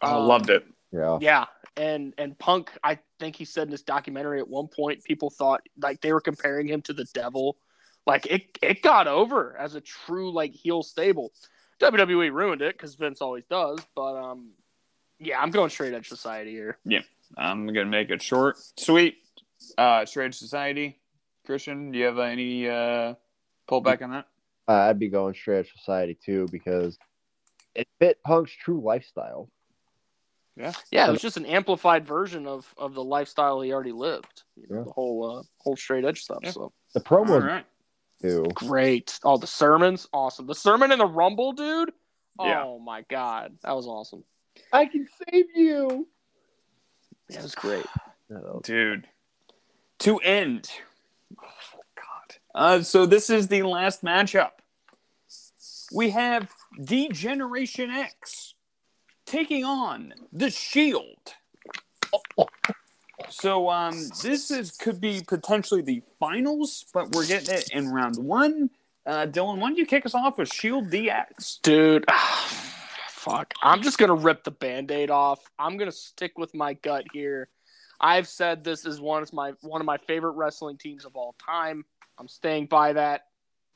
I 0.00 0.12
Um, 0.14 0.26
loved 0.26 0.50
it. 0.50 0.64
Yeah, 0.92 1.18
yeah, 1.20 1.44
and 1.76 2.14
and 2.18 2.38
Punk, 2.38 2.70
I 2.84 2.98
think 3.18 3.36
he 3.36 3.44
said 3.44 3.64
in 3.64 3.70
this 3.70 3.82
documentary 3.82 4.40
at 4.40 4.48
one 4.48 4.68
point, 4.68 5.04
people 5.04 5.30
thought 5.30 5.62
like 5.80 6.00
they 6.00 6.12
were 6.12 6.20
comparing 6.20 6.68
him 6.68 6.82
to 6.82 6.92
the 6.92 7.06
devil. 7.14 7.56
Like 8.06 8.26
it, 8.26 8.58
it 8.60 8.82
got 8.82 9.06
over 9.06 9.56
as 9.56 9.74
a 9.74 9.80
true 9.80 10.32
like 10.32 10.52
heel 10.52 10.82
stable. 10.82 11.32
WWE 11.80 12.32
ruined 12.32 12.62
it 12.62 12.76
because 12.76 12.94
Vince 12.96 13.20
always 13.20 13.44
does, 13.48 13.78
but 13.94 14.16
um, 14.16 14.50
yeah, 15.18 15.40
I'm 15.40 15.50
going 15.50 15.70
straight 15.70 15.94
edge 15.94 16.08
society 16.08 16.50
here. 16.50 16.78
Yeah. 16.84 17.00
I'm 17.36 17.66
gonna 17.66 17.86
make 17.86 18.10
it 18.10 18.22
short, 18.22 18.58
sweet. 18.78 19.16
Uh, 19.78 20.04
Straight 20.04 20.26
Edge 20.26 20.38
Society. 20.38 20.98
Christian, 21.46 21.92
do 21.92 21.98
you 21.98 22.04
have 22.04 22.18
any 22.18 22.68
uh, 22.68 23.14
pullback 23.68 24.02
on 24.02 24.10
that? 24.10 24.26
uh, 24.68 24.72
I'd 24.72 24.98
be 24.98 25.08
going 25.08 25.34
Straight 25.34 25.60
Edge 25.60 25.72
Society 25.76 26.16
too 26.24 26.46
because 26.50 26.98
it 27.74 27.88
fit 27.98 28.22
Punk's 28.24 28.52
true 28.52 28.80
lifestyle. 28.80 29.48
Yeah, 30.56 30.72
yeah, 30.90 31.08
it 31.08 31.12
was 31.12 31.22
just 31.22 31.38
an 31.38 31.46
amplified 31.46 32.06
version 32.06 32.46
of 32.46 32.72
of 32.76 32.92
the 32.94 33.02
lifestyle 33.02 33.60
he 33.62 33.72
already 33.72 33.92
lived. 33.92 34.42
You 34.56 34.66
know, 34.68 34.76
Yeah. 34.78 34.84
the 34.84 34.90
whole 34.92 35.38
uh, 35.38 35.42
whole 35.58 35.76
straight 35.76 36.04
edge 36.04 36.22
stuff. 36.22 36.40
Yeah. 36.42 36.50
So 36.50 36.72
The 36.92 37.00
promos 37.00 37.30
All 37.30 37.40
right. 37.40 37.64
too. 38.20 38.44
great. 38.54 39.18
Oh, 39.24 39.38
the 39.38 39.46
sermons, 39.46 40.06
awesome. 40.12 40.46
The 40.46 40.54
sermon 40.54 40.92
in 40.92 40.98
the 40.98 41.06
Rumble, 41.06 41.52
dude. 41.52 41.92
Oh 42.38 42.78
my 42.78 43.02
god, 43.08 43.56
that 43.62 43.74
was 43.74 43.86
awesome. 43.86 44.24
I 44.72 44.84
can 44.86 45.06
save 45.30 45.46
you. 45.54 46.06
Yeah, 47.30 47.38
it 47.38 47.42
was 47.42 47.54
great. 47.54 47.86
Yeah, 48.30 48.38
that 48.42 48.54
was- 48.54 48.62
dude. 48.64 49.08
To 50.00 50.18
end. 50.18 50.70
Oh, 51.40 51.80
God. 51.94 52.36
Uh, 52.54 52.82
so 52.82 53.06
this 53.06 53.30
is 53.30 53.48
the 53.48 53.62
last 53.62 54.02
matchup. 54.04 54.50
We 55.94 56.10
have 56.10 56.50
D-Generation 56.82 57.90
X 57.90 58.51
taking 59.32 59.64
on 59.64 60.12
the 60.30 60.50
Shield. 60.50 61.34
So 63.30 63.70
um, 63.70 63.94
this 64.22 64.50
is 64.50 64.72
could 64.72 65.00
be 65.00 65.22
potentially 65.26 65.80
the 65.80 66.02
finals, 66.20 66.84
but 66.92 67.14
we're 67.14 67.26
getting 67.26 67.54
it 67.54 67.70
in 67.72 67.88
round 67.88 68.16
one. 68.18 68.68
Uh, 69.06 69.26
Dylan, 69.26 69.58
why 69.58 69.68
don't 69.68 69.78
you 69.78 69.86
kick 69.86 70.04
us 70.04 70.14
off 70.14 70.36
with 70.36 70.52
Shield 70.52 70.90
DX? 70.90 71.62
Dude, 71.62 72.04
fuck. 73.08 73.54
I'm 73.62 73.82
just 73.82 73.96
gonna 73.96 74.14
rip 74.14 74.44
the 74.44 74.50
band-aid 74.50 75.10
off. 75.10 75.40
I'm 75.58 75.78
gonna 75.78 75.92
stick 75.92 76.36
with 76.36 76.54
my 76.54 76.74
gut 76.74 77.04
here. 77.14 77.48
I've 78.00 78.28
said 78.28 78.62
this 78.62 78.84
is 78.84 79.00
one 79.00 79.22
of 79.22 79.32
my 79.32 79.52
one 79.62 79.80
of 79.80 79.86
my 79.86 79.96
favorite 79.96 80.32
wrestling 80.32 80.76
teams 80.76 81.06
of 81.06 81.16
all 81.16 81.34
time. 81.44 81.86
I'm 82.18 82.28
staying 82.28 82.66
by 82.66 82.92
that. 82.92 83.22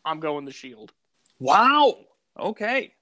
I'm 0.05 0.21
going 0.21 0.45
the 0.45 0.53
Shield. 0.53 0.93
Wow. 1.39 1.97
Okay. 2.39 2.93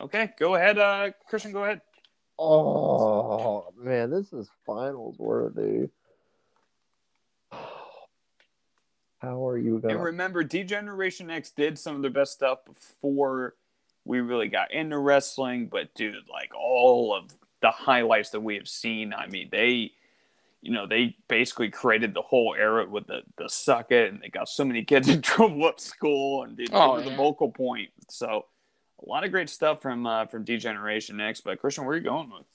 Okay. 0.00 0.30
Go 0.38 0.54
ahead, 0.54 0.78
uh, 0.78 1.10
Christian. 1.28 1.52
Go 1.52 1.64
ahead. 1.64 1.80
Oh 2.38 3.66
man, 3.76 4.10
this 4.10 4.32
is 4.32 4.48
finals 4.64 5.16
worthy. 5.18 5.88
How 9.20 9.46
are 9.46 9.58
you 9.58 9.78
going? 9.78 9.94
And 9.96 10.02
remember, 10.04 10.42
D-Generation 10.42 11.30
X 11.30 11.50
did 11.50 11.78
some 11.78 11.96
of 11.96 12.02
their 12.02 12.10
best 12.10 12.32
stuff 12.32 12.64
before 12.64 13.54
we 14.06 14.20
really 14.20 14.48
got 14.48 14.72
into 14.72 14.96
wrestling. 14.98 15.66
But 15.66 15.94
dude, 15.94 16.14
like 16.32 16.52
all 16.58 17.14
of 17.14 17.24
the 17.60 17.70
highlights 17.70 18.30
that 18.30 18.40
we 18.40 18.54
have 18.54 18.68
seen, 18.68 19.12
I 19.12 19.26
mean, 19.26 19.50
they, 19.52 19.92
you 20.62 20.72
know, 20.72 20.86
they 20.86 21.16
basically 21.28 21.68
created 21.68 22.14
the 22.14 22.22
whole 22.22 22.54
era 22.58 22.88
with 22.88 23.06
the 23.06 23.20
the 23.36 23.50
suck 23.50 23.92
it, 23.92 24.10
and 24.14 24.22
they 24.22 24.28
got 24.28 24.48
so 24.48 24.64
many 24.64 24.82
kids 24.82 25.08
in 25.10 25.20
trouble 25.20 25.68
at 25.68 25.78
school, 25.80 26.44
and 26.44 26.56
dude, 26.56 26.70
Oh, 26.72 26.92
they 26.96 26.96
were 26.96 27.04
the 27.04 27.10
yeah. 27.10 27.16
vocal 27.18 27.50
point. 27.50 27.90
So 28.08 28.46
a 29.02 29.08
lot 29.08 29.24
of 29.24 29.30
great 29.30 29.48
stuff 29.48 29.82
from 29.82 30.06
uh, 30.06 30.26
from 30.26 30.44
D-Generation 30.44 31.20
X. 31.20 31.40
But 31.40 31.60
Christian, 31.60 31.84
where 31.84 31.94
are 31.94 31.98
you 31.98 32.04
going 32.04 32.30
with? 32.30 32.46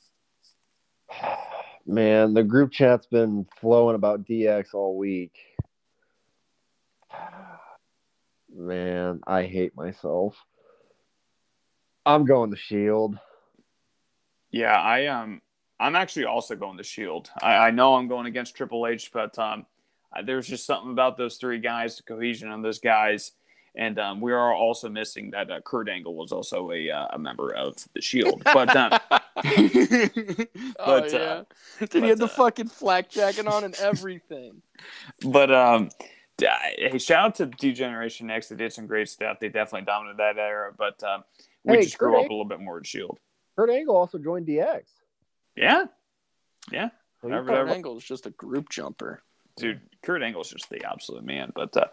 Man, 1.85 2.34
the 2.34 2.43
group 2.43 2.72
chat's 2.72 3.05
been 3.07 3.45
flowing 3.59 3.95
about 3.95 4.26
DX 4.26 4.73
all 4.73 4.97
week. 4.97 5.34
Man, 8.53 9.22
I 9.27 9.43
hate 9.43 9.76
myself. 9.76 10.35
I'm 12.05 12.26
going 12.26 12.49
the 12.49 12.57
Shield. 12.57 13.19
Yeah, 14.51 14.73
I 14.73 15.07
um, 15.07 15.41
I'm 15.80 15.95
actually 15.95 16.26
also 16.26 16.55
going 16.55 16.77
the 16.77 16.84
Shield. 16.84 17.30
I, 17.41 17.55
I 17.55 17.72
know 17.72 17.95
I'm 17.95 18.07
going 18.07 18.26
against 18.26 18.55
Triple 18.55 18.88
H, 18.88 19.11
but 19.11 19.38
um, 19.38 19.65
there's 20.23 20.47
just 20.47 20.65
something 20.65 20.91
about 20.91 21.17
those 21.17 21.38
three 21.38 21.59
guys, 21.59 21.97
the 21.97 22.03
cohesion 22.03 22.51
of 22.51 22.61
those 22.63 22.80
guys, 22.80 23.34
and 23.77 23.99
um, 23.99 24.22
we 24.22 24.31
are 24.31 24.53
also 24.53 24.89
missing 24.89 25.31
that 25.31 25.52
uh, 25.52 25.60
Kurt 25.61 25.89
Angle 25.89 26.15
was 26.15 26.31
also 26.31 26.72
a 26.72 26.89
uh, 26.89 27.07
a 27.14 27.19
member 27.19 27.53
of 27.53 27.76
the 27.93 28.02
Shield. 28.02 28.41
But 28.53 28.76
um, 28.76 28.91
oh 28.93 30.47
But, 30.77 31.11
yeah, 31.11 31.19
uh, 31.19 31.43
Dude, 31.80 32.03
he 32.03 32.10
had 32.10 32.18
the 32.18 32.26
uh, 32.26 32.30
fucking 32.30 32.69
flak 32.69 33.10
jacket 33.10 33.47
on 33.47 33.64
and 33.64 33.76
everything. 33.76 34.61
but 35.26 35.52
um, 35.52 35.89
hey, 36.38 36.97
shout 36.97 37.26
out 37.26 37.35
to 37.35 37.47
D-Generation 37.47 38.30
X. 38.30 38.47
They 38.47 38.56
did 38.56 38.72
some 38.72 38.88
great 38.88 39.10
stuff. 39.10 39.39
They 39.39 39.49
definitely 39.49 39.85
dominated 39.85 40.19
that 40.19 40.38
era, 40.38 40.72
but 40.77 41.03
um, 41.03 41.23
we 41.64 41.77
Hey, 41.77 41.84
just 41.84 41.97
grew 41.97 42.14
Kurt 42.14 42.26
up 42.26 42.30
a 42.30 42.34
little 42.34 42.45
bit 42.45 42.61
more 42.61 42.77
at 42.77 42.85
Shield. 42.85 43.19
Kurt 43.57 43.69
Angle 43.69 43.95
also 43.95 44.18
joined 44.18 44.47
DX. 44.47 44.84
Yeah, 45.56 45.85
yeah. 46.72 46.89
He's 47.22 47.31
Kurt 47.31 47.97
is 47.97 48.03
just 48.03 48.26
a 48.26 48.31
group 48.31 48.69
jumper. 48.69 49.23
Dude, 49.57 49.82
Kurt 50.02 50.22
Angle's 50.22 50.49
just 50.49 50.69
the 50.69 50.84
absolute 50.90 51.23
man. 51.23 51.52
But 51.56 51.76
uh, 51.76 51.88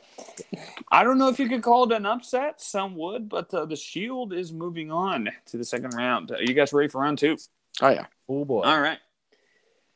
I 0.91 1.05
don't 1.05 1.19
know 1.19 1.29
if 1.29 1.39
you 1.39 1.49
could 1.49 1.63
call 1.63 1.85
it 1.85 1.93
an 1.93 2.07
upset. 2.07 2.61
Some 2.61 2.97
would, 2.97 3.29
but 3.29 3.53
uh, 3.55 3.65
the 3.65 3.77
Shield 3.77 4.33
is 4.33 4.53
moving 4.53 4.91
on 4.91 5.31
to 5.47 5.57
the 5.57 5.65
second 5.65 5.95
round. 5.95 6.31
Uh, 6.31 6.37
you 6.41 6.55
guys 6.55 6.73
ready 6.73 6.89
for 6.89 7.01
round 7.01 7.19
two? 7.19 7.37
Oh 7.81 7.89
yeah. 7.89 8.07
Oh 8.29 8.45
boy. 8.45 8.63
All 8.63 8.81
right. 8.81 8.99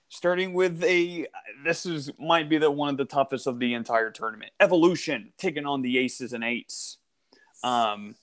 Starting 0.08 0.54
with 0.54 0.82
a, 0.84 1.26
this 1.64 1.84
is 1.84 2.10
might 2.18 2.48
be 2.48 2.58
the 2.58 2.70
one 2.70 2.88
of 2.88 2.96
the 2.96 3.04
toughest 3.04 3.46
of 3.46 3.58
the 3.58 3.74
entire 3.74 4.10
tournament. 4.10 4.52
Evolution 4.60 5.32
taking 5.36 5.66
on 5.66 5.82
the 5.82 5.98
Aces 5.98 6.32
and 6.32 6.44
Eights. 6.44 6.98
Um, 7.64 8.14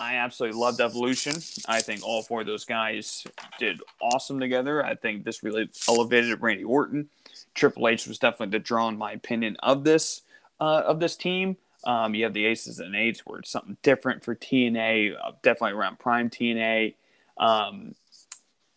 I 0.00 0.16
absolutely 0.16 0.58
loved 0.58 0.80
Evolution. 0.80 1.34
I 1.66 1.80
think 1.80 2.04
all 2.04 2.22
four 2.22 2.42
of 2.42 2.46
those 2.46 2.64
guys 2.64 3.26
did 3.58 3.80
awesome 4.00 4.38
together. 4.38 4.84
I 4.84 4.94
think 4.94 5.24
this 5.24 5.42
really 5.42 5.68
elevated 5.88 6.40
Randy 6.40 6.64
Orton. 6.64 7.08
Triple 7.54 7.88
H 7.88 8.06
was 8.06 8.18
definitely 8.18 8.58
the 8.58 8.62
draw, 8.62 8.88
in 8.88 8.96
my 8.96 9.12
opinion, 9.12 9.56
of 9.60 9.84
this 9.84 10.22
uh, 10.60 10.82
of 10.86 11.00
this 11.00 11.16
team. 11.16 11.56
Um, 11.84 12.14
you 12.14 12.24
have 12.24 12.34
the 12.34 12.46
Aces 12.46 12.78
and 12.80 12.94
Eights, 12.94 13.26
where 13.26 13.40
it's 13.40 13.50
something 13.50 13.76
different 13.82 14.24
for 14.24 14.34
TNA, 14.34 15.14
uh, 15.14 15.32
definitely 15.42 15.76
around 15.76 15.98
Prime 15.98 16.30
TNA. 16.30 16.94
Um, 17.36 17.94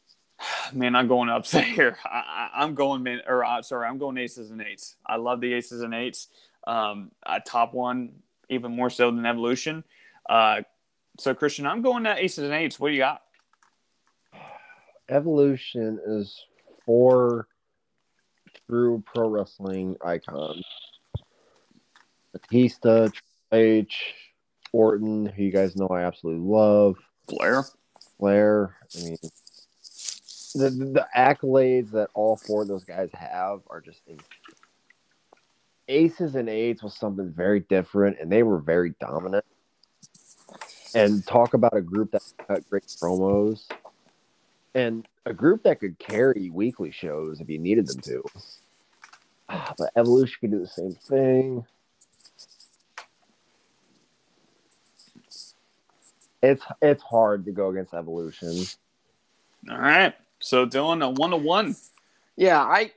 man, 0.73 0.95
I'm 0.95 1.07
going 1.07 1.30
upset 1.30 1.65
here. 1.76 1.98
I, 2.03 2.49
I'm 2.56 2.73
going 2.73 3.03
man, 3.03 3.22
or 3.27 3.43
uh, 3.43 3.61
sorry, 3.61 3.88
I'm 3.88 3.99
going 3.99 4.18
Aces 4.18 4.49
and 4.49 4.61
Eights. 4.61 4.95
I 5.06 5.18
love 5.18 5.41
the 5.41 5.53
Aces 5.53 5.81
and 5.81 5.93
Eights. 5.93 6.27
Um, 6.65 7.11
a 7.23 7.39
top 7.39 7.73
one, 7.73 8.14
even 8.49 8.76
more 8.76 8.89
so 8.89 9.11
than 9.11 9.26
Evolution. 9.26 9.84
Uh, 10.30 10.61
so 11.22 11.35
Christian, 11.35 11.68
I'm 11.68 11.81
going 11.81 12.03
to 12.06 12.15
Aces 12.15 12.45
and 12.45 12.53
Eights. 12.53 12.80
What 12.80 12.89
do 12.89 12.93
you 12.93 12.99
got? 12.99 13.22
Evolution 15.07 15.99
is 16.06 16.43
four 16.85 17.48
true 18.68 19.03
pro 19.06 19.30
wrestling 19.30 19.98
icons. 20.03 20.65
Batista, 22.31 23.10
Triple 23.10 23.22
H, 23.52 24.14
Orton, 24.72 25.27
who 25.27 25.43
you 25.43 25.52
guys 25.52 25.76
know 25.76 25.88
I 25.88 26.03
absolutely 26.03 26.48
love. 26.48 26.95
Flair. 27.27 27.65
Flair. 28.18 28.77
I 28.95 29.03
mean, 29.03 29.18
the, 30.56 30.69
the, 30.69 30.85
the 30.85 31.07
accolades 31.15 31.91
that 31.91 32.10
all 32.15 32.38
four 32.38 32.64
of 32.64 32.68
those 32.68 32.85
guys 32.85 33.10
have 33.14 33.60
are 33.68 33.81
just 33.81 34.02
insane. 34.07 34.26
Aces 35.88 36.35
and 36.35 36.49
eights 36.49 36.81
was 36.81 36.95
something 36.95 37.31
very 37.31 37.60
different, 37.60 38.18
and 38.19 38.31
they 38.31 38.43
were 38.43 38.60
very 38.60 38.95
dominant. 39.02 39.43
And 40.95 41.26
talk 41.26 41.53
about 41.53 41.76
a 41.76 41.81
group 41.81 42.11
that 42.11 42.22
cut 42.47 42.69
great 42.69 42.84
promos, 42.84 43.68
and 44.76 45.07
a 45.26 45.34
group 45.34 45.63
that 45.63 45.80
could 45.80 45.97
carry 45.99 46.49
weekly 46.49 46.91
shows 46.91 47.39
if 47.39 47.49
you 47.49 47.59
needed 47.59 47.88
them 47.88 48.01
to. 48.01 48.23
But 49.77 49.91
Evolution 49.97 50.38
could 50.39 50.51
do 50.51 50.59
the 50.59 50.68
same 50.68 50.93
thing. 50.93 51.65
It's 56.41 56.63
it's 56.81 57.03
hard 57.03 57.45
to 57.45 57.51
go 57.51 57.69
against 57.69 57.93
Evolution. 57.93 58.63
All 59.69 59.77
right. 59.77 60.13
So 60.39 60.65
Dylan, 60.65 61.05
a 61.05 61.09
one 61.09 61.31
to 61.31 61.38
one. 61.38 61.76
Yeah, 62.35 62.61
I 62.61 62.91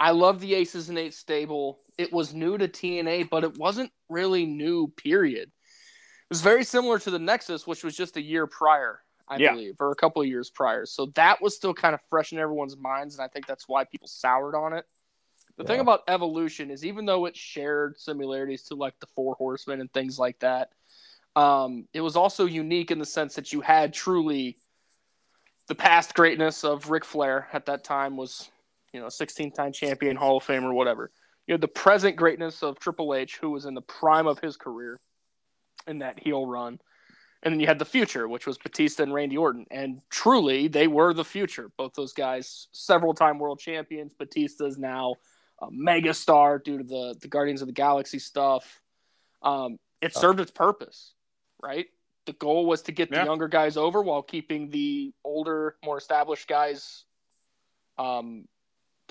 I 0.00 0.12
love 0.12 0.40
the 0.40 0.54
Aces 0.54 0.88
and 0.88 0.98
Eight 0.98 1.14
stable. 1.14 1.80
It 1.98 2.12
was 2.12 2.34
new 2.34 2.56
to 2.58 2.68
TNA, 2.68 3.28
but 3.30 3.44
it 3.44 3.58
wasn't 3.58 3.90
really 4.08 4.46
new, 4.46 4.88
period. 4.96 5.50
It 6.26 6.34
was 6.34 6.40
very 6.40 6.64
similar 6.64 6.98
to 6.98 7.10
the 7.10 7.20
Nexus, 7.20 7.68
which 7.68 7.84
was 7.84 7.96
just 7.96 8.16
a 8.16 8.20
year 8.20 8.48
prior, 8.48 9.00
I 9.28 9.38
Yeah. 9.38 9.52
believe, 9.52 9.76
or 9.78 9.92
a 9.92 9.94
couple 9.94 10.20
of 10.22 10.26
years 10.26 10.50
prior. 10.50 10.84
So 10.84 11.06
that 11.14 11.40
was 11.40 11.54
still 11.54 11.72
kind 11.72 11.94
of 11.94 12.00
fresh 12.10 12.32
in 12.32 12.38
everyone's 12.40 12.76
minds, 12.76 13.14
and 13.14 13.22
I 13.22 13.28
think 13.28 13.46
that's 13.46 13.68
why 13.68 13.84
people 13.84 14.08
soured 14.08 14.56
on 14.56 14.72
it. 14.72 14.86
The 15.56 15.64
thing 15.64 15.80
about 15.80 16.02
Evolution 16.08 16.70
is 16.70 16.84
even 16.84 17.06
though 17.06 17.24
it 17.26 17.36
shared 17.36 17.98
similarities 17.98 18.64
to 18.64 18.74
like 18.74 18.98
the 18.98 19.06
Four 19.06 19.36
Horsemen 19.36 19.80
and 19.80 19.90
things 19.92 20.18
like 20.18 20.38
that, 20.40 20.72
um, 21.36 21.86
it 21.92 22.00
was 22.00 22.16
also 22.16 22.44
unique 22.44 22.90
in 22.90 22.98
the 22.98 23.06
sense 23.06 23.36
that 23.36 23.52
you 23.52 23.60
had 23.60 23.94
truly 23.94 24.58
the 25.68 25.74
past 25.74 26.14
greatness 26.14 26.64
of 26.64 26.90
Ric 26.90 27.04
Flair 27.04 27.48
at 27.52 27.66
that 27.66 27.84
time 27.84 28.16
was, 28.16 28.50
you 28.92 29.00
know, 29.00 29.08
16 29.08 29.52
time 29.52 29.72
champion, 29.72 30.16
Hall 30.16 30.38
of 30.38 30.44
Famer, 30.44 30.74
whatever. 30.74 31.10
You 31.46 31.54
had 31.54 31.60
the 31.60 31.68
present 31.68 32.16
greatness 32.16 32.62
of 32.62 32.78
Triple 32.78 33.14
H, 33.14 33.36
who 33.36 33.50
was 33.50 33.64
in 33.64 33.74
the 33.74 33.82
prime 33.82 34.26
of 34.26 34.40
his 34.40 34.56
career 34.56 35.00
in 35.86 35.98
that 36.00 36.18
heel 36.18 36.46
run. 36.46 36.80
And 37.42 37.52
then 37.52 37.60
you 37.60 37.66
had 37.66 37.78
the 37.78 37.84
future, 37.84 38.26
which 38.26 38.46
was 38.46 38.58
Batista 38.58 39.02
and 39.02 39.14
Randy 39.14 39.36
Orton. 39.36 39.66
And 39.70 40.00
truly, 40.10 40.68
they 40.68 40.88
were 40.88 41.12
the 41.14 41.24
future. 41.24 41.70
Both 41.76 41.94
those 41.94 42.12
guys, 42.12 42.68
several 42.72 43.14
time 43.14 43.38
world 43.38 43.60
champions. 43.60 44.14
Batista's 44.14 44.78
now 44.78 45.16
a 45.60 45.68
mega 45.70 46.12
star 46.12 46.58
due 46.58 46.78
to 46.78 46.84
the, 46.84 47.14
the 47.20 47.28
Guardians 47.28 47.60
of 47.60 47.68
the 47.68 47.72
Galaxy 47.74 48.18
stuff. 48.18 48.80
Um, 49.42 49.78
it 50.02 50.14
served 50.14 50.40
its 50.40 50.50
purpose, 50.50 51.12
right? 51.62 51.86
The 52.24 52.32
goal 52.32 52.66
was 52.66 52.82
to 52.82 52.92
get 52.92 53.10
the 53.10 53.24
younger 53.24 53.46
guys 53.46 53.76
over 53.76 54.02
while 54.02 54.22
keeping 54.22 54.70
the 54.70 55.12
older, 55.22 55.76
more 55.84 55.98
established 55.98 56.48
guys. 56.48 57.04
Um, 57.96 58.46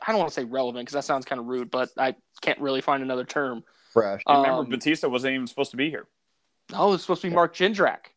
I 0.05 0.11
don't 0.11 0.19
want 0.19 0.29
to 0.29 0.35
say 0.35 0.43
relevant 0.43 0.85
because 0.85 0.93
that 0.93 1.05
sounds 1.05 1.25
kind 1.25 1.39
of 1.39 1.47
rude, 1.47 1.71
but 1.71 1.89
I 1.97 2.15
can't 2.41 2.59
really 2.59 2.81
find 2.81 3.01
another 3.01 3.23
term. 3.23 3.63
Fresh. 3.93 4.23
Remember, 4.27 4.49
Um, 4.49 4.69
Batista 4.69 5.07
wasn't 5.07 5.35
even 5.35 5.47
supposed 5.47 5.71
to 5.71 5.77
be 5.77 5.89
here. 5.89 6.07
Oh, 6.73 6.93
it's 6.93 7.03
supposed 7.03 7.21
to 7.21 7.29
be 7.29 7.35
Mark 7.35 7.55
Jindrak. 7.55 8.07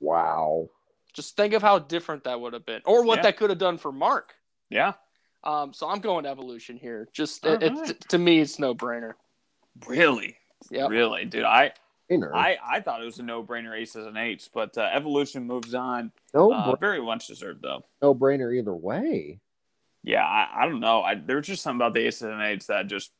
Wow. 0.00 0.68
Just 1.12 1.36
think 1.36 1.54
of 1.54 1.62
how 1.62 1.78
different 1.78 2.24
that 2.24 2.40
would 2.40 2.52
have 2.52 2.64
been, 2.66 2.82
or 2.84 3.04
what 3.04 3.16
Yeah. 3.18 3.22
that 3.22 3.36
could 3.36 3.50
have 3.50 3.58
done 3.58 3.78
for 3.78 3.92
Mark. 3.92 4.34
Yeah. 4.68 4.94
Um, 5.42 5.72
so 5.72 5.88
I'm 5.88 6.00
going 6.00 6.26
evolution 6.26 6.76
here. 6.76 7.08
Just 7.12 7.44
All 7.46 7.54
it, 7.54 7.62
it- 7.62 8.00
to 8.10 8.18
me, 8.18 8.40
it's 8.40 8.58
no 8.58 8.74
brainer. 8.74 9.14
Really? 9.86 10.36
Yep. 10.70 10.90
Really, 10.90 11.24
dude. 11.24 11.44
I, 11.44 11.72
I 12.10 12.58
I 12.62 12.80
thought 12.80 13.00
it 13.00 13.04
was 13.06 13.18
a 13.18 13.22
no 13.22 13.42
brainer 13.42 13.74
aces 13.78 14.04
and 14.06 14.18
eights, 14.18 14.48
but 14.52 14.76
uh, 14.76 14.82
evolution 14.92 15.46
moves 15.46 15.74
on. 15.74 16.12
no, 16.34 16.52
Uh, 16.52 16.76
very 16.76 17.00
much 17.00 17.26
deserved 17.28 17.62
though. 17.62 17.84
no 18.02 18.14
brainer 18.14 18.54
either 18.56 18.74
way. 18.74 19.40
Yeah, 20.02 20.24
I, 20.24 20.48
I 20.64 20.68
don't 20.68 20.80
know. 20.80 21.02
I, 21.02 21.14
there's 21.14 21.46
just 21.46 21.62
something 21.62 21.78
about 21.78 21.94
the 21.94 22.00
aces 22.06 22.22
and 22.22 22.42
eights 22.42 22.66
that 22.66 22.86
just 22.88 23.10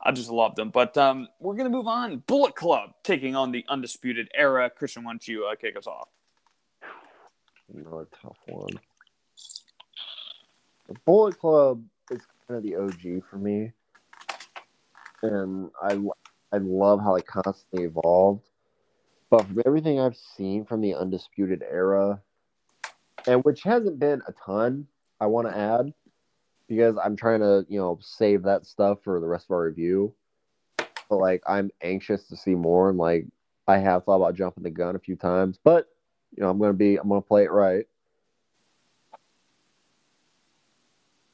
I 0.00 0.12
just 0.12 0.30
loved 0.30 0.56
them. 0.56 0.70
But 0.70 0.96
um, 0.96 1.28
we're 1.40 1.54
gonna 1.56 1.70
move 1.70 1.86
on. 1.86 2.18
Bullet 2.26 2.54
Club 2.54 2.90
taking 3.02 3.34
on 3.34 3.52
the 3.52 3.64
undisputed 3.68 4.28
era. 4.34 4.70
Christian, 4.70 5.04
why 5.04 5.12
don't 5.12 5.26
you 5.26 5.46
uh, 5.46 5.56
kick 5.56 5.76
us 5.76 5.86
off? 5.86 6.08
Another 7.74 8.06
tough 8.22 8.38
one. 8.46 8.78
The 10.88 10.94
Bullet 11.04 11.38
Club 11.38 11.84
is 12.10 12.20
kind 12.46 12.58
of 12.58 12.62
the 12.62 12.76
OG 12.76 13.24
for 13.28 13.36
me, 13.36 13.72
and 15.22 15.70
I 15.82 15.98
I 16.52 16.58
love 16.58 17.00
how 17.00 17.14
they 17.14 17.22
constantly 17.22 17.84
evolved. 17.84 18.48
But 19.30 19.46
from 19.46 19.60
everything 19.66 20.00
I've 20.00 20.16
seen 20.16 20.64
from 20.64 20.80
the 20.80 20.94
Undisputed 20.94 21.62
Era, 21.68 22.22
and 23.26 23.44
which 23.44 23.62
hasn't 23.62 23.98
been 23.98 24.22
a 24.26 24.32
ton, 24.32 24.86
I 25.20 25.26
want 25.26 25.48
to 25.48 25.56
add 25.56 25.92
because 26.68 26.96
I'm 27.02 27.16
trying 27.16 27.40
to, 27.40 27.66
you 27.68 27.78
know, 27.78 27.98
save 28.00 28.42
that 28.42 28.66
stuff 28.66 28.98
for 29.02 29.20
the 29.20 29.26
rest 29.26 29.46
of 29.46 29.52
our 29.52 29.64
review. 29.64 30.14
But 31.08 31.16
like, 31.16 31.42
I'm 31.46 31.70
anxious 31.82 32.24
to 32.24 32.36
see 32.36 32.54
more, 32.54 32.90
and 32.90 32.98
like, 32.98 33.26
I 33.66 33.78
have 33.78 34.04
thought 34.04 34.16
about 34.16 34.34
jumping 34.34 34.62
the 34.62 34.70
gun 34.70 34.94
a 34.94 34.98
few 34.98 35.16
times, 35.16 35.58
but 35.62 35.88
you 36.36 36.42
know, 36.42 36.50
I'm 36.50 36.58
gonna 36.58 36.74
be, 36.74 36.96
I'm 36.96 37.08
gonna 37.08 37.22
play 37.22 37.44
it 37.44 37.50
right. 37.50 37.86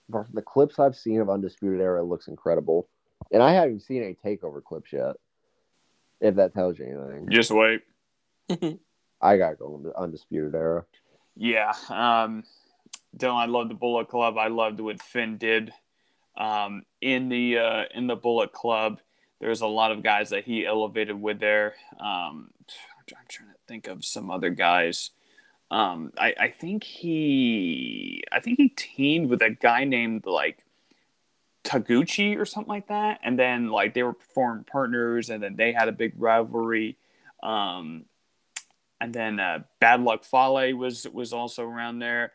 But 0.09 0.27
from 0.27 0.35
the 0.35 0.43
clips 0.43 0.79
I've 0.79 0.97
seen 0.97 1.21
of 1.21 1.29
Undisputed 1.31 1.81
Era, 1.81 2.01
it 2.01 2.07
looks 2.07 2.29
incredible, 2.29 2.89
and 3.33 3.43
I 3.43 3.53
haven't 3.53 3.81
seen 3.81 4.03
any 4.03 4.17
takeover 4.25 4.63
clips 4.63 4.93
yet. 4.93 5.17
If 6.21 6.37
that 6.37 6.55
tells 6.55 6.79
you 6.79 6.87
anything, 6.87 7.29
Just 7.29 7.51
wait. 7.51 7.83
I 9.21 9.37
gotta 9.37 9.57
go 9.57 9.71
with 9.71 9.93
Undisputed 9.95 10.55
Era. 10.55 10.85
Yeah. 11.37 11.73
Um, 11.89 12.45
Dylan, 13.17 13.37
I 13.37 13.47
love 13.47 13.69
the 13.69 13.75
Bullet 13.75 14.09
Club. 14.09 14.37
I 14.39 14.49
loved 14.49 14.81
what 14.81 15.01
Finn 15.03 15.39
did 15.39 15.73
um, 16.37 16.83
in 17.01 17.29
the 17.29 17.59
uh, 17.59 17.85
in 17.95 18.07
the 18.07 18.17
Bullet 18.17 18.53
Club. 18.53 19.01
There's 19.41 19.61
a 19.61 19.67
lot 19.67 19.93
of 19.93 20.03
guys 20.03 20.31
that 20.31 20.45
he 20.45 20.67
elevated 20.67 21.21
with 21.21 21.39
there. 21.39 21.75
Um, 22.01 22.51
I'm 22.99 23.05
trying 23.29 23.49
to 23.51 23.55
think 23.69 23.89
of 23.89 24.05
some 24.05 24.31
other 24.31 24.51
guys. 24.51 25.11
Um, 25.71 26.13
I, 26.19 26.35
I 26.39 26.49
think 26.49 26.85
he 26.85 28.23
I 28.31 28.41
think 28.41 28.59
he 28.59 28.69
teamed 28.69 29.31
with 29.31 29.43
a 29.43 29.51
guy 29.51 29.85
named 29.85 30.27
like 30.27 30.65
Taguchi 31.65 32.39
or 32.39 32.45
something 32.45 32.69
like 32.69 32.89
that, 32.89 33.21
and 33.23 33.39
then 33.39 33.71
like 33.71 33.95
they 33.95 34.03
were 34.03 34.13
performing 34.13 34.65
partners, 34.65 35.31
and 35.31 35.43
then 35.43 35.57
they 35.57 35.73
had 35.73 35.89
a 35.89 35.93
big 35.93 36.15
rivalry. 36.17 36.97
Um, 37.43 38.05
and 39.01 39.13
then 39.13 39.41
uh, 39.41 39.61
Bad 39.81 40.03
Luck 40.03 40.25
Fale 40.25 40.75
was 40.77 41.07
was 41.13 41.33
also 41.33 41.65
around 41.65 41.99
there. 41.99 42.33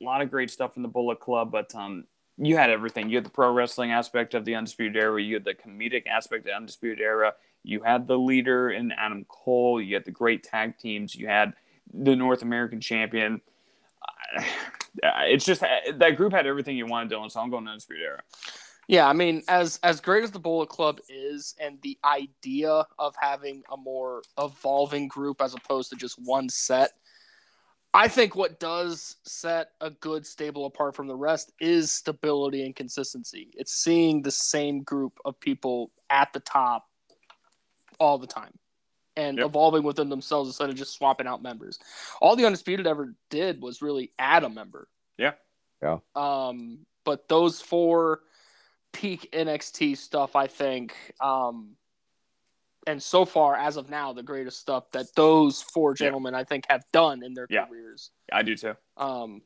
A 0.00 0.04
lot 0.04 0.22
of 0.22 0.30
great 0.30 0.50
stuff 0.50 0.76
in 0.76 0.82
the 0.82 0.88
Bullet 0.88 1.20
Club, 1.20 1.50
but 1.52 1.74
um, 1.74 2.04
you 2.38 2.56
had 2.56 2.70
everything. 2.70 3.10
You 3.10 3.16
had 3.16 3.24
the 3.24 3.30
pro 3.30 3.52
wrestling 3.52 3.92
aspect 3.92 4.34
of 4.34 4.44
the 4.44 4.54
Undisputed 4.54 4.96
Era. 4.96 5.22
You 5.22 5.34
had 5.34 5.44
the 5.44 5.54
comedic 5.54 6.06
aspect 6.06 6.40
of 6.40 6.46
the 6.46 6.56
Undisputed 6.56 7.00
Era. 7.00 7.34
You 7.62 7.82
had 7.82 8.06
the 8.06 8.18
leader 8.18 8.70
in 8.70 8.92
Adam 8.92 9.26
Cole. 9.28 9.80
You 9.80 9.94
had 9.94 10.06
the 10.06 10.10
great 10.10 10.42
tag 10.42 10.78
teams. 10.78 11.14
You 11.14 11.26
had 11.26 11.52
the 11.92 12.16
North 12.16 12.42
American 12.42 12.80
champion. 12.80 13.40
It's 15.02 15.44
just 15.44 15.60
that 15.60 16.16
group 16.16 16.32
had 16.32 16.48
everything 16.48 16.76
you 16.76 16.84
wanted, 16.84 17.12
Dylan. 17.12 17.30
So 17.30 17.38
I'm 17.38 17.48
going 17.48 17.64
to 17.64 17.70
Undisputed 17.70 18.04
Era. 18.04 18.22
Yeah, 18.88 19.06
I 19.06 19.12
mean, 19.12 19.44
as 19.46 19.78
as 19.84 20.00
great 20.00 20.24
as 20.24 20.32
the 20.32 20.40
Bullet 20.40 20.68
Club 20.68 20.98
is, 21.08 21.54
and 21.60 21.80
the 21.82 21.96
idea 22.04 22.84
of 22.98 23.14
having 23.20 23.62
a 23.70 23.76
more 23.76 24.22
evolving 24.36 25.06
group 25.06 25.40
as 25.40 25.54
opposed 25.54 25.90
to 25.90 25.96
just 25.96 26.18
one 26.24 26.48
set, 26.48 26.94
I 27.92 28.06
think 28.08 28.36
what 28.36 28.60
does 28.60 29.16
set 29.24 29.70
a 29.80 29.90
good 29.90 30.24
stable 30.24 30.66
apart 30.66 30.94
from 30.94 31.08
the 31.08 31.16
rest 31.16 31.52
is 31.60 31.90
stability 31.90 32.64
and 32.64 32.74
consistency. 32.76 33.50
It's 33.54 33.82
seeing 33.82 34.22
the 34.22 34.30
same 34.30 34.82
group 34.82 35.18
of 35.24 35.40
people 35.40 35.90
at 36.08 36.32
the 36.32 36.40
top 36.40 36.86
all 37.98 38.18
the 38.18 38.28
time 38.28 38.52
and 39.16 39.38
Yep. 39.38 39.46
evolving 39.46 39.82
within 39.82 40.08
themselves 40.08 40.48
instead 40.48 40.70
of 40.70 40.76
just 40.76 40.94
swapping 40.94 41.26
out 41.26 41.42
members. 41.42 41.78
All 42.20 42.36
the 42.36 42.46
Undisputed 42.46 42.86
ever 42.86 43.14
did 43.28 43.60
was 43.60 43.82
really 43.82 44.12
add 44.18 44.44
a 44.44 44.48
member. 44.48 44.88
Yeah. 45.18 45.32
Yeah. 45.82 45.98
Um, 46.14 46.86
but 47.04 47.28
those 47.28 47.60
four 47.60 48.20
peak 48.92 49.28
NXT 49.32 49.96
stuff, 49.96 50.36
I 50.36 50.46
think, 50.46 50.94
um, 51.20 51.76
and 52.86 53.02
so 53.02 53.24
far 53.24 53.56
as 53.56 53.76
of 53.76 53.90
now, 53.90 54.12
the 54.12 54.22
greatest 54.22 54.58
stuff 54.58 54.90
that 54.92 55.06
those 55.14 55.62
four 55.62 55.90
Yeah. 55.92 56.06
gentlemen 56.06 56.34
I 56.34 56.44
think 56.44 56.64
have 56.68 56.84
done 56.92 57.22
in 57.22 57.34
their 57.34 57.46
Yeah. 57.50 57.66
careers. 57.66 58.10
I 58.32 58.42
do 58.42 58.56
too. 58.56 58.76
Um, 58.96 59.42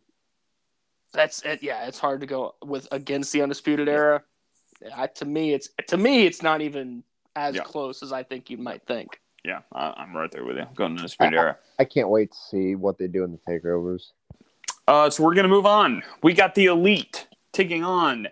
that's 1.13 1.43
it. 1.43 1.63
Yeah, 1.63 1.87
it's 1.87 1.99
hard 1.99 2.21
to 2.21 2.27
go 2.27 2.55
with 2.65 2.89
against 2.93 3.33
the 3.33 3.43
undisputed 3.43 3.89
era. 3.89 4.23
I, 4.95 5.07
to 5.07 5.25
me, 5.25 5.53
it's 5.55 5.69
to 5.89 5.97
me, 5.97 6.27
it's 6.27 6.43
not 6.43 6.61
even 6.61 7.05
as 7.37 7.57
Yeah. 7.57 7.63
close 7.63 8.03
as 8.03 8.13
I 8.13 8.23
think 8.23 8.51
you 8.51 8.59
might 8.59 8.87
think. 8.87 9.21
Yeah, 9.45 9.61
I, 9.73 9.93
I'm 9.97 10.17
right 10.17 10.31
there 10.31 10.45
with 10.45 10.57
you. 10.57 10.63
I'm 10.63 10.75
going 10.75 10.97
to 10.97 11.01
Undisputed 11.03 11.35
Era. 11.35 11.59
I 11.79 11.85
can't 11.85 12.09
wait 12.09 12.33
to 12.33 12.39
see 12.39 12.75
what 12.77 12.97
they 12.99 13.09
do 13.09 13.25
in 13.25 13.33
the 13.33 13.39
takeovers. 13.39 14.13
Uh, 14.89 15.11
so 15.11 15.23
we're 15.23 15.35
gonna 15.35 15.49
move 15.49 15.67
on. 15.67 16.03
We 16.23 16.33
got 16.35 16.55
the 16.55 16.67
elite 16.67 17.27
taking 17.53 17.85
on 17.85 18.29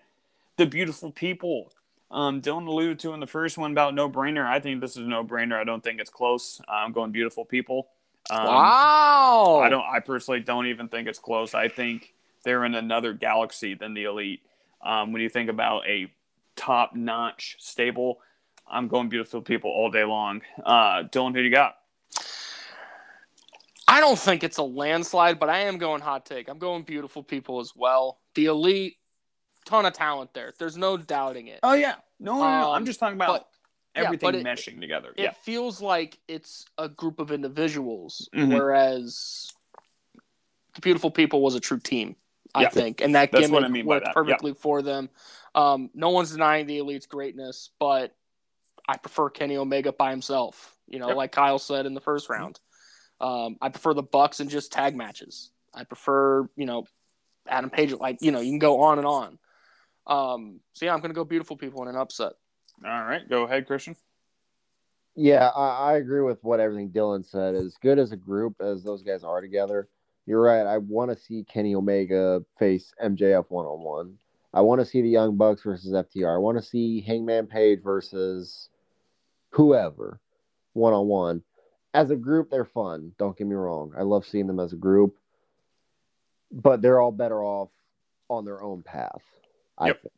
the 0.57 0.67
beautiful 0.67 1.11
people. 1.11 1.73
Um, 2.13 2.43
Dylan 2.43 2.67
alluded 2.67 2.99
to 3.01 3.15
in 3.15 3.21
the 3.21 3.27
first 3.27 3.57
one 3.57 3.73
about 3.73 3.95
no 3.95 4.09
brainer. 4.09 4.47
I 4.47 4.61
think 4.61 4.81
this 4.83 4.93
is 4.93 4.99
a 4.99 5.09
no 5.09 5.25
brainer. 5.25 5.55
I 5.55 5.65
don't 5.65 5.83
think 5.83 5.99
it's 5.99 6.11
close. 6.11 6.61
I'm 6.69 6.93
going 6.93 7.11
beautiful 7.11 7.45
people. 7.45 7.89
Um, 8.31 8.45
wow! 8.47 9.61
I 9.65 9.69
don't. 9.69 9.85
I 9.85 9.99
personally 10.01 10.41
don't 10.41 10.67
even 10.67 10.89
think 10.89 11.09
it's 11.09 11.19
close. 11.19 11.55
I 11.55 11.69
think 11.69 12.15
they're 12.45 12.65
in 12.65 12.75
another 12.75 13.15
galaxy 13.15 13.75
than 13.75 13.95
the 13.95 14.05
elite. 14.05 14.43
Um, 14.83 15.13
when 15.13 15.23
you 15.23 15.29
think 15.29 15.49
about 15.49 15.87
a 15.87 16.13
top-notch 16.55 17.57
stable, 17.59 18.21
I'm 18.69 18.89
going 18.89 19.09
beautiful 19.09 19.41
people 19.41 19.71
all 19.71 19.91
day 19.91 20.05
long. 20.05 20.43
Uh, 20.65 21.05
Dylan, 21.05 21.33
who 21.33 21.39
do 21.39 21.43
you 21.43 21.51
got? 21.51 21.77
I 23.89 24.01
don't 24.01 24.19
think 24.19 24.45
it's 24.45 24.59
a 24.59 24.63
landslide, 24.63 25.39
but 25.39 25.49
I 25.49 25.61
am 25.61 25.79
going 25.79 26.01
hot 26.01 26.25
take. 26.25 26.49
I'm 26.49 26.59
going 26.59 26.83
beautiful 26.83 27.23
people 27.23 27.61
as 27.61 27.75
well. 27.77 28.19
The 28.35 28.47
elite, 28.47 28.97
ton 29.65 29.87
of 29.87 29.93
talent 29.93 30.35
there. 30.35 30.53
There's 30.59 30.77
no 30.77 30.97
doubting 30.97 31.47
it. 31.49 31.61
Oh 31.63 31.75
yeah, 31.75 31.97
no, 32.21 32.35
no, 32.35 32.41
no. 32.41 32.71
I'm 32.73 32.79
Um, 32.83 32.87
just 32.87 33.01
talking 33.01 33.17
about 33.17 33.29
but- 33.29 33.49
yeah, 33.95 34.05
everything 34.07 34.27
but 34.29 34.35
it- 34.37 34.45
meshing 34.47 34.81
together. 34.81 35.11
It 35.17 35.23
yeah, 35.23 35.33
feels 35.33 35.81
like 35.81 36.19
it's 36.29 36.65
a 36.79 36.89
group 36.89 37.19
of 37.21 37.31
individuals, 37.31 38.29
Mhm. 38.35 38.55
whereas 38.57 39.51
the 40.75 40.81
beautiful 40.81 41.11
people 41.11 41.43
was 41.43 41.55
a 41.55 41.61
true 41.61 41.79
team. 41.81 42.17
I 42.55 42.63
Yeah. 42.63 42.69
think, 42.71 43.01
and 43.01 43.15
that 43.15 43.33
That's 43.33 43.43
gimmick 43.43 43.55
what 43.55 43.65
I 43.65 43.69
mean 43.69 43.87
worked 43.87 44.05
that. 44.05 44.11
Yeah. 44.11 44.15
perfectly 44.15 44.53
for 44.55 44.83
them. 44.83 45.09
Um, 45.55 45.91
no 45.95 46.11
one's 46.11 46.33
denying 46.33 46.67
the 46.67 46.79
elite's 46.79 47.07
greatness, 47.07 47.71
but 47.79 48.15
I 48.89 48.97
prefer 48.99 49.31
Kenny 49.31 49.57
Omega 49.57 49.93
by 49.93 50.11
himself. 50.11 50.77
You 50.87 50.99
know, 50.99 51.09
Yep. 51.09 51.17
like 51.17 51.33
Kyle 51.33 51.59
said 51.59 51.87
in 51.87 51.95
the 51.95 52.01
first 52.01 52.29
round. 52.29 52.61
Um, 53.21 53.57
I 53.63 53.69
prefer 53.71 53.95
the 53.95 54.03
Bucks 54.03 54.41
and 54.41 54.51
just 54.51 54.73
tag 54.73 54.95
matches. 54.97 55.51
I 55.73 55.85
prefer, 55.85 56.49
you 56.57 56.67
know, 56.67 56.87
Adam 57.47 57.71
Page. 57.71 57.93
Like, 57.93 58.19
you 58.21 58.33
know, 58.33 58.41
you 58.41 58.51
can 58.51 58.59
go 58.59 58.81
on 58.83 58.99
and 58.99 59.07
on. 59.07 59.39
Um, 60.07 60.61
so 60.73 60.87
yeah, 60.87 60.95
I'm 60.95 61.01
gonna 61.01 61.15
go 61.15 61.25
beautiful 61.25 61.57
people 61.57 61.83
in 61.83 61.89
an 61.89 61.97
upset. 61.97 62.33
All 62.85 63.05
right, 63.05 63.29
go 63.29 63.45
ahead, 63.45 63.67
Christian. 63.67 63.97
Yeah, 65.15 65.49
I, 65.49 65.93
I 65.93 65.97
agree 65.97 66.23
with 66.23 66.43
what 66.43 66.61
everything 66.61 66.91
Dylan 66.91 67.25
said. 67.25 67.55
As 67.55 67.77
good 67.83 67.99
as 67.99 68.13
a 68.13 68.17
group 68.17 68.57
as 68.61 68.83
those 68.83 69.03
guys 69.03 69.25
are 69.25 69.41
together, 69.41 69.89
you're 70.27 70.41
right. 70.41 70.67
I 70.67 70.79
want 70.79 71.11
to 71.11 71.23
see 71.23 71.45
Kenny 71.45 71.75
Omega 71.75 72.43
face 72.59 72.93
MJF 73.03 73.45
one 73.49 73.67
on 73.67 73.81
one. 73.83 74.19
I 74.55 74.61
want 74.61 74.81
to 74.81 74.87
see 74.87 75.03
the 75.03 75.09
Young 75.09 75.37
Bucks 75.37 75.63
versus 75.63 75.93
FTR. 75.93 76.35
I 76.35 76.39
want 76.39 76.59
to 76.59 76.65
see 76.65 77.01
Hangman 77.01 77.47
Page 77.47 77.81
versus 77.83 78.69
whoever 79.51 80.21
one 80.73 80.93
on 80.93 81.07
one. 81.07 81.43
As 81.95 82.11
a 82.11 82.17
group, 82.17 82.51
they're 82.51 82.65
fun. 82.65 83.13
Don't 83.19 83.37
get 83.37 83.47
me 83.47 83.55
wrong. 83.55 83.93
I 83.97 84.03
love 84.03 84.27
seeing 84.27 84.47
them 84.47 84.61
as 84.61 84.73
a 84.73 84.77
group, 84.77 85.17
but 86.51 86.81
they're 86.81 87.01
all 87.01 87.13
better 87.13 87.43
off 87.43 87.69
on 88.29 88.45
their 88.45 88.63
own 88.63 88.83
path. 88.83 89.23
I 89.83 89.89
Yep. 89.89 90.03
think. 90.03 90.13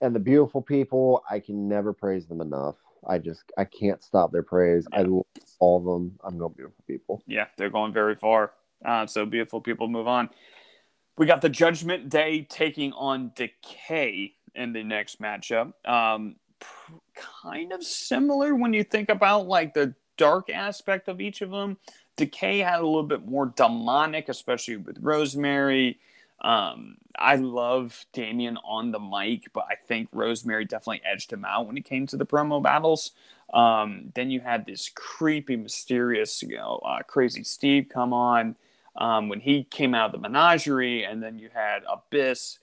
And 0.00 0.14
the 0.14 0.20
beautiful 0.20 0.62
people, 0.62 1.22
I 1.30 1.38
can 1.38 1.68
never 1.68 1.92
praise 1.92 2.26
them 2.26 2.40
enough. 2.40 2.76
I 3.06 3.18
just 3.18 3.42
I 3.58 3.64
can't 3.64 4.02
stop 4.02 4.32
their 4.32 4.42
praise. 4.42 4.86
I 4.92 5.02
love 5.02 5.26
all 5.58 5.78
of 5.78 5.84
them. 5.84 6.18
I'm 6.24 6.38
going 6.38 6.54
beautiful 6.54 6.84
people. 6.86 7.22
Yeah, 7.26 7.46
they're 7.56 7.70
going 7.70 7.92
very 7.92 8.14
far. 8.14 8.52
Uh, 8.84 9.06
so 9.06 9.26
beautiful 9.26 9.60
people 9.60 9.88
move 9.88 10.08
on. 10.08 10.30
We 11.18 11.26
got 11.26 11.40
the 11.40 11.48
Judgment 11.48 12.08
Day 12.08 12.46
taking 12.48 12.92
on 12.94 13.32
Decay 13.36 14.34
in 14.54 14.72
the 14.72 14.82
next 14.82 15.20
matchup. 15.20 15.72
Um, 15.84 16.36
p- 16.58 16.94
kind 17.14 17.72
of 17.72 17.84
similar 17.84 18.54
when 18.54 18.72
you 18.72 18.82
think 18.82 19.08
about 19.08 19.46
like 19.46 19.74
the 19.74 19.94
dark 20.16 20.50
aspect 20.50 21.08
of 21.08 21.20
each 21.20 21.42
of 21.42 21.50
them. 21.50 21.78
Decay 22.16 22.58
had 22.58 22.80
a 22.80 22.86
little 22.86 23.02
bit 23.02 23.26
more 23.26 23.46
demonic, 23.46 24.28
especially 24.28 24.76
with 24.76 24.98
Rosemary. 25.00 25.98
Um, 26.42 26.96
I 27.16 27.36
love 27.36 28.04
Damien 28.12 28.58
on 28.64 28.90
the 28.90 28.98
mic, 28.98 29.52
but 29.52 29.64
I 29.70 29.76
think 29.76 30.08
Rosemary 30.12 30.64
definitely 30.64 31.02
edged 31.04 31.32
him 31.32 31.44
out 31.44 31.66
when 31.66 31.76
it 31.76 31.84
came 31.84 32.06
to 32.08 32.16
the 32.16 32.26
promo 32.26 32.62
battles. 32.62 33.12
Um, 33.54 34.10
then 34.14 34.30
you 34.30 34.40
had 34.40 34.66
this 34.66 34.90
creepy, 34.92 35.56
mysterious, 35.56 36.42
you 36.42 36.56
know, 36.56 36.80
uh, 36.84 37.00
Crazzy 37.08 37.46
Steve 37.46 37.86
come 37.92 38.12
on 38.12 38.56
um, 38.96 39.28
when 39.28 39.40
he 39.40 39.64
came 39.64 39.94
out 39.94 40.06
of 40.06 40.12
the 40.12 40.18
menagerie, 40.18 41.04
and 41.04 41.22
then 41.22 41.38
you 41.38 41.48
had 41.52 41.82
Abyss, 41.90 42.58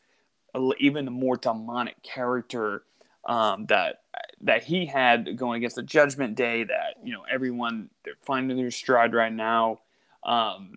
even 0.79 1.07
a 1.07 1.11
more 1.11 1.37
demonic 1.37 2.01
character 2.03 2.83
um, 3.25 3.65
that 3.67 4.01
that 4.41 4.63
he 4.63 4.85
had 4.85 5.37
going 5.37 5.57
against 5.57 5.75
the 5.75 5.83
Judgment 5.83 6.35
Day. 6.35 6.63
That 6.63 6.95
you 7.03 7.13
know 7.13 7.23
everyone 7.29 7.89
they're 8.03 8.13
finding 8.23 8.57
their 8.57 8.71
stride 8.71 9.13
right 9.13 9.33
now. 9.33 9.79
Um, 10.23 10.75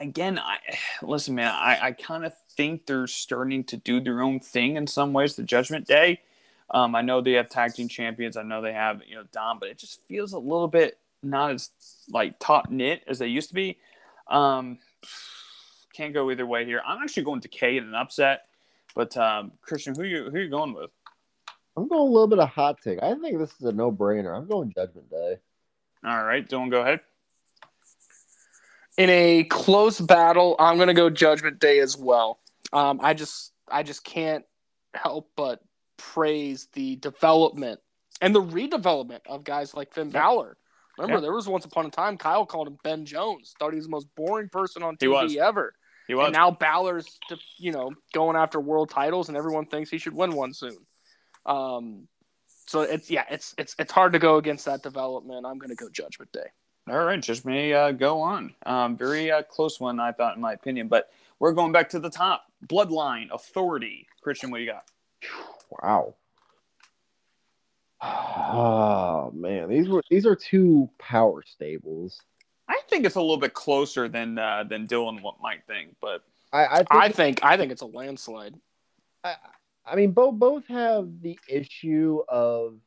again, 0.00 0.38
I 0.38 0.58
listen, 1.02 1.34
man. 1.34 1.52
I, 1.54 1.78
I 1.82 1.92
kind 1.92 2.24
of 2.24 2.32
think 2.56 2.86
they're 2.86 3.06
starting 3.06 3.64
to 3.64 3.76
do 3.76 4.00
their 4.00 4.22
own 4.22 4.40
thing 4.40 4.76
in 4.76 4.86
some 4.86 5.12
ways. 5.12 5.36
The 5.36 5.42
Judgment 5.42 5.86
Day. 5.86 6.20
Um, 6.72 6.94
I 6.94 7.02
know 7.02 7.20
they 7.20 7.32
have 7.32 7.48
tag 7.48 7.74
team 7.74 7.88
champions. 7.88 8.36
I 8.36 8.42
know 8.42 8.62
they 8.62 8.72
have 8.72 9.02
you 9.06 9.14
know 9.16 9.24
Dom, 9.32 9.58
but 9.58 9.68
it 9.68 9.78
just 9.78 10.00
feels 10.08 10.32
a 10.32 10.38
little 10.38 10.68
bit 10.68 10.98
not 11.22 11.52
as 11.52 11.70
like 12.08 12.38
top 12.38 12.70
knit 12.70 13.02
as 13.06 13.18
they 13.18 13.26
used 13.28 13.48
to 13.50 13.54
be. 13.54 13.78
Um, 14.28 14.78
can't 15.92 16.14
go 16.14 16.30
either 16.30 16.46
way 16.46 16.64
here. 16.64 16.80
I'm 16.86 17.02
actually 17.02 17.24
going 17.24 17.40
Decay 17.40 17.76
in 17.76 17.84
an 17.84 17.94
upset, 17.94 18.46
but 18.94 19.16
um, 19.16 19.52
Christian, 19.62 19.94
who 19.94 20.04
you 20.04 20.30
who 20.30 20.38
you 20.38 20.48
going 20.48 20.74
with? 20.74 20.90
I'm 21.76 21.88
going 21.88 22.00
a 22.00 22.04
little 22.04 22.26
bit 22.26 22.38
of 22.38 22.48
hot 22.48 22.78
take. 22.82 23.02
I 23.02 23.14
think 23.14 23.38
this 23.38 23.52
is 23.52 23.62
a 23.62 23.72
no 23.72 23.92
brainer. 23.92 24.36
I'm 24.36 24.48
going 24.48 24.72
Judgment 24.74 25.10
Day. 25.10 25.36
All 26.04 26.24
right, 26.24 26.48
Dylan, 26.48 26.70
go 26.70 26.80
ahead. 26.80 27.00
In 29.00 29.08
a 29.08 29.44
close 29.44 29.98
battle, 29.98 30.56
I'm 30.58 30.76
going 30.76 30.88
to 30.88 30.94
go 30.94 31.08
Judgment 31.08 31.58
Day 31.58 31.78
as 31.78 31.96
well. 31.96 32.38
Um, 32.70 33.00
I 33.02 33.14
just 33.14 33.52
I 33.66 33.82
just 33.82 34.04
can't 34.04 34.44
help 34.92 35.30
but 35.36 35.60
praise 35.96 36.68
the 36.74 36.96
development 36.96 37.80
and 38.20 38.34
the 38.34 38.42
redevelopment 38.42 39.20
of 39.26 39.42
guys 39.42 39.72
like 39.72 39.94
Finn 39.94 40.10
Balor. 40.10 40.58
Remember, 40.98 41.14
Yeah. 41.16 41.20
there 41.22 41.32
was 41.32 41.48
once 41.48 41.64
upon 41.64 41.86
a 41.86 41.90
time 41.90 42.18
Kyle 42.18 42.44
called 42.44 42.68
him 42.68 42.76
Ben 42.84 43.06
Jones. 43.06 43.54
Thought 43.58 43.72
he 43.72 43.76
was 43.76 43.86
the 43.86 43.90
most 43.90 44.06
boring 44.16 44.50
person 44.50 44.82
on 44.82 44.98
TV 44.98 45.36
ever. 45.38 45.72
He 46.06 46.14
was. 46.14 46.26
And 46.26 46.34
now 46.34 46.50
Balor's, 46.50 47.18
you 47.56 47.72
know, 47.72 47.92
going 48.12 48.36
after 48.36 48.60
world 48.60 48.90
titles, 48.90 49.28
and 49.28 49.36
everyone 49.38 49.64
thinks 49.64 49.88
he 49.88 49.96
should 49.96 50.14
win 50.14 50.34
one 50.34 50.52
soon. 50.52 50.76
Um, 51.46 52.06
so 52.66 52.82
it's 52.82 53.10
yeah, 53.10 53.24
it's 53.30 53.54
it's 53.56 53.74
it's 53.78 53.92
hard 53.92 54.12
to 54.12 54.18
go 54.18 54.36
against 54.36 54.66
that 54.66 54.82
development. 54.82 55.46
I'm 55.46 55.56
going 55.58 55.70
to 55.70 55.74
go 55.74 55.88
Judgment 55.88 56.32
Day. 56.32 56.50
All 56.90 57.04
right, 57.04 57.22
just 57.22 57.44
may 57.44 57.72
uh, 57.72 57.92
go 57.92 58.20
on. 58.20 58.52
Um, 58.66 58.96
very 58.96 59.30
uh, 59.30 59.42
close 59.42 59.78
one, 59.78 60.00
I 60.00 60.10
thought, 60.10 60.34
in 60.34 60.42
my 60.42 60.54
opinion. 60.54 60.88
But 60.88 61.10
we're 61.38 61.52
going 61.52 61.70
back 61.70 61.88
to 61.90 62.00
the 62.00 62.10
top. 62.10 62.46
Bloodline 62.66 63.30
Authority. 63.30 64.08
Christian, 64.22 64.50
what 64.50 64.58
do 64.58 64.64
you 64.64 64.70
got? 64.70 64.84
Wow. 65.70 66.14
Oh 68.02 69.30
man, 69.34 69.68
these 69.68 69.88
were 69.88 70.02
these 70.10 70.26
are 70.26 70.34
two 70.34 70.88
power 70.98 71.42
stables. 71.42 72.18
I 72.68 72.80
think 72.88 73.04
it's 73.04 73.16
a 73.16 73.20
little 73.20 73.36
bit 73.36 73.52
closer 73.52 74.08
than 74.08 74.38
uh, 74.38 74.64
than 74.64 74.86
Dylan 74.86 75.20
what 75.20 75.40
might 75.40 75.66
think, 75.66 75.96
but 76.00 76.22
I 76.52 76.64
I 76.64 76.76
think, 76.76 76.88
I 76.92 77.08
think 77.10 77.44
I 77.44 77.56
think 77.56 77.72
it's 77.72 77.82
a 77.82 77.86
landslide. 77.86 78.54
I, 79.22 79.34
I 79.84 79.96
mean 79.96 80.12
both 80.12 80.34
both 80.38 80.66
have 80.68 81.20
the 81.20 81.38
issue 81.46 82.22
of 82.28 82.78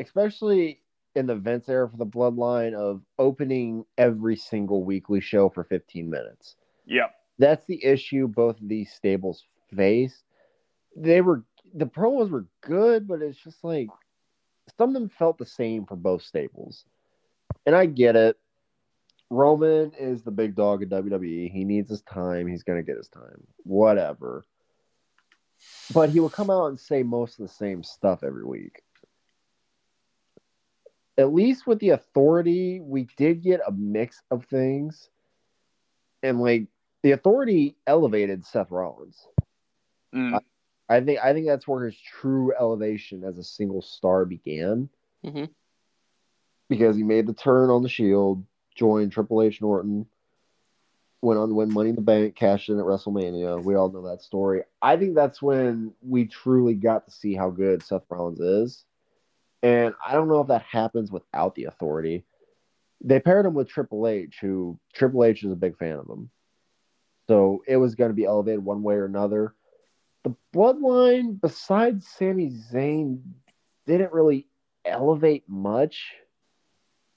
especially 0.00 0.80
in 1.14 1.26
the 1.26 1.34
Vince 1.34 1.68
era 1.68 1.88
for 1.88 1.96
the 1.96 2.06
bloodline 2.06 2.74
of 2.74 3.02
opening 3.18 3.84
every 3.98 4.36
single 4.36 4.84
weekly 4.84 5.20
show 5.20 5.48
for 5.48 5.64
15 5.64 6.08
minutes. 6.08 6.56
yeah, 6.86 7.08
That's 7.38 7.64
the 7.66 7.84
issue 7.84 8.28
both 8.28 8.60
of 8.60 8.68
these 8.68 8.92
stables 8.92 9.44
faced. 9.74 10.24
They 10.96 11.20
were 11.20 11.44
the 11.74 11.86
promos 11.86 12.30
were 12.30 12.46
good, 12.62 13.06
but 13.06 13.22
it's 13.22 13.38
just 13.38 13.62
like 13.62 13.88
some 14.76 14.90
of 14.90 14.94
them 14.94 15.08
felt 15.08 15.38
the 15.38 15.46
same 15.46 15.86
for 15.86 15.96
both 15.96 16.22
stables. 16.22 16.84
And 17.66 17.74
I 17.74 17.86
get 17.86 18.16
it. 18.16 18.36
Roman 19.30 19.92
is 19.98 20.22
the 20.22 20.30
big 20.30 20.56
dog 20.56 20.82
in 20.82 20.88
WWE. 20.88 21.50
He 21.50 21.64
needs 21.64 21.90
his 21.90 22.02
time. 22.02 22.48
He's 22.48 22.64
going 22.64 22.78
to 22.78 22.86
get 22.86 22.96
his 22.96 23.08
time. 23.08 23.46
Whatever. 23.62 24.44
But 25.92 26.10
he 26.10 26.18
will 26.18 26.30
come 26.30 26.50
out 26.50 26.66
and 26.66 26.80
say 26.80 27.02
most 27.02 27.38
of 27.38 27.46
the 27.46 27.52
same 27.52 27.84
stuff 27.84 28.24
every 28.24 28.44
week. 28.44 28.82
At 31.20 31.34
least 31.34 31.66
with 31.66 31.78
the 31.80 31.90
authority, 31.90 32.80
we 32.80 33.06
did 33.18 33.42
get 33.42 33.60
a 33.66 33.72
mix 33.72 34.22
of 34.30 34.46
things. 34.46 35.10
And 36.22 36.40
like 36.40 36.68
the 37.02 37.12
authority 37.12 37.76
elevated 37.86 38.46
Seth 38.46 38.70
Rollins. 38.70 39.26
Mm, 40.14 40.40
I 40.88 41.00
think 41.02 41.20
I 41.22 41.34
think 41.34 41.46
that's 41.46 41.68
where 41.68 41.84
his 41.84 41.96
true 41.98 42.54
elevation 42.58 43.22
as 43.22 43.36
a 43.36 43.44
single 43.44 43.82
star 43.82 44.24
began. 44.24 44.88
Mhm. 45.22 45.50
Because 46.70 46.96
he 46.96 47.02
made 47.02 47.26
the 47.26 47.34
turn 47.34 47.68
on 47.68 47.82
the 47.82 47.88
Shield, 47.90 48.42
joined 48.74 49.12
Triple 49.12 49.42
H 49.42 49.60
Norton, 49.60 50.06
went 51.20 51.38
on 51.38 51.50
to 51.50 51.54
win 51.54 51.70
Money 51.70 51.90
in 51.90 51.96
the 51.96 52.02
Bank, 52.02 52.34
cashed 52.34 52.70
in 52.70 52.78
at 52.78 52.86
WrestleMania. 52.86 53.62
We 53.62 53.74
all 53.74 53.90
know 53.90 54.08
that 54.08 54.22
story. 54.22 54.62
I 54.80 54.96
think 54.96 55.14
that's 55.14 55.42
when 55.42 55.92
we 56.00 56.26
truly 56.26 56.74
got 56.74 57.04
to 57.04 57.10
see 57.10 57.34
how 57.34 57.50
good 57.50 57.82
Seth 57.82 58.04
Rollins 58.08 58.40
is. 58.40 58.86
And 59.62 59.94
I 60.04 60.12
don't 60.12 60.28
know 60.28 60.40
if 60.40 60.48
that 60.48 60.62
happens 60.62 61.12
without 61.12 61.54
the 61.54 61.64
authority. 61.64 62.24
They 63.02 63.20
paired 63.20 63.46
him 63.46 63.54
with 63.54 63.68
Triple 63.68 64.06
H, 64.06 64.38
who 64.40 64.78
Triple 64.94 65.24
H 65.24 65.44
is 65.44 65.52
a 65.52 65.56
big 65.56 65.76
fan 65.76 65.98
of 65.98 66.08
him. 66.08 66.30
So 67.28 67.62
it 67.66 67.76
was 67.76 67.94
going 67.94 68.10
to 68.10 68.14
be 68.14 68.24
elevated 68.24 68.64
one 68.64 68.82
way 68.82 68.94
or 68.94 69.04
another 69.04 69.54
the 70.22 70.34
bloodline 70.54 71.40
besides 71.40 72.06
Sami 72.06 72.50
Zayn 72.50 73.20
didn't 73.86 74.12
really 74.12 74.46
elevate 74.84 75.44
much. 75.48 76.14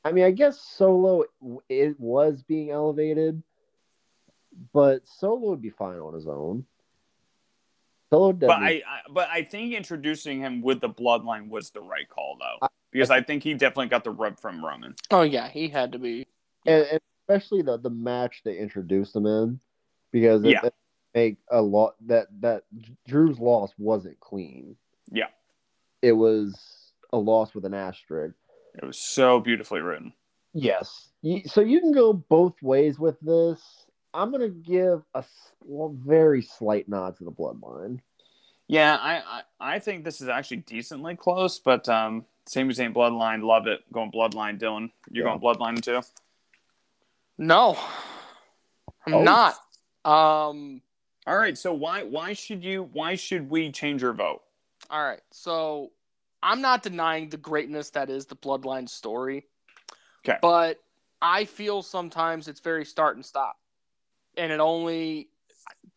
I 0.03 0.11
mean, 0.11 0.25
I 0.25 0.31
guess 0.31 0.59
Solo 0.59 1.23
it 1.69 1.99
was 1.99 2.43
being 2.43 2.71
elevated, 2.71 3.41
but 4.73 5.07
Solo 5.07 5.49
would 5.49 5.61
be 5.61 5.69
fine 5.69 5.99
on 5.99 6.13
his 6.13 6.27
own. 6.27 6.65
Solo 8.13 8.31
but. 8.33 8.49
I, 8.51 8.69
I 8.87 8.99
but 9.09 9.27
I 9.29 9.43
think 9.43 9.73
introducing 9.73 10.39
him 10.39 10.61
with 10.61 10.81
the 10.81 10.89
Bloodline 10.89 11.49
was 11.49 11.71
the 11.71 11.81
right 11.81 12.07
call 12.07 12.37
though, 12.39 12.67
because 12.91 13.09
I 13.09 13.21
think 13.21 13.41
he 13.43 13.53
definitely 13.53 13.87
got 13.87 14.03
the 14.03 14.11
rub 14.11 14.39
from 14.39 14.63
Roman. 14.63 14.95
Oh 15.09 15.23
yeah, 15.23 15.49
he 15.49 15.67
had 15.67 15.91
to 15.93 15.99
be. 15.99 16.27
and, 16.67 16.85
and 16.91 16.99
especially 17.27 17.61
the 17.63 17.77
the 17.77 17.89
match 17.89 18.41
they 18.45 18.57
introduced 18.57 19.15
him 19.15 19.25
in, 19.25 19.59
because 20.11 20.43
it, 20.43 20.51
Yeah. 20.51 20.65
it 20.65 20.73
make 21.15 21.37
a 21.51 21.61
lot 21.61 21.95
that 22.07 22.27
that 22.41 22.63
Drew's 23.07 23.39
loss 23.39 23.71
wasn't 23.77 24.19
clean. 24.19 24.75
Yeah. 25.11 25.27
it 26.01 26.13
was 26.13 26.91
a 27.11 27.17
loss 27.17 27.53
with 27.55 27.65
an 27.65 27.73
asterisk. 27.73 28.35
It 28.75 28.85
was 28.85 28.97
so 28.97 29.39
beautifully 29.39 29.81
written. 29.81 30.13
Yes. 30.53 31.09
So 31.45 31.61
you 31.61 31.79
can 31.79 31.91
go 31.93 32.13
both 32.13 32.61
ways 32.61 32.99
with 32.99 33.19
this. 33.21 33.61
I'm 34.13 34.31
going 34.31 34.41
to 34.41 34.49
give 34.49 35.03
a 35.13 35.23
well, 35.65 35.95
very 36.05 36.41
slight 36.41 36.87
nod 36.87 37.17
to 37.17 37.23
the 37.23 37.31
bloodline. 37.31 37.99
Yeah, 38.67 38.95
I, 38.95 39.21
I 39.59 39.75
I 39.75 39.79
think 39.79 40.03
this 40.05 40.21
is 40.21 40.29
actually 40.29 40.57
decently 40.57 41.15
close, 41.15 41.59
but 41.59 41.87
um, 41.89 42.25
same 42.45 42.69
as 42.69 42.77
saying 42.77 42.93
Bloodline, 42.93 43.43
love 43.43 43.67
it. 43.67 43.81
Going 43.91 44.11
Bloodline, 44.11 44.57
Dylan. 44.59 44.89
You're 45.11 45.27
Yeah. 45.27 45.37
going 45.37 45.57
Bloodline 45.57 45.81
too. 45.81 46.01
No, 47.37 47.77
I'm 49.05 49.13
Oh. 49.15 49.23
not. 49.23 49.55
Um. 50.05 50.81
All 51.25 51.37
right, 51.37 51.57
so 51.57 51.73
why 51.73 52.03
why 52.03 52.33
should 52.33 52.63
you 52.63 52.89
why 52.93 53.15
should 53.15 53.49
we 53.49 53.71
change 53.71 54.01
your 54.01 54.13
vote? 54.13 54.41
All 54.89 55.03
right. 55.03 55.21
So 55.31 55.91
I'm 56.41 56.61
not 56.61 56.83
denying 56.83 57.29
the 57.29 57.37
greatness 57.37 57.89
that 57.91 58.09
is 58.09 58.25
the 58.25 58.35
Bloodline 58.35 58.87
story. 58.89 59.45
Okay. 60.27 60.37
But 60.41 60.79
I 61.21 61.45
feel 61.45 61.81
sometimes 61.81 62.47
it's 62.47 62.59
very 62.59 62.85
start 62.85 63.15
and 63.15 63.25
stop. 63.25 63.57
And 64.37 64.51
it 64.51 64.59
only, 64.59 65.29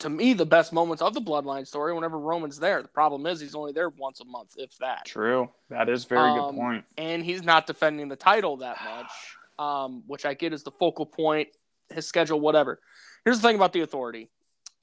to 0.01 0.11
me, 0.11 0.35
the 0.35 0.47
best 0.47 0.73
moments 0.73 1.03
of 1.03 1.15
the 1.15 1.21
Bloodline 1.21 1.67
story 1.67 1.95
whenever 1.95 2.19
Roman's 2.19 2.59
there. 2.59 2.83
The 2.83 2.89
problem 2.89 3.27
is 3.27 3.41
he's 3.41 3.55
only 3.55 3.73
there 3.73 3.89
once 3.89 4.21
a 4.21 4.25
month, 4.25 4.55
if 4.57 4.77
that. 4.79 5.07
True, 5.07 5.49
that 5.71 5.89
is 5.89 6.05
very 6.05 6.31
Um, 6.31 6.39
good 6.39 6.61
point. 6.61 6.85
And 6.99 7.25
he's 7.25 7.43
not 7.43 7.67
defending 7.67 8.09
the 8.09 8.17
title 8.17 8.59
that 8.59 8.77
much, 8.85 9.37
um, 9.59 10.03
which 10.07 10.27
I 10.27 10.35
get 10.35 10.53
is 10.53 10.63
the 10.63 10.71
focal 10.71 11.07
point, 11.07 11.49
his 11.91 12.07
schedule, 12.07 12.41
whatever. 12.41 12.81
Here's 13.25 13.41
the 13.41 13.49
thing 13.49 13.57
about 13.57 13.73
the 13.73 13.81
authority. 13.81 14.29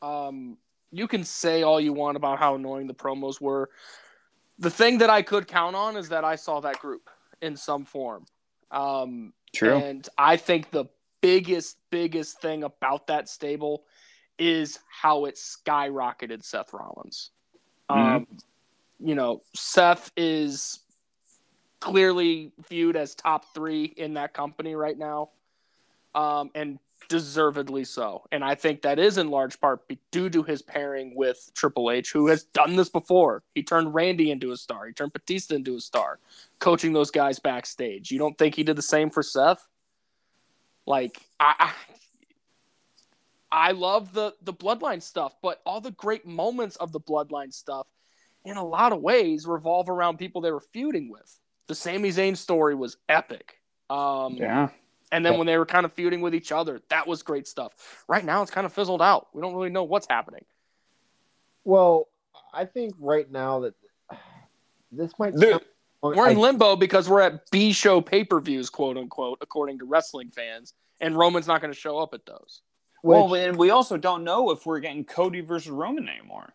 Um, 0.01 0.57
you 0.91 1.07
can 1.07 1.23
say 1.23 1.63
all 1.63 1.79
you 1.79 1.93
want 1.93 2.17
about 2.17 2.39
how 2.39 2.55
annoying 2.55 2.87
the 2.87 2.93
promos 2.93 3.39
were. 3.39 3.69
The 4.59 4.69
thing 4.69 4.99
that 4.99 5.09
I 5.09 5.21
could 5.21 5.47
count 5.47 5.75
on 5.75 5.97
is 5.97 6.09
that 6.09 6.23
I 6.23 6.35
saw 6.35 6.59
that 6.61 6.79
group 6.79 7.09
in 7.41 7.55
some 7.55 7.85
form. 7.85 8.25
Um, 8.71 9.33
True. 9.55 9.77
and 9.77 10.07
I 10.17 10.37
think 10.37 10.71
the 10.71 10.85
biggest, 11.23 11.77
biggest 11.89 12.41
thing 12.41 12.63
about 12.63 13.07
that 13.07 13.29
stable 13.29 13.85
is 14.37 14.77
how 14.89 15.23
it 15.25 15.35
skyrocketed 15.35 16.43
Seth 16.43 16.73
Rollins. 16.73 17.31
Um, 17.89 18.27
you 18.99 19.15
know, 19.15 19.41
Seth 19.55 20.11
is 20.17 20.79
clearly 21.79 22.51
viewed 22.69 22.97
as 22.97 23.15
top 23.15 23.53
three 23.53 23.85
in 23.85 24.15
that 24.15 24.33
company 24.33 24.75
right 24.75 24.97
now, 24.97 25.29
um, 26.13 26.51
and 26.55 26.77
deservedly 27.07 27.85
so. 27.85 28.23
And 28.31 28.43
I 28.43 28.55
think 28.55 28.81
that 28.81 28.99
is 28.99 29.17
in 29.17 29.29
large 29.29 29.59
part 29.61 29.81
due 30.11 30.29
to 30.29 30.43
his 30.43 30.61
pairing 30.61 31.13
with 31.15 31.51
Triple 31.53 31.91
H, 31.91 32.11
who 32.11 32.27
has 32.27 32.43
done 32.43 32.75
this 32.75 32.89
before. 32.89 33.43
He 33.55 33.63
turned 33.63 33.93
Randy 33.93 34.31
into 34.31 34.51
a 34.51 34.57
star. 34.57 34.87
He 34.87 34.93
turned 34.93 35.13
Batista 35.13 35.55
into 35.55 35.75
a 35.75 35.81
star, 35.81 36.19
coaching 36.59 36.91
those 36.91 37.11
guys 37.11 37.39
backstage. 37.39 38.11
You 38.11 38.19
don't 38.19 38.37
think 38.37 38.55
he 38.55 38.63
did 38.63 38.75
the 38.75 38.81
same 38.81 39.09
for 39.09 39.23
Seth? 39.23 39.65
Like 40.85 41.21
I, 41.39 41.71
I, 43.51 43.69
I 43.69 43.71
love 43.71 44.13
the 44.13 44.33
the 44.41 44.53
Bloodline 44.53 45.01
stuff, 45.01 45.35
but 45.41 45.61
all 45.65 45.81
the 45.81 45.91
great 45.91 46.25
moments 46.25 46.75
of 46.77 46.91
the 46.91 46.99
Bloodline 46.99 47.53
stuff, 47.53 47.87
in 48.45 48.57
a 48.57 48.65
lot 48.65 48.91
of 48.91 49.01
ways, 49.01 49.45
revolve 49.45 49.89
around 49.89 50.17
people 50.17 50.41
they 50.41 50.51
were 50.51 50.59
feuding 50.59 51.09
with. 51.09 51.39
The 51.67 51.75
Sami 51.75 52.09
Zayn 52.09 52.35
story 52.35 52.75
was 52.75 52.97
epic. 53.07 53.59
Um, 53.89 54.35
yeah. 54.35 54.69
and 55.11 55.25
then 55.25 55.37
when 55.37 55.45
they 55.45 55.57
were 55.57 55.65
kind 55.65 55.85
of 55.85 55.93
feuding 55.93 56.21
with 56.21 56.33
each 56.33 56.51
other, 56.51 56.81
that 56.89 57.05
was 57.07 57.21
great 57.21 57.47
stuff. 57.47 58.03
Right 58.07 58.25
now, 58.25 58.41
it's 58.41 58.51
kind 58.51 58.65
of 58.65 58.73
fizzled 58.73 59.01
out. 59.01 59.27
We 59.33 59.41
don't 59.41 59.53
really 59.53 59.69
know 59.69 59.83
what's 59.83 60.07
happening. 60.09 60.43
Well, 61.63 62.07
I 62.53 62.65
think 62.65 62.95
right 62.99 63.29
now 63.31 63.61
that 63.61 63.75
this 64.91 65.11
might. 65.19 65.37
Sound- 65.37 65.61
We're 66.03 66.29
in 66.29 66.37
I- 66.37 66.41
limbo 66.41 66.75
because 66.75 67.09
we're 67.09 67.21
at 67.21 67.49
B 67.51 67.71
show 67.71 68.01
pay 68.01 68.23
per 68.23 68.39
views, 68.39 68.69
quote 68.69 68.97
unquote, 68.97 69.37
according 69.41 69.79
to 69.79 69.85
wrestling 69.85 70.29
fans, 70.31 70.73
and 70.99 71.15
Roman's 71.17 71.47
not 71.47 71.61
going 71.61 71.73
to 71.73 71.79
show 71.79 71.97
up 71.99 72.13
at 72.13 72.25
those. 72.25 72.61
well, 73.03 73.33
and 73.35 73.57
we 73.57 73.69
also 73.69 73.97
don't 73.97 74.23
know 74.23 74.51
if 74.51 74.65
we're 74.65 74.79
getting 74.79 75.03
Cody 75.05 75.41
versus 75.41 75.71
Roman 75.71 76.07
anymore. 76.09 76.53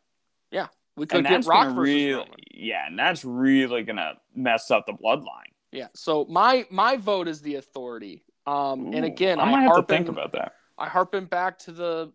Yeah, 0.50 0.68
we 0.96 1.06
could 1.06 1.26
And 1.26 1.28
get 1.44 1.46
Rock 1.46 1.68
versus 1.74 1.76
really, 1.78 2.12
Roman. 2.14 2.34
yeah, 2.52 2.86
and 2.86 2.98
that's 2.98 3.24
really 3.24 3.82
gonna 3.82 4.14
mess 4.34 4.70
up 4.70 4.86
the 4.86 4.92
bloodline. 4.92 5.52
Yeah. 5.72 5.88
So 5.94 6.24
my 6.26 6.66
my 6.70 6.96
vote 6.96 7.28
is 7.28 7.40
the 7.42 7.56
authority. 7.56 8.24
Um, 8.46 8.92
and 8.94 9.04
again, 9.04 9.38
I 9.40 9.42
I, 9.42 9.50
might 9.50 9.60
have 9.60 9.68
to 9.68 9.74
harpen, 9.74 9.96
think 9.96 10.08
about 10.08 10.32
that. 10.32 10.54
I 10.78 10.88
harpen 10.88 11.26
back 11.26 11.58
to 11.60 11.72
the, 11.72 12.12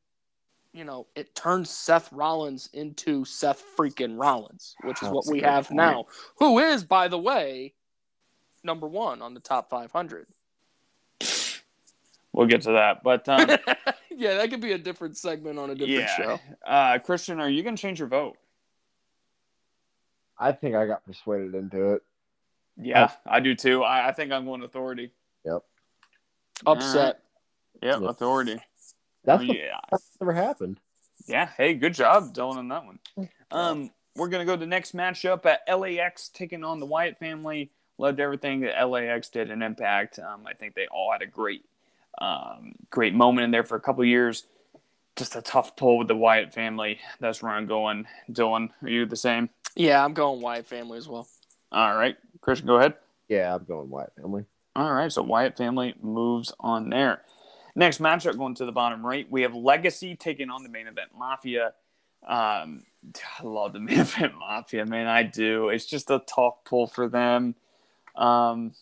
you 0.74 0.84
know, 0.84 1.06
it 1.16 1.36
turns 1.36 1.70
Seth 1.70 2.12
Rollins 2.12 2.70
into 2.74 3.24
Seth 3.26 3.64
freaking 3.78 4.20
Rollins, 4.20 4.76
which 4.84 5.02
is 5.02 5.10
what 5.10 5.26
we 5.28 5.40
have 5.42 5.68
point. 5.68 5.78
now. 5.78 6.06
Who 6.40 6.60
is, 6.60 6.84
by 6.84 7.08
the 7.08 7.18
way, 7.18 7.74
number 8.64 8.88
one 8.88 9.22
on 9.22 9.34
the 9.34 9.40
top 9.40 9.70
500. 9.70 10.28
We'll 12.34 12.48
get 12.48 12.64
to 12.64 12.72
that, 12.72 13.04
but 13.04 13.30
um, 13.30 13.48
yeah, 14.10 14.38
that 14.38 14.50
could 14.50 14.60
be 14.62 14.72
a 14.72 14.78
different 14.80 15.16
segment 15.18 15.60
on 15.60 15.70
a 15.70 15.76
different 15.76 16.00
yeah, 16.00 16.16
show. 16.18 16.40
uh, 16.66 16.98
Christian, 16.98 17.40
are 17.40 17.50
you 17.50 17.62
gonna 17.62 17.78
change 17.78 18.00
your 18.00 18.08
vote? 18.08 18.38
I 20.40 20.52
think 20.52 20.76
I 20.76 20.88
got 20.88 21.06
persuaded 21.06 21.54
into 21.54 21.94
it. 21.94 22.02
Yeah, 22.76 23.12
I 23.28 23.40
do 23.40 23.54
too. 23.54 23.84
I, 23.84 24.08
I 24.08 24.12
think 24.14 24.32
I'm 24.32 24.46
going 24.46 24.64
authority. 24.64 25.12
Yep. 25.46 25.62
Upset. 26.66 27.20
Yep, 27.84 28.02
Yeah. 28.02 28.10
authority. 28.10 28.60
That's 29.26 29.42
the 29.42 29.56
yeah, 29.56 29.80
that's 29.92 30.10
never 30.20 30.34
happened. 30.34 30.80
yeah. 31.28 31.50
Hey, 31.58 31.74
good 31.74 31.94
job, 31.94 32.34
Dylan, 32.34 32.58
on 32.58 32.68
that 32.70 32.86
one. 32.86 33.00
Um, 33.52 33.92
we're 34.16 34.30
gonna 34.30 34.46
go 34.46 34.56
to 34.56 34.60
the 34.60 34.66
next 34.66 34.96
matchup 34.96 35.46
at 35.46 35.62
LAX 35.80 36.30
taking 36.30 36.64
on 36.64 36.80
the 36.80 36.86
Wyatt 36.86 37.18
family. 37.18 37.72
Loved 37.98 38.20
everything 38.20 38.62
that 38.62 38.82
LAX 38.90 39.30
did 39.30 39.50
in 39.52 39.62
Impact. 39.62 40.20
Um, 40.20 40.46
I 40.48 40.54
think 40.54 40.74
they 40.74 40.88
all 40.88 41.12
had 41.12 41.22
a 41.22 41.28
great, 41.28 41.64
um, 42.20 42.74
great 42.90 43.14
moment 43.14 43.46
in 43.46 43.52
there 43.52 43.64
for 43.64 43.76
a 43.76 43.80
couple 43.80 44.04
years. 44.04 44.46
Just 45.16 45.36
a 45.36 45.42
tough 45.44 45.76
pull 45.76 46.00
with 46.00 46.08
the 46.08 46.16
Wyatt 46.16 46.54
family. 46.54 47.00
That's 47.20 47.44
where 47.44 47.52
I'm 47.52 47.68
going. 47.68 48.08
Dylan, 48.32 48.70
are 48.82 48.90
you 48.90 49.06
the 49.06 49.16
same? 49.16 49.50
Yeah, 49.76 50.04
I'm 50.04 50.14
going 50.14 50.42
Wyatt 50.42 50.66
family 50.66 50.98
as 50.98 51.08
well. 51.08 51.28
All 51.72 51.96
right, 51.96 52.18
Christian, 52.42 52.68
go 52.68 52.78
ahead. 52.78 52.96
Yeah, 53.30 53.56
I'm 53.56 53.64
going 53.64 53.90
Wyatt 53.90 54.14
family. 54.20 54.46
All 54.76 54.92
right, 54.92 55.12
so 55.12 55.22
Wyatt 55.22 55.56
family 55.56 55.94
moves 56.02 56.52
on 56.60 56.90
there. 56.90 57.22
Next 57.76 58.00
matchup 58.00 58.38
going 58.38 58.56
to 58.56 58.66
the 58.66 58.72
bottom 58.72 59.06
right, 59.06 59.26
we 59.32 59.42
have 59.42 59.56
Legacy 59.56 60.16
taking 60.16 60.50
on 60.50 60.64
the 60.64 60.70
main 60.70 60.88
event 60.88 61.10
Mafia. 61.18 61.74
Um, 62.28 62.84
I 63.40 63.44
love 63.44 63.74
the 63.74 63.80
main 63.82 64.00
event 64.00 64.34
Mafia, 64.38 64.86
man. 64.86 65.08
I 65.08 65.24
do. 65.24 65.70
It's 65.70 65.86
just 65.86 66.12
a 66.12 66.20
tough 66.20 66.64
pull 66.66 66.88
for 66.88 67.08
them. 67.10 67.56
Um, 68.16 68.74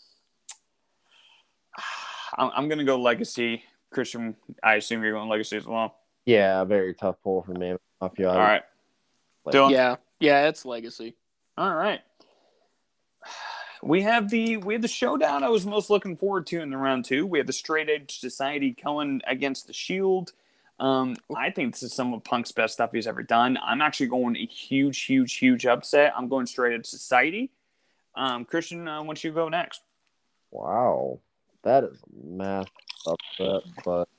I'm, 2.37 2.51
I'm 2.55 2.69
gonna 2.69 2.83
go 2.83 2.99
Legacy. 2.99 3.63
Christian, 3.91 4.35
I 4.63 4.75
assume 4.75 5.03
you're 5.03 5.11
going 5.13 5.29
Legacy 5.29 5.57
as 5.57 5.65
well. 5.65 5.95
Yeah, 6.25 6.63
very 6.63 6.93
tough 6.93 7.15
pull 7.23 7.41
for 7.43 7.51
me. 7.53 7.75
Mafia. 8.01 8.29
All 8.29 8.37
right, 8.37 8.63
Like- 9.45 9.55
Dylan. 9.55 9.71
Yeah, 9.71 9.95
yeah, 10.19 10.47
it's 10.47 10.65
legacy. 10.65 11.15
All 11.57 11.73
right. 11.75 12.01
We 13.83 14.01
have 14.03 14.29
the 14.29 14.57
we 14.57 14.73
have 14.75 14.81
the 14.81 14.87
showdown 14.87 15.43
I 15.43 15.49
was 15.49 15.65
most 15.65 15.89
looking 15.89 16.15
forward 16.17 16.45
to 16.47 16.61
in 16.61 16.69
the 16.69 16.77
round 16.77 17.05
two. 17.05 17.25
We 17.25 17.39
have 17.39 17.47
the 17.47 17.53
Straight 17.53 17.89
Edge 17.89 18.19
Society 18.19 18.75
going 18.83 19.21
against 19.25 19.67
the 19.67 19.73
Shield. 19.73 20.33
Um, 20.79 21.15
I 21.35 21.51
think 21.51 21.73
this 21.73 21.83
is 21.83 21.93
some 21.93 22.13
of 22.13 22.23
Punk's 22.23 22.51
best 22.51 22.73
stuff 22.73 22.91
he's 22.91 23.05
ever 23.07 23.21
done. 23.23 23.57
I'm 23.63 23.81
actually 23.81 24.07
going 24.07 24.35
a 24.35 24.45
huge, 24.45 25.01
huge, 25.03 25.35
huge 25.35 25.65
upset. 25.65 26.13
I'm 26.17 26.27
going 26.27 26.47
Straight 26.47 26.73
Edge 26.73 26.87
Society. 26.87 27.51
Um, 28.15 28.45
Christian, 28.45 28.87
uh, 28.87 29.03
once 29.03 29.23
you 29.23 29.31
go 29.31 29.47
next. 29.49 29.81
Wow, 30.49 31.19
that 31.63 31.83
is 31.83 31.97
a 32.01 32.27
massive 32.27 32.71
upset, 33.07 33.61
but 33.85 34.09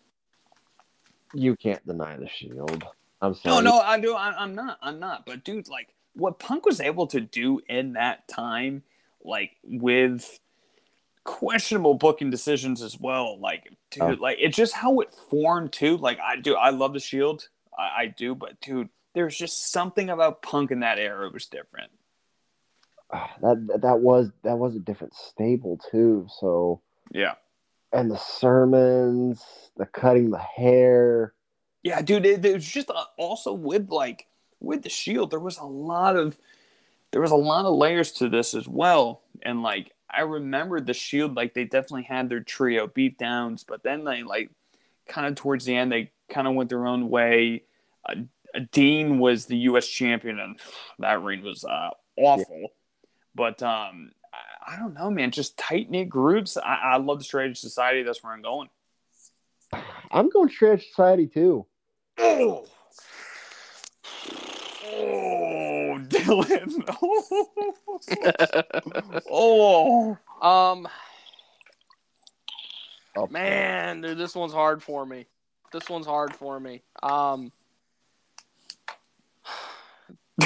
you 1.34 1.56
can't 1.56 1.84
deny 1.86 2.16
the 2.16 2.28
Shield. 2.28 2.84
I'm 3.20 3.34
saying 3.34 3.42
No, 3.44 3.52
sorry. 3.54 3.64
no, 3.64 3.78
I 3.80 4.00
do. 4.00 4.14
I, 4.14 4.34
I'm 4.38 4.54
not. 4.54 4.78
I'm 4.82 4.98
not. 4.98 5.26
But 5.26 5.44
dude, 5.44 5.68
like 5.68 5.88
what 6.14 6.38
Punk 6.38 6.64
was 6.64 6.80
able 6.80 7.06
to 7.08 7.20
do 7.20 7.60
in 7.68 7.94
that 7.94 8.26
time, 8.28 8.82
like 9.24 9.52
with 9.62 10.38
questionable 11.24 11.94
booking 11.94 12.30
decisions 12.30 12.82
as 12.82 12.98
well. 12.98 13.38
Like, 13.38 13.68
dude, 13.90 14.02
Oh. 14.02 14.16
like 14.20 14.38
it's 14.40 14.56
just 14.56 14.74
how 14.74 15.00
it 15.00 15.14
formed 15.30 15.72
too. 15.72 15.96
Like, 15.96 16.18
I 16.20 16.36
do. 16.36 16.54
I 16.54 16.70
love 16.70 16.92
the 16.94 17.00
Shield. 17.00 17.48
I, 17.78 18.02
I 18.02 18.06
do. 18.06 18.34
But 18.34 18.60
dude, 18.60 18.88
there's 19.14 19.36
just 19.36 19.70
something 19.70 20.08
about 20.10 20.42
Punk 20.42 20.70
in 20.70 20.80
that 20.80 20.98
era 20.98 21.30
was 21.32 21.46
different. 21.46 21.90
Ah, 23.12 23.30
that 23.42 23.80
that 23.82 24.00
was 24.00 24.30
that 24.42 24.56
was 24.58 24.74
a 24.74 24.80
different 24.80 25.14
stable 25.14 25.78
too. 25.90 26.26
So 26.40 26.80
Yeah. 27.12 27.34
and 27.92 28.10
the 28.10 28.16
sermons, 28.16 29.44
the 29.76 29.86
cutting 29.86 30.30
the 30.30 30.38
hair. 30.38 31.34
Yeah, 31.82 32.00
dude. 32.00 32.24
It, 32.26 32.44
it 32.44 32.54
was 32.54 32.64
just 32.66 32.90
uh, 32.90 33.04
also 33.18 33.52
with 33.52 33.90
like 33.90 34.26
with 34.60 34.82
the 34.82 34.88
Shield, 34.88 35.30
there 35.30 35.40
was 35.40 35.58
a 35.58 35.64
lot 35.64 36.16
of 36.16 36.38
there 37.12 37.20
was 37.20 37.30
a 37.30 37.36
lot 37.36 37.66
of 37.66 37.76
layers 37.76 38.12
to 38.12 38.28
this 38.28 38.54
as 38.54 38.66
well. 38.66 39.22
And 39.42 39.62
like 39.62 39.92
I 40.10 40.22
remember 40.22 40.80
the 40.80 40.94
Shield, 40.94 41.36
like 41.36 41.54
they 41.54 41.64
definitely 41.64 42.04
had 42.04 42.28
their 42.28 42.40
trio 42.40 42.86
beat 42.86 43.18
downs, 43.18 43.64
but 43.64 43.82
then 43.82 44.04
they 44.04 44.22
like 44.22 44.50
kind 45.08 45.26
of 45.26 45.34
towards 45.34 45.64
the 45.64 45.76
end 45.76 45.92
they 45.92 46.10
kind 46.28 46.48
of 46.48 46.54
went 46.54 46.70
their 46.70 46.86
own 46.86 47.08
way. 47.08 47.62
Uh, 48.08 48.16
Dean 48.72 49.18
was 49.18 49.46
the 49.46 49.56
U.S. 49.58 49.86
champion, 49.86 50.38
and 50.38 50.58
that 50.98 51.22
reign 51.22 51.42
was 51.42 51.64
uh, 51.64 51.90
awful. 52.16 52.68
But 53.34 53.62
um, 53.62 54.10
I, 54.32 54.74
I 54.74 54.76
don't 54.76 54.94
know, 54.94 55.10
man. 55.10 55.30
Just 55.30 55.56
tight 55.56 55.90
knit 55.90 56.08
groups. 56.08 56.56
I, 56.56 56.74
I 56.74 56.96
love 56.98 57.18
the 57.18 57.24
Straight 57.24 57.50
Edge 57.50 57.58
Society. 57.58 58.02
That's 58.02 58.22
where 58.22 58.32
I'm 58.32 58.42
going. 58.42 58.68
I'm 60.10 60.28
going 60.28 60.50
Straight 60.50 60.72
Edge 60.72 60.88
Society 60.88 61.26
too. 61.26 61.66
Oh, 62.18 62.66
oh, 64.84 65.98
Dylan. 66.40 66.84
oh, 69.30 70.16
um, 70.40 70.88
Oh, 73.14 73.26
man, 73.26 74.00
dude, 74.00 74.16
this 74.16 74.34
one's 74.34 74.54
hard 74.54 74.82
for 74.82 75.04
me. 75.04 75.26
This 75.70 75.88
one's 75.90 76.06
hard 76.06 76.34
for 76.34 76.58
me. 76.58 76.82
Um, 77.02 77.52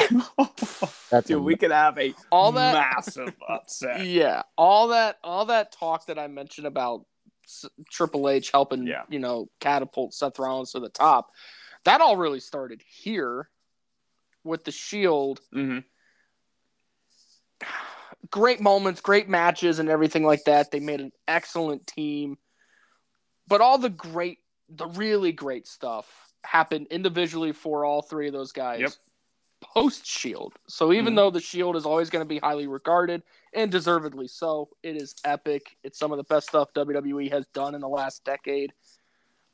That's 1.11 1.29
dude, 1.29 1.37
a- 1.39 1.41
we 1.41 1.57
could 1.57 1.71
have 1.71 1.97
a 1.99 2.13
all 2.31 2.51
that 2.53 2.75
massive 2.75 3.35
upset. 3.49 4.05
yeah 4.07 4.43
all 4.59 4.89
that 4.89 5.19
all 5.23 5.47
that 5.47 5.71
talk 5.73 6.07
that 6.07 6.19
i 6.19 6.27
mentioned 6.27 6.67
about 6.67 7.07
S- 7.47 7.67
triple 7.91 8.29
h 8.29 8.51
helping 8.51 8.87
Yeah. 8.87 9.03
you 9.09 9.21
know 9.21 9.49
catapult 9.61 10.13
seth 10.13 10.39
rollins 10.39 10.73
to 10.73 10.81
the 10.81 10.89
top 10.89 11.31
that 11.85 12.01
all 12.01 12.17
really 12.17 12.41
started 12.41 12.83
here 12.87 13.49
with 14.47 14.65
the 14.65 14.73
shield. 14.73 15.41
Hmm 15.53 15.81
great 18.31 18.61
moments 18.61 19.01
great 19.01 19.29
matches 19.29 19.79
and 19.79 19.89
everything 19.89 20.25
like 20.25 20.45
that. 20.45 20.71
They 20.71 20.81
made 20.81 21.01
an 21.01 21.13
excellent 21.29 21.87
team. 21.87 22.39
But 23.49 23.61
all 23.61 23.79
the 23.79 23.91
great 23.91 24.39
the 24.69 24.87
really 24.87 25.33
great 25.33 25.67
stuff 25.69 26.33
happened 26.45 26.89
individually 26.91 27.53
for 27.53 27.85
all 27.85 28.03
three 28.03 28.27
of 28.27 28.33
those 28.33 28.51
guys 28.53 28.81
Yep. 28.81 28.93
post 29.63 30.05
shield 30.05 30.55
so 30.69 30.93
even 30.93 31.13
Mhm. 31.13 31.17
though 31.17 31.31
the 31.31 31.41
shield 31.41 31.77
is 31.77 31.87
always 31.87 32.11
going 32.11 32.25
to 32.25 32.29
be 32.29 32.39
highly 32.39 32.67
regarded 32.67 33.23
and 33.53 33.71
deservedly 33.71 34.27
so 34.27 34.69
it 34.83 34.97
is 34.97 35.15
epic. 35.25 35.77
It's 35.85 35.99
some 35.99 36.11
of 36.11 36.19
the 36.19 36.25
best 36.25 36.49
stuff 36.49 36.73
wwe 36.75 37.31
has 37.31 37.47
done 37.49 37.75
in 37.77 37.81
the 37.81 37.89
last 37.89 38.25
decade. 38.25 38.73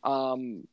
Um 0.03 0.67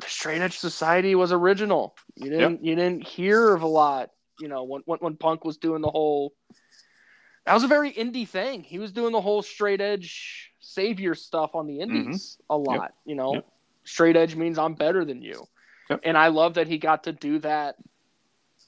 the 0.00 0.08
straight 0.08 0.40
edge 0.40 0.58
society 0.58 1.14
was 1.14 1.32
original. 1.32 1.96
You 2.16 2.30
didn't 2.30 2.64
you 2.64 2.74
didn't 2.74 3.06
hear 3.06 3.54
of 3.54 3.62
a 3.62 3.66
lot 3.66 4.10
you 4.40 4.48
know 4.48 4.64
when, 4.64 4.82
when 4.86 4.98
when 5.00 5.16
punk 5.16 5.44
was 5.44 5.58
doing 5.58 5.82
the 5.82 5.90
whole 5.90 6.32
that 7.46 7.54
was 7.54 7.64
a 7.64 7.68
very 7.68 7.92
indie 7.92 8.28
thing. 8.28 8.62
He 8.62 8.78
was 8.78 8.92
doing 8.92 9.12
the 9.12 9.20
whole 9.20 9.42
straight 9.42 9.80
edge 9.80 10.52
savior 10.60 11.14
stuff 11.14 11.54
on 11.54 11.66
the 11.66 11.80
indies 11.80 12.38
a 12.48 12.56
lot 12.56 12.92
you 13.04 13.14
know? 13.14 13.28
Mm-hmm. 13.30 13.34
Yep. 13.36 13.46
straight 13.84 14.16
edge 14.16 14.36
means 14.36 14.58
i'm 14.58 14.74
better 14.74 15.04
than 15.04 15.22
you. 15.22 15.46
Yep. 15.88 16.00
and 16.04 16.16
i 16.16 16.28
love 16.28 16.54
that 16.54 16.68
he 16.68 16.78
got 16.78 17.04
to 17.04 17.12
do 17.12 17.38
that 17.40 17.76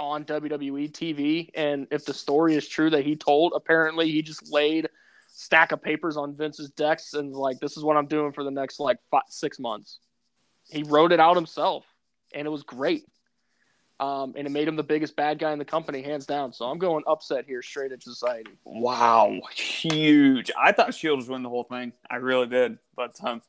on 0.00 0.24
wwe 0.24 0.90
tv 0.90 1.50
and 1.54 1.86
if 1.90 2.04
the 2.04 2.14
story 2.14 2.54
is 2.54 2.66
true 2.66 2.90
that 2.90 3.04
he 3.04 3.14
told 3.14 3.52
apparently 3.54 4.10
he 4.10 4.22
just 4.22 4.50
laid 4.50 4.88
stack 5.28 5.70
of 5.70 5.80
papers 5.82 6.16
on 6.16 6.34
vince's 6.34 6.70
decks 6.70 7.14
and 7.14 7.32
like 7.32 7.60
this 7.60 7.76
is 7.76 7.84
what 7.84 7.96
i'm 7.96 8.06
doing 8.06 8.32
for 8.32 8.42
the 8.42 8.50
next 8.50 8.80
like 8.80 8.98
five, 9.10 9.22
six 9.28 9.60
months 9.60 10.00
he 10.70 10.82
wrote 10.82 11.12
it 11.12 11.20
out 11.20 11.36
himself 11.36 11.84
and 12.34 12.46
it 12.46 12.50
was 12.50 12.62
great 12.62 13.04
um, 14.02 14.34
and 14.36 14.48
it 14.48 14.50
made 14.50 14.66
him 14.66 14.74
the 14.74 14.82
biggest 14.82 15.14
bad 15.14 15.38
guy 15.38 15.52
in 15.52 15.60
the 15.60 15.64
company, 15.64 16.02
hands 16.02 16.26
down. 16.26 16.52
So 16.52 16.64
I'm 16.64 16.78
going 16.78 17.04
upset 17.06 17.44
here, 17.46 17.62
straight 17.62 17.92
edge 17.92 18.02
society. 18.02 18.50
Wow, 18.64 19.40
huge! 19.54 20.50
I 20.60 20.72
thought 20.72 20.92
Shield 20.92 21.18
was 21.18 21.28
winning 21.28 21.44
the 21.44 21.48
whole 21.48 21.62
thing. 21.62 21.92
I 22.10 22.16
really 22.16 22.48
did, 22.48 22.78
but 22.96 23.16
um, 23.22 23.42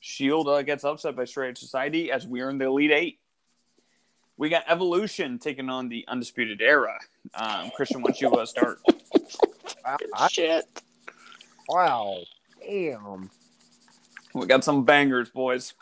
Shield 0.00 0.48
uh, 0.48 0.62
gets 0.62 0.82
upset 0.82 1.14
by 1.14 1.26
Straight 1.26 1.50
Edge 1.50 1.58
Society 1.58 2.10
as 2.10 2.26
we 2.26 2.40
are 2.40 2.50
in 2.50 2.58
the 2.58 2.64
Elite 2.64 2.90
Eight. 2.90 3.18
we 4.36 4.48
got 4.48 4.64
Evolution 4.66 5.38
taking 5.38 5.70
on 5.70 5.88
the 5.88 6.04
Undisputed 6.08 6.60
Era. 6.60 6.98
Um, 7.34 7.70
Christian, 7.76 8.02
why 8.02 8.10
don't 8.10 8.20
you 8.20 8.32
uh, 8.32 8.46
start? 8.46 8.80
I, 9.84 10.28
Shit. 10.28 10.64
wow. 11.68 12.18
Damn. 12.60 13.30
We 14.34 14.46
got 14.46 14.64
some 14.64 14.84
bangers, 14.84 15.28
boys. 15.30 15.74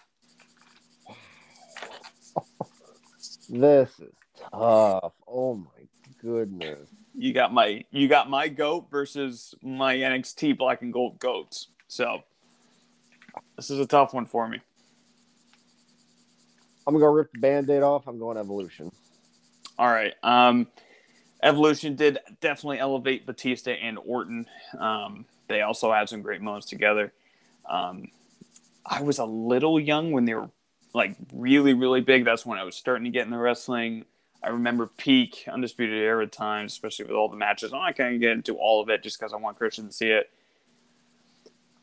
This 3.48 3.90
is 3.98 4.12
tough. 4.50 5.12
Oh 5.26 5.54
my 5.54 5.86
goodness. 6.20 6.88
You 7.14 7.32
got 7.32 7.52
my 7.52 7.84
you 7.90 8.08
got 8.08 8.30
my 8.30 8.48
goat 8.48 8.88
versus 8.90 9.54
my 9.62 9.96
NXT 9.96 10.56
Black 10.58 10.82
and 10.82 10.92
Gold 10.92 11.18
goats. 11.18 11.68
So 11.88 12.20
this 13.56 13.70
is 13.70 13.80
a 13.80 13.86
tough 13.86 14.14
one 14.14 14.26
for 14.26 14.48
me. 14.48 14.60
I'm 16.86 16.94
gonna 16.94 17.10
rip 17.10 17.32
the 17.32 17.40
band-aid 17.40 17.82
off. 17.82 18.06
I'm 18.06 18.18
going 18.18 18.36
evolution. 18.36 18.90
All 19.78 19.90
right. 19.90 20.14
Um, 20.22 20.68
Evolution 21.42 21.94
did 21.94 22.18
definitely 22.40 22.80
elevate 22.80 23.24
Batista 23.24 23.70
and 23.70 23.98
Orton. 24.04 24.46
Um, 24.78 25.24
they 25.46 25.62
also 25.62 25.92
had 25.92 26.08
some 26.08 26.20
great 26.20 26.40
moments 26.40 26.66
together. 26.66 27.12
Um, 27.68 28.08
I 28.84 29.02
was 29.02 29.18
a 29.18 29.24
little 29.24 29.78
young 29.78 30.10
when 30.10 30.24
they 30.24 30.34
were 30.34 30.50
like 30.94 31.16
really, 31.32 31.74
really 31.74 32.00
big. 32.00 32.24
That's 32.24 32.46
when 32.46 32.58
I 32.58 32.64
was 32.64 32.74
starting 32.76 33.04
to 33.04 33.10
get 33.10 33.24
in 33.24 33.30
the 33.30 33.38
wrestling. 33.38 34.04
I 34.42 34.50
remember 34.50 34.86
peak 34.86 35.44
Undisputed 35.50 35.98
Era 36.00 36.26
times, 36.26 36.72
especially 36.72 37.06
with 37.06 37.14
all 37.14 37.28
the 37.28 37.36
matches. 37.36 37.72
I'm 37.72 37.80
not 37.80 37.96
going 37.96 38.12
to 38.12 38.18
get 38.18 38.32
into 38.32 38.54
all 38.54 38.80
of 38.80 38.88
it 38.88 39.02
just 39.02 39.18
because 39.18 39.32
I 39.32 39.36
want 39.36 39.58
Christian 39.58 39.86
to 39.86 39.92
see 39.92 40.10
it. 40.10 40.30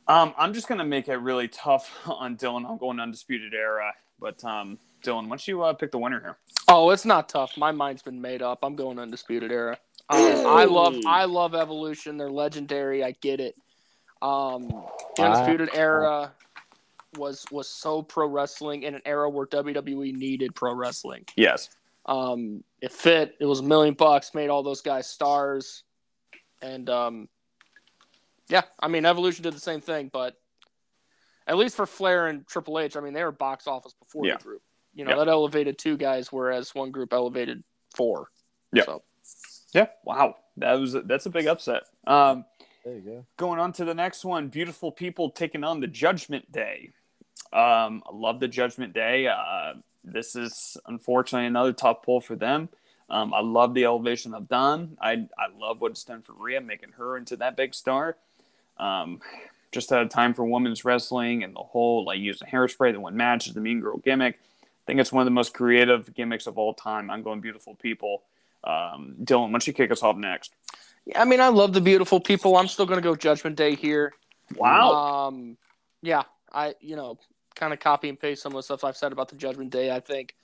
Um, 0.07 0.33
I'm 0.37 0.53
just 0.53 0.67
going 0.67 0.77
to 0.79 0.85
make 0.85 1.07
it 1.07 1.17
really 1.17 1.47
tough 1.47 1.91
on 2.05 2.37
Dylan. 2.37 2.69
I'm 2.69 2.77
going 2.77 2.99
Undisputed 2.99 3.53
Era. 3.53 3.93
But 4.19 4.43
um, 4.43 4.79
Dylan, 5.03 5.23
why 5.23 5.29
don't 5.29 5.47
you 5.47 5.63
uh, 5.63 5.73
pick 5.73 5.91
the 5.91 5.97
winner 5.97 6.19
here? 6.19 6.37
Oh, 6.67 6.89
it's 6.89 7.05
not 7.05 7.29
tough. 7.29 7.57
My 7.57 7.71
mind's 7.71 8.01
been 8.01 8.21
made 8.21 8.41
up. 8.41 8.59
I'm 8.63 8.75
going 8.75 8.97
undisputed 8.97 9.51
era. 9.51 9.77
Um, 10.09 10.45
I 10.45 10.65
love 10.65 10.95
I 11.05 11.25
love 11.25 11.55
evolution. 11.55 12.17
They're 12.17 12.29
legendary. 12.29 13.03
I 13.03 13.11
get 13.21 13.39
it. 13.39 13.55
Um, 14.21 14.67
the 15.15 15.23
I- 15.23 15.25
undisputed 15.25 15.69
era 15.73 16.31
was 17.17 17.45
was 17.51 17.67
so 17.69 18.01
pro 18.01 18.27
wrestling 18.27 18.83
in 18.83 18.95
an 18.95 19.01
era 19.05 19.29
where 19.29 19.45
WWE 19.47 20.13
needed 20.13 20.55
pro 20.55 20.73
wrestling. 20.73 21.25
Yes. 21.35 21.69
Um, 22.05 22.63
it 22.81 22.91
fit. 22.91 23.35
It 23.39 23.45
was 23.45 23.59
a 23.61 23.63
million 23.63 23.93
bucks. 23.95 24.33
Made 24.35 24.49
all 24.49 24.61
those 24.63 24.81
guys 24.81 25.07
stars, 25.07 25.83
and 26.61 26.89
um, 26.89 27.27
yeah, 28.47 28.61
I 28.79 28.87
mean, 28.87 29.05
Evolution 29.05 29.43
did 29.43 29.53
the 29.53 29.59
same 29.59 29.81
thing, 29.81 30.09
but 30.13 30.39
at 31.47 31.57
least 31.57 31.75
for 31.75 31.85
Flair 31.85 32.27
and 32.27 32.45
Triple 32.47 32.79
H, 32.79 32.95
I 32.95 32.99
mean, 33.01 33.13
they 33.13 33.23
were 33.23 33.31
box 33.31 33.67
office 33.67 33.93
before 33.93 34.25
Yeah. 34.25 34.37
the 34.37 34.43
group. 34.43 34.61
You 34.93 35.03
know, 35.05 35.11
Yeah. 35.11 35.17
that 35.17 35.27
elevated 35.27 35.77
two 35.77 35.97
guys, 35.97 36.31
whereas 36.31 36.73
one 36.75 36.91
group 36.91 37.11
elevated 37.13 37.63
four. 37.95 38.29
Yeah. 38.71 38.85
So, 38.85 39.03
Yeah. 39.73 39.87
Wow. 40.03 40.35
That 40.57 40.73
was 40.73 40.93
that's 40.93 41.25
a 41.25 41.29
big 41.29 41.47
upset. 41.47 41.83
Um, 42.07 42.45
There 42.83 42.95
you 42.95 43.01
go. 43.01 43.25
going 43.37 43.59
on 43.59 43.73
to 43.73 43.85
the 43.85 43.93
next 43.93 44.23
one, 44.25 44.47
beautiful 44.47 44.91
people 44.91 45.31
taking 45.31 45.63
on 45.63 45.79
the 45.81 45.87
Judgment 45.87 46.51
Day. 46.51 46.91
Um, 47.55 48.03
I 48.05 48.13
love 48.13 48.41
the 48.41 48.49
Judgment 48.49 48.93
Day. 48.93 49.27
Uh, 49.27 49.75
this 50.03 50.35
is 50.35 50.77
unfortunately 50.85 51.47
another 51.47 51.71
tough 51.71 52.03
pull 52.03 52.19
for 52.19 52.35
them. 52.35 52.67
Um, 53.09 53.33
I 53.33 53.39
love 53.39 53.73
the 53.73 53.85
elevation 53.85 54.33
of 54.33 54.49
Dom. 54.49 54.97
I 54.99 55.27
I 55.37 55.47
love 55.57 55.79
what 55.79 55.91
it's 55.91 56.03
done 56.03 56.21
for 56.21 56.33
Rhea, 56.33 56.59
making 56.59 56.91
her 56.97 57.17
into 57.17 57.37
that 57.37 57.55
big 57.55 57.73
star. 57.73 58.17
Um, 58.77 59.21
just 59.71 59.91
out 59.91 60.01
of 60.01 60.09
time 60.09 60.33
for 60.33 60.43
women's 60.45 60.83
wrestling 60.83 61.43
and 61.43 61.55
the 61.55 61.59
whole 61.59 62.03
like 62.05 62.19
using 62.19 62.47
hairspray 62.47 62.91
that 62.91 62.99
win 62.99 63.15
matches, 63.15 63.53
the 63.53 63.61
Mean 63.61 63.79
Girl 63.79 63.97
gimmick. 63.97 64.39
I 64.63 64.85
think 64.85 64.99
it's 64.99 65.11
one 65.11 65.21
of 65.21 65.25
the 65.25 65.31
most 65.31 65.53
creative 65.53 66.13
gimmicks 66.13 66.47
of 66.47 66.57
all 66.57 66.73
time. 66.73 67.09
I'm 67.09 67.23
going 67.23 67.39
beautiful 67.39 67.75
people. 67.75 68.23
Um, 68.63 69.15
Dylan, 69.23 69.45
why 69.45 69.51
don't 69.51 69.67
you 69.67 69.73
kick 69.73 69.91
us 69.91 70.03
off 70.03 70.17
next? 70.17 70.53
yeah, 71.05 71.21
I 71.21 71.25
mean, 71.25 71.39
I 71.39 71.49
love 71.49 71.73
the 71.73 71.81
beautiful 71.81 72.19
people. 72.19 72.57
I'm 72.57 72.67
still 72.67 72.85
going 72.85 72.97
to 72.97 73.03
go 73.03 73.15
Judgment 73.15 73.55
Day 73.55 73.75
here. 73.75 74.13
Wow. 74.55 75.27
Um, 75.27 75.57
yeah, 76.01 76.23
I 76.51 76.75
you 76.81 76.95
know 76.95 77.17
kind 77.55 77.73
of 77.73 77.79
copy 77.79 78.09
and 78.09 78.19
paste 78.19 78.41
some 78.43 78.51
of 78.53 78.57
the 78.57 78.63
stuff 78.63 78.83
I've 78.83 78.97
said 78.97 79.11
about 79.11 79.29
the 79.29 79.35
Judgment 79.35 79.69
Day. 79.71 79.91
I 79.91 79.99
think 79.99 80.35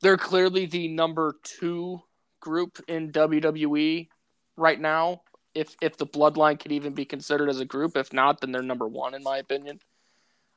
they're 0.00 0.16
clearly 0.16 0.66
the 0.66 0.88
number 0.88 1.36
two 1.42 2.02
group 2.40 2.78
in 2.88 3.10
WWE 3.12 4.08
right 4.56 4.80
now. 4.80 5.22
If 5.54 5.76
if 5.80 5.96
the 5.96 6.06
Bloodline 6.06 6.58
could 6.60 6.72
even 6.72 6.94
be 6.94 7.04
considered 7.04 7.48
as 7.48 7.60
a 7.60 7.64
group, 7.64 7.96
if 7.96 8.12
not, 8.12 8.40
then 8.40 8.52
they're 8.52 8.62
number 8.62 8.86
one 8.88 9.14
in 9.14 9.22
my 9.22 9.38
opinion. 9.38 9.80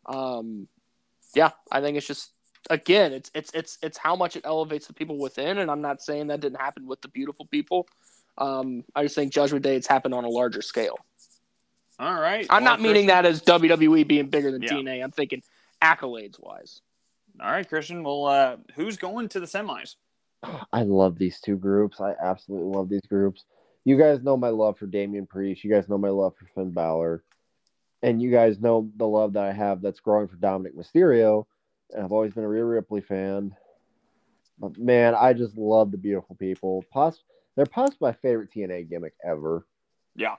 Um, 0.05 0.67
yeah, 1.35 1.51
I 1.71 1.81
think 1.81 1.97
it's 1.97 2.07
just 2.07 2.31
again, 2.69 3.13
it's 3.13 3.29
it's 3.33 3.51
it's 3.53 3.77
it's 3.83 3.97
how 3.97 4.15
much 4.15 4.35
it 4.35 4.41
elevates 4.45 4.87
the 4.87 4.93
people 4.93 5.17
within, 5.19 5.59
and 5.59 5.69
I'm 5.69 5.81
not 5.81 6.01
saying 6.01 6.27
that 6.27 6.39
didn't 6.41 6.59
happen 6.59 6.87
with 6.87 7.01
the 7.01 7.07
beautiful 7.09 7.45
people. 7.45 7.87
Um, 8.37 8.83
I 8.95 9.03
just 9.03 9.15
think 9.15 9.33
Judgment 9.33 9.63
Day 9.63 9.75
it's 9.75 9.87
happened 9.87 10.13
on 10.13 10.23
a 10.23 10.29
larger 10.29 10.61
scale. 10.61 10.97
All 11.99 12.13
right. 12.19 12.45
I'm 12.49 12.63
Well, 12.63 12.73
not 12.73 12.81
meaning 12.81 13.07
Christian- 13.07 13.23
that 13.23 13.25
as 13.25 13.41
WWE 13.41 14.03
being 14.07 14.27
bigger 14.29 14.51
than 14.51 14.61
Yeah. 14.61 14.69
TNA. 14.73 15.03
I'm 15.03 15.11
thinking 15.11 15.41
accolades 15.81 16.39
wise. 16.39 16.81
All 17.39 17.51
right, 17.51 17.67
Christian. 17.67 18.03
Well, 18.03 18.25
uh, 18.25 18.57
who's 18.75 18.97
going 18.97 19.29
to 19.29 19.39
the 19.39 19.45
semis? 19.45 19.95
I 20.73 20.83
love 20.83 21.17
these 21.17 21.39
two 21.39 21.57
groups. 21.57 21.99
I 21.99 22.13
absolutely 22.21 22.75
love 22.75 22.89
these 22.89 23.05
groups. 23.07 23.45
You 23.85 23.97
guys 23.97 24.21
know 24.21 24.37
my 24.37 24.49
love 24.49 24.77
for 24.77 24.85
Damian 24.85 25.27
Priest. 25.27 25.63
You 25.63 25.71
guys 25.71 25.87
know 25.87 25.97
my 25.97 26.09
love 26.09 26.35
for 26.35 26.47
Finn 26.55 26.71
Balor. 26.71 27.23
And 28.03 28.21
you 28.21 28.31
guys 28.31 28.59
know 28.59 28.89
the 28.97 29.07
love 29.07 29.33
that 29.33 29.43
I 29.43 29.53
have 29.53 29.81
that's 29.81 29.99
growing 29.99 30.27
for 30.27 30.35
Dominik 30.35 30.75
Mysterio. 30.75 31.45
And 31.91 32.03
I've 32.03 32.11
always 32.11 32.33
been 32.33 32.43
a 32.43 32.47
Rhea 32.47 32.65
Ripley 32.65 33.01
fan. 33.01 33.55
But 34.59 34.77
man, 34.77 35.15
I 35.15 35.33
just 35.33 35.57
love 35.57 35.91
the 35.91 35.97
beautiful 35.97 36.35
people. 36.35 36.83
Poss- 36.91 37.23
they're 37.55 37.65
possibly 37.65 38.09
my 38.09 38.13
favorite 38.13 38.51
TNA 38.53 38.89
gimmick 38.89 39.13
ever. 39.23 39.65
Yeah. 40.15 40.35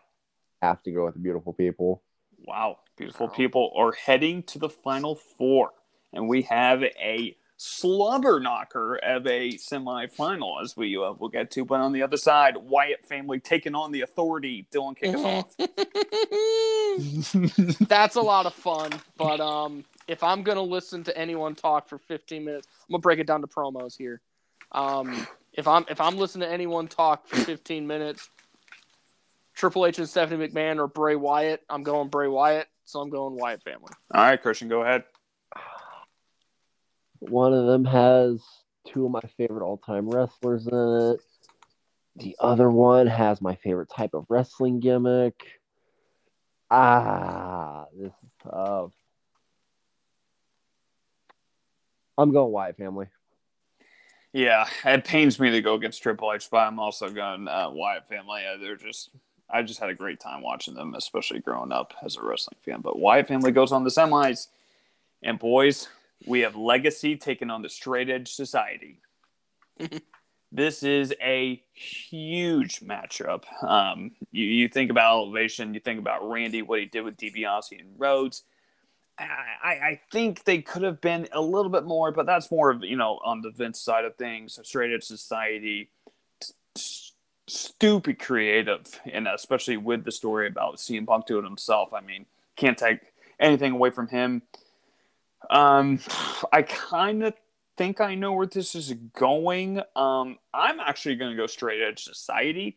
Have 0.62 0.82
to 0.85 0.93
go 0.93 1.05
with 1.05 1.15
the 1.15 1.20
beautiful 1.20 1.52
people. 1.52 2.02
Wow. 2.44 2.78
Beautiful 2.98 3.26
Wow. 3.28 3.32
people 3.32 3.72
are 3.76 3.92
heading 3.92 4.42
to 4.44 4.58
the 4.58 4.68
final 4.68 5.14
four. 5.14 5.70
And 6.12 6.28
we 6.28 6.42
have 6.42 6.82
a 6.82 7.36
slobber 7.56 8.40
knocker 8.40 8.96
of 8.96 9.26
a 9.26 9.52
semifinal, 9.52 10.62
as 10.62 10.76
we 10.76 10.96
uh, 10.96 11.12
will 11.12 11.28
get 11.28 11.50
to. 11.52 11.64
But 11.64 11.80
on 11.80 11.92
the 11.92 12.02
other 12.02 12.16
side, 12.16 12.56
Wyatt 12.56 13.04
family 13.04 13.40
taking 13.40 13.74
on 13.74 13.92
the 13.92 14.00
authority. 14.02 14.66
Dylan, 14.72 14.96
kick 14.96 15.14
us 15.14 15.22
off. 15.24 15.54
That's 17.88 18.16
a 18.16 18.20
lot 18.20 18.46
of 18.46 18.54
fun, 18.54 18.92
but 19.16 19.40
um, 19.40 19.84
if 20.06 20.22
I'm 20.22 20.42
gonna 20.42 20.62
listen 20.62 21.04
to 21.04 21.16
anyone 21.16 21.54
talk 21.54 21.88
for 21.88 21.98
15 21.98 22.44
minutes, 22.44 22.66
I'm 22.88 22.92
gonna 22.92 23.00
break 23.02 23.18
it 23.18 23.26
down 23.26 23.40
to 23.42 23.46
promos 23.46 23.96
here. 23.96 24.20
Um, 24.72 25.26
if 25.52 25.68
I'm 25.68 25.84
if 25.88 26.00
I'm 26.00 26.16
listening 26.16 26.48
to 26.48 26.52
anyone 26.52 26.88
talk 26.88 27.26
for 27.26 27.36
15 27.36 27.86
minutes, 27.86 28.30
Triple 29.54 29.86
H 29.86 29.98
and 29.98 30.08
Stephanie 30.08 30.48
McMahon 30.48 30.78
or 30.78 30.86
Bray 30.86 31.16
Wyatt, 31.16 31.62
I'm 31.68 31.82
going 31.82 32.08
Bray 32.08 32.28
Wyatt, 32.28 32.68
so 32.89 33.01
I'm 33.01 33.10
going 33.10 33.36
Wyatt 33.36 33.62
family. 33.62 33.93
All 34.15 34.23
right, 34.23 34.40
Christian, 34.40 34.69
go 34.69 34.82
ahead. 34.82 35.05
One 37.19 37.52
of 37.52 37.66
them 37.66 37.85
has 37.85 38.43
two 38.86 39.05
of 39.05 39.10
my 39.10 39.20
favorite 39.36 39.62
all 39.62 39.77
time 39.77 40.09
wrestlers 40.09 40.66
in 40.66 41.12
it. 41.12 41.20
The 42.16 42.36
other 42.40 42.70
one 42.70 43.06
has 43.06 43.43
my 43.43 43.56
favorite 43.56 43.90
type 43.94 44.15
of 44.15 44.24
wrestling 44.31 44.81
gimmick. 44.81 45.35
Ah, 46.70 47.85
this 47.94 48.12
is 48.12 48.31
tough. 48.43 48.93
I'm 52.16 52.32
going 52.32 52.52
Wyatt 52.52 52.78
family. 52.78 53.06
Yeah, 54.32 54.66
it 54.85 55.05
pains 55.05 55.39
me 55.39 55.51
to 55.51 55.60
go 55.60 55.74
against 55.74 56.02
Triple 56.02 56.32
H, 56.32 56.48
but 56.51 56.59
I'm 56.59 56.78
also 56.78 57.10
going 57.10 57.48
uh, 57.48 57.70
Wyatt 57.70 58.09
family. 58.09 58.43
Uh, 58.47 58.56
they're 58.59 58.77
just, 58.77 59.10
I 59.50 59.62
just 59.62 59.80
had 59.80 59.88
a 59.88 59.94
great 59.94 60.20
time 60.20 60.42
watching 60.42 60.74
them, 60.74 60.94
especially 60.94 61.40
growing 61.40 61.72
up 61.72 61.94
as 62.04 62.16
a 62.16 62.22
wrestling 62.22 62.58
fan. 62.64 62.80
But 62.80 62.98
Wyatt 62.98 63.28
family 63.28 63.52
goes 63.52 63.72
on 63.72 63.84
the 63.84 63.90
semis, 63.90 64.48
and 65.22 65.38
boys, 65.38 65.88
we 66.26 66.40
have 66.40 66.56
Legacy 66.56 67.16
taking 67.16 67.50
on 67.50 67.62
the 67.62 67.68
Straight 67.68 68.10
Edge 68.10 68.32
Society. 68.32 69.00
this 70.52 70.82
is 70.82 71.14
a 71.22 71.62
huge 71.72 72.80
matchup. 72.80 73.44
Um, 73.62 74.12
you, 74.32 74.44
you 74.44 74.68
think 74.68 74.90
about 74.90 75.12
elevation, 75.12 75.74
you 75.74 75.80
think 75.80 76.00
about 76.00 76.28
Randy, 76.28 76.62
what 76.62 76.80
he 76.80 76.86
did 76.86 77.02
with 77.02 77.16
DiBiase 77.16 77.78
and 77.78 77.90
Rhodes. 77.98 78.42
I, 79.20 79.70
I 79.70 80.00
think 80.12 80.44
they 80.44 80.62
could 80.62 80.82
have 80.82 81.00
been 81.00 81.26
a 81.32 81.40
little 81.40 81.70
bit 81.70 81.84
more, 81.84 82.12
but 82.12 82.24
that's 82.24 82.50
more 82.52 82.70
of 82.70 82.84
you 82.84 82.96
know 82.96 83.18
on 83.24 83.40
the 83.40 83.50
Vince 83.50 83.80
side 83.80 84.04
of 84.04 84.14
things. 84.14 84.58
Straight 84.62 84.92
Edge 84.92 85.02
Society, 85.04 85.90
stupid 87.48 88.18
creative, 88.18 89.00
and 89.10 89.26
especially 89.26 89.76
with 89.76 90.04
the 90.04 90.12
story 90.12 90.46
about 90.46 90.76
CM 90.76 91.06
Punk 91.06 91.26
doing 91.26 91.44
himself. 91.44 91.92
I 91.92 92.00
mean, 92.00 92.26
can't 92.56 92.78
take 92.78 93.00
anything 93.40 93.72
away 93.72 93.90
from 93.90 94.08
him. 94.08 94.42
Um, 95.50 96.00
I 96.52 96.62
kind 96.62 97.22
of 97.22 97.34
think 97.76 98.00
I 98.00 98.14
know 98.14 98.32
where 98.32 98.46
this 98.46 98.74
is 98.74 98.92
going. 99.14 99.80
Um, 99.96 100.38
I'm 100.52 100.80
actually 100.80 101.16
going 101.16 101.30
to 101.30 101.36
go 101.36 101.46
Straight 101.46 101.80
Edge 101.80 102.02
Society. 102.02 102.76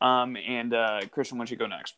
Um, 0.00 0.36
and 0.36 0.74
uh, 0.74 1.00
Christian, 1.10 1.38
why 1.38 1.44
don't 1.44 1.50
you 1.50 1.56
go 1.56 1.66
next? 1.66 1.94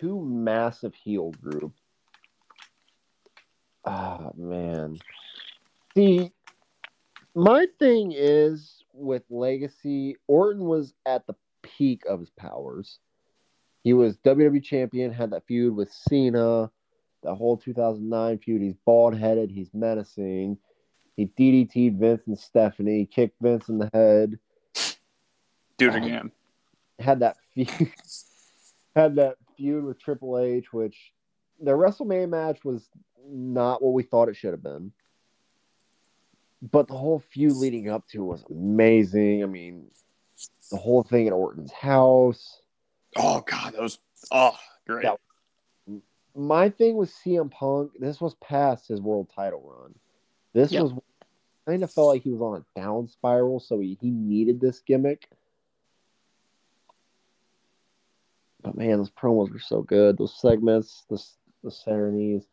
Two 0.00 0.20
massive 0.20 0.94
heel 0.94 1.30
group. 1.30 1.72
Ah, 3.84 4.30
man. 4.36 4.98
See, 5.96 6.32
my 7.38 7.66
thing 7.78 8.12
is 8.16 8.82
with 8.92 9.22
Legacy, 9.30 10.16
Orton 10.26 10.64
was 10.64 10.92
at 11.06 11.24
the 11.28 11.36
peak 11.62 12.02
of 12.08 12.18
his 12.18 12.30
powers. 12.30 12.98
He 13.84 13.92
was 13.92 14.16
WWE 14.18 14.62
champion, 14.62 15.12
had 15.12 15.30
that 15.30 15.46
feud 15.46 15.76
with 15.76 15.92
Cena, 15.92 16.68
the 17.22 17.34
whole 17.34 17.56
2009 17.56 18.38
feud. 18.38 18.60
He's 18.60 18.74
bald 18.84 19.16
headed, 19.16 19.52
he's 19.52 19.72
menacing. 19.72 20.58
He 21.16 21.26
DDT'd 21.26 22.00
Vince 22.00 22.22
and 22.26 22.36
Stephanie, 22.36 23.06
kicked 23.06 23.40
Vince 23.40 23.68
in 23.68 23.78
the 23.78 23.90
head, 23.94 24.38
Do 25.76 25.88
it 25.88 25.94
um, 25.94 26.02
again. 26.02 26.32
had 26.98 27.20
that 27.20 27.36
feud, 27.54 27.92
had 28.96 29.14
that 29.14 29.36
feud 29.56 29.84
with 29.84 30.00
Triple 30.00 30.38
H, 30.38 30.72
which 30.72 31.12
the 31.60 31.70
WrestleMania 31.70 32.28
match 32.28 32.64
was 32.64 32.88
not 33.24 33.80
what 33.80 33.94
we 33.94 34.02
thought 34.02 34.28
it 34.28 34.36
should 34.36 34.52
have 34.52 34.62
been. 34.62 34.90
But 36.60 36.88
the 36.88 36.94
whole 36.96 37.20
feud 37.20 37.52
leading 37.56 37.88
up 37.88 38.06
to 38.08 38.22
it 38.22 38.26
was 38.26 38.44
amazing. 38.50 39.42
I 39.42 39.46
mean, 39.46 39.86
the 40.70 40.76
whole 40.76 41.02
thing 41.02 41.26
at 41.26 41.32
Orton's 41.32 41.72
house. 41.72 42.60
Oh 43.16 43.40
god, 43.46 43.74
that 43.74 43.82
was 43.82 43.98
oh 44.30 44.56
great. 44.86 45.06
My 46.34 46.68
thing 46.68 46.96
with 46.96 47.10
CM 47.10 47.50
Punk, 47.50 47.92
this 47.98 48.20
was 48.20 48.34
past 48.36 48.86
his 48.88 49.00
world 49.00 49.30
title 49.34 49.60
run. 49.64 49.94
This 50.52 50.70
Yeah. 50.72 50.82
was 50.82 50.92
kind 51.66 51.82
of 51.82 51.92
felt 51.92 52.08
like 52.08 52.22
he 52.22 52.30
was 52.30 52.40
on 52.40 52.56
a 52.62 52.80
down 52.80 53.08
spiral, 53.08 53.60
so 53.60 53.80
he, 53.80 53.98
he 54.00 54.10
needed 54.10 54.60
this 54.60 54.80
gimmick. 54.80 55.28
But 58.62 58.76
man, 58.76 58.98
those 58.98 59.10
promos 59.10 59.52
were 59.52 59.58
so 59.58 59.82
good. 59.82 60.18
Those 60.18 60.38
segments, 60.40 61.04
the 61.08 61.22
the 61.62 61.70
Serenese, 61.70 62.46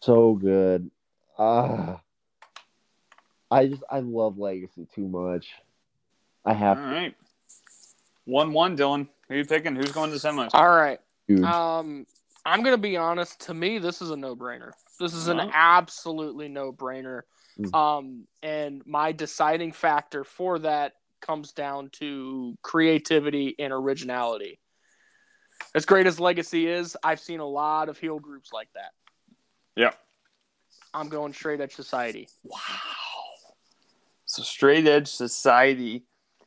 so 0.00 0.34
good. 0.34 0.90
Ah, 1.38 2.00
I 3.50 3.66
just 3.66 3.82
I 3.90 4.00
love 4.00 4.38
Legacy 4.38 4.86
too 4.94 5.08
much. 5.08 5.52
I 6.44 6.50
All 6.50 6.56
have 6.56 6.78
right. 6.78 7.14
One 8.24 8.52
one, 8.52 8.76
Dylan. 8.76 9.08
Who 9.28 9.36
you 9.36 9.44
picking? 9.44 9.74
Who's 9.76 9.92
going 9.92 10.10
to 10.10 10.18
the 10.18 10.28
semis? 10.28 10.50
All 10.54 10.68
right. 10.68 11.00
huge. 11.26 11.42
Um, 11.42 12.06
I'm 12.44 12.62
gonna 12.62 12.78
be 12.78 12.96
honest. 12.96 13.40
To 13.46 13.54
me, 13.54 13.78
this 13.78 14.00
is 14.02 14.10
a 14.10 14.16
no-brainer. 14.16 14.72
This 14.98 15.14
is 15.14 15.28
an 15.28 15.40
Uh-huh. 15.40 15.50
absolutely 15.52 16.48
no-brainer. 16.48 17.22
Mm. 17.58 17.74
Um, 17.74 18.26
and 18.42 18.86
my 18.86 19.12
deciding 19.12 19.72
factor 19.72 20.24
for 20.24 20.58
that 20.60 20.94
comes 21.20 21.52
down 21.52 21.90
to 21.90 22.56
creativity 22.62 23.54
and 23.58 23.72
originality. 23.72 24.58
As 25.74 25.84
great 25.84 26.06
as 26.06 26.18
Legacy 26.18 26.66
is, 26.66 26.96
I've 27.04 27.20
seen 27.20 27.40
a 27.40 27.46
lot 27.46 27.88
of 27.90 27.98
heel 27.98 28.18
groups 28.18 28.52
like 28.52 28.68
that. 28.74 28.92
Yep. 29.76 29.98
I'm 30.94 31.08
going 31.08 31.32
straight 31.34 31.60
edge 31.60 31.74
society. 31.74 32.28
Wow. 32.42 32.58
So 34.30 34.44
straight 34.44 34.86
edge 34.86 35.08
society 35.08 36.04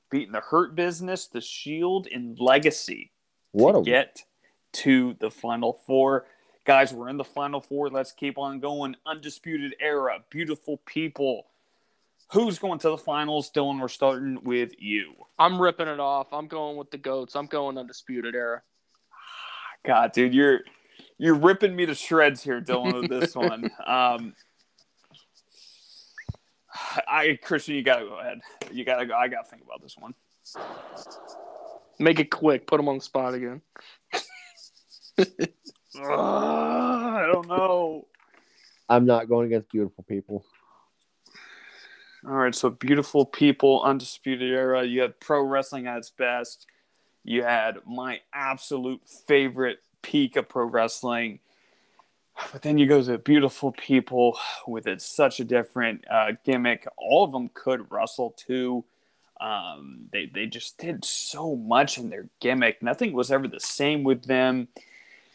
beating 0.09 0.31
the 0.31 0.39
hurt 0.39 0.73
business, 0.73 1.27
the 1.27 1.41
shield, 1.41 2.07
and 2.09 2.39
legacy 2.39 3.11
what 3.51 3.73
to 3.73 3.79
a 3.79 3.83
get 3.83 4.23
to 4.71 5.17
the 5.19 5.29
final 5.29 5.73
four. 5.85 6.25
Guys, 6.63 6.93
we're 6.93 7.09
in 7.09 7.17
the 7.17 7.25
final 7.25 7.59
four. 7.59 7.89
Let's 7.89 8.13
keep 8.13 8.37
on 8.37 8.61
going. 8.61 8.95
Undisputed 9.05 9.75
era, 9.81 10.23
beautiful 10.29 10.77
people. 10.85 11.47
Who's 12.31 12.57
going 12.57 12.79
to 12.79 12.89
the 12.91 12.97
finals? 12.97 13.51
Dylan, 13.51 13.81
we're 13.81 13.89
starting 13.89 14.41
with 14.45 14.71
you. 14.79 15.15
I'm 15.37 15.61
ripping 15.61 15.89
it 15.89 15.99
off. 15.99 16.27
I'm 16.31 16.47
going 16.47 16.77
with 16.77 16.89
the 16.89 16.97
goats. 16.97 17.35
I'm 17.35 17.47
going 17.47 17.77
undisputed 17.77 18.33
era. 18.33 18.61
God, 19.85 20.13
dude, 20.13 20.33
you're 20.33 20.61
you're 21.17 21.35
ripping 21.35 21.75
me 21.75 21.85
to 21.85 21.95
shreds 21.95 22.41
here, 22.41 22.61
Dylan, 22.61 22.93
with 22.93 23.09
this 23.09 23.35
one. 23.35 23.69
Um, 23.85 24.35
I 27.07 27.39
Christian, 27.41 27.75
you 27.75 27.83
gotta 27.83 28.05
go 28.05 28.19
ahead. 28.19 28.41
You 28.71 28.85
gotta 28.85 29.05
go. 29.05 29.13
I 29.15 29.27
gotta 29.27 29.47
think 29.47 29.63
about 29.63 29.81
this 29.81 29.95
one. 29.97 30.13
Make 31.99 32.19
it 32.19 32.31
quick. 32.31 32.67
Put 32.67 32.77
them 32.77 32.89
on 32.89 32.97
the 32.97 33.03
spot 33.03 33.33
again. 33.33 33.61
Uh, 35.19 35.25
I 36.03 37.29
don't 37.31 37.47
know. 37.47 38.07
I'm 38.89 39.05
not 39.05 39.29
going 39.29 39.47
against 39.47 39.69
beautiful 39.69 40.03
people. 40.03 40.45
All 42.25 42.33
right, 42.33 42.55
so 42.55 42.69
beautiful 42.69 43.25
people, 43.25 43.81
undisputed 43.83 44.49
era. 44.49 44.83
You 44.83 45.01
had 45.01 45.19
pro 45.19 45.41
wrestling 45.41 45.87
at 45.87 45.97
its 45.97 46.09
best. 46.09 46.67
You 47.23 47.43
had 47.43 47.79
my 47.85 48.21
absolute 48.33 49.01
favorite 49.27 49.79
peak 50.01 50.35
of 50.37 50.47
pro 50.47 50.65
wrestling. 50.65 51.39
But 52.51 52.61
then 52.61 52.77
you 52.77 52.87
go 52.87 53.01
to 53.01 53.17
beautiful 53.17 53.71
people 53.71 54.37
with 54.67 54.87
it 54.87 55.01
such 55.01 55.39
a 55.39 55.43
different 55.43 56.03
uh, 56.09 56.33
gimmick. 56.43 56.87
All 56.97 57.23
of 57.23 57.31
them 57.31 57.49
could 57.53 57.91
wrestle 57.91 58.31
too. 58.31 58.83
Um, 59.39 60.07
they 60.11 60.31
they 60.33 60.45
just 60.45 60.77
did 60.77 61.03
so 61.03 61.55
much 61.55 61.97
in 61.97 62.09
their 62.09 62.29
gimmick. 62.39 62.81
Nothing 62.81 63.13
was 63.13 63.31
ever 63.31 63.47
the 63.47 63.59
same 63.59 64.03
with 64.03 64.23
them. 64.25 64.67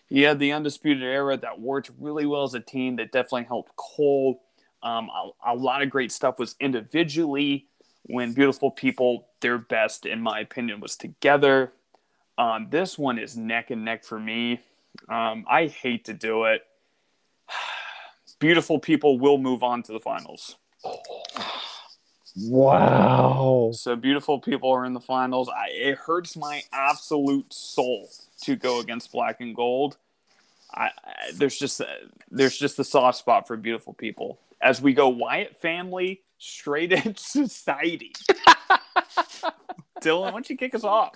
You 0.09 0.27
had 0.27 0.39
the 0.39 0.53
undisputed 0.53 1.03
era 1.03 1.37
that 1.37 1.61
worked 1.61 1.91
really 1.99 2.27
well 2.27 2.45
as 2.45 2.55
a 2.55 2.61
team. 2.61 2.97
That 2.97 3.13
definitely 3.13 3.45
helped 3.45 3.77
Cole. 3.77 4.43
Um, 4.83 5.11
a, 5.11 5.53
a 5.53 5.55
lot 5.55 5.83
of 5.83 5.91
great 5.91 6.13
stuff 6.13 6.39
was 6.39 6.57
individually 6.61 7.67
when 8.09 8.33
beautiful 8.33 8.71
people 8.71 9.29
their 9.41 9.59
best 9.59 10.07
in 10.07 10.21
my 10.21 10.41
opinion 10.41 10.81
was 10.81 10.97
together 10.97 11.73
um, 12.39 12.69
this 12.71 12.99
one 12.99 13.19
is 13.19 13.37
neck 13.37 13.71
and 13.71 13.85
neck 13.85 14.05
for 14.05 14.19
me 14.19 14.61
um, 15.09 15.45
i 15.49 15.67
hate 15.67 16.05
to 16.07 16.15
do 16.15 16.45
it 16.45 16.63
beautiful 18.39 18.79
people 18.79 19.19
will 19.19 19.39
move 19.39 19.63
on 19.63 19.83
to 19.83 19.93
the 19.93 20.01
finals 20.01 20.57
Wow. 22.41 23.73
so 23.75 23.97
beautiful 23.97 24.39
people 24.39 24.71
are 24.71 24.85
in 24.85 24.93
the 24.93 25.01
finals 25.01 25.49
I, 25.49 25.71
it 25.73 25.99
hurts 25.99 26.37
my 26.37 26.63
absolute 26.73 27.53
soul 27.53 28.09
to 28.43 28.55
go 28.55 28.79
against 28.79 29.11
black 29.11 29.41
and 29.41 29.57
gold 29.57 29.97
I, 30.73 30.85
I 31.05 31.33
there's 31.35 31.59
just 31.59 31.81
there's 32.31 32.57
just 32.57 32.79
a 32.79 32.85
soft 32.85 33.19
spot 33.19 33.49
for 33.49 33.57
beautiful 33.57 33.93
people 33.93 34.39
as 34.61 34.81
we 34.81 34.93
go 34.93 35.09
Wyatt 35.09 35.57
family 35.61 36.23
straight 36.39 36.93
edge 36.93 37.19
society. 37.19 38.13
Dylan, 40.01 40.23
why 40.23 40.31
don't 40.31 40.49
you 40.49 40.57
kick 40.57 40.75
us 40.75 40.85
off? 40.85 41.13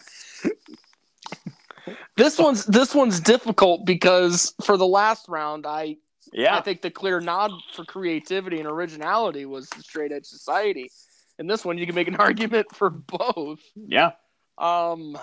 This 2.17 2.39
one's 2.39 2.67
this 2.67 2.95
one's 2.95 3.21
difficult 3.21 3.87
because 3.87 4.55
for 4.65 4.77
the 4.77 4.87
last 4.87 5.29
round, 5.29 5.67
I 5.67 5.97
Yeah, 6.33 6.57
I 6.57 6.61
think 6.61 6.83
the 6.83 6.91
clear 6.91 7.21
nod 7.21 7.51
for 7.75 7.85
creativity 7.85 8.59
and 8.59 8.67
originality 8.67 9.45
was 9.45 9.69
the 9.69 9.83
straight 9.83 10.13
edge 10.13 10.27
society. 10.27 10.91
In 11.39 11.47
this 11.47 11.65
one, 11.65 11.79
you 11.79 11.87
can 11.87 11.95
make 11.95 12.09
an 12.09 12.17
argument 12.19 12.75
for 12.75 12.91
both. 12.91 13.61
yeah, 13.75 14.13
Um, 14.59 15.19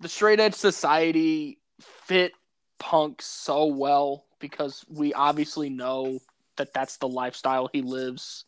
the 0.00 0.08
straight 0.08 0.40
edge 0.40 0.54
society 0.54 1.58
fit 1.80 2.32
Punk 2.78 3.20
so 3.20 3.66
well 3.66 4.24
because 4.38 4.84
we 4.88 5.12
obviously 5.12 5.68
know 5.68 6.18
that 6.56 6.72
that's 6.72 6.96
the 6.96 7.08
lifestyle 7.08 7.68
he 7.72 7.82
lives. 7.82 8.44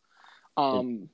Um, 0.57 1.09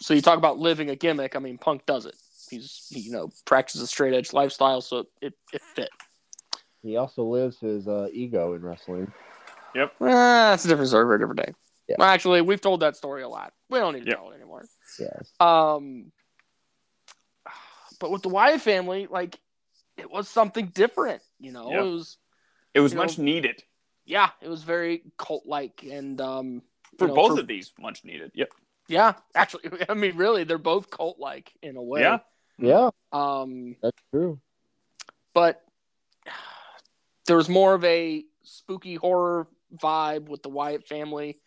so 0.00 0.14
you 0.14 0.22
talk 0.22 0.38
about 0.38 0.58
living 0.58 0.90
a 0.90 0.96
gimmick. 0.96 1.36
I 1.36 1.38
mean, 1.38 1.58
Punk 1.58 1.86
does 1.86 2.06
it. 2.06 2.16
He's 2.50 2.86
he, 2.90 3.00
you 3.00 3.12
know 3.12 3.30
practices 3.44 3.82
a 3.82 3.86
straight 3.86 4.14
edge 4.14 4.32
lifestyle, 4.32 4.80
so 4.80 5.06
it 5.20 5.34
it 5.52 5.62
fit. 5.74 5.90
He 6.84 6.96
also 6.96 7.24
lives 7.24 7.58
his 7.58 7.88
uh, 7.88 8.08
ego 8.12 8.52
in 8.54 8.62
wrestling. 8.62 9.10
Ah, 9.76 9.88
that's 10.00 10.64
a 10.64 10.68
different 10.68 10.88
story 10.90 11.04
for 11.06 11.14
a 11.14 11.18
different 11.18 11.40
day. 11.40 11.52
Yeah. 11.88 11.96
Well, 11.98 12.08
actually, 12.08 12.42
we've 12.42 12.60
told 12.60 12.80
that 12.80 12.94
story 12.96 13.22
a 13.22 13.28
lot. 13.28 13.52
We 13.70 13.78
don't 13.78 13.94
need 13.94 14.04
to 14.04 14.10
Yeah. 14.10 14.16
tell 14.16 14.30
it 14.30 14.34
anymore. 14.36 14.64
Yes. 15.00 15.32
Um, 15.40 16.12
but 18.00 18.10
with 18.10 18.22
the 18.22 18.28
Wyatt 18.28 18.60
family, 18.60 19.06
like 19.10 19.38
it 19.96 20.10
was 20.10 20.28
something 20.28 20.66
different. 20.68 21.22
You 21.40 21.52
know, 21.52 21.70
Yeah. 21.70 21.80
it 21.80 21.84
was 21.84 22.18
it 22.74 22.80
was 22.80 22.94
much 22.94 23.18
know, 23.18 23.24
needed 23.24 23.62
yeah, 24.06 24.28
it 24.42 24.48
was 24.48 24.62
very 24.64 25.02
cult 25.16 25.46
like, 25.46 25.82
and 25.82 26.20
um, 26.20 26.60
for 26.98 27.08
know, 27.08 27.14
both 27.14 27.32
for- 27.34 27.40
of 27.40 27.46
these. 27.46 27.72
Much 27.78 28.04
needed. 28.04 28.30
Yep. 28.34 28.50
yeah, 28.86 29.14
actually, 29.34 29.62
I 29.88 29.94
mean, 29.94 30.16
really, 30.16 30.44
they're 30.44 30.58
both 30.58 30.90
cult 30.90 31.18
like 31.18 31.50
in 31.62 31.76
a 31.76 31.82
way. 31.82 32.02
Yeah. 32.02 32.18
Yeah, 32.58 32.90
Um, 33.12 33.74
that's 33.82 33.96
true. 34.12 34.38
but 35.32 35.63
there 37.26 37.36
was 37.36 37.48
more 37.48 37.74
of 37.74 37.84
a 37.84 38.24
spooky 38.42 38.94
horror 38.96 39.46
vibe 39.76 40.28
with 40.28 40.42
the 40.42 40.48
Wyatt 40.48 40.86
family, 40.86 41.40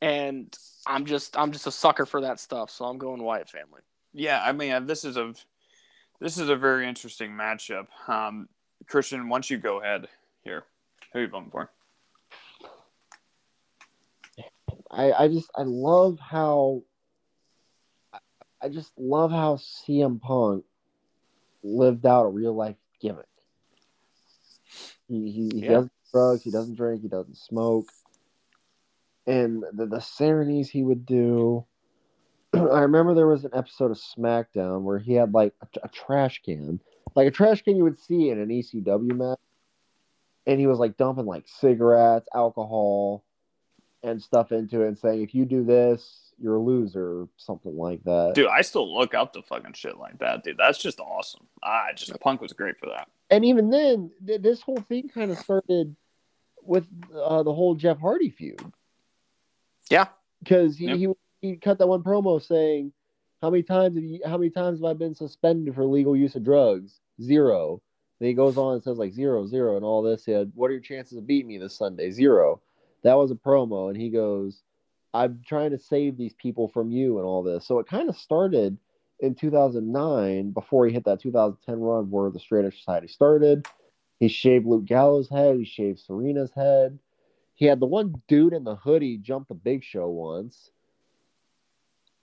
and 0.00 0.56
I'm 0.86 1.04
just 1.06 1.36
I'm 1.38 1.52
just 1.52 1.66
a 1.66 1.72
sucker 1.72 2.06
for 2.06 2.20
that 2.22 2.40
stuff. 2.40 2.70
So 2.70 2.84
I'm 2.84 2.98
going 2.98 3.22
Wyatt 3.22 3.48
family. 3.48 3.80
Yeah, 4.12 4.42
I 4.42 4.52
mean, 4.52 4.86
this 4.86 5.04
is 5.04 5.16
a 5.16 5.34
this 6.20 6.38
is 6.38 6.48
a 6.48 6.56
very 6.56 6.88
interesting 6.88 7.32
matchup. 7.32 7.86
Um, 8.08 8.48
Christian, 8.88 9.28
once 9.28 9.50
you 9.50 9.58
go 9.58 9.80
ahead 9.80 10.08
here, 10.42 10.64
who 11.12 11.18
are 11.18 11.22
you 11.22 11.28
voting 11.28 11.50
for? 11.50 11.70
I, 14.90 15.12
I 15.12 15.28
just 15.28 15.50
I 15.56 15.62
love 15.62 16.18
how 16.20 16.82
I- 18.12 18.18
I 18.62 18.68
just 18.68 18.92
love 18.96 19.30
how 19.30 19.56
CM 19.56 20.20
Punk 20.20 20.64
lived 21.62 22.06
out 22.06 22.24
a 22.24 22.28
real 22.28 22.54
life 22.54 22.76
gimmick. 23.00 23.26
He 25.08 25.30
he, 25.30 25.50
he 25.54 25.60
Yeah. 25.62 25.68
doesn't 25.68 25.92
drugs. 26.12 26.42
He 26.42 26.50
doesn't 26.50 26.74
drink. 26.76 27.02
He 27.02 27.08
doesn't 27.08 27.36
smoke. 27.36 27.86
And 29.26 29.64
the 29.72 29.86
the 29.86 30.00
ceremonies 30.00 30.70
he 30.70 30.82
would 30.82 31.04
do. 31.06 31.64
I 32.54 32.80
remember 32.80 33.14
there 33.14 33.26
was 33.26 33.44
an 33.44 33.50
episode 33.54 33.90
of 33.90 33.98
SmackDown 33.98 34.82
where 34.82 34.98
he 34.98 35.14
had 35.14 35.34
like 35.34 35.54
a, 35.60 35.66
a 35.84 35.88
trash 35.88 36.42
can, 36.44 36.80
like 37.14 37.26
a 37.26 37.32
trash 37.32 37.62
can 37.62 37.76
you 37.76 37.84
would 37.84 37.98
see 37.98 38.30
in 38.30 38.38
an 38.38 38.48
ECW 38.48 39.16
match, 39.16 39.38
and 40.46 40.60
he 40.60 40.66
was 40.66 40.78
like 40.78 40.96
dumping 40.96 41.26
like 41.26 41.46
cigarettes, 41.48 42.28
alcohol, 42.34 43.24
and 44.02 44.22
stuff 44.22 44.52
into 44.52 44.82
it, 44.82 44.88
and 44.88 44.98
saying, 44.98 45.22
"If 45.22 45.34
you 45.34 45.44
do 45.44 45.64
this, 45.64 46.25
you're 46.40 46.56
a 46.56 46.60
loser," 46.60 47.20
or 47.22 47.28
something 47.36 47.76
like 47.76 48.02
that. 48.04 48.32
Dude, 48.34 48.48
I 48.48 48.60
still 48.62 48.96
look 48.96 49.14
up 49.14 49.32
to 49.34 49.42
fucking 49.42 49.72
shit 49.74 49.96
like 49.98 50.18
that, 50.18 50.44
dude. 50.44 50.56
That's 50.58 50.78
just 50.78 51.00
awesome. 51.00 51.46
I 51.62 51.90
just 51.96 52.18
Punk 52.20 52.40
was 52.40 52.52
great 52.52 52.78
for 52.78 52.86
that. 52.86 53.08
and 53.30 53.44
even 53.44 53.70
then, 53.70 54.10
th- 54.26 54.42
this 54.42 54.60
whole 54.60 54.80
thing 54.88 55.08
kind 55.08 55.30
of 55.30 55.38
started 55.38 55.94
with 56.62 56.86
uh, 57.14 57.42
the 57.42 57.52
whole 57.54 57.74
Jeff 57.74 57.98
Hardy 57.98 58.30
feud. 58.30 58.60
Yeah. 59.90 60.06
because 60.42 60.76
he, 60.76 60.86
Yep. 60.86 60.96
he 60.98 61.08
he 61.48 61.56
cut 61.56 61.78
that 61.78 61.86
one 61.86 62.02
promo 62.02 62.42
saying, 62.42 62.92
"How 63.40 63.50
many 63.50 63.62
times 63.62 63.94
have 63.96 64.04
you? 64.04 64.20
How 64.24 64.36
many 64.36 64.50
times 64.50 64.80
have 64.80 64.84
I 64.84 64.94
been 64.94 65.14
suspended 65.14 65.74
for 65.74 65.82
illegal 65.82 66.16
use 66.16 66.34
of 66.34 66.44
drugs? 66.44 67.00
Zero. 67.22 67.80
Then 68.18 68.28
he 68.28 68.34
goes 68.34 68.56
on 68.56 68.74
and 68.74 68.82
says 68.82 68.96
like 68.98 69.12
zero, 69.12 69.46
zero, 69.46 69.76
and 69.76 69.84
all 69.84 70.02
this. 70.02 70.24
He 70.24 70.32
had, 70.32 70.50
what 70.54 70.68
are 70.70 70.72
your 70.72 70.80
chances 70.82 71.18
of 71.18 71.26
beating 71.26 71.48
me 71.48 71.58
this 71.58 71.76
Sunday? 71.76 72.10
Zero. 72.10 72.62
That 73.02 73.14
was 73.14 73.30
a 73.30 73.34
promo, 73.34 73.88
and 73.90 73.96
he 74.00 74.08
goes, 74.08 74.62
"I'm 75.24 75.42
trying 75.46 75.70
to 75.70 75.78
save 75.78 76.16
these 76.16 76.34
people 76.34 76.68
from 76.68 76.90
you 76.90 77.18
and 77.18 77.26
all 77.26 77.42
this." 77.42 77.66
So 77.66 77.78
it 77.78 77.86
kind 77.86 78.08
of 78.08 78.16
started 78.16 78.78
in 79.20 79.34
2009 79.34 80.50
before 80.50 80.86
he 80.86 80.92
hit 80.92 81.04
that 81.04 81.20
2010 81.20 81.80
run 81.80 82.10
where 82.10 82.30
the 82.30 82.38
Straight 82.38 82.64
Edge 82.66 82.78
Society 82.78 83.08
started. 83.08 83.66
He 84.20 84.28
shaved 84.28 84.66
Luke 84.66 84.84
Gallows' 84.84 85.28
head. 85.28 85.56
He 85.56 85.64
shaved 85.64 86.00
Serena's 86.00 86.52
head. 86.52 86.98
He 87.54 87.64
had 87.66 87.80
the 87.80 87.86
one 87.86 88.22
dude 88.28 88.52
in 88.52 88.64
the 88.64 88.76
hoodie 88.76 89.16
jump 89.18 89.48
the 89.48 89.54
Big 89.54 89.82
Show 89.84 90.08
once. 90.08 90.70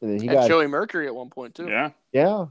And 0.02 0.12
then 0.12 0.20
he 0.20 0.28
and 0.28 0.38
got 0.38 0.48
Joey 0.48 0.68
Mercury 0.68 1.08
at 1.08 1.16
one 1.16 1.30
point 1.30 1.56
too. 1.56 1.68
Yeah. 1.68 1.92
yeah, 2.12 2.46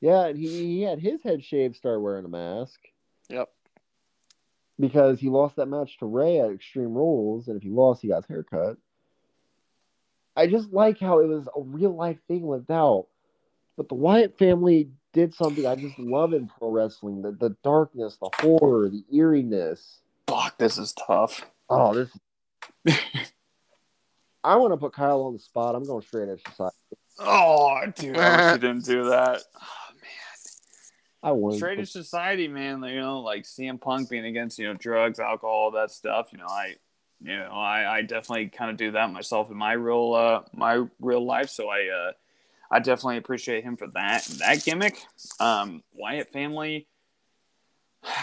yeah, 0.00 0.26
and 0.26 0.38
he, 0.38 0.48
he 0.48 0.82
had 0.82 0.98
his 0.98 1.22
head 1.22 1.42
shaved, 1.44 1.76
start 1.76 2.02
wearing 2.02 2.24
a 2.24 2.28
mask 2.28 2.80
Yep. 3.30 3.48
because 4.78 5.18
he 5.20 5.28
lost 5.28 5.56
that 5.56 5.66
match 5.66 5.98
to 5.98 6.06
Rey 6.06 6.40
at 6.40 6.50
Extreme 6.50 6.94
Rules, 6.94 7.48
and 7.48 7.56
if 7.56 7.62
he 7.62 7.70
lost, 7.70 8.02
he 8.02 8.08
got 8.08 8.24
his 8.24 8.28
hair 8.28 8.42
cut. 8.42 8.76
I 10.36 10.46
just 10.46 10.72
like 10.72 11.00
how 11.00 11.20
it 11.20 11.26
was 11.26 11.48
a 11.48 11.60
real 11.60 11.94
life 11.94 12.18
thing 12.28 12.46
lived 12.46 12.70
out, 12.70 13.06
but 13.76 13.88
the 13.88 13.94
Wyatt 13.94 14.38
family 14.38 14.90
did 15.12 15.34
something 15.34 15.66
I 15.66 15.76
just 15.76 15.98
love 15.98 16.32
in 16.32 16.48
pro 16.48 16.70
wrestling: 16.70 17.22
the 17.22 17.32
the 17.32 17.56
darkness, 17.64 18.18
the 18.20 18.30
horror, 18.40 18.88
the 18.88 19.04
eeriness. 19.12 20.00
Fuck, 20.26 20.58
this 20.58 20.78
is 20.78 20.92
tough. 20.92 21.46
Oh, 21.70 21.94
this. 21.94 22.10
I 24.44 24.56
want 24.56 24.72
to 24.72 24.76
put 24.76 24.92
Kyle 24.92 25.22
on 25.22 25.32
the 25.32 25.38
spot. 25.38 25.74
I'm 25.74 25.84
going 25.84 26.02
straight 26.02 26.28
edge 26.28 26.42
society. 26.46 26.76
Oh, 27.18 27.80
dude, 27.96 28.16
I 28.16 28.46
wish 28.46 28.52
you 28.54 28.60
didn't 28.60 28.84
do 28.84 29.04
that. 29.08 29.42
Oh, 29.54 29.94
man. 29.94 30.02
I 31.22 31.32
want 31.32 31.56
Straight 31.56 31.80
Edge 31.80 31.90
Society, 31.90 32.46
man. 32.46 32.82
You 32.84 33.00
know, 33.00 33.20
like 33.20 33.42
CM 33.44 33.80
Punk 33.80 34.10
being 34.10 34.26
against 34.26 34.58
you 34.58 34.68
know 34.68 34.74
drugs, 34.74 35.18
alcohol, 35.18 35.54
all 35.54 35.70
that 35.72 35.90
stuff. 35.90 36.28
You 36.30 36.38
know, 36.38 36.46
I, 36.46 36.74
you 37.22 37.36
know, 37.36 37.50
I, 37.50 37.98
I 37.98 38.02
definitely 38.02 38.48
kind 38.48 38.70
of 38.70 38.76
do 38.76 38.92
that 38.92 39.12
myself 39.12 39.50
in 39.50 39.56
my 39.56 39.72
real, 39.72 40.14
uh, 40.14 40.42
my 40.52 40.84
real 41.00 41.24
life. 41.24 41.50
So 41.50 41.68
I, 41.68 41.88
uh, 41.88 42.12
I 42.70 42.80
definitely 42.80 43.18
appreciate 43.18 43.64
him 43.64 43.76
for 43.76 43.86
that 43.88 44.24
that 44.38 44.64
gimmick. 44.64 44.98
Um, 45.40 45.82
Wyatt 45.94 46.30
family. 46.30 46.86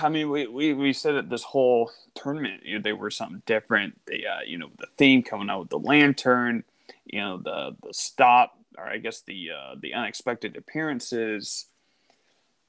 I 0.02 0.10
mean, 0.10 0.30
we, 0.30 0.48
we, 0.48 0.74
we 0.74 0.94
said 0.94 1.16
that 1.16 1.30
this 1.30 1.44
whole 1.44 1.92
tournament, 2.16 2.64
you 2.66 2.76
know, 2.76 2.82
they 2.82 2.94
were 2.94 3.12
something 3.12 3.42
different. 3.46 4.00
They, 4.06 4.26
uh, 4.26 4.42
you 4.46 4.58
know, 4.58 4.70
the 4.78 4.88
theme 4.98 5.24
coming 5.24 5.50
out 5.50 5.62
with 5.62 5.70
the 5.70 5.80
lantern, 5.80 6.64
you 7.06 7.20
know, 7.20 7.38
the 7.38 7.76
the 7.84 7.94
stop, 7.94 8.58
or 8.78 8.86
I 8.86 8.98
guess 8.98 9.22
the 9.22 9.50
uh, 9.52 9.76
the 9.82 9.94
unexpected 9.94 10.56
appearances 10.56 11.66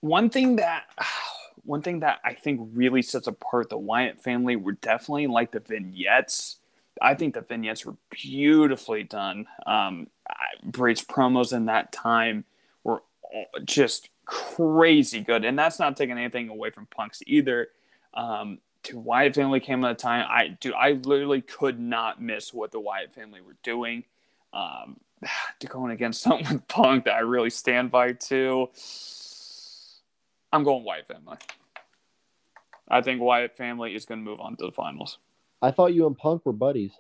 one 0.05 0.29
thing 0.29 0.57
that 0.57 0.85
one 1.65 1.83
thing 1.83 2.01
that 2.01 2.21
I 2.25 2.35
think 2.35 2.69
really 2.75 3.03
sets 3.03 3.27
apart 3.27 3.71
the 3.71 3.79
Wyatt 3.79 4.21
family 4.21 4.57
were 4.57 4.73
definitely 4.73 5.27
like 5.27 5.53
the 5.53 5.61
vignettes. 5.61 6.57
I 7.01 7.15
think 7.15 7.35
the 7.35 7.41
vignettes 7.41 7.85
were 7.85 7.97
beautifully 8.11 9.03
done. 9.03 9.47
Um, 9.67 10.09
promos 10.73 11.53
in 11.53 11.67
that 11.67 11.93
time 11.93 12.45
were 12.85 13.03
just 13.65 14.11
crazy 14.27 15.21
good, 15.21 15.45
and 15.45 15.59
that's 15.59 15.79
not 15.79 15.97
taking 15.97 16.19
anything 16.19 16.49
away 16.49 16.71
from 16.71 16.87
Punk's 16.87 17.23
either. 17.27 17.69
Um, 18.15 18.59
to 18.85 18.99
Wyatt 18.99 19.35
family 19.35 19.61
came 19.61 19.85
at 19.85 19.91
a 19.91 19.95
time. 19.95 20.27
I 20.29 20.49
dude, 20.49 20.75
I 20.75 20.93
literally 20.93 21.41
could 21.41 21.81
not 21.81 22.23
miss 22.23 22.53
what 22.53 22.71
the 22.71 22.81
Wyatt 22.81 23.13
family 23.13 23.41
were 23.41 23.57
doing. 23.63 24.05
Um, 24.53 24.99
going 25.69 25.93
against 25.93 26.23
something 26.23 26.53
with 26.53 26.69
Punk 26.69 27.05
that 27.05 27.15
I 27.15 27.21
really 27.21 27.51
stand 27.51 27.91
by 27.91 28.13
too. 28.13 28.69
I'm 30.55 30.63
going 30.63 30.85
Wyatt 30.85 31.09
family. 31.09 31.37
I 32.89 33.01
think 33.01 33.21
Wyatt 33.21 33.57
family 33.57 33.97
is 33.97 34.05
going 34.05 34.21
to 34.21 34.25
move 34.25 34.39
on 34.39 34.55
to 34.59 34.67
the 34.67 34.71
finals. 34.71 35.19
I 35.61 35.73
thought 35.73 35.95
you 35.95 36.07
and 36.07 36.17
Punk 36.17 36.47
were 36.47 36.53
buddies. 36.53 36.93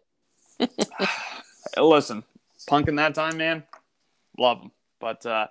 Listen, 1.78 2.24
Punk 2.66 2.88
in 2.88 2.96
that 2.96 3.14
time, 3.14 3.36
man, 3.36 3.62
love 4.36 4.60
him. 4.60 4.72
But 4.98 5.24
uh, 5.24 5.46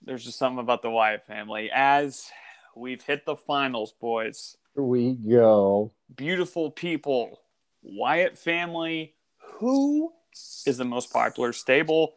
there's 0.00 0.24
just 0.24 0.38
something 0.38 0.60
about 0.60 0.82
the 0.82 0.90
Wyatt 0.90 1.26
family. 1.26 1.70
As 1.74 2.30
we've 2.76 3.02
hit 3.02 3.26
the 3.26 3.34
finals, 3.34 3.92
boys, 4.00 4.56
Here 4.76 4.84
we 4.84 5.14
go. 5.14 5.90
beautiful 6.14 6.70
people, 6.70 7.40
Wyatt 7.82 8.38
family. 8.38 9.14
Who 9.58 10.12
is 10.66 10.76
the 10.76 10.84
most 10.84 11.12
popular 11.12 11.52
stable? 11.52 12.14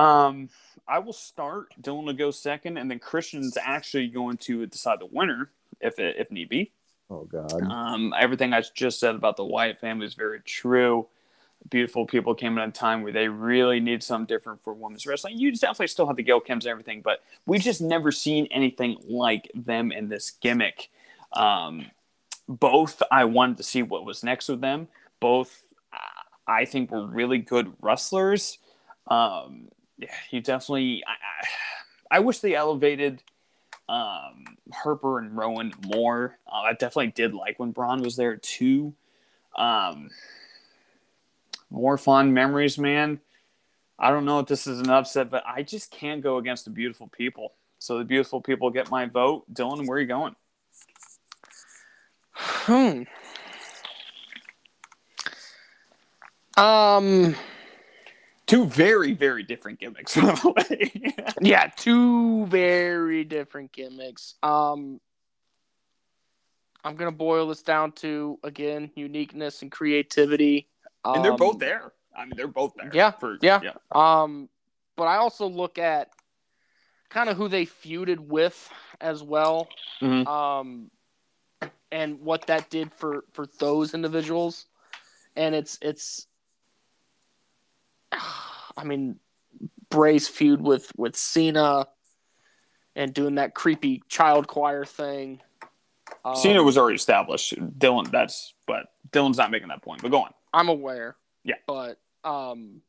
Um, 0.00 0.48
I 0.88 0.98
will 0.98 1.12
start. 1.12 1.74
Dylan 1.80 2.04
will 2.04 2.12
go 2.14 2.30
second, 2.30 2.78
and 2.78 2.90
then 2.90 2.98
Christian's 2.98 3.56
actually 3.60 4.08
going 4.08 4.38
to 4.38 4.66
decide 4.66 5.00
the 5.00 5.06
winner 5.06 5.50
if 5.80 5.98
it, 5.98 6.16
if 6.18 6.30
need 6.30 6.48
be. 6.48 6.72
Oh 7.10 7.24
God. 7.24 7.62
Um, 7.62 8.14
everything 8.18 8.52
I 8.52 8.62
just 8.74 9.00
said 9.00 9.14
about 9.14 9.36
the 9.36 9.44
Wyatt 9.44 9.78
family 9.78 10.06
is 10.06 10.14
very 10.14 10.40
true. 10.40 11.06
Beautiful 11.68 12.06
people 12.06 12.34
came 12.34 12.56
in 12.56 12.66
a 12.66 12.72
time 12.72 13.02
where 13.02 13.12
they 13.12 13.28
really 13.28 13.80
need 13.80 14.02
something 14.02 14.26
different 14.26 14.64
for 14.64 14.72
women's 14.72 15.06
wrestling. 15.06 15.36
You 15.36 15.52
definitely 15.52 15.88
still 15.88 16.06
have 16.06 16.16
the 16.16 16.22
Gail 16.22 16.40
Kims 16.40 16.50
and 16.50 16.66
everything, 16.66 17.02
but 17.02 17.22
we've 17.44 17.60
just 17.60 17.82
never 17.82 18.10
seen 18.10 18.48
anything 18.50 18.96
like 19.06 19.50
them 19.54 19.92
in 19.92 20.08
this 20.08 20.30
gimmick. 20.30 20.88
Um, 21.34 21.90
both, 22.48 23.02
I 23.12 23.26
wanted 23.26 23.58
to 23.58 23.62
see 23.64 23.82
what 23.82 24.06
was 24.06 24.24
next 24.24 24.48
with 24.48 24.62
them. 24.62 24.88
Both, 25.20 25.62
I 26.46 26.64
think, 26.64 26.90
were 26.90 27.06
really 27.06 27.38
good 27.38 27.74
wrestlers. 27.82 28.58
Um, 29.06 29.68
yeah, 30.00 30.14
you 30.30 30.40
definitely. 30.40 31.02
I, 31.06 31.12
I, 31.12 32.16
I 32.16 32.20
wish 32.20 32.38
they 32.38 32.54
elevated 32.54 33.22
um, 33.88 34.44
Harper 34.72 35.18
and 35.18 35.36
Rowan 35.36 35.74
more. 35.84 36.38
Uh, 36.50 36.60
I 36.60 36.72
definitely 36.72 37.08
did 37.08 37.34
like 37.34 37.58
when 37.58 37.72
Braun 37.72 38.02
was 38.02 38.16
there 38.16 38.36
too. 38.36 38.94
Um, 39.56 40.10
more 41.70 41.98
fun 41.98 42.32
memories, 42.32 42.78
man. 42.78 43.20
I 43.98 44.10
don't 44.10 44.24
know 44.24 44.38
if 44.38 44.46
this 44.46 44.66
is 44.66 44.80
an 44.80 44.88
upset, 44.88 45.30
but 45.30 45.44
I 45.46 45.62
just 45.62 45.90
can't 45.90 46.22
go 46.22 46.38
against 46.38 46.64
the 46.64 46.70
beautiful 46.70 47.08
people. 47.08 47.52
So 47.78 47.98
the 47.98 48.04
beautiful 48.04 48.40
people 48.40 48.70
get 48.70 48.90
my 48.90 49.06
vote. 49.06 49.44
Dylan, 49.52 49.86
where 49.86 49.98
are 49.98 50.00
you 50.00 50.06
going? 50.06 50.34
Hmm. 52.32 53.02
Um. 56.56 57.36
Two 58.50 58.66
very, 58.66 59.12
very 59.12 59.44
different 59.44 59.78
gimmicks, 59.78 60.16
by 60.16 60.22
the 60.34 60.52
way. 60.56 61.14
Yeah, 61.40 61.68
two 61.76 62.46
very 62.46 63.22
different 63.24 63.72
gimmicks. 63.72 64.34
Um. 64.42 65.00
I'm 66.82 66.96
gonna 66.96 67.12
boil 67.12 67.46
this 67.48 67.62
down 67.62 67.92
to 67.92 68.38
again 68.42 68.90
uniqueness 68.96 69.60
and 69.62 69.70
creativity. 69.70 70.66
and 71.04 71.22
they're 71.22 71.32
Um, 71.32 71.36
both 71.36 71.58
there. 71.58 71.92
I 72.16 72.24
mean, 72.24 72.32
they're 72.36 72.48
both 72.48 72.72
there. 72.74 72.90
Yeah, 72.92 73.10
For, 73.10 73.36
yeah. 73.42 73.60
yeah. 73.62 73.74
Um, 73.92 74.48
but 74.96 75.04
I 75.04 75.16
also 75.16 75.46
look 75.46 75.78
at 75.78 76.08
kind 77.10 77.28
of 77.28 77.36
who 77.36 77.48
they 77.48 77.66
feuded 77.66 78.18
with 78.18 78.68
as 79.00 79.22
well. 79.22 79.68
Mhm. 80.00 80.26
Um, 80.26 80.90
and 81.92 82.18
what 82.20 82.46
that 82.46 82.70
did 82.70 82.92
for 82.94 83.24
for 83.32 83.46
those 83.58 83.92
individuals, 83.94 84.66
and 85.36 85.54
it's 85.54 85.78
it's. 85.82 86.26
I 88.76 88.84
mean, 88.84 89.18
Bray's 89.90 90.28
feud 90.28 90.60
with 90.60 90.90
with 90.96 91.16
Cena, 91.16 91.86
and 92.96 93.12
doing 93.12 93.36
that 93.36 93.54
creepy 93.54 94.02
child 94.08 94.46
choir 94.46 94.84
thing. 94.84 95.40
Um, 96.24 96.36
Cena 96.36 96.62
was 96.62 96.76
already 96.76 96.96
established. 96.96 97.54
Dylan, 97.78 98.10
that's, 98.10 98.54
but 98.66 98.86
Dylan's 99.10 99.38
not 99.38 99.50
making 99.50 99.68
that 99.68 99.82
point. 99.82 100.02
But 100.02 100.10
go 100.10 100.22
on. 100.22 100.34
I'm 100.52 100.68
aware. 100.68 101.16
Yeah. 101.44 101.54
But 101.66 101.98
um 102.24 102.82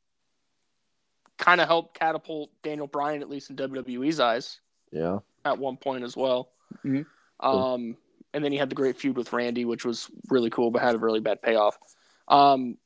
kind 1.38 1.62
of 1.62 1.68
helped 1.68 1.98
catapult 1.98 2.52
Daniel 2.64 2.88
Bryan 2.88 3.22
at 3.22 3.30
least 3.30 3.50
in 3.50 3.56
WWE's 3.56 4.20
eyes 4.20 4.60
Yeah. 4.92 5.20
at 5.46 5.58
one 5.58 5.78
point 5.78 6.04
as 6.04 6.16
well. 6.18 6.52
Mhm. 6.86 7.06
Um 7.40 7.96
and 8.34 8.44
then 8.44 8.52
he 8.52 8.58
had 8.58 8.70
the 8.70 8.76
great 8.76 8.98
feud 8.98 9.16
with 9.18 9.32
Randy, 9.34 9.66
which 9.66 9.86
was 9.86 10.10
really 10.30 10.50
cool, 10.50 10.70
but 10.72 10.82
had 10.82 10.96
a 10.96 11.00
really 11.00 11.20
bad 11.20 11.42
payoff. 11.42 11.78
Um, 12.28 12.78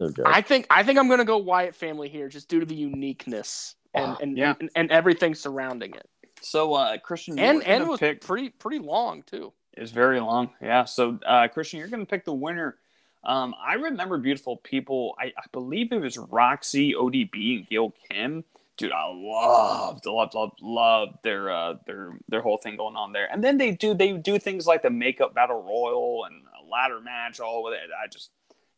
No. 0.00 0.10
I 0.26 0.40
think 0.40 0.66
I 0.70 0.82
think 0.82 0.98
I'm 0.98 1.08
gonna 1.08 1.24
go 1.24 1.38
Wyatt 1.38 1.74
family 1.74 2.08
here, 2.08 2.28
just 2.28 2.48
due 2.48 2.60
to 2.60 2.66
the 2.66 2.74
uniqueness 2.74 3.76
and 3.94 4.06
Ah, 4.06 4.18
and, 4.20 4.36
yeah. 4.36 4.54
and, 4.60 4.70
and 4.74 4.90
everything 4.90 5.34
surrounding 5.34 5.94
it, 5.94 6.08
So 6.40 6.74
uh, 6.74 6.98
Christian, 6.98 7.38
and 7.38 7.58
you're 7.58 7.68
and 7.68 7.80
gonna 7.80 7.90
was 7.90 8.00
pick 8.00 8.20
pretty 8.20 8.50
pretty 8.50 8.80
long 8.80 9.22
too. 9.22 9.52
It's 9.76 9.92
very 9.92 10.20
long. 10.20 10.50
Yeah. 10.60 10.84
So 10.84 11.18
uh, 11.26 11.48
Christian, 11.48 11.78
you're 11.80 11.88
going 11.88 12.04
to 12.04 12.10
pick 12.10 12.24
the 12.24 12.32
winner. 12.32 12.76
Um, 13.24 13.54
I 13.60 13.74
remember 13.74 14.18
beautiful 14.18 14.56
people. 14.58 15.16
I, 15.18 15.26
I 15.26 15.44
believe 15.50 15.90
it 15.90 15.98
was 16.00 16.16
Roxy, 16.16 16.94
ODB, 16.94 17.56
and 17.58 17.68
Gail 17.68 17.92
Kim. 18.08 18.44
Dude, 18.76 18.92
I 18.92 19.06
loved, 19.12 20.06
loved, 20.06 20.34
loved, 20.34 20.60
loved 20.60 21.12
their 21.24 21.50
uh, 21.50 21.74
their 21.86 22.18
their 22.28 22.40
whole 22.40 22.56
thing 22.58 22.76
going 22.76 22.96
on 22.96 23.12
there. 23.12 23.28
And 23.32 23.42
then 23.42 23.58
they 23.58 23.70
do 23.72 23.94
they 23.94 24.12
do 24.12 24.38
things 24.38 24.66
like 24.66 24.82
the 24.82 24.90
makeup 24.90 25.34
battle 25.34 25.62
royal 25.62 26.24
and 26.26 26.42
a 26.60 26.70
ladder 26.70 27.00
match, 27.00 27.40
all 27.40 27.64
with 27.64 27.74
it. 27.74 27.90
I 28.00 28.06
just 28.08 28.30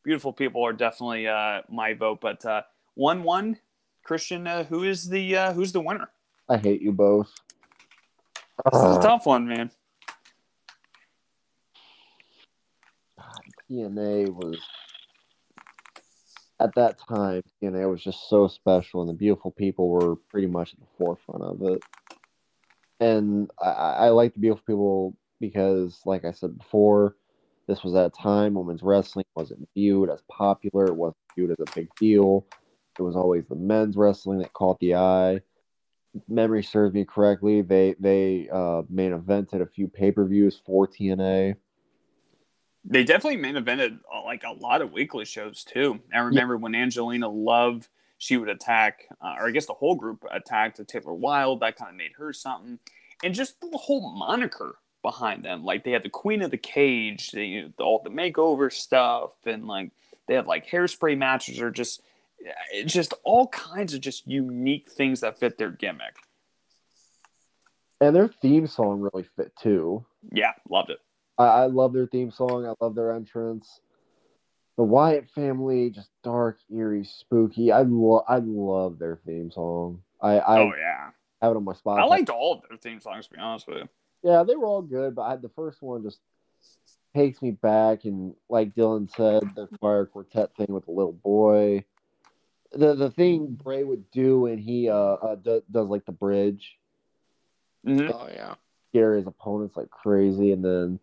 beautiful 0.06 0.32
people 0.32 0.64
are 0.64 0.72
definitely 0.72 1.26
uh, 1.26 1.62
my 1.68 1.92
vote. 1.92 2.20
But 2.22 2.46
uh, 2.46 2.62
one 2.94 3.24
one, 3.24 3.58
Christian, 4.04 4.46
uh, 4.46 4.64
who 4.64 4.84
is 4.84 5.10
the 5.10 5.36
uh, 5.36 5.52
who's 5.52 5.72
the 5.72 5.80
winner? 5.80 6.08
I 6.48 6.56
hate 6.56 6.80
you 6.80 6.92
both. 6.92 7.30
This 8.72 8.82
is 8.82 8.96
a 8.96 9.00
tough 9.02 9.26
one, 9.26 9.46
man. 9.46 9.70
TNA 13.68 14.32
was 14.32 14.58
at 16.60 16.74
that 16.76 16.98
time. 17.00 17.42
TNA 17.60 17.90
was 17.90 18.02
just 18.02 18.30
so 18.30 18.46
special, 18.46 19.00
and 19.00 19.10
the 19.10 19.14
beautiful 19.14 19.50
people 19.50 19.88
were 19.88 20.16
pretty 20.30 20.46
much 20.46 20.72
at 20.72 20.78
the 20.78 20.86
forefront 20.96 21.42
of 21.42 21.62
it. 21.62 21.82
And 23.00 23.50
I, 23.60 23.70
I 23.70 23.92
I 24.06 24.08
like 24.10 24.32
the 24.32 24.40
beautiful 24.40 24.64
people 24.64 25.16
because, 25.40 26.00
like 26.06 26.24
I 26.24 26.30
said 26.30 26.56
before, 26.56 27.16
this 27.66 27.82
was 27.82 27.94
at 27.94 28.06
a 28.06 28.10
time 28.10 28.55
women's 28.55 28.82
wrestling 28.82 29.24
wasn't 29.34 29.68
viewed 29.74 30.10
as 30.10 30.22
popular. 30.30 30.86
It 30.86 30.97
wasn't 30.97 31.16
viewed 31.34 31.51
as 31.51 31.56
a 31.60 31.74
big 31.74 31.88
deal. 31.98 32.47
It 32.98 33.02
was 33.02 33.16
always 33.16 33.44
the 33.47 33.56
men's 33.56 33.97
wrestling 33.97 34.38
that 34.38 34.52
caught 34.52 34.78
the 34.80 34.94
eye. 34.94 35.40
If 36.14 36.22
memory 36.28 36.62
serves 36.62 36.94
me 36.94 37.05
correctly, 37.05 37.62
they 37.62 37.94
they 37.98 38.48
uh, 38.51 38.82
main 38.88 39.12
evented 39.12 39.60
a 39.60 39.66
few 39.66 39.88
pay 39.88 40.12
per 40.12 40.24
views 40.24 40.60
for 40.64 40.86
TNA. 40.86 41.56
They 42.84 43.05
definitely 43.05 43.38
main 43.38 43.56
evented 43.56 43.98
uh, 44.14 44.22
like 44.24 44.44
a 44.44 44.52
lot 44.52 44.80
of 44.80 44.93
weekly 44.93 45.24
shows 45.24 45.64
too. 45.64 46.01
I 46.14 46.18
remember 46.18 46.56
when 46.56 46.74
Angelina 46.74 47.28
Love, 47.28 47.88
she 48.18 48.36
would 48.36 48.48
attack, 48.48 49.09
uh, 49.20 49.34
or 49.38 49.48
I 49.48 49.51
guess 49.51 49.66
the 49.66 49.74
whole 49.74 49.97
group 49.97 50.24
attacked 50.30 50.80
Taylor 50.86 51.12
Wilde. 51.12 51.60
That 51.60 51.76
kind 51.76 51.90
of 51.90 51.97
made 51.97 52.12
her 52.16 52.32
something, 52.32 52.78
and 53.24 53.34
just 53.34 53.60
the 53.60 53.76
whole 53.76 54.16
moniker 54.16 54.76
behind 55.06 55.44
them. 55.44 55.64
Like 55.64 55.84
they 55.84 55.92
had 55.92 56.02
the 56.02 56.10
Queen 56.10 56.42
of 56.42 56.50
the 56.50 56.56
Cage, 56.56 57.30
the, 57.30 57.46
you 57.46 57.62
know, 57.62 57.72
the 57.78 57.84
all 57.84 58.02
the 58.02 58.10
makeover 58.10 58.72
stuff, 58.72 59.30
and 59.46 59.64
like 59.64 59.92
they 60.26 60.34
had 60.34 60.46
like 60.46 60.68
hairspray 60.68 61.16
matches, 61.16 61.60
or 61.60 61.70
just 61.70 62.02
it's 62.72 62.92
just 62.92 63.14
all 63.22 63.46
kinds 63.46 63.94
of 63.94 64.00
just 64.00 64.26
unique 64.26 64.90
things 64.90 65.20
that 65.20 65.38
fit 65.38 65.58
their 65.58 65.70
gimmick. 65.70 66.16
And 68.00 68.16
their 68.16 68.26
theme 68.26 68.66
song 68.66 69.00
really 69.00 69.26
fit 69.36 69.52
too. 69.56 70.04
Yeah, 70.32 70.52
loved 70.68 70.90
it. 70.90 70.98
I, 71.38 71.44
I 71.44 71.66
love 71.66 71.92
their 71.92 72.08
theme 72.08 72.32
song. 72.32 72.66
I 72.66 72.74
love 72.84 72.96
their 72.96 73.12
entrance. 73.12 73.80
The 74.76 74.82
Wyatt 74.82 75.30
family, 75.30 75.90
just 75.90 76.10
dark, 76.24 76.58
eerie, 76.68 77.04
spooky. 77.04 77.70
I 77.70 77.82
love, 77.82 78.24
I 78.28 78.38
love 78.38 78.98
their 78.98 79.20
theme 79.24 79.52
song. 79.52 80.02
I, 80.20 80.38
I 80.38 80.58
oh 80.58 80.72
yeah, 80.76 81.10
have 81.40 81.52
it 81.52 81.56
on 81.56 81.64
my 81.64 81.74
spot. 81.74 82.00
I 82.00 82.04
liked 82.06 82.28
all 82.28 82.54
of 82.54 82.68
their 82.68 82.76
theme 82.76 83.00
songs. 83.00 83.28
To 83.28 83.34
be 83.34 83.38
honest 83.38 83.68
with 83.68 83.78
you. 83.78 83.88
Yeah, 84.27 84.43
they 84.43 84.57
were 84.57 84.66
all 84.66 84.82
good, 84.82 85.15
but 85.15 85.23
I, 85.23 85.36
the 85.36 85.51
first 85.51 85.81
one 85.81 86.03
just 86.03 86.19
takes 87.15 87.40
me 87.40 87.53
back. 87.53 88.05
And 88.07 88.35
like 88.48 88.74
Dylan 88.74 89.09
said, 89.09 89.44
the 89.55 89.69
choir 89.78 90.05
quartet 90.05 90.51
thing 90.57 90.66
with 90.69 90.85
the 90.86 90.90
little 90.90 91.12
boy, 91.12 91.85
the 92.73 92.97
the 92.97 93.12
thing 93.12 93.57
Bray 93.62 93.85
would 93.85 94.11
do 94.11 94.40
when 94.40 94.59
he 94.59 94.89
uh, 94.90 94.94
uh 94.94 95.36
do, 95.36 95.62
does 95.70 95.86
like 95.86 96.07
the 96.07 96.12
bridge, 96.12 96.77
Mhm. 97.86 98.11
Oh 98.12 98.28
yeah. 98.35 98.57
scare 98.90 99.15
his 99.15 99.28
opponents 99.28 99.77
like 99.77 99.90
crazy. 99.90 100.51
And 100.51 100.65
then 100.65 100.98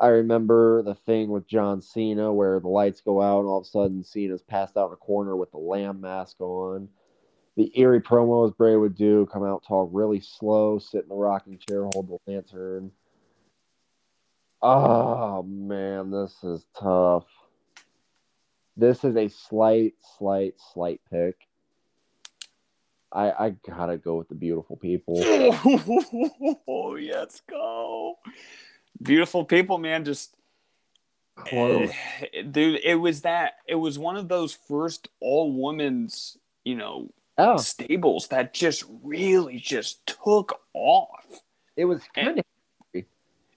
I 0.00 0.08
remember 0.08 0.82
the 0.82 0.96
thing 0.96 1.30
with 1.30 1.46
John 1.46 1.80
Cena 1.80 2.32
where 2.32 2.58
the 2.58 2.66
lights 2.66 3.00
go 3.00 3.22
out 3.22 3.40
and 3.40 3.48
all 3.48 3.58
of 3.58 3.64
a 3.66 3.68
sudden 3.68 4.02
Cena's 4.02 4.42
passed 4.42 4.76
out 4.76 4.88
in 4.88 4.94
a 4.94 4.96
corner 4.96 5.36
with 5.36 5.52
the 5.52 5.58
lamb 5.58 6.00
mask 6.00 6.40
on. 6.40 6.88
The 7.56 7.72
eerie 7.78 8.00
promos 8.00 8.54
Bray 8.56 8.76
would 8.76 8.96
do, 8.96 9.26
come 9.32 9.44
out, 9.44 9.64
talk 9.66 9.88
really 9.92 10.20
slow, 10.20 10.78
sit 10.78 11.04
in 11.04 11.08
the 11.08 11.14
rocking 11.14 11.58
chair, 11.58 11.84
hold 11.84 12.08
the 12.08 12.30
lantern. 12.30 12.90
Oh 14.60 15.42
man, 15.42 16.10
this 16.10 16.34
is 16.42 16.66
tough. 16.78 17.24
This 18.76 19.04
is 19.04 19.16
a 19.16 19.28
slight, 19.28 19.94
slight, 20.18 20.54
slight 20.72 21.00
pick. 21.10 21.36
I 23.10 23.30
I 23.30 23.50
gotta 23.66 23.96
go 23.96 24.16
with 24.16 24.28
the 24.28 24.34
beautiful 24.34 24.76
people. 24.76 25.16
Oh, 26.68 26.98
let's 27.00 27.40
go. 27.48 28.18
Beautiful 29.00 29.44
people, 29.44 29.78
man. 29.78 30.04
Just 30.04 30.34
Close. 31.36 31.90
eh, 32.32 32.42
dude, 32.50 32.80
it 32.82 32.96
was 32.96 33.22
that 33.22 33.54
it 33.66 33.74
was 33.76 33.98
one 33.98 34.16
of 34.16 34.28
those 34.28 34.54
first 34.54 35.08
all 35.20 35.52
women's, 35.62 36.38
you 36.64 36.74
know, 36.74 37.10
Oh, 37.38 37.58
stables 37.58 38.28
that 38.28 38.54
just 38.54 38.84
really 39.02 39.58
just 39.58 40.06
took 40.06 40.60
off. 40.72 41.42
it 41.76 41.84
was 41.84 42.00
kind 42.14 42.38
of 42.38 43.04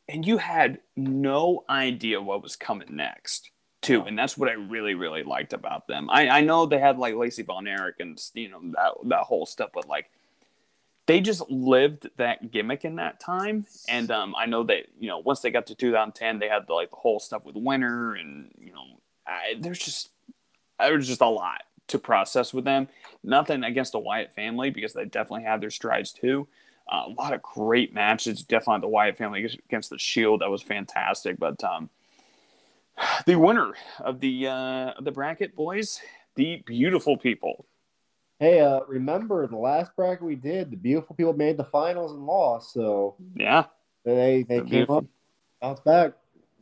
And 0.10 0.26
you 0.26 0.38
had 0.38 0.80
no 0.98 1.64
idea 1.70 2.22
what 2.22 2.44
was 2.44 2.56
coming 2.56 2.96
next. 2.96 3.52
Too, 3.82 4.02
and 4.02 4.20
that's 4.20 4.38
what 4.38 4.50
I 4.50 4.54
really, 4.54 4.94
really 4.94 5.24
liked 5.24 5.54
about 5.54 5.88
them. 5.88 6.10
I, 6.10 6.28
I 6.28 6.42
know 6.42 6.66
they 6.66 6.80
had 6.80 6.98
like 6.98 7.16
Lacey 7.16 7.44
Von 7.44 7.66
Erich 7.66 8.02
and 8.02 8.22
you 8.34 8.50
know 8.50 8.60
that 8.74 8.92
that 9.06 9.22
whole 9.22 9.46
stuff, 9.46 9.70
but 9.74 9.88
like 9.88 10.10
they 11.06 11.22
just 11.22 11.50
lived 11.50 12.10
that 12.18 12.52
gimmick 12.52 12.84
in 12.84 12.98
that 12.98 13.22
time. 13.22 13.66
And 13.88 14.12
um, 14.12 14.36
I 14.38 14.48
know 14.48 14.64
that 14.64 14.88
you 15.00 15.08
know 15.08 15.20
once 15.20 15.40
they 15.40 15.50
got 15.50 15.68
to 15.68 15.76
2010, 15.76 16.40
they 16.40 16.50
had 16.50 16.68
the, 16.68 16.74
like 16.74 16.90
the 16.90 16.98
whole 16.98 17.22
stuff 17.22 17.46
with 17.46 17.56
Winter, 17.56 18.16
and 18.16 18.52
you 18.60 18.74
know 18.74 18.84
I, 19.26 19.56
there's 19.58 19.80
just 19.80 20.10
there's 20.78 21.08
just 21.08 21.22
a 21.22 21.30
lot 21.30 21.64
to 21.90 22.00
process 22.00 22.54
with 22.54 22.66
them. 22.66 22.88
Nothing 23.24 23.64
against 23.64 23.92
the 23.92 24.00
Wyatt 24.00 24.34
family 24.34 24.70
because 24.70 24.94
they 24.94 25.06
definitely 25.06 25.44
have 25.46 25.62
their 25.62 25.70
strides 25.70 26.12
too. 26.12 26.48
Uh, 26.92 27.04
a 27.08 27.10
lot 27.10 27.34
of 27.34 27.42
great 27.42 27.94
matches, 27.94 28.42
definitely 28.44 28.82
the 28.82 28.88
Wyatt 28.88 29.18
family 29.18 29.46
against 29.68 29.90
the 29.92 30.00
Shield. 30.00 30.42
That 30.42 30.50
was 30.50 30.62
fantastic. 30.64 31.38
But 31.38 31.64
um, 31.64 31.90
the 33.26 33.36
winner 33.36 33.74
of 34.00 34.20
the 34.20 34.48
uh, 34.48 34.92
of 34.98 35.06
the 35.06 35.12
bracket, 35.12 35.56
boys, 35.56 36.00
the 36.36 36.64
beautiful 36.66 37.18
people. 37.18 37.66
Hey, 38.40 38.62
uh, 38.62 38.80
remember 38.88 39.46
the 39.48 39.58
last 39.58 39.94
bracket 39.98 40.24
we 40.24 40.36
did? 40.36 40.72
The 40.72 40.78
beautiful 40.78 41.14
people 41.16 41.34
made 41.34 41.58
the 41.58 41.66
finals 41.66 42.14
and 42.14 42.26
lost, 42.26 42.72
so 42.74 43.16
Yeah. 43.36 43.66
they 44.06 44.44
they 44.48 44.56
The 44.56 44.62
came 44.62 44.70
beautiful- 44.70 44.98
up, 45.00 45.06
bounced 45.62 45.84
back. 45.84 46.14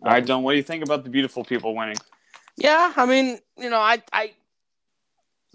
All 0.02 0.12
right, 0.12 0.26
Don. 0.26 0.44
What 0.44 0.52
do 0.54 0.58
you 0.58 0.64
think 0.64 0.84
about 0.84 1.04
the 1.04 1.10
beautiful 1.10 1.44
people 1.44 1.76
winning? 1.76 1.98
Yeah, 2.58 2.94
I 2.96 3.06
mean, 3.06 3.40
you 3.58 3.70
know, 3.70 3.80
I, 3.80 4.02
I, 4.12 4.32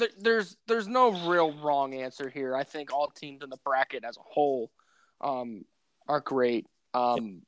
there, 0.03 0.11
there's, 0.19 0.57
there's 0.67 0.89
no 0.89 1.31
real 1.31 1.53
wrong 1.53 1.95
answer 1.95 2.29
here. 2.29 2.57
I 2.57 2.65
think 2.65 2.93
all 2.93 3.09
teams 3.09 3.43
in 3.43 3.51
the 3.51 3.59
bracket 3.65 4.05
as 4.05 4.17
a 4.17 4.23
whole, 4.23 4.71
um, 5.21 5.65
are 6.09 6.21
great. 6.21 6.67
Um, 6.95 7.43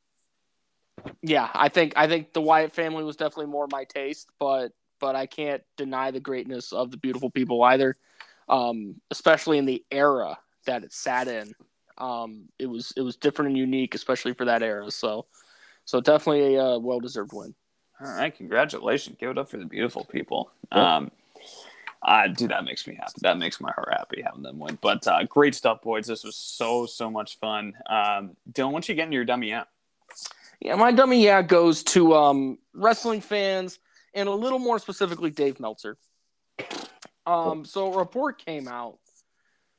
yeah, 1.22 1.51
I 1.52 1.68
think, 1.68 1.94
I 1.97 2.06
think 2.06 2.32
the 2.32 2.40
Wyatt 2.40 2.72
family 2.72 3.05
was 3.05 3.16
definitely 3.16 3.52
more 3.52 3.66
my 3.70 3.85
taste, 3.85 4.28
but, 4.39 4.72
but 5.01 5.16
I 5.16 5.26
can't 5.26 5.62
deny 5.76 6.10
the 6.10 6.20
greatness 6.20 6.72
of 6.72 6.90
the 6.90 6.97
beautiful 6.97 7.31
people 7.31 7.62
either. 7.62 7.97
Um, 8.47 9.01
especially 9.10 9.56
in 9.56 9.64
the 9.64 9.82
era 9.90 10.39
that 10.66 10.85
it 10.85 10.93
sat 10.93 11.28
in. 11.28 11.55
Um, 11.97 12.48
it 12.59 12.66
was, 12.66 12.93
it 12.94 13.01
was 13.01 13.16
different 13.16 13.51
and 13.51 13.59
unique, 13.59 13.94
especially 13.94 14.35
for 14.35 14.44
that 14.44 14.62
era. 14.62 14.90
So, 14.90 15.26
so 15.86 16.01
definitely 16.01 16.56
a 16.56 16.62
uh, 16.62 16.78
well-deserved 16.78 17.32
win. 17.32 17.55
All 18.01 18.12
right, 18.12 18.36
congratulations. 18.36 19.16
Give 19.18 19.31
it 19.31 19.39
up 19.39 19.48
for 19.48 19.56
the 19.56 19.64
beautiful 19.64 20.05
people. 20.05 20.51
Yeah. 20.72 20.97
Um, 20.97 21.10
uh, 22.05 22.28
dude, 22.28 22.51
that 22.51 22.64
makes 22.64 22.86
me 22.86 22.94
happy. 22.94 23.12
That 23.20 23.39
makes 23.39 23.60
my 23.60 23.72
heart 23.72 23.89
happy 23.93 24.22
having 24.22 24.43
them 24.43 24.59
win. 24.59 24.78
But 24.81 25.06
uh, 25.06 25.24
great 25.24 25.55
stuff, 25.55 25.82
boys. 25.82 26.06
This 26.06 26.24
was 26.24 26.36
so, 26.36 26.86
so 26.86 27.10
much 27.10 27.39
fun. 27.39 27.74
Um, 27.89 28.36
Dylan, 28.52 28.72
once 28.72 28.89
you 28.89 28.94
get 28.94 29.05
into 29.05 29.14
your 29.14 29.24
dummy 29.24 29.52
app, 29.52 29.68
Yeah, 30.60 30.76
my 30.76 30.93
dummy 30.93 31.22
yeah 31.24 31.43
goes 31.43 31.82
to 31.85 32.14
um, 32.14 32.59
wrestling 32.72 33.20
fans 33.20 33.78
and 34.14 34.28
a 34.28 34.32
little 34.32 34.59
more 34.59 34.78
specifically 34.78 35.31
Dave 35.31 35.59
Meltzer. 35.60 35.97
Um, 37.26 37.64
so 37.64 37.93
a 37.93 37.98
report 37.98 38.44
came 38.44 38.68
out 38.68 38.98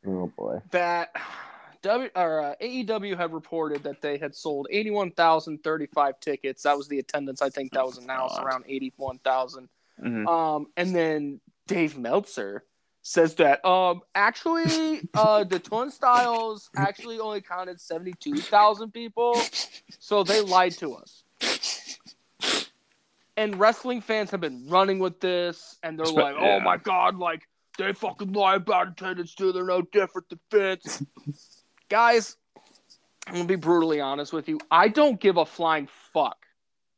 Oh 0.07 0.31
boy, 0.37 0.61
that 0.71 1.15
W 1.81 2.09
or 2.15 2.41
uh, 2.41 2.55
AEW 2.61 3.17
had 3.17 3.33
reported 3.33 3.83
that 3.83 4.01
they 4.01 4.17
had 4.17 4.35
sold 4.35 4.67
eighty 4.69 4.91
one 4.91 5.11
thousand 5.11 5.63
thirty 5.63 5.87
five 5.87 6.19
tickets. 6.19 6.63
That 6.63 6.77
was 6.77 6.87
the 6.87 6.99
attendance. 6.99 7.41
I 7.41 7.49
think 7.49 7.71
that 7.73 7.85
was 7.85 7.97
announced 7.97 8.37
around 8.39 8.65
eighty 8.67 8.93
one 8.97 9.19
thousand. 9.19 9.69
Mhm. 10.03 10.27
Um, 10.27 10.67
and 10.77 10.95
then 10.95 11.39
Dave 11.67 11.97
Meltzer 11.97 12.63
says 13.07 13.35
that 13.35 13.63
um 13.63 14.01
actually 14.15 15.07
uh 15.13 15.43
the 15.43 15.59
Turnstiles 15.59 16.69
actually 16.75 17.19
only 17.19 17.39
counted 17.41 17.79
seventy 17.79 18.13
two 18.19 18.35
thousand 18.35 18.91
people, 18.91 19.39
so 19.99 20.23
they 20.23 20.41
lied 20.41 20.73
to 20.73 20.95
us. 20.95 21.23
And 23.37 23.59
wrestling 23.59 24.01
fans 24.01 24.31
have 24.31 24.41
been 24.41 24.65
running 24.69 24.97
with 24.97 25.19
this, 25.19 25.77
and 25.83 25.99
they're 25.99 26.05
like, 26.05 26.35
"Oh 26.39 26.59
my 26.61 26.77
god, 26.77 27.17
like 27.17 27.47
they 27.77 27.93
fucking 27.93 28.33
lie 28.33 28.55
about 28.55 28.87
attendance 28.87 29.35
too. 29.35 29.51
They're 29.51 29.65
no 29.65 29.81
different 29.81 30.29
than 30.29 30.39
Vince." 30.49 31.03
Guys, 31.89 32.37
I'm 33.27 33.33
gonna 33.33 33.45
be 33.45 33.55
brutally 33.55 33.99
honest 33.99 34.33
with 34.33 34.49
you. 34.49 34.59
I 34.71 34.87
don't 34.87 35.19
give 35.19 35.37
a 35.37 35.45
flying 35.45 35.89
fuck 36.13 36.37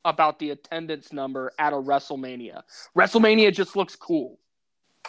about 0.06 0.40
the 0.40 0.52
attendance 0.52 1.12
number 1.12 1.52
at 1.60 1.74
a 1.74 1.76
WrestleMania. 1.76 2.62
WrestleMania 2.96 3.54
just 3.54 3.76
looks 3.76 3.96
cool 3.96 4.40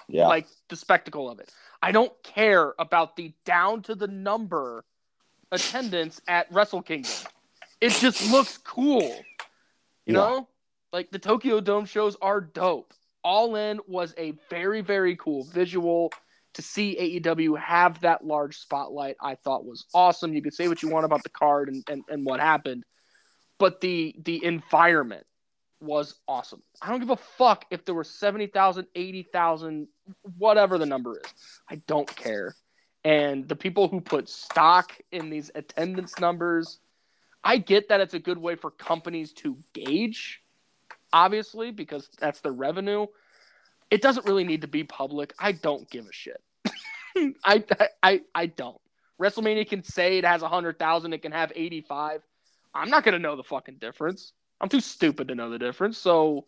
Yeah. 0.09 0.27
like 0.29 0.47
the 0.69 0.77
spectacle 0.77 1.31
of 1.31 1.41
it. 1.41 1.51
I 1.83 1.93
don't 1.93 2.13
care 2.23 2.75
about 2.79 3.17
the 3.17 3.33
down 3.45 3.83
to 3.83 3.95
the 3.95 4.07
number 4.09 4.85
attendance 5.53 6.21
at 6.29 6.51
Wrestle 6.53 6.83
Kingdom. 6.83 7.13
It 7.81 7.91
just 7.93 8.31
looks 8.31 8.59
cool. 8.59 9.03
You 10.07 10.15
Yeah. 10.15 10.21
know? 10.21 10.49
Like 10.93 11.11
the 11.11 11.19
Tokyo 11.19 11.61
Dome 11.61 11.85
shows 11.85 12.17
are 12.21 12.41
dope. 12.41 12.93
All 13.23 13.57
In 13.57 13.81
was 13.87 14.15
a 14.17 14.33
very, 14.51 14.81
very 14.81 15.17
cool 15.17 15.45
visual. 15.45 16.13
To 16.55 16.63
see 16.63 16.97
AEW 17.21 17.57
have 17.61 18.01
that 18.01 18.25
large 18.25 18.57
spotlight, 18.59 19.17
I 19.21 19.37
thought 19.37 19.65
was 19.65 19.85
awesome. 19.95 20.33
You 20.35 20.43
could 20.43 20.55
say 20.55 20.67
what 20.67 20.83
you 20.83 20.89
want 20.89 21.05
about 21.05 21.23
the 21.23 21.29
card 21.29 21.69
and, 21.69 21.85
and, 21.89 22.03
and 22.09 22.25
what 22.25 22.41
happened, 22.41 22.85
but 23.59 23.81
the 23.81 24.17
the 24.25 24.45
environment 24.45 25.25
was 25.81 26.15
awesome. 26.27 26.63
I 26.83 26.91
don't 26.91 27.01
give 27.01 27.11
a 27.11 27.17
fuck 27.17 27.67
if 27.71 27.85
there 27.85 27.95
were 27.95 28.05
70,000, 28.05 28.87
80,000, 28.95 29.89
whatever 30.37 30.79
the 30.79 30.87
number 30.87 31.19
is. 31.19 31.33
I 31.69 31.77
don't 31.87 32.09
care. 32.15 32.55
And 33.05 33.49
the 33.49 33.57
people 33.57 33.89
who 33.89 34.01
put 34.01 34.29
stock 34.29 34.93
in 35.13 35.31
these 35.31 35.51
attendance 35.55 36.19
numbers, 36.19 36.81
I 37.45 37.59
get 37.59 37.89
that 37.89 38.01
it's 38.01 38.15
a 38.15 38.19
good 38.19 38.39
way 38.39 38.57
for 38.57 38.71
companies 38.71 39.33
to 39.35 39.57
gauge, 39.73 40.43
obviously, 41.13 41.71
because 41.71 42.09
that's 42.19 42.41
their 42.41 42.53
revenue. 42.53 43.07
It 43.91 44.03
doesn't 44.03 44.27
really 44.27 44.45
need 44.45 44.63
to 44.63 44.69
be 44.69 44.85
public. 44.85 45.33
I 45.39 45.53
don't 45.53 45.89
give 45.89 46.07
a 46.07 46.13
shit. 46.13 46.43
I, 47.45 47.65
I 48.03 48.21
I 48.35 48.47
don't. 48.47 48.81
WrestleMania 49.21 49.69
can 49.69 49.83
say 49.83 50.19
it 50.19 50.25
has 50.25 50.43
100,000, 50.43 51.13
it 51.13 51.23
can 51.23 51.33
have 51.33 51.53
85. 51.55 52.27
I'm 52.75 52.91
not 52.91 53.03
going 53.03 53.15
to 53.15 53.19
know 53.19 53.37
the 53.37 53.43
fucking 53.43 53.79
difference. 53.79 54.33
I'm 54.61 54.69
too 54.69 54.81
stupid 54.81 55.29
to 55.29 55.35
know 55.35 55.51
the 55.51 55.59
difference. 55.59 55.99
So 55.99 56.47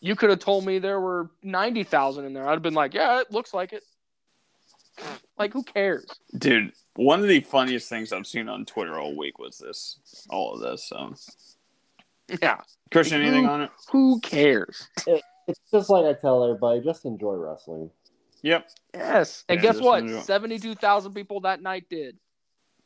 you 0.00 0.16
could 0.16 0.30
have 0.30 0.38
told 0.38 0.64
me 0.64 0.78
there 0.78 1.00
were 1.00 1.30
90,000 1.42 2.24
in 2.24 2.32
there. 2.32 2.46
I'd 2.46 2.52
have 2.52 2.62
been 2.62 2.74
like, 2.74 2.94
yeah, 2.94 3.20
it 3.20 3.30
looks 3.30 3.54
like 3.54 3.72
it. 3.72 3.84
Like, 5.38 5.52
who 5.52 5.62
cares? 5.62 6.06
Dude, 6.36 6.72
one 6.96 7.20
of 7.20 7.28
the 7.28 7.40
funniest 7.40 7.88
things 7.88 8.12
I've 8.12 8.26
seen 8.26 8.48
on 8.48 8.64
Twitter 8.64 8.98
all 8.98 9.16
week 9.16 9.38
was 9.38 9.58
this, 9.58 9.98
all 10.28 10.54
of 10.54 10.60
this. 10.60 10.88
So, 10.88 11.14
Yeah. 12.42 12.58
Christian, 12.90 13.22
anything 13.22 13.46
on 13.46 13.62
it? 13.62 13.70
Who 13.90 14.18
cares? 14.20 14.88
It's 15.06 15.60
just 15.70 15.88
like 15.88 16.04
I 16.04 16.14
tell 16.14 16.42
everybody, 16.42 16.80
just 16.80 17.04
enjoy 17.04 17.34
wrestling. 17.34 17.90
Yep. 18.42 18.68
Yes. 18.94 19.44
And 19.48 19.58
Yeah, 19.58 19.62
guess 19.62 19.80
what? 19.80 20.00
enjoy. 20.02 20.20
72,000 20.20 21.12
people 21.14 21.40
that 21.42 21.62
night 21.62 21.88
did. 21.88 22.18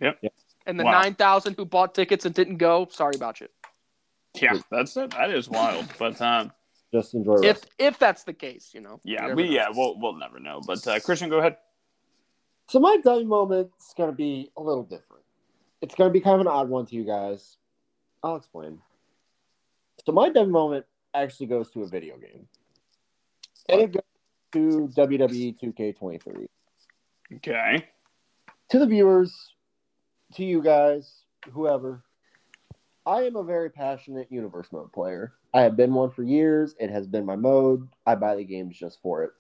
Yep. 0.01 0.19
Yep. 0.23 0.33
And 0.67 0.79
the 0.79 0.85
Wow. 0.85 0.93
9,000 0.93 1.55
who 1.57 1.65
bought 1.65 1.95
tickets 1.95 2.27
and 2.27 2.35
didn't 2.35 2.59
go, 2.59 2.87
sorry 2.91 3.17
about 3.17 3.41
you. 3.41 3.49
Yeah, 4.41 4.59
that's 4.71 4.97
it. 4.97 5.11
That 5.11 5.31
is 5.31 5.49
wild. 5.49 5.87
But 5.99 6.21
um, 6.21 6.53
Just 6.93 7.15
enjoy 7.15 7.35
If 7.37 7.43
wrestling. 7.43 7.71
if 7.79 7.99
that's 7.99 8.25
the 8.25 8.33
case, 8.33 8.71
you 8.73 8.81
know. 8.81 9.01
yeah, 9.05 9.33
we 9.35 9.45
know. 9.45 9.51
yeah, 9.51 9.67
we'll 9.75 9.99
we'll 10.01 10.15
never 10.17 10.39
know. 10.41 10.61
But 10.67 10.87
uh, 10.87 11.01
Christian, 11.01 11.29
go 11.29 11.39
ahead. 11.39 11.57
So 12.69 12.81
my 12.81 12.97
dummy 13.05 13.25
moment's 13.25 13.93
gonna 13.97 14.13
be 14.13 14.51
a 14.57 14.63
little 14.63 14.85
different. 14.85 15.23
It's 15.83 15.95
gonna 15.95 16.11
be 16.11 16.21
kind 16.21 16.35
of 16.37 16.41
an 16.43 16.47
odd 16.49 16.69
one 16.69 16.87
to 16.87 16.95
you 16.95 17.05
guys. 17.05 17.57
I'll 18.23 18.37
explain. 18.37 18.79
So 20.07 20.13
my 20.13 20.29
dummy 20.31 20.51
moment 20.51 20.87
actually 21.15 21.47
goes 21.47 21.71
to 21.73 21.83
a 21.83 21.87
video 21.87 22.17
game, 22.17 22.47
and 23.69 23.81
it 23.83 23.93
goes 23.93 24.03
to 24.53 24.89
WWE 25.01 25.59
2K23. 25.61 26.47
Okay. 27.37 27.87
To 28.71 28.79
the 28.79 28.87
viewers, 28.87 29.55
to 30.35 30.45
you 30.45 30.63
guys, 30.63 31.25
whoever, 31.51 32.03
I 33.05 33.23
am 33.23 33.35
a 33.35 33.43
very 33.43 33.69
passionate 33.69 34.31
universe 34.31 34.69
mode 34.71 34.93
player. 34.93 35.33
I 35.53 35.63
have 35.63 35.77
been 35.77 35.93
one 35.93 36.11
for 36.11 36.23
years. 36.23 36.75
It 36.79 36.91
has 36.91 37.09
been 37.09 37.27
my 37.27 37.35
mode. 37.35 37.89
I 38.07 38.15
buy 38.15 38.37
the 38.37 38.45
games 38.45 38.79
just 38.79 39.03
for 39.03 39.25
it. 39.25 39.31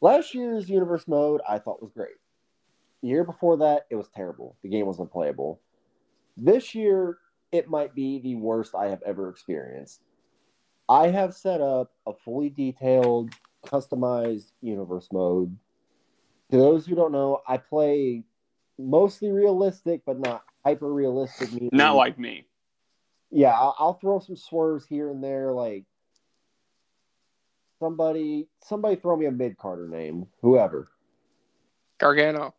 Last 0.00 0.34
year's 0.34 0.68
universe 0.68 1.06
mode 1.06 1.42
I 1.46 1.58
thought 1.58 1.82
was 1.82 1.92
great. 1.92 2.16
The 3.02 3.08
year 3.08 3.24
before 3.24 3.58
that, 3.58 3.86
it 3.90 3.96
was 3.96 4.08
terrible. 4.08 4.56
The 4.62 4.70
game 4.70 4.86
was 4.86 4.98
unplayable. 4.98 5.60
This 6.36 6.74
year, 6.74 7.18
it 7.52 7.68
might 7.68 7.94
be 7.94 8.20
the 8.20 8.36
worst 8.36 8.74
I 8.74 8.86
have 8.86 9.02
ever 9.02 9.28
experienced. 9.28 10.00
I 10.88 11.08
have 11.08 11.34
set 11.34 11.60
up 11.60 11.92
a 12.06 12.12
fully 12.14 12.48
detailed, 12.48 13.32
customized 13.66 14.52
universe 14.62 15.08
mode. 15.12 15.56
To 16.50 16.56
those 16.56 16.86
who 16.86 16.94
don't 16.94 17.12
know, 17.12 17.42
I 17.46 17.58
play 17.58 18.24
mostly 18.78 19.30
realistic, 19.30 20.02
but 20.06 20.18
not 20.20 20.42
hyper 20.66 20.92
realistic. 20.92 21.48
Not 21.72 21.94
like 21.94 22.18
me. 22.18 22.44
yeah, 23.30 23.52
I'll, 23.52 23.76
I'll 23.78 23.94
throw 23.94 24.18
some 24.18 24.36
swerves 24.36 24.84
here 24.84 25.10
and 25.10 25.22
there, 25.22 25.52
like 25.52 25.84
somebody, 27.78 28.48
somebody 28.64 28.96
throw 28.96 29.16
me 29.16 29.26
a 29.26 29.30
mid 29.30 29.56
carder 29.56 29.88
name, 29.88 30.26
whoever 30.42 30.88
Gargano, 31.98 32.52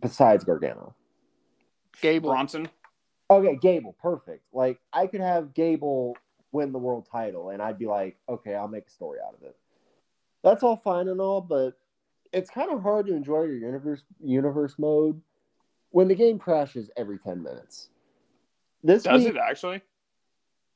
besides 0.00 0.42
Gargano. 0.44 0.94
Gable. 2.00 2.30
Bronson. 2.30 2.68
Okay, 3.30 3.58
Gable, 3.60 3.94
perfect. 4.00 4.44
Like 4.54 4.78
I 4.90 5.06
could 5.06 5.20
have 5.20 5.52
Gable 5.52 6.16
win 6.52 6.72
the 6.72 6.78
world 6.78 7.06
title, 7.12 7.50
and 7.50 7.60
I'd 7.60 7.78
be 7.78 7.86
like, 7.86 8.16
okay, 8.26 8.54
I'll 8.54 8.68
make 8.68 8.86
a 8.86 8.90
story 8.90 9.18
out 9.26 9.34
of 9.34 9.42
it. 9.42 9.54
That's 10.42 10.62
all 10.62 10.76
fine 10.76 11.08
and 11.08 11.20
all, 11.20 11.42
but 11.42 11.74
it's 12.32 12.48
kind 12.48 12.70
of 12.70 12.80
hard 12.80 13.06
to 13.06 13.14
enjoy 13.14 13.42
your 13.42 13.56
universe 13.58 14.02
universe 14.18 14.76
mode 14.78 15.20
when 15.90 16.08
the 16.08 16.14
game 16.14 16.38
crashes 16.38 16.90
every 16.96 17.18
ten 17.18 17.42
minutes. 17.42 17.88
This 18.82 19.02
Does 19.02 19.24
week, 19.24 19.34
it 19.34 19.36
actually? 19.36 19.82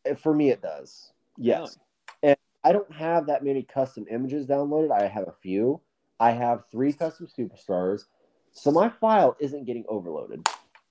Eh, 0.05 0.15
for 0.15 0.35
me, 0.35 0.51
it 0.51 0.63
does. 0.63 1.13
Yes. 1.39 1.79
And 2.23 2.37
I 2.65 2.73
don't 2.73 2.93
have 2.93 3.27
that 3.27 3.45
many 3.45 3.63
custom 3.63 4.07
images 4.11 4.47
downloaded. 4.47 4.91
I 4.91 5.07
have 5.07 5.29
a 5.29 5.35
few. 5.41 5.81
I 6.19 6.33
have 6.33 6.65
three 6.71 6.93
custom 6.93 7.27
superstars. 7.27 8.05
So 8.53 8.71
my 8.71 8.89
file 8.89 9.37
isn't 9.41 9.65
getting 9.65 9.85
overloaded. 9.89 10.47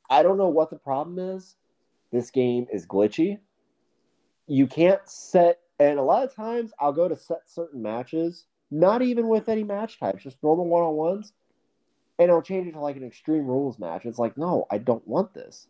I 0.09 0.23
don't 0.23 0.37
know 0.37 0.49
what 0.49 0.69
the 0.69 0.77
problem 0.77 1.19
is. 1.19 1.55
This 2.11 2.29
game 2.29 2.67
is 2.71 2.85
glitchy. 2.85 3.39
You 4.47 4.67
can't 4.67 5.07
set, 5.07 5.59
and 5.79 5.99
a 5.99 6.03
lot 6.03 6.23
of 6.23 6.35
times 6.35 6.71
I'll 6.79 6.91
go 6.91 7.07
to 7.07 7.15
set 7.15 7.47
certain 7.47 7.81
matches, 7.81 8.45
not 8.69 9.01
even 9.01 9.27
with 9.29 9.47
any 9.47 9.63
match 9.63 9.99
types, 9.99 10.23
just 10.23 10.43
normal 10.43 10.65
one 10.67 10.83
on 10.83 10.95
ones, 10.95 11.33
and 12.21 12.29
I'll 12.29 12.43
change 12.43 12.67
it 12.67 12.73
to 12.73 12.79
like 12.79 12.97
an 12.97 13.03
extreme 13.03 13.47
rules 13.47 13.79
match. 13.79 14.05
It's 14.05 14.19
like, 14.19 14.37
no, 14.37 14.67
I 14.69 14.77
don't 14.77 15.05
want 15.07 15.33
this. 15.33 15.67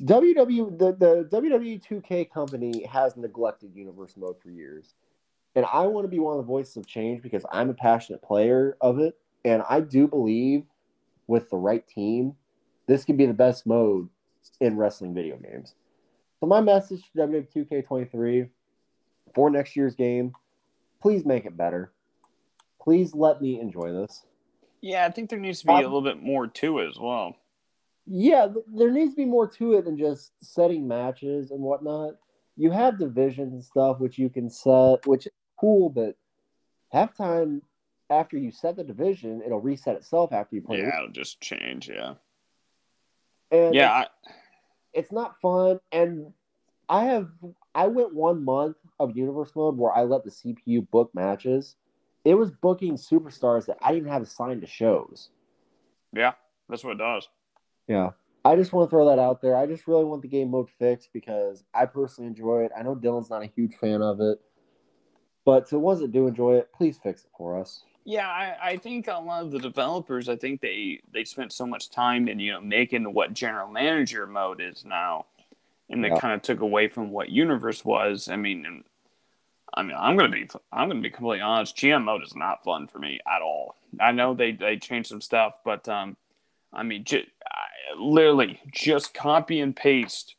WW 0.00 0.78
the, 0.78 0.92
the 0.92 1.28
WWE 1.30 1.82
2K 1.86 2.30
company 2.30 2.86
has 2.86 3.14
neglected 3.16 3.74
universe 3.74 4.14
mode 4.16 4.36
for 4.42 4.48
years. 4.48 4.94
And 5.54 5.66
I 5.70 5.86
want 5.86 6.04
to 6.04 6.08
be 6.08 6.18
one 6.18 6.38
of 6.38 6.38
the 6.38 6.50
voices 6.50 6.78
of 6.78 6.86
change 6.86 7.22
because 7.22 7.44
I'm 7.52 7.68
a 7.68 7.74
passionate 7.74 8.22
player 8.22 8.78
of 8.80 8.98
it. 9.00 9.18
And 9.44 9.62
I 9.68 9.80
do 9.80 10.08
believe 10.08 10.64
with 11.26 11.50
the 11.50 11.56
right 11.58 11.86
team, 11.86 12.36
this 12.86 13.04
could 13.04 13.18
be 13.18 13.26
the 13.26 13.34
best 13.34 13.66
mode 13.66 14.08
in 14.60 14.78
wrestling 14.78 15.14
video 15.14 15.36
games. 15.36 15.74
So 16.40 16.46
my 16.46 16.62
message 16.62 17.02
to 17.12 17.18
WWE 17.18 17.52
2K23 17.54 18.48
for 19.34 19.50
next 19.50 19.76
year's 19.76 19.94
game, 19.94 20.32
please 21.02 21.26
make 21.26 21.44
it 21.44 21.56
better. 21.56 21.92
Please 22.80 23.14
let 23.14 23.42
me 23.42 23.60
enjoy 23.60 23.92
this. 23.92 24.24
Yeah, 24.80 25.06
I 25.06 25.10
think 25.10 25.30
there 25.30 25.38
needs 25.38 25.60
to 25.60 25.66
be 25.66 25.72
Um, 25.72 25.78
a 25.80 25.82
little 25.82 26.02
bit 26.02 26.22
more 26.22 26.46
to 26.46 26.78
it 26.78 26.88
as 26.88 26.98
well. 26.98 27.36
Yeah, 28.06 28.48
there 28.74 28.90
needs 28.90 29.12
to 29.12 29.16
be 29.16 29.24
more 29.24 29.48
to 29.48 29.74
it 29.74 29.84
than 29.84 29.98
just 29.98 30.32
setting 30.40 30.86
matches 30.86 31.50
and 31.50 31.60
whatnot. 31.60 32.14
You 32.56 32.70
have 32.70 32.98
divisions 32.98 33.52
and 33.52 33.64
stuff 33.64 33.98
which 33.98 34.18
you 34.18 34.30
can 34.30 34.48
set, 34.48 35.06
which 35.06 35.26
is 35.26 35.32
cool, 35.58 35.90
but 35.90 36.16
halftime 36.94 37.60
after 38.08 38.38
you 38.38 38.52
set 38.52 38.76
the 38.76 38.84
division, 38.84 39.42
it'll 39.44 39.60
reset 39.60 39.96
itself 39.96 40.32
after 40.32 40.54
you 40.54 40.62
play. 40.62 40.78
Yeah, 40.78 40.96
it'll 40.98 41.08
just 41.12 41.40
change. 41.40 41.88
Yeah. 41.88 42.14
and 43.50 43.74
Yeah. 43.74 44.02
it's, 44.02 44.08
I, 44.08 44.30
it's 44.94 45.12
not 45.12 45.40
fun. 45.40 45.80
And 45.90 46.32
I 46.88 47.04
have 47.04 47.28
I 47.74 47.88
went 47.88 48.14
one 48.14 48.44
month 48.44 48.76
of 49.00 49.16
universe 49.16 49.50
mode 49.56 49.76
where 49.76 49.92
I 49.92 50.04
let 50.04 50.24
the 50.24 50.30
CPU 50.30 50.88
book 50.90 51.10
matches. 51.14 51.76
It 52.26 52.34
was 52.34 52.50
booking 52.50 52.94
superstars 52.96 53.66
that 53.66 53.78
I 53.80 53.92
didn't 53.94 54.08
have 54.10 54.22
assigned 54.22 54.60
to 54.62 54.66
shows. 54.66 55.30
yeah. 56.12 56.32
That's 56.68 56.82
what 56.82 56.94
it 56.94 56.98
does. 56.98 57.28
Yeah. 57.86 58.10
I 58.44 58.56
just 58.56 58.72
want 58.72 58.88
to 58.88 58.90
throw 58.90 59.08
that 59.08 59.20
out 59.20 59.40
there. 59.40 59.56
I 59.56 59.66
just 59.66 59.86
really 59.86 60.02
want 60.04 60.22
the 60.22 60.28
game 60.28 60.50
mode 60.50 60.68
fixed 60.80 61.10
because 61.12 61.62
I 61.72 61.86
personally 61.86 62.26
enjoy 62.26 62.64
it. 62.64 62.72
I 62.76 62.82
know 62.82 62.96
Dylan's 62.96 63.30
not 63.30 63.42
a 63.44 63.46
huge 63.54 63.76
fan 63.76 64.02
of 64.02 64.20
it. 64.20 64.40
But 65.44 65.66
to 65.68 65.76
the 65.76 65.78
ones 65.78 66.00
that 66.00 66.10
do 66.10 66.26
enjoy 66.26 66.56
it, 66.56 66.72
please 66.72 66.98
fix 67.00 67.22
it 67.22 67.30
for 67.38 67.56
us. 67.60 67.84
Yeah, 68.04 68.26
I, 68.28 68.56
I 68.70 68.76
think 68.78 69.06
a 69.06 69.12
lot 69.14 69.44
of 69.44 69.52
the 69.52 69.60
developers, 69.60 70.28
I 70.28 70.34
think 70.34 70.60
they 70.60 71.00
they 71.12 71.22
spent 71.22 71.52
so 71.52 71.66
much 71.66 71.90
time 71.90 72.26
in 72.28 72.40
you 72.40 72.50
know 72.52 72.60
making 72.60 73.04
what 73.14 73.32
general 73.32 73.68
manager 73.70 74.26
mode 74.26 74.60
is 74.60 74.84
now, 74.84 75.26
and 75.88 76.02
they 76.02 76.08
Yeah. 76.08 76.18
kind 76.18 76.34
of 76.34 76.42
took 76.42 76.60
away 76.60 76.88
from 76.88 77.10
what 77.12 77.28
Universe 77.28 77.84
was. 77.84 78.28
I 78.28 78.34
mean, 78.34 78.82
I 79.76 79.82
mean, 79.82 79.96
I'm 79.98 80.16
gonna 80.16 80.30
be 80.30 80.48
I'm 80.72 80.88
gonna 80.88 81.00
be 81.02 81.10
completely 81.10 81.42
honest. 81.42 81.76
GM 81.76 82.04
mode 82.04 82.22
is 82.22 82.34
not 82.34 82.64
fun 82.64 82.86
for 82.86 82.98
me 82.98 83.20
at 83.26 83.42
all. 83.42 83.76
I 84.00 84.12
know 84.12 84.34
they 84.34 84.52
they 84.52 84.78
changed 84.78 85.08
some 85.10 85.20
stuff, 85.20 85.58
but 85.64 85.86
um, 85.88 86.16
I 86.72 86.82
mean, 86.82 87.04
ju- 87.04 87.26
I, 87.46 87.98
literally 87.98 88.60
just 88.72 89.12
copy 89.14 89.60
and 89.60 89.76
paste 89.76 90.34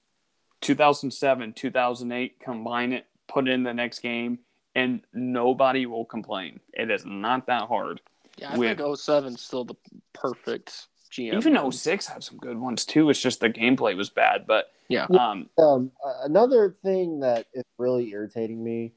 2007, 0.61 1.53
2008, 1.53 2.39
combine 2.39 2.93
it, 2.93 3.05
put 3.27 3.47
it 3.47 3.51
in 3.51 3.63
the 3.63 3.73
next 3.73 3.99
game, 3.99 4.39
and 4.75 5.01
nobody 5.13 5.85
will 5.85 6.05
complain. 6.05 6.59
It 6.73 6.89
is 6.89 7.05
not 7.05 7.45
that 7.47 7.67
hard. 7.67 8.01
Yeah, 8.37 8.53
I 8.53 8.57
With- 8.57 8.77
think 8.79 8.97
07 8.97 9.33
is 9.35 9.41
still 9.41 9.65
the 9.65 9.75
perfect 10.13 10.87
GM. 11.11 11.35
Even 11.35 11.71
06 11.71 12.07
had 12.07 12.23
some 12.23 12.37
good 12.37 12.57
ones 12.57 12.85
too. 12.85 13.09
It's 13.09 13.21
just 13.21 13.39
the 13.39 13.49
gameplay 13.49 13.95
was 13.95 14.09
bad, 14.09 14.45
but 14.47 14.71
Yeah. 14.89 15.05
um, 15.17 15.49
Um, 15.59 15.91
another 16.23 16.75
thing 16.83 17.19
that 17.21 17.47
is 17.53 17.63
really 17.77 18.09
irritating 18.11 18.63
me, 18.63 18.93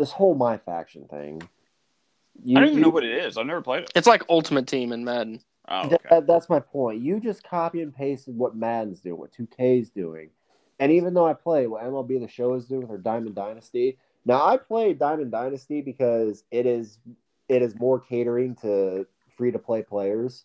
this 0.00 0.10
whole 0.10 0.34
my 0.34 0.56
faction 0.56 1.04
thing. 1.06 1.42
You, 2.42 2.56
I 2.56 2.60
don't 2.60 2.68
even 2.70 2.78
you- 2.78 2.84
know 2.84 2.90
what 2.90 3.04
it 3.04 3.12
is. 3.24 3.36
I've 3.36 3.46
never 3.46 3.60
played 3.60 3.84
it. 3.84 3.92
It's 3.94 4.06
like 4.06 4.22
Ultimate 4.28 4.66
Team 4.66 4.92
in 4.92 5.04
Madden. 5.04 5.40
Oh, 5.68 5.88
That- 6.10 6.26
that's 6.26 6.48
my 6.48 6.58
point. 6.58 7.00
You 7.02 7.20
just 7.20 7.44
copy 7.44 7.82
and 7.82 7.94
pasted 7.94 8.36
what 8.36 8.56
Madden's 8.56 9.00
doing, 9.00 9.18
what 9.18 9.30
2K's 9.32 9.90
doing. 9.90 10.30
And 10.80 10.90
even 10.90 11.12
though 11.14 11.26
I 11.26 11.34
play 11.34 11.66
what 11.66 11.82
MLB 11.84 12.18
The 12.18 12.26
Show 12.26 12.54
is 12.54 12.64
doing 12.64 12.80
with 12.80 12.88
their 12.88 12.98
Diamond 12.98 13.34
Dynasty, 13.34 13.98
now 14.24 14.44
I 14.44 14.56
play 14.56 14.94
Diamond 14.94 15.30
Dynasty 15.30 15.82
because 15.82 16.42
it 16.50 16.64
is 16.66 16.98
it 17.48 17.62
is 17.62 17.78
more 17.78 18.00
catering 18.00 18.54
to 18.62 19.06
free 19.36 19.50
to 19.52 19.58
play 19.58 19.82
players. 19.82 20.44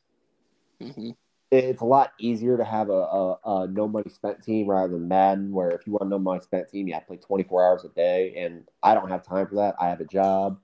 hmm 0.81 1.11
It's 1.51 1.81
a 1.81 1.85
lot 1.85 2.11
easier 2.19 2.57
to 2.57 2.65
have 2.65 2.89
a, 2.89 2.93
a, 2.93 3.37
a 3.45 3.67
no 3.67 3.87
money 3.87 4.09
spent 4.09 4.43
team 4.43 4.67
rather 4.67 4.93
than 4.93 5.07
Madden, 5.07 5.51
where 5.51 5.69
if 5.69 5.85
you 5.85 5.93
want 5.93 6.03
a 6.03 6.09
no 6.09 6.19
money 6.19 6.41
spent 6.41 6.69
team, 6.69 6.87
you 6.87 6.93
have 6.93 7.03
to 7.03 7.07
play 7.07 7.17
24 7.17 7.65
hours 7.65 7.85
a 7.85 7.89
day. 7.89 8.33
And 8.37 8.63
I 8.81 8.93
don't 8.93 9.09
have 9.09 9.23
time 9.23 9.47
for 9.47 9.55
that. 9.55 9.75
I 9.79 9.87
have 9.89 10.01
a 10.01 10.05
job. 10.05 10.59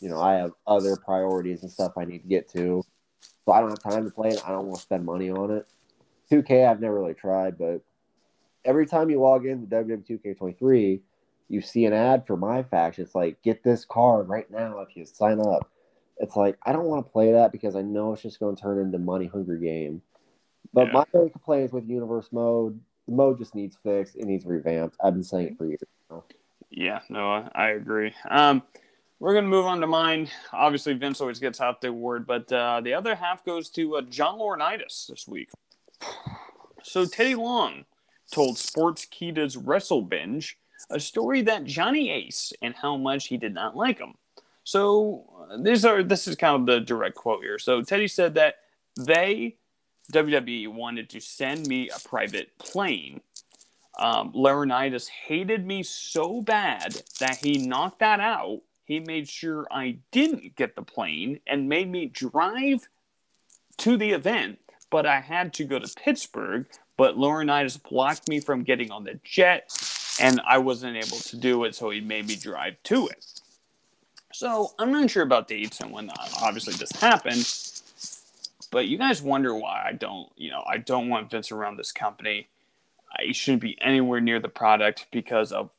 You 0.00 0.08
know, 0.08 0.20
I 0.20 0.34
have 0.34 0.52
other 0.66 0.96
priorities 0.96 1.62
and 1.62 1.70
stuff 1.70 1.92
I 1.98 2.04
need 2.04 2.22
to 2.22 2.28
get 2.28 2.48
to. 2.52 2.82
So 3.44 3.52
I 3.52 3.60
don't 3.60 3.70
have 3.70 3.82
time 3.82 4.04
to 4.04 4.10
play 4.10 4.30
it. 4.30 4.42
I 4.46 4.52
don't 4.52 4.66
want 4.66 4.76
to 4.76 4.82
spend 4.82 5.04
money 5.04 5.30
on 5.30 5.50
it. 5.50 5.66
2K, 6.30 6.66
I've 6.68 6.80
never 6.80 6.94
really 6.94 7.14
tried, 7.14 7.58
but 7.58 7.82
every 8.64 8.86
time 8.86 9.10
you 9.10 9.20
log 9.20 9.46
in 9.46 9.66
to 9.66 9.76
WW2K23, 9.76 11.00
you 11.48 11.60
see 11.60 11.84
an 11.84 11.92
ad 11.92 12.26
for 12.26 12.36
my 12.36 12.62
faction. 12.62 13.04
It's 13.04 13.14
like, 13.14 13.42
get 13.42 13.64
this 13.64 13.84
card 13.84 14.28
right 14.28 14.48
now 14.50 14.78
if 14.80 14.96
you 14.96 15.04
sign 15.04 15.40
up. 15.40 15.68
It's 16.18 16.36
like, 16.36 16.56
I 16.64 16.72
don't 16.72 16.84
want 16.84 17.04
to 17.04 17.10
play 17.10 17.32
that 17.32 17.50
because 17.50 17.74
I 17.74 17.82
know 17.82 18.12
it's 18.12 18.22
just 18.22 18.38
going 18.38 18.54
to 18.54 18.62
turn 18.62 18.78
into 18.78 18.98
money 18.98 19.26
hungry 19.26 19.60
game. 19.60 20.02
But 20.72 20.86
Yeah. 20.86 20.92
my 20.92 21.04
only 21.14 21.30
complaint 21.30 21.64
is 21.64 21.72
with 21.72 21.88
universe 21.88 22.28
mode. 22.32 22.80
The 23.06 23.12
mode 23.14 23.38
just 23.38 23.54
needs 23.54 23.76
fixed. 23.82 24.16
It 24.16 24.24
needs 24.24 24.46
revamped. 24.46 24.96
I've 25.02 25.14
been 25.14 25.24
saying 25.24 25.48
it 25.48 25.58
for 25.58 25.66
years. 25.66 25.80
now. 26.10 26.24
Yeah, 26.70 27.00
no, 27.08 27.48
I- 27.54 27.70
agree. 27.70 28.14
Um, 28.28 28.62
we're 29.18 29.34
gonna 29.34 29.48
move 29.48 29.66
on 29.66 29.80
to 29.80 29.86
mine. 29.86 30.28
Obviously, 30.52 30.94
Vince 30.94 31.20
always 31.20 31.38
gets 31.40 31.58
half 31.58 31.80
the 31.80 31.88
award, 31.88 32.26
but 32.26 32.50
uh, 32.52 32.80
the 32.80 32.94
other 32.94 33.14
half 33.14 33.44
goes 33.44 33.68
to 33.70 33.96
uh, 33.96 34.02
John 34.02 34.38
Laurinaitis 34.38 35.08
this 35.08 35.26
week. 35.28 35.50
So 36.82 37.04
Teddy 37.04 37.34
Long 37.34 37.84
told 38.32 38.56
Sportskeeda's 38.56 39.56
Wrestle 39.56 40.02
Binge 40.02 40.58
a 40.88 40.98
story 41.00 41.42
that 41.42 41.64
Johnny 41.64 42.10
Ace 42.10 42.52
and 42.62 42.74
how 42.74 42.96
much 42.96 43.26
he 43.26 43.36
did 43.36 43.52
not 43.52 43.76
like 43.76 43.98
him. 43.98 44.14
So 44.64 45.46
uh, 45.50 45.58
these 45.62 45.84
are 45.84 46.02
this 46.02 46.26
is 46.28 46.36
kind 46.36 46.54
of 46.60 46.66
the 46.66 46.80
direct 46.80 47.16
quote 47.16 47.42
here. 47.42 47.58
So 47.58 47.82
Teddy 47.82 48.08
said 48.08 48.34
that 48.34 48.54
they 48.98 49.56
WWE 50.10 50.68
wanted 50.68 51.10
to 51.10 51.20
send 51.20 51.66
me 51.66 51.88
a 51.88 51.98
private 52.08 52.58
plane 52.58 53.20
um, 54.00 54.32
Laurinaitis 54.32 55.08
hated 55.08 55.66
me 55.66 55.82
so 55.82 56.40
bad 56.40 57.02
that 57.20 57.36
he 57.36 57.58
knocked 57.58 57.98
that 58.00 58.18
out. 58.18 58.62
He 58.84 58.98
made 58.98 59.28
sure 59.28 59.66
I 59.70 59.98
didn't 60.10 60.56
get 60.56 60.74
the 60.74 60.82
plane 60.82 61.40
and 61.46 61.68
made 61.68 61.90
me 61.90 62.06
drive 62.06 62.88
to 63.78 63.96
the 63.98 64.10
event, 64.10 64.58
but 64.90 65.06
I 65.06 65.20
had 65.20 65.52
to 65.54 65.64
go 65.64 65.78
to 65.78 65.94
Pittsburgh. 66.02 66.66
But 66.96 67.16
Laurinaitis 67.16 67.82
blocked 67.82 68.28
me 68.28 68.40
from 68.40 68.62
getting 68.62 68.90
on 68.90 69.04
the 69.04 69.20
jet, 69.22 69.70
and 70.18 70.40
I 70.46 70.58
wasn't 70.58 70.96
able 70.96 71.18
to 71.18 71.36
do 71.36 71.64
it, 71.64 71.74
so 71.74 71.90
he 71.90 72.00
made 72.00 72.26
me 72.26 72.36
drive 72.36 72.82
to 72.84 73.06
it. 73.08 73.24
So 74.32 74.72
I'm 74.78 74.92
not 74.92 75.10
sure 75.10 75.22
about 75.22 75.48
dates 75.48 75.80
and 75.80 75.92
when 75.92 76.10
obviously 76.40 76.74
this 76.74 76.92
happened, 76.92 77.46
but 78.70 78.88
you 78.88 78.98
guys 78.98 79.22
wonder 79.22 79.54
why 79.54 79.84
I 79.86 79.92
don't, 79.92 80.28
you 80.36 80.50
know, 80.50 80.62
I 80.66 80.78
don't 80.78 81.08
want 81.08 81.30
Vince 81.30 81.52
around 81.52 81.76
this 81.76 81.92
company. 81.92 82.48
I 83.16 83.32
shouldn't 83.32 83.62
be 83.62 83.76
anywhere 83.80 84.20
near 84.20 84.40
the 84.40 84.48
product 84.48 85.06
because 85.10 85.52
of 85.52 85.70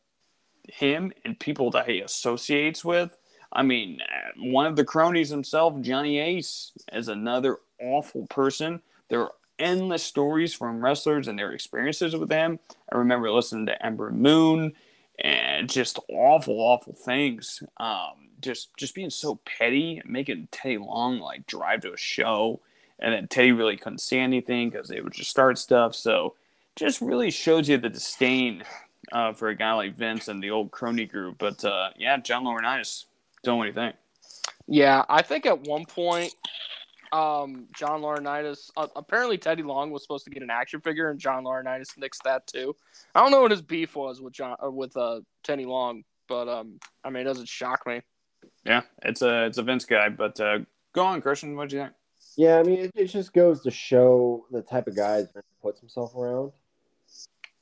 him 0.67 1.13
and 1.23 1.39
people 1.39 1.71
that 1.71 1.89
he 1.89 2.01
associates 2.01 2.83
with. 2.83 3.17
I 3.53 3.63
mean, 3.63 3.99
uh, 4.01 4.31
one 4.37 4.65
of 4.65 4.75
the 4.75 4.85
cronies 4.85 5.29
himself, 5.29 5.79
Johnny 5.81 6.19
Ace, 6.19 6.71
is 6.93 7.07
another 7.07 7.57
awful 7.81 8.27
person. 8.27 8.81
There 9.09 9.21
are 9.21 9.33
endless 9.59 10.03
stories 10.03 10.53
from 10.53 10.83
wrestlers 10.83 11.27
and 11.27 11.37
their 11.37 11.51
experiences 11.51 12.15
with 12.15 12.31
him. 12.31 12.59
I 12.91 12.97
remember 12.97 13.31
listening 13.31 13.65
to 13.67 13.85
Ember 13.85 14.11
Moon 14.11 14.73
and 15.19 15.69
just 15.69 15.99
awful, 16.09 16.59
awful 16.59 16.93
things. 16.93 17.61
Um, 17.77 18.29
just, 18.39 18.75
just 18.77 18.95
being 18.95 19.09
so 19.09 19.39
petty, 19.45 20.01
making 20.05 20.47
Teddy 20.51 20.77
Long 20.77 21.19
like 21.19 21.45
drive 21.45 21.81
to 21.81 21.93
a 21.93 21.97
show, 21.97 22.61
and 23.01 23.13
then 23.13 23.27
Teddy 23.27 23.51
really 23.51 23.77
couldn't 23.77 23.99
say 23.99 24.19
anything 24.19 24.69
because 24.69 24.87
they 24.87 25.01
would 25.01 25.13
just 25.13 25.29
start 25.29 25.57
stuff. 25.57 25.95
So, 25.95 26.35
just 26.75 27.01
really 27.01 27.31
shows 27.31 27.67
you 27.67 27.77
the 27.77 27.89
disdain 27.89 28.63
uh, 29.11 29.33
for 29.33 29.49
a 29.49 29.55
guy 29.55 29.73
like 29.73 29.95
Vince 29.95 30.27
and 30.27 30.41
the 30.41 30.51
old 30.51 30.71
crony 30.71 31.05
group. 31.05 31.37
But 31.37 31.63
uh, 31.65 31.89
yeah, 31.97 32.17
John 32.17 32.43
Laurinaitis, 32.43 33.05
don't 33.43 33.57
what 33.57 33.65
do 33.65 33.69
you 33.69 33.75
think? 33.75 33.95
Yeah, 34.67 35.03
I 35.09 35.21
think 35.21 35.45
at 35.45 35.67
one 35.67 35.85
point, 35.85 36.33
um, 37.11 37.67
John 37.75 38.01
Laurinaitis, 38.01 38.69
uh, 38.77 38.87
apparently 38.95 39.37
Teddy 39.37 39.63
Long 39.63 39.91
was 39.91 40.01
supposed 40.01 40.23
to 40.25 40.31
get 40.31 40.43
an 40.43 40.49
action 40.49 40.79
figure, 40.79 41.09
and 41.09 41.19
John 41.19 41.43
Laurinaitis 41.43 41.97
nixed 41.99 42.23
that 42.23 42.47
too. 42.47 42.75
I 43.13 43.21
don't 43.21 43.31
know 43.31 43.41
what 43.41 43.51
his 43.51 43.61
beef 43.61 43.95
was 43.95 44.21
with 44.21 44.33
John 44.33 44.55
or 44.59 44.71
with 44.71 44.95
uh, 44.95 45.21
Teddy 45.43 45.65
Long, 45.65 46.03
but 46.29 46.47
um, 46.47 46.79
I 47.03 47.09
mean, 47.09 47.21
it 47.21 47.25
doesn't 47.25 47.49
shock 47.49 47.85
me. 47.85 48.01
Yeah, 48.65 48.81
it's 49.03 49.21
a 49.21 49.45
it's 49.45 49.57
a 49.57 49.63
Vince 49.63 49.85
guy. 49.85 50.09
But 50.09 50.39
uh, 50.39 50.59
go 50.93 51.03
on, 51.03 51.21
Christian. 51.21 51.55
What 51.55 51.69
do 51.69 51.75
you 51.75 51.81
think? 51.83 51.93
Yeah, 52.41 52.57
I 52.57 52.63
mean, 52.63 52.79
it, 52.79 52.91
it 52.95 53.05
just 53.05 53.33
goes 53.33 53.61
to 53.61 53.69
show 53.69 54.47
the 54.49 54.63
type 54.63 54.87
of 54.87 54.95
guys 54.95 55.27
Vince 55.31 55.45
puts 55.61 55.79
himself 55.79 56.15
around. 56.15 56.51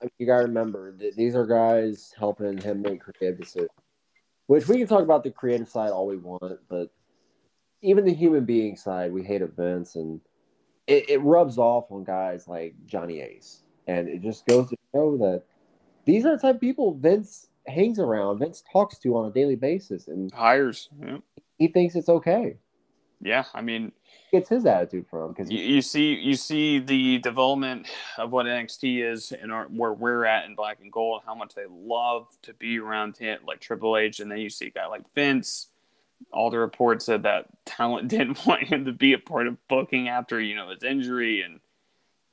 I 0.01 0.05
mean, 0.05 0.11
you 0.17 0.25
got 0.25 0.37
to 0.37 0.43
remember 0.43 0.93
that 0.99 1.17
these 1.17 1.35
are 1.35 1.45
guys 1.45 2.13
helping 2.17 2.57
him 2.57 2.81
make 2.81 3.01
creative 3.01 3.41
decisions. 3.41 3.67
Which 4.47 4.69
we 4.69 4.77
can 4.77 4.87
talk 4.87 5.03
about 5.03 5.25
the 5.25 5.31
creative 5.31 5.67
side 5.67 5.89
all 5.89 6.07
we 6.07 6.15
want, 6.15 6.59
but 6.69 6.93
even 7.81 8.05
the 8.05 8.13
human 8.13 8.45
being 8.45 8.77
side, 8.77 9.11
we 9.11 9.21
hate 9.21 9.41
Vince, 9.57 9.95
and 9.95 10.21
it, 10.87 11.09
it 11.09 11.21
rubs 11.23 11.57
off 11.57 11.91
on 11.91 12.05
guys 12.05 12.47
like 12.47 12.73
Johnny 12.85 13.19
Ace, 13.19 13.63
and 13.85 14.07
it 14.07 14.21
just 14.21 14.45
goes 14.45 14.69
to 14.69 14.77
show 14.95 15.17
that 15.17 15.43
these 16.05 16.25
are 16.25 16.37
the 16.37 16.41
type 16.41 16.55
of 16.55 16.61
people 16.61 16.93
Vince 16.93 17.49
hangs 17.67 17.99
around, 17.99 18.39
Vince 18.39 18.63
talks 18.71 18.97
to 18.99 19.17
on 19.17 19.29
a 19.29 19.33
daily 19.33 19.57
basis, 19.57 20.07
and 20.07 20.31
Hires. 20.31 20.87
Yeah, 21.05 21.17
he 21.57 21.67
thinks 21.67 21.95
it's 21.95 22.07
okay. 22.07 22.55
Yeah 23.21 23.45
I 23.53 23.61
mean, 23.61 23.91
Gets 24.31 24.49
his 24.49 24.65
attitude 24.67 25.07
for 25.09 25.25
from 25.25 25.33
because 25.33 25.49
you, 25.51 25.57
you 25.59 25.81
see 25.81 26.13
you 26.13 26.35
see 26.35 26.77
the 26.77 27.17
development 27.17 27.87
of 28.17 28.31
what 28.31 28.45
NXT 28.45 29.11
is 29.11 29.31
and 29.31 29.51
our, 29.51 29.65
where 29.65 29.91
we're 29.91 30.23
at 30.23 30.45
in 30.45 30.53
Black 30.53 30.77
and 30.81 30.91
Gold, 30.91 31.23
how 31.25 31.33
much 31.33 31.55
they 31.55 31.65
love 31.67 32.27
to 32.43 32.53
be 32.53 32.77
around 32.77 33.17
him, 33.17 33.39
like 33.47 33.59
Triple 33.59 33.97
H, 33.97 34.19
and 34.19 34.29
then 34.31 34.37
you 34.37 34.51
see 34.51 34.67
a 34.67 34.69
guy 34.69 34.85
like 34.85 35.11
Vince. 35.15 35.67
All 36.31 36.51
the 36.51 36.59
reports 36.59 37.05
said 37.05 37.23
that 37.23 37.45
talent 37.65 38.07
didn't 38.15 38.45
want 38.45 38.63
him 38.63 38.85
to 38.85 38.91
be 38.91 39.13
a 39.13 39.17
part 39.17 39.47
of 39.47 39.57
booking 39.67 40.09
after 40.09 40.39
you 40.39 40.55
know 40.55 40.69
his 40.69 40.83
injury, 40.83 41.41
and 41.41 41.59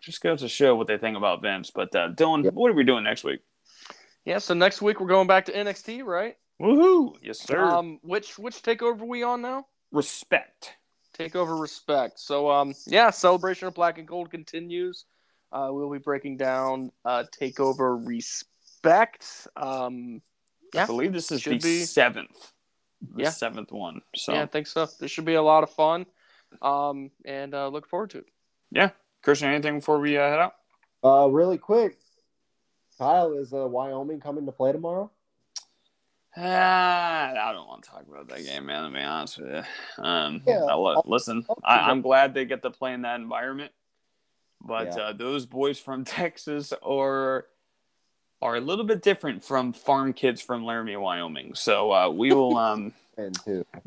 just 0.02 0.20
goes 0.20 0.40
to 0.40 0.48
show 0.48 0.76
what 0.76 0.88
they 0.88 0.98
think 0.98 1.16
about 1.16 1.40
Vince. 1.40 1.70
But 1.70 1.94
uh, 1.96 2.10
Dylan, 2.10 2.44
Yep. 2.44 2.52
what 2.52 2.70
are 2.70 2.74
we 2.74 2.84
doing 2.84 3.04
next 3.04 3.24
week? 3.24 3.40
Yeah, 4.26 4.38
so 4.38 4.52
next 4.52 4.82
week 4.82 5.00
we're 5.00 5.06
going 5.06 5.28
back 5.28 5.46
to 5.46 5.52
NXT, 5.52 6.04
right? 6.04 6.36
Woohoo! 6.60 7.14
Yes, 7.22 7.38
sir. 7.38 7.64
Um, 7.64 8.00
which 8.02 8.38
which 8.38 8.62
takeover 8.62 9.00
are 9.00 9.06
we 9.06 9.22
on 9.22 9.40
now? 9.40 9.66
Respect. 9.96 10.74
Takeover 11.18 11.58
respect. 11.58 12.18
So 12.20 12.50
um, 12.50 12.74
yeah, 12.86 13.08
celebration 13.10 13.66
of 13.68 13.74
Black 13.74 13.96
and 13.96 14.06
Gold 14.06 14.30
continues. 14.30 15.06
Uh, 15.50 15.68
we'll 15.70 15.90
be 15.90 15.98
breaking 15.98 16.36
down 16.36 16.92
uh, 17.06 17.24
takeover 17.40 18.06
respect. 18.06 19.48
Um, 19.56 20.20
I 20.76 20.84
believe 20.84 21.14
this 21.14 21.32
is 21.32 21.40
should 21.40 21.62
the 21.62 21.66
be. 21.66 21.84
seventh. 21.84 22.52
The 23.14 23.22
Yeah. 23.24 23.30
seventh 23.30 23.72
one. 23.72 24.02
So 24.14 24.34
yeah, 24.34 24.42
I 24.42 24.46
think 24.46 24.66
so. 24.66 24.86
This 25.00 25.10
should 25.10 25.24
be 25.24 25.34
a 25.34 25.42
lot 25.42 25.62
of 25.62 25.70
fun. 25.70 26.04
Um, 26.60 27.10
and 27.24 27.54
uh, 27.54 27.68
look 27.68 27.88
forward 27.88 28.10
to 28.10 28.18
it. 28.18 28.26
yeah. 28.70 28.90
Christian, 29.22 29.48
anything 29.48 29.78
before 29.78 29.98
we 29.98 30.16
uh, 30.18 30.28
head 30.28 30.38
out? 30.38 30.54
Uh, 31.02 31.26
really 31.28 31.58
quick, 31.58 31.98
Kyle 32.98 33.32
is 33.38 33.52
uh, 33.52 33.66
Wyoming 33.66 34.20
coming 34.20 34.46
to 34.46 34.52
play 34.52 34.72
tomorrow. 34.72 35.10
Ah, 36.36 37.32
I 37.48 37.52
don't 37.52 37.66
want 37.66 37.82
to 37.84 37.90
talk 37.90 38.04
about 38.08 38.28
that 38.28 38.44
game, 38.44 38.66
man. 38.66 38.84
To 38.84 38.96
be 38.96 39.02
honest 39.02 39.38
with 39.38 39.48
you, 39.98 40.04
um, 40.04 40.42
Yeah, 40.46 40.64
I 40.68 41.00
listen, 41.04 41.46
I, 41.64 41.90
I'm 41.90 42.02
glad 42.02 42.34
they 42.34 42.44
get 42.44 42.62
to 42.62 42.70
play 42.70 42.92
in 42.92 43.02
that 43.02 43.20
environment, 43.20 43.72
but 44.60 44.88
Yeah. 44.88 45.02
uh, 45.02 45.12
those 45.12 45.46
boys 45.46 45.78
from 45.78 46.04
Texas 46.04 46.72
are 46.82 47.46
are 48.42 48.56
a 48.56 48.60
little 48.60 48.84
bit 48.84 49.00
different 49.00 49.42
from 49.42 49.72
farm 49.72 50.12
kids 50.12 50.42
from 50.42 50.64
Laramie, 50.64 50.96
Wyoming. 50.96 51.54
So 51.54 51.90
uh, 51.92 52.08
we 52.10 52.32
will 52.32 52.56
um 52.56 52.92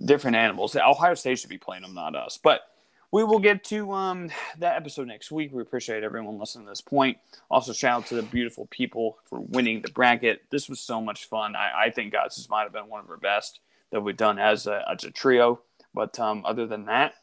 different 0.03 0.35
animals. 0.37 0.75
Ohio 0.75 1.13
State 1.13 1.39
should 1.39 1.49
be 1.49 1.57
playing 1.59 1.83
them, 1.83 1.93
not 1.93 2.15
us. 2.15 2.39
But 2.41 2.61
we 3.11 3.23
will 3.23 3.39
get 3.39 3.63
to 3.65 3.91
um 3.91 4.29
that 4.59 4.75
episode 4.75 5.07
next 5.07 5.31
week. 5.31 5.51
We 5.51 5.61
appreciate 5.61 6.03
everyone 6.03 6.39
listening 6.39 6.65
to 6.65 6.71
this 6.71 6.81
point. 6.81 7.17
Also, 7.49 7.73
shout 7.73 7.97
out 7.97 8.07
to 8.07 8.15
the 8.15 8.23
beautiful 8.23 8.67
people 8.67 9.17
for 9.25 9.39
winning 9.39 9.81
the 9.81 9.91
bracket. 9.91 10.43
This 10.51 10.69
was 10.69 10.79
so 10.79 11.01
much 11.01 11.25
fun. 11.25 11.55
I, 11.55 11.85
I 11.85 11.89
think 11.89 12.13
guys, 12.13 12.35
this 12.35 12.49
might 12.49 12.63
have 12.63 12.73
been 12.73 12.87
one 12.87 12.99
of 12.99 13.09
our 13.09 13.17
best 13.17 13.59
that 13.91 14.01
we've 14.01 14.17
done 14.17 14.39
as 14.39 14.67
a 14.67 14.83
as 14.91 15.03
a 15.03 15.11
trio. 15.11 15.61
But 15.93 16.19
um, 16.19 16.43
other 16.45 16.67
than 16.67 16.85
that, 16.85 17.15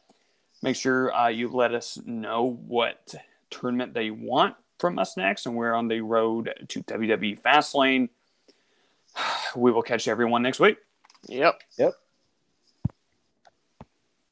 make 0.61 0.75
sure 0.75 1.13
uh, 1.15 1.29
you 1.29 1.49
let 1.49 1.73
us 1.73 1.97
know 2.05 2.59
what 2.67 3.13
tournament 3.49 3.93
they 3.93 4.11
want 4.11 4.55
from 4.77 4.99
us 4.99 5.17
next, 5.17 5.45
and 5.45 5.55
we're 5.55 5.73
on 5.73 5.87
the 5.87 6.01
road 6.01 6.53
to 6.69 6.83
WWE 6.83 7.41
Fastlane. 7.41 8.09
We 9.55 9.71
will 9.71 9.81
catch 9.81 10.07
everyone 10.07 10.43
next 10.43 10.59
week. 10.59 10.77
Yep. 11.27 11.61
Yep. 11.79 11.93